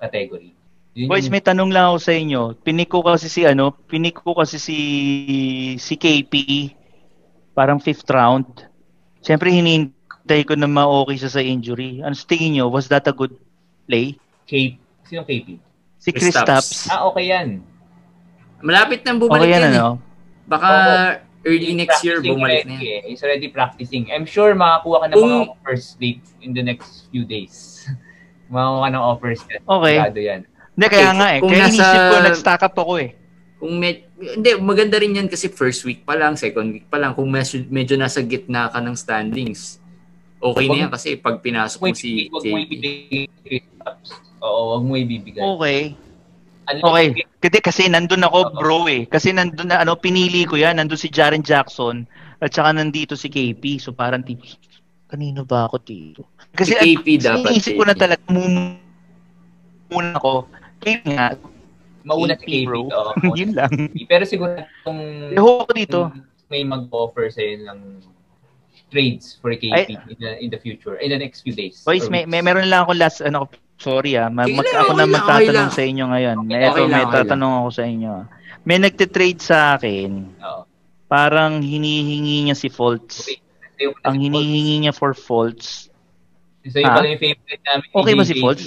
category. 0.00 0.56
Yun 0.92 1.06
Boys, 1.06 1.24
yung- 1.24 1.32
may 1.32 1.40
tanong 1.40 1.70
lang 1.70 1.86
ako 1.88 1.98
sa 2.00 2.12
inyo. 2.12 2.40
Pinik 2.56 2.88
ko 2.88 3.00
kasi 3.00 3.26
si 3.26 3.42
ano, 3.42 3.70
pinik 3.70 4.18
ko 4.18 4.34
kasi 4.34 4.58
si 4.58 4.76
si 5.76 5.94
KP 5.94 6.34
parang 7.52 7.78
fifth 7.78 8.06
round. 8.06 8.46
Siyempre 9.20 9.50
hinihintay 9.50 10.42
ko 10.42 10.54
na 10.54 10.66
ma-okay 10.66 11.14
siya 11.14 11.30
sa 11.30 11.40
injury. 11.40 12.00
Ano 12.00 12.12
sa 12.12 12.26
tingin 12.26 12.58
nyo? 12.58 12.66
Was 12.68 12.88
that 12.88 13.06
a 13.06 13.12
good 13.12 13.36
play? 13.84 14.18
K, 14.44 14.74
sino 15.04 15.22
KP? 15.22 15.60
Si 15.96 16.10
Chris 16.10 16.32
Kristaps. 16.32 16.46
Taps. 16.48 16.90
Ah, 16.90 17.06
okay 17.06 17.28
yan. 17.28 17.60
Malapit 18.60 19.04
nang 19.04 19.16
bumalik 19.16 19.46
Okay 19.46 19.52
yan 19.52 19.62
yan 19.62 19.70
eh. 19.70 19.76
ano? 19.76 19.88
Baka 20.44 20.70
early 21.44 21.72
next 21.72 22.02
year 22.02 22.18
bumalik 22.18 22.66
na 22.66 22.76
yan. 22.76 23.04
eh. 23.04 23.08
He's 23.08 23.22
already 23.22 23.46
practicing. 23.46 24.10
I'm 24.10 24.24
sure 24.24 24.52
makakuha 24.52 24.96
ka 25.00 25.06
ng 25.06 25.14
Kung- 25.14 25.30
mga 25.30 25.54
offers 25.54 25.94
late 25.96 26.24
in 26.40 26.50
the 26.50 26.64
next 26.64 27.06
few 27.08 27.22
days. 27.22 27.84
makakuha 28.52 28.80
ka 28.80 28.88
ng 28.90 29.04
offers. 29.04 29.40
Okay. 29.46 29.94
Sigurado 29.94 30.18
yan. 30.18 30.40
Hindi, 30.80 30.86
kaya 30.88 31.04
Okay, 31.04 31.18
nga 31.20 31.28
eh. 31.28 31.38
kung 31.38 31.50
Kaya 31.50 31.60
nasa- 31.60 31.76
inisip 31.76 32.00
ko, 32.00 32.16
nag-stack 32.24 32.62
up 32.62 32.74
ako 32.74 32.92
eh. 32.96 33.10
Kung 33.60 33.72
med- 33.76 34.04
hindi, 34.16 34.50
maganda 34.56 34.96
rin 34.96 35.12
yan 35.12 35.28
kasi 35.28 35.52
first 35.52 35.84
week 35.84 36.00
pa 36.02 36.16
lang, 36.16 36.32
second 36.34 36.72
week 36.72 36.88
pa 36.88 36.96
lang, 36.96 37.12
kung 37.12 37.28
medyo, 37.28 37.60
medyo 37.68 38.00
nasa 38.00 38.24
gitna 38.24 38.72
ka 38.72 38.80
ng 38.80 38.96
standings, 38.96 39.76
okay 40.40 40.64
na 40.64 40.76
yan 40.78 40.90
kasi 40.90 41.20
pag 41.20 41.36
pinasok 41.38 41.78
mo 41.78 41.92
si 41.92 42.32
wag 42.32 42.40
mo 42.42 42.56
ibibigay. 42.56 43.28
Oo, 44.40 44.60
wag 44.72 44.82
mo 44.82 44.96
ibibigay. 44.96 45.44
Okay. 45.44 45.80
Unless- 46.64 46.80
Okay. 46.82 47.06
Kasi, 47.38 47.58
kasi 47.60 47.82
nandun 47.84 48.24
ako, 48.24 48.38
bro 48.54 48.88
eh. 48.88 49.04
Kasi 49.04 49.36
nandun 49.36 49.68
na, 49.68 49.84
ano, 49.84 50.00
pinili 50.00 50.48
ko 50.48 50.56
yan. 50.56 50.80
Nandun 50.80 50.96
si 50.96 51.12
Jaren 51.12 51.44
Jackson 51.44 52.08
at 52.38 52.48
saka 52.48 52.72
nandito 52.72 53.12
si 53.12 53.28
KP. 53.28 53.76
So 53.76 53.92
parang 53.92 54.24
tipo, 54.24 54.48
kanino 55.04 55.44
ba 55.44 55.66
ako 55.66 55.76
dito? 55.78 56.24
Kasi 56.50 56.72
Si 56.72 56.96
KP 56.96 57.20
dapat, 57.20 57.52
Iniisip 57.52 57.76
ko 57.76 57.84
na 57.84 57.92
talaga, 57.92 58.24
muna 58.24 58.80
ako. 60.14 60.48
KP 60.80 61.04
nga. 61.12 61.36
Mauna 62.00 62.34
si 62.34 62.64
bro. 62.64 62.88
Yun 63.38 63.52
lang. 63.52 63.70
Pero 64.02 64.24
siguro 64.24 64.56
kung 64.82 64.98
Eho 65.30 65.62
ko 65.62 65.72
dito. 65.72 66.00
kung 66.08 66.24
may 66.48 66.64
mag-offer 66.64 67.28
sa 67.28 67.44
ng 67.44 68.00
trades 68.88 69.38
for 69.38 69.52
KP 69.52 69.70
Ay- 69.70 69.86
in, 69.86 70.18
the, 70.18 70.30
in 70.40 70.48
the 70.48 70.58
future, 70.58 70.96
in 70.96 71.10
the 71.10 71.20
next 71.20 71.42
few 71.42 71.52
days. 71.52 71.84
Boys, 71.84 72.08
may, 72.08 72.24
may 72.24 72.40
meron 72.40 72.66
lang 72.66 72.82
ako 72.82 72.92
last, 72.96 73.20
ano, 73.20 73.46
sorry 73.76 74.16
ah. 74.16 74.26
Mag, 74.26 74.48
lang, 74.48 74.64
ako 74.80 74.92
na 74.94 75.06
magtatanong 75.06 75.70
sa 75.70 75.82
inyo 75.84 76.04
ngayon. 76.08 76.36
Okay, 76.42 76.58
Eto, 76.58 76.70
okay 76.74 76.82
may 76.82 76.98
okay 76.98 77.04
lang. 77.04 77.12
tatanong 77.14 77.52
ako 77.60 77.68
sa 77.70 77.84
inyo. 77.84 78.10
ah. 78.10 78.24
May 78.60 78.76
nagtitrade 78.76 79.40
sa 79.40 79.76
akin. 79.76 80.10
Oo. 80.36 80.62
Parang 81.06 81.58
hinihingi 81.58 82.44
niya 82.44 82.54
si 82.54 82.66
Faults. 82.66 83.22
Okay. 83.22 83.38
Sa'yo 83.76 83.96
Ang 84.04 84.16
hinihingi 84.20 84.76
niya 84.80 84.92
for 84.92 85.10
Faults. 85.10 85.88
Sa'yo 86.62 86.84
Ah? 86.84 87.00
pala 87.00 87.08
yung 87.08 87.18
favorite 87.18 87.62
namin. 87.64 87.86
Okay 87.90 88.14
ba 88.14 88.24
si. 88.24 88.34
Faults? 88.36 88.64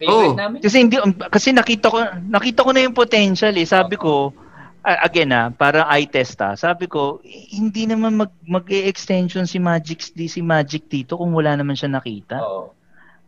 Favorite 0.00 0.32
Oo. 0.32 0.40
namin? 0.40 0.58
Kasi 0.64 0.76
hindi 0.80 0.96
um, 0.96 1.12
kasi 1.12 1.52
nakita 1.52 1.92
ko 1.92 2.00
nakita 2.24 2.64
ko 2.64 2.70
na 2.72 2.80
yung 2.80 2.96
potential 2.96 3.52
eh. 3.52 3.68
Sabi 3.68 4.00
ko 4.00 4.32
ah, 4.80 5.04
again 5.04 5.28
ah, 5.28 5.52
para 5.52 5.84
eye 5.92 6.08
test 6.08 6.40
ah. 6.40 6.56
Sabi 6.56 6.88
ko 6.88 7.20
eh, 7.20 7.52
hindi 7.52 7.84
naman 7.84 8.16
mag 8.16 8.32
mag-extension 8.48 9.44
si 9.44 9.60
Magic 9.60 10.00
di 10.16 10.24
si 10.24 10.40
Magic 10.40 10.88
dito 10.88 11.20
kung 11.20 11.36
wala 11.36 11.52
naman 11.52 11.76
siya 11.76 11.92
nakita. 11.92 12.40
Oo. 12.40 12.72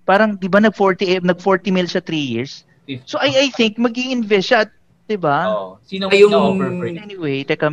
Parang 0.08 0.32
'di 0.32 0.48
ba 0.48 0.64
nag 0.64 0.72
40 0.72 1.20
nag 1.20 1.36
40 1.36 1.76
mil 1.76 1.84
siya 1.84 2.00
3 2.00 2.16
years. 2.16 2.64
50. 2.88 3.04
So 3.04 3.20
I 3.20 3.46
I 3.46 3.48
think 3.52 3.76
mag-invest 3.76 4.48
siya, 4.48 4.64
'di 5.04 5.20
ba? 5.20 5.52
Oo. 5.52 5.70
Sino 5.84 6.08
Ay, 6.08 6.24
yung-? 6.24 6.56
Anyway, 6.96 7.44
teka 7.44 7.68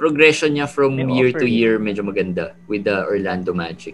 Progression 0.00 0.56
niya 0.56 0.64
from 0.64 0.96
year 0.96 1.28
offer 1.28 1.44
to 1.44 1.46
eh. 1.46 1.60
year 1.60 1.74
medyo 1.76 2.00
maganda 2.00 2.56
with 2.66 2.88
the 2.88 3.04
Orlando 3.04 3.52
Magic. 3.52 3.92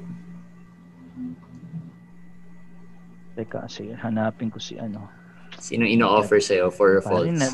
Teka 3.36 3.68
kasi 3.68 3.92
hanapin 3.92 4.48
ko 4.48 4.56
si 4.56 4.80
ano. 4.80 5.06
Sino 5.56 5.84
ino-offer 5.84 6.40
sa'yo 6.40 6.72
for 6.72 7.00
falls? 7.00 7.28
na, 7.32 7.48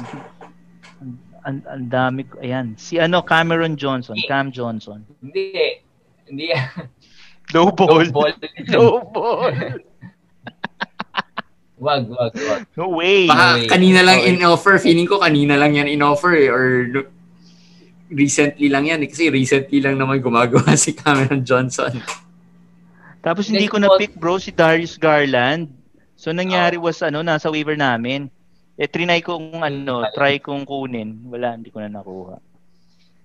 ang, 0.99 1.13
ang, 1.43 1.59
ang 1.67 1.85
dami 1.87 2.23
ko. 2.25 2.39
Ayan. 2.39 2.75
Si 2.75 2.99
ano, 2.99 3.23
Cameron 3.23 3.75
Johnson. 3.75 4.15
Cam 4.27 4.51
Johnson. 4.51 5.03
Hindi. 5.19 5.83
Hindi. 6.27 6.51
Low 7.55 7.71
ball. 7.71 8.07
Low 8.07 8.11
ball. 8.11 8.33
Low 8.73 9.03
ball. 9.07 9.53
wag, 11.83 12.03
wag, 12.07 12.33
wag. 12.33 12.63
No 12.79 12.95
way. 12.95 13.27
Baka 13.27 13.59
Anyway, 13.59 13.69
kanina 13.69 14.01
lang 14.03 14.19
okay. 14.23 14.31
in-offer. 14.35 14.75
Feeling 14.79 15.07
ko 15.07 15.19
kanina 15.19 15.59
lang 15.59 15.75
yan 15.75 15.91
in-offer 15.91 16.33
eh. 16.39 16.49
Or 16.49 16.65
recently 18.09 18.71
lang 18.71 18.87
yan. 18.87 19.03
eh. 19.03 19.09
Kasi 19.11 19.31
recently 19.31 19.79
lang 19.83 19.99
naman 19.99 20.23
gumagawa 20.23 20.75
si 20.75 20.95
Cameron 20.95 21.43
Johnson. 21.43 21.91
Tapos 23.23 23.47
hindi 23.47 23.71
ko 23.71 23.79
na-pick 23.79 24.19
bro 24.19 24.37
si 24.37 24.51
Darius 24.51 24.99
Garland. 24.99 25.71
So 26.19 26.31
nangyari 26.31 26.75
was 26.77 26.99
ano, 27.01 27.23
nasa 27.23 27.49
waiver 27.49 27.75
namin. 27.75 28.27
Eh 28.75 28.91
trinay 28.91 29.23
kong 29.23 29.63
ano, 29.63 30.07
try 30.11 30.39
kong 30.39 30.67
kunin. 30.67 31.23
Wala, 31.31 31.55
hindi 31.55 31.71
ko 31.71 31.79
na 31.79 31.89
nakuha. 31.89 32.43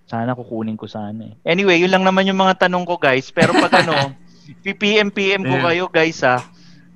Sana 0.07 0.37
kukunin 0.37 0.79
ko 0.79 0.87
sana 0.87 1.27
eh. 1.27 1.35
Anyway, 1.43 1.81
yun 1.81 1.91
lang 1.91 2.05
naman 2.05 2.23
yung 2.23 2.39
mga 2.39 2.69
tanong 2.69 2.85
ko 2.85 2.95
guys. 2.95 3.27
Pero 3.27 3.51
pag 3.51 3.83
ano, 3.83 4.13
PPM 4.63 5.11
PM 5.11 5.43
ko 5.43 5.55
kayo 5.59 5.85
guys 5.89 6.21
ha. 6.23 6.39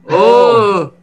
Oh! 0.07 0.93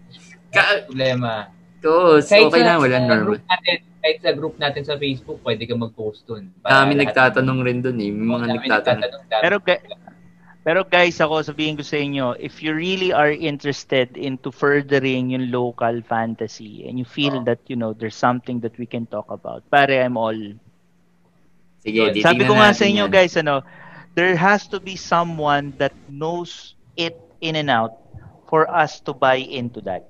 Ka- 0.49 0.89
Problema. 0.89 1.53
to, 1.79 2.19
Kahit 2.19 2.49
okay 2.49 2.63
sa, 2.63 2.67
lang, 2.67 2.79
wala 2.81 2.97
sa 2.97 3.01
normal. 3.05 3.23
group 3.23 3.43
natin, 3.45 3.75
kahit 4.01 4.19
sa 4.19 4.31
group 4.35 4.55
natin 4.59 4.83
sa 4.83 4.95
Facebook, 4.97 5.39
pwede 5.45 5.63
ka 5.63 5.75
mag-post 5.77 6.25
dun. 6.25 6.51
Lahat- 6.65 6.91
nagtatanong 6.91 7.59
rin 7.63 7.79
dun 7.85 7.99
eh. 8.01 8.11
May 8.11 8.27
mga 8.27 8.47
nagtatanong. 8.57 9.21
Pero 9.29 9.57
ga- 9.61 9.83
Pero 10.69 10.85
guys, 10.85 11.17
ako 11.17 11.41
sabihin 11.41 11.81
ko 11.81 11.83
sa 11.83 11.97
inyo, 11.97 12.37
if 12.37 12.61
you 12.61 12.77
really 12.77 13.09
are 13.09 13.33
interested 13.33 14.13
into 14.21 14.53
furthering 14.53 15.33
yung 15.33 15.49
local 15.49 16.05
fantasy 16.05 16.85
and 16.85 17.01
you 17.01 17.09
feel 17.09 17.41
Oo. 17.41 17.49
that, 17.49 17.57
you 17.73 17.77
know, 17.81 17.97
there's 17.97 18.13
something 18.13 18.61
that 18.61 18.77
we 18.77 18.85
can 18.85 19.09
talk 19.09 19.25
about, 19.33 19.65
pare, 19.73 20.05
I'm 20.05 20.21
all. 20.21 20.37
Sige, 21.81 22.13
Sabi 22.13 22.21
Sabi 22.21 22.43
ko 22.45 22.53
nga 22.53 22.77
sa 22.77 22.85
inyo 22.85 23.09
yan. 23.09 23.17
guys, 23.17 23.33
ano, 23.41 23.65
there 24.13 24.37
has 24.37 24.69
to 24.69 24.77
be 24.77 24.93
someone 24.93 25.73
that 25.81 25.97
knows 26.05 26.77
it 27.01 27.17
in 27.41 27.57
and 27.57 27.73
out 27.73 28.05
for 28.45 28.69
us 28.69 29.01
to 29.09 29.17
buy 29.17 29.41
into 29.41 29.81
that. 29.89 30.05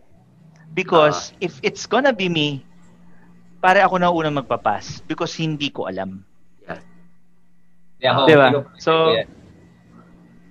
Because 0.75 1.31
Ah. 1.39 1.47
if 1.47 1.63
it's 1.63 1.87
gonna 1.87 2.11
be 2.11 2.27
me, 2.27 2.67
pare 3.63 3.79
ako 3.87 4.03
na 4.03 4.11
unang 4.11 4.43
magpapas 4.43 5.07
because 5.07 5.39
hindi 5.39 5.71
ko 5.71 5.87
alam. 5.87 6.27
Yeah. 6.67 6.83
Yeah, 8.03 8.11
ako, 8.19 8.23
Diba? 8.27 8.47
So, 8.83 9.15
yan. 9.15 9.38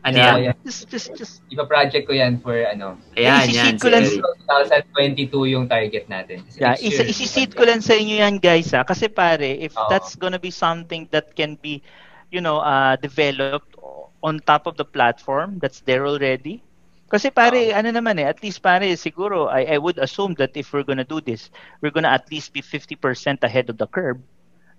Ano 0.07 0.17
Yeah, 0.17 0.35
yan? 0.39 0.39
yeah. 0.39 0.55
Just, 0.63 0.87
just, 0.87 1.07
just, 1.19 1.33
Ipa-project 1.51 2.07
ko 2.07 2.13
yan 2.15 2.39
for 2.39 2.55
ano. 2.63 2.95
Ayan, 3.19 3.51
Isisid 3.51 3.75
yan. 3.75 3.83
ko 3.83 3.87
lang 3.91 4.03
Eric. 4.07 4.23
2022 4.47 5.51
yung 5.51 5.67
target 5.67 6.07
natin. 6.07 6.47
Yeah, 6.55 6.79
Next 6.79 6.79
isa 6.79 7.03
year, 7.03 7.11
isisit 7.11 7.51
ko 7.55 7.67
lang 7.67 7.83
sa 7.83 7.93
inyo 7.95 8.23
yan 8.23 8.39
guys 8.39 8.71
ha 8.71 8.87
kasi 8.87 9.11
pare 9.11 9.59
if 9.59 9.75
Oo. 9.75 9.89
that's 9.91 10.15
gonna 10.15 10.39
be 10.39 10.51
something 10.53 11.07
that 11.11 11.35
can 11.35 11.59
be 11.59 11.83
you 12.31 12.39
know 12.39 12.59
uh 12.63 12.95
developed 12.99 13.75
on 14.23 14.39
top 14.47 14.65
of 14.65 14.75
the 14.79 14.87
platform 14.87 15.59
that's 15.59 15.83
there 15.83 16.07
already. 16.07 16.63
Kasi 17.07 17.31
pare 17.31 17.71
ano 17.75 17.91
naman 17.91 18.19
eh 18.19 18.27
at 18.27 18.39
least 18.43 18.59
pare 18.63 18.87
siguro 18.95 19.47
I 19.51 19.75
I 19.75 19.77
would 19.79 19.99
assume 19.99 20.35
that 20.39 20.55
if 20.55 20.71
we're 20.71 20.87
gonna 20.87 21.07
do 21.07 21.19
this 21.19 21.51
we're 21.83 21.93
gonna 21.93 22.11
at 22.11 22.27
least 22.31 22.51
be 22.55 22.61
50% 22.63 23.43
ahead 23.43 23.69
of 23.71 23.77
the 23.77 23.87
curve 23.87 24.19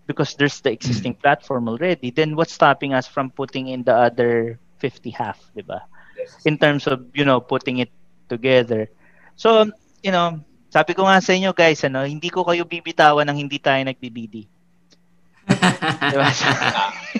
because 0.08 0.34
there's 0.36 0.60
the 0.60 0.72
existing 0.72 1.14
platform 1.20 1.68
already. 1.68 2.10
Then 2.12 2.36
what's 2.36 2.52
stopping 2.52 2.92
us 2.94 3.06
from 3.08 3.30
putting 3.32 3.68
in 3.68 3.84
the 3.84 3.94
other 3.96 4.58
50 4.80 5.10
half, 5.14 5.38
'di 5.52 5.66
ba? 5.66 5.84
Yes. 6.18 6.34
in 6.50 6.58
terms 6.58 6.90
of 6.90 7.06
you 7.14 7.22
know 7.22 7.38
putting 7.38 7.78
it 7.78 7.94
together. 8.26 8.90
So, 9.38 9.70
you 10.02 10.10
know, 10.10 10.42
sabi 10.68 10.92
ko 10.92 11.06
nga 11.06 11.22
sa 11.22 11.32
inyo 11.32 11.54
guys, 11.54 11.80
ano, 11.86 12.04
hindi 12.04 12.28
ko 12.28 12.42
kayo 12.42 12.66
bibitawan 12.66 13.24
ng 13.30 13.38
hindi 13.46 13.62
tayo 13.62 13.80
nagbibidi. 13.86 14.44
Diba? 16.12 16.28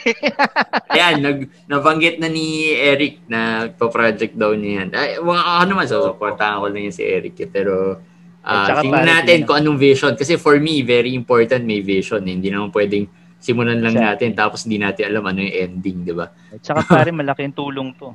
Ayan, 0.93 1.24
nag, 1.24 1.39
nabanggit 1.64 2.20
na 2.20 2.28
ni 2.28 2.76
Eric 2.76 3.24
na 3.24 3.72
pa-project 3.72 4.36
daw 4.36 4.52
niya 4.52 4.85
yan. 4.85 4.89
Ay, 4.93 5.16
mga 5.16 5.43
ano 5.64 5.72
man, 5.72 5.89
so, 5.89 6.12
supportahan 6.12 6.60
ko 6.60 6.68
lang 6.68 6.93
yan 6.93 6.93
si 6.93 7.09
Eric. 7.09 7.40
eh. 7.40 7.48
Pero, 7.48 8.05
uh, 8.44 8.68
tingnan 8.85 9.09
natin 9.09 9.48
kung 9.48 9.64
anong 9.64 9.80
vision. 9.80 10.12
Kasi 10.12 10.36
for 10.36 10.60
me, 10.60 10.85
very 10.85 11.16
important 11.16 11.64
may 11.64 11.80
vision. 11.80 12.20
Eh. 12.28 12.36
Hindi 12.36 12.52
naman 12.52 12.68
pwedeng 12.68 13.09
simulan 13.39 13.78
lang 13.78 13.94
Exactly. 13.94 14.28
natin 14.28 14.31
tapos 14.35 14.59
hindi 14.66 14.78
natin 14.82 15.02
alam 15.09 15.24
ano 15.27 15.39
yung 15.43 15.55
ending, 15.55 15.98
di 16.05 16.15
ba? 16.15 16.27
At 16.28 16.62
saka 16.62 16.82
pare, 16.85 17.10
malaki 17.23 17.47
yung 17.47 17.56
tulong 17.56 17.89
to. 17.97 18.10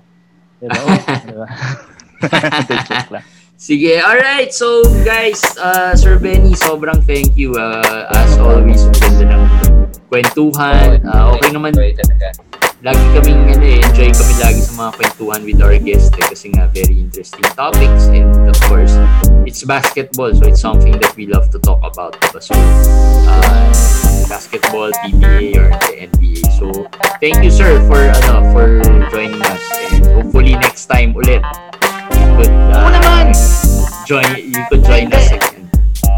Diba? 0.59 0.75
Joke 2.87 3.11
lang. 3.19 3.25
Sige, 3.63 4.03
alright. 4.03 4.51
So, 4.51 4.83
guys, 5.07 5.39
uh, 5.55 5.95
Sir 5.95 6.19
Benny, 6.19 6.51
sobrang 6.51 6.99
thank 7.07 7.39
you. 7.39 7.55
Uh, 7.55 8.11
as 8.11 8.35
always, 8.35 8.83
ganda 8.99 9.23
ng 9.23 9.43
kwentuhan. 10.11 10.99
Uh, 11.07 11.37
okay 11.39 11.49
naman, 11.55 11.71
talaga. 11.71 12.27
Lagi 12.83 12.99
kaming 13.15 13.47
ano 13.47 13.63
eh, 13.63 13.79
enjoy 13.79 14.11
kami 14.11 14.33
lagi 14.43 14.59
sa 14.59 14.75
mga 14.75 14.91
kwentuhan 14.99 15.41
with 15.47 15.59
our 15.63 15.79
guests 15.79 16.11
eh, 16.19 16.25
kasi 16.27 16.51
nga 16.51 16.67
very 16.75 16.99
interesting 16.99 17.47
topics. 17.55 18.11
And 18.11 18.27
of 18.43 18.59
course 18.67 18.91
it's 19.47 19.63
basketball 19.63 20.35
so 20.35 20.43
it's 20.51 20.59
something 20.59 20.99
that 20.99 21.15
we 21.15 21.31
love 21.31 21.47
to 21.55 21.63
talk 21.63 21.79
about 21.79 22.19
diba? 22.19 22.43
so 22.43 22.51
uh, 23.23 23.71
basketball, 24.27 24.91
PBA 24.99 25.55
or 25.55 25.71
the 25.87 26.11
NBA 26.11 26.43
so 26.59 26.67
thank 27.23 27.39
you 27.39 27.55
sir 27.55 27.79
for 27.87 28.03
ano 28.03 28.51
for 28.51 28.67
joining 29.07 29.39
us. 29.39 29.63
And 29.87 30.03
hopefully 30.19 30.59
next 30.59 30.91
time 30.91 31.15
ulit 31.15 31.39
you 32.19 32.27
could 32.35 32.55
uh, 32.67 33.31
join 34.03 34.27
you 34.35 34.59
could 34.67 34.83
join 34.83 35.07
us 35.15 35.31
again 35.31 35.52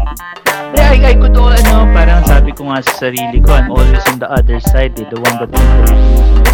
Yeah, 0.06 0.94
I, 0.94 1.02
I 1.02 1.14
could 1.18 1.34
all, 1.36 1.50
ano, 1.50 1.90
parang 1.90 2.22
sabi 2.22 2.54
ko 2.54 2.70
nga 2.70 2.78
sa 2.78 3.10
sarili 3.10 3.42
ko, 3.42 3.50
I'm 3.50 3.74
always 3.74 4.02
on 4.06 4.22
the 4.22 4.30
other 4.30 4.62
side, 4.62 4.94
eh, 5.02 5.06
the 5.10 5.18
one 5.18 5.34
that. 5.42 5.50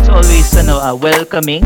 It's 0.00 0.08
always, 0.08 0.48
ano, 0.56 0.80
uh, 0.80 0.96
welcoming 0.96 1.60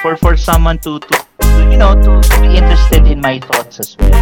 for 0.00 0.16
for 0.16 0.40
someone 0.40 0.80
to, 0.80 0.98
to, 0.98 1.14
to, 1.44 1.48
you 1.68 1.76
know, 1.76 1.92
to, 1.92 2.16
to 2.16 2.36
be 2.40 2.56
interested 2.56 3.04
in 3.04 3.20
my 3.20 3.38
thoughts 3.44 3.76
as 3.76 3.92
well. 4.00 4.16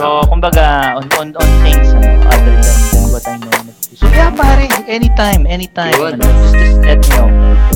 So, 0.00 0.24
kumbaga, 0.32 0.96
on, 0.96 1.04
on, 1.20 1.36
on 1.36 1.48
things, 1.60 1.92
ano, 1.92 2.08
other 2.32 2.56
than, 2.56 2.78
than 2.96 3.04
what 3.12 3.24
I 3.28 3.36
know. 3.36 3.52
So, 3.92 4.08
yeah, 4.08 4.32
pare, 4.32 4.72
anytime, 4.88 5.44
anytime. 5.44 6.00
Ano, 6.00 6.16
just, 6.16 6.56
just 6.56 6.80
let 6.80 6.98
me 7.04 7.08
know. 7.12 7.28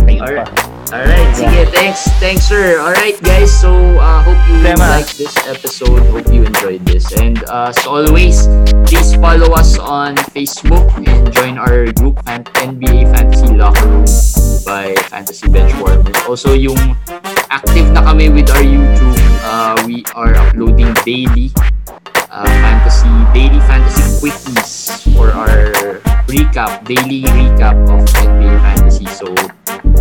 Ayun 0.09 0.33
pa. 0.33 0.76
Alright. 0.93 1.35
Sige, 1.35 1.67
thanks, 1.75 2.07
thanks 2.23 2.47
sir. 2.47 2.79
Alright 2.79 3.19
guys, 3.23 3.51
so 3.51 3.75
uh, 3.99 4.23
hope 4.23 4.39
you 4.47 4.55
Problema. 4.63 5.03
liked 5.03 5.19
this 5.19 5.35
episode, 5.51 5.99
hope 6.15 6.31
you 6.33 6.45
enjoyed 6.47 6.87
this. 6.87 7.11
And 7.19 7.43
uh, 7.51 7.75
as 7.75 7.87
always, 7.87 8.47
please 8.87 9.15
follow 9.19 9.51
us 9.59 9.79
on 9.79 10.15
Facebook 10.31 10.87
and 11.11 11.27
join 11.35 11.59
our 11.59 11.91
group, 11.99 12.23
Fan- 12.25 12.47
NBA 12.63 13.11
Fantasy 13.11 13.51
Locker 13.59 13.83
Room 13.89 14.07
by 14.65 14.95
Fantasy 15.11 15.51
Benchwarmers. 15.51 16.15
Also, 16.31 16.55
yung 16.55 16.79
active 17.51 17.91
na 17.91 18.07
kami 18.07 18.31
with 18.31 18.47
our 18.55 18.63
YouTube, 18.63 19.19
uh, 19.43 19.75
we 19.91 20.07
are 20.15 20.39
uploading 20.39 20.95
daily 21.03 21.51
uh, 22.37 22.45
fantasy, 22.61 23.09
daily 23.33 23.61
fantasy 23.65 24.05
quickies 24.21 25.01
for 25.17 25.33
our 25.33 25.73
recap, 26.29 26.85
daily 26.85 27.25
recap 27.33 27.77
of 27.89 28.05
NBA 28.21 28.61
fantasy. 28.61 29.07
So, 29.09 29.33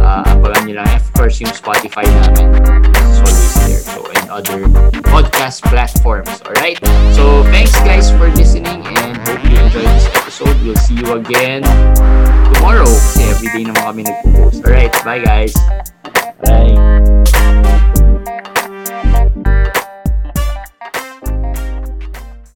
uh, 0.03 0.27
abangan 0.27 0.67
nyo 0.67 0.75
lang. 0.83 0.89
Of 0.99 1.07
course, 1.15 1.39
yung 1.39 1.55
Spotify 1.55 2.03
namin 2.03 2.51
is 2.91 3.19
always 3.23 3.55
there. 3.63 3.79
So, 3.79 4.03
and 4.11 4.27
other 4.27 4.67
podcast 5.07 5.63
platforms. 5.63 6.43
Alright? 6.43 6.83
So, 7.15 7.47
thanks 7.55 7.71
guys 7.87 8.11
for 8.11 8.27
listening 8.35 8.83
and 8.83 9.15
hope 9.23 9.39
you 9.47 9.55
enjoyed 9.55 9.87
this 9.95 10.11
episode. 10.11 10.55
We'll 10.59 10.75
see 10.75 10.99
you 10.99 11.15
again 11.15 11.63
tomorrow 12.51 12.83
kasi 12.83 13.31
everyday 13.31 13.63
naman 13.71 13.83
kami 13.87 14.01
nagpo-post. 14.03 14.59
Alright, 14.67 14.91
bye 15.07 15.23
guys! 15.23 15.55
Bye. 16.43 16.75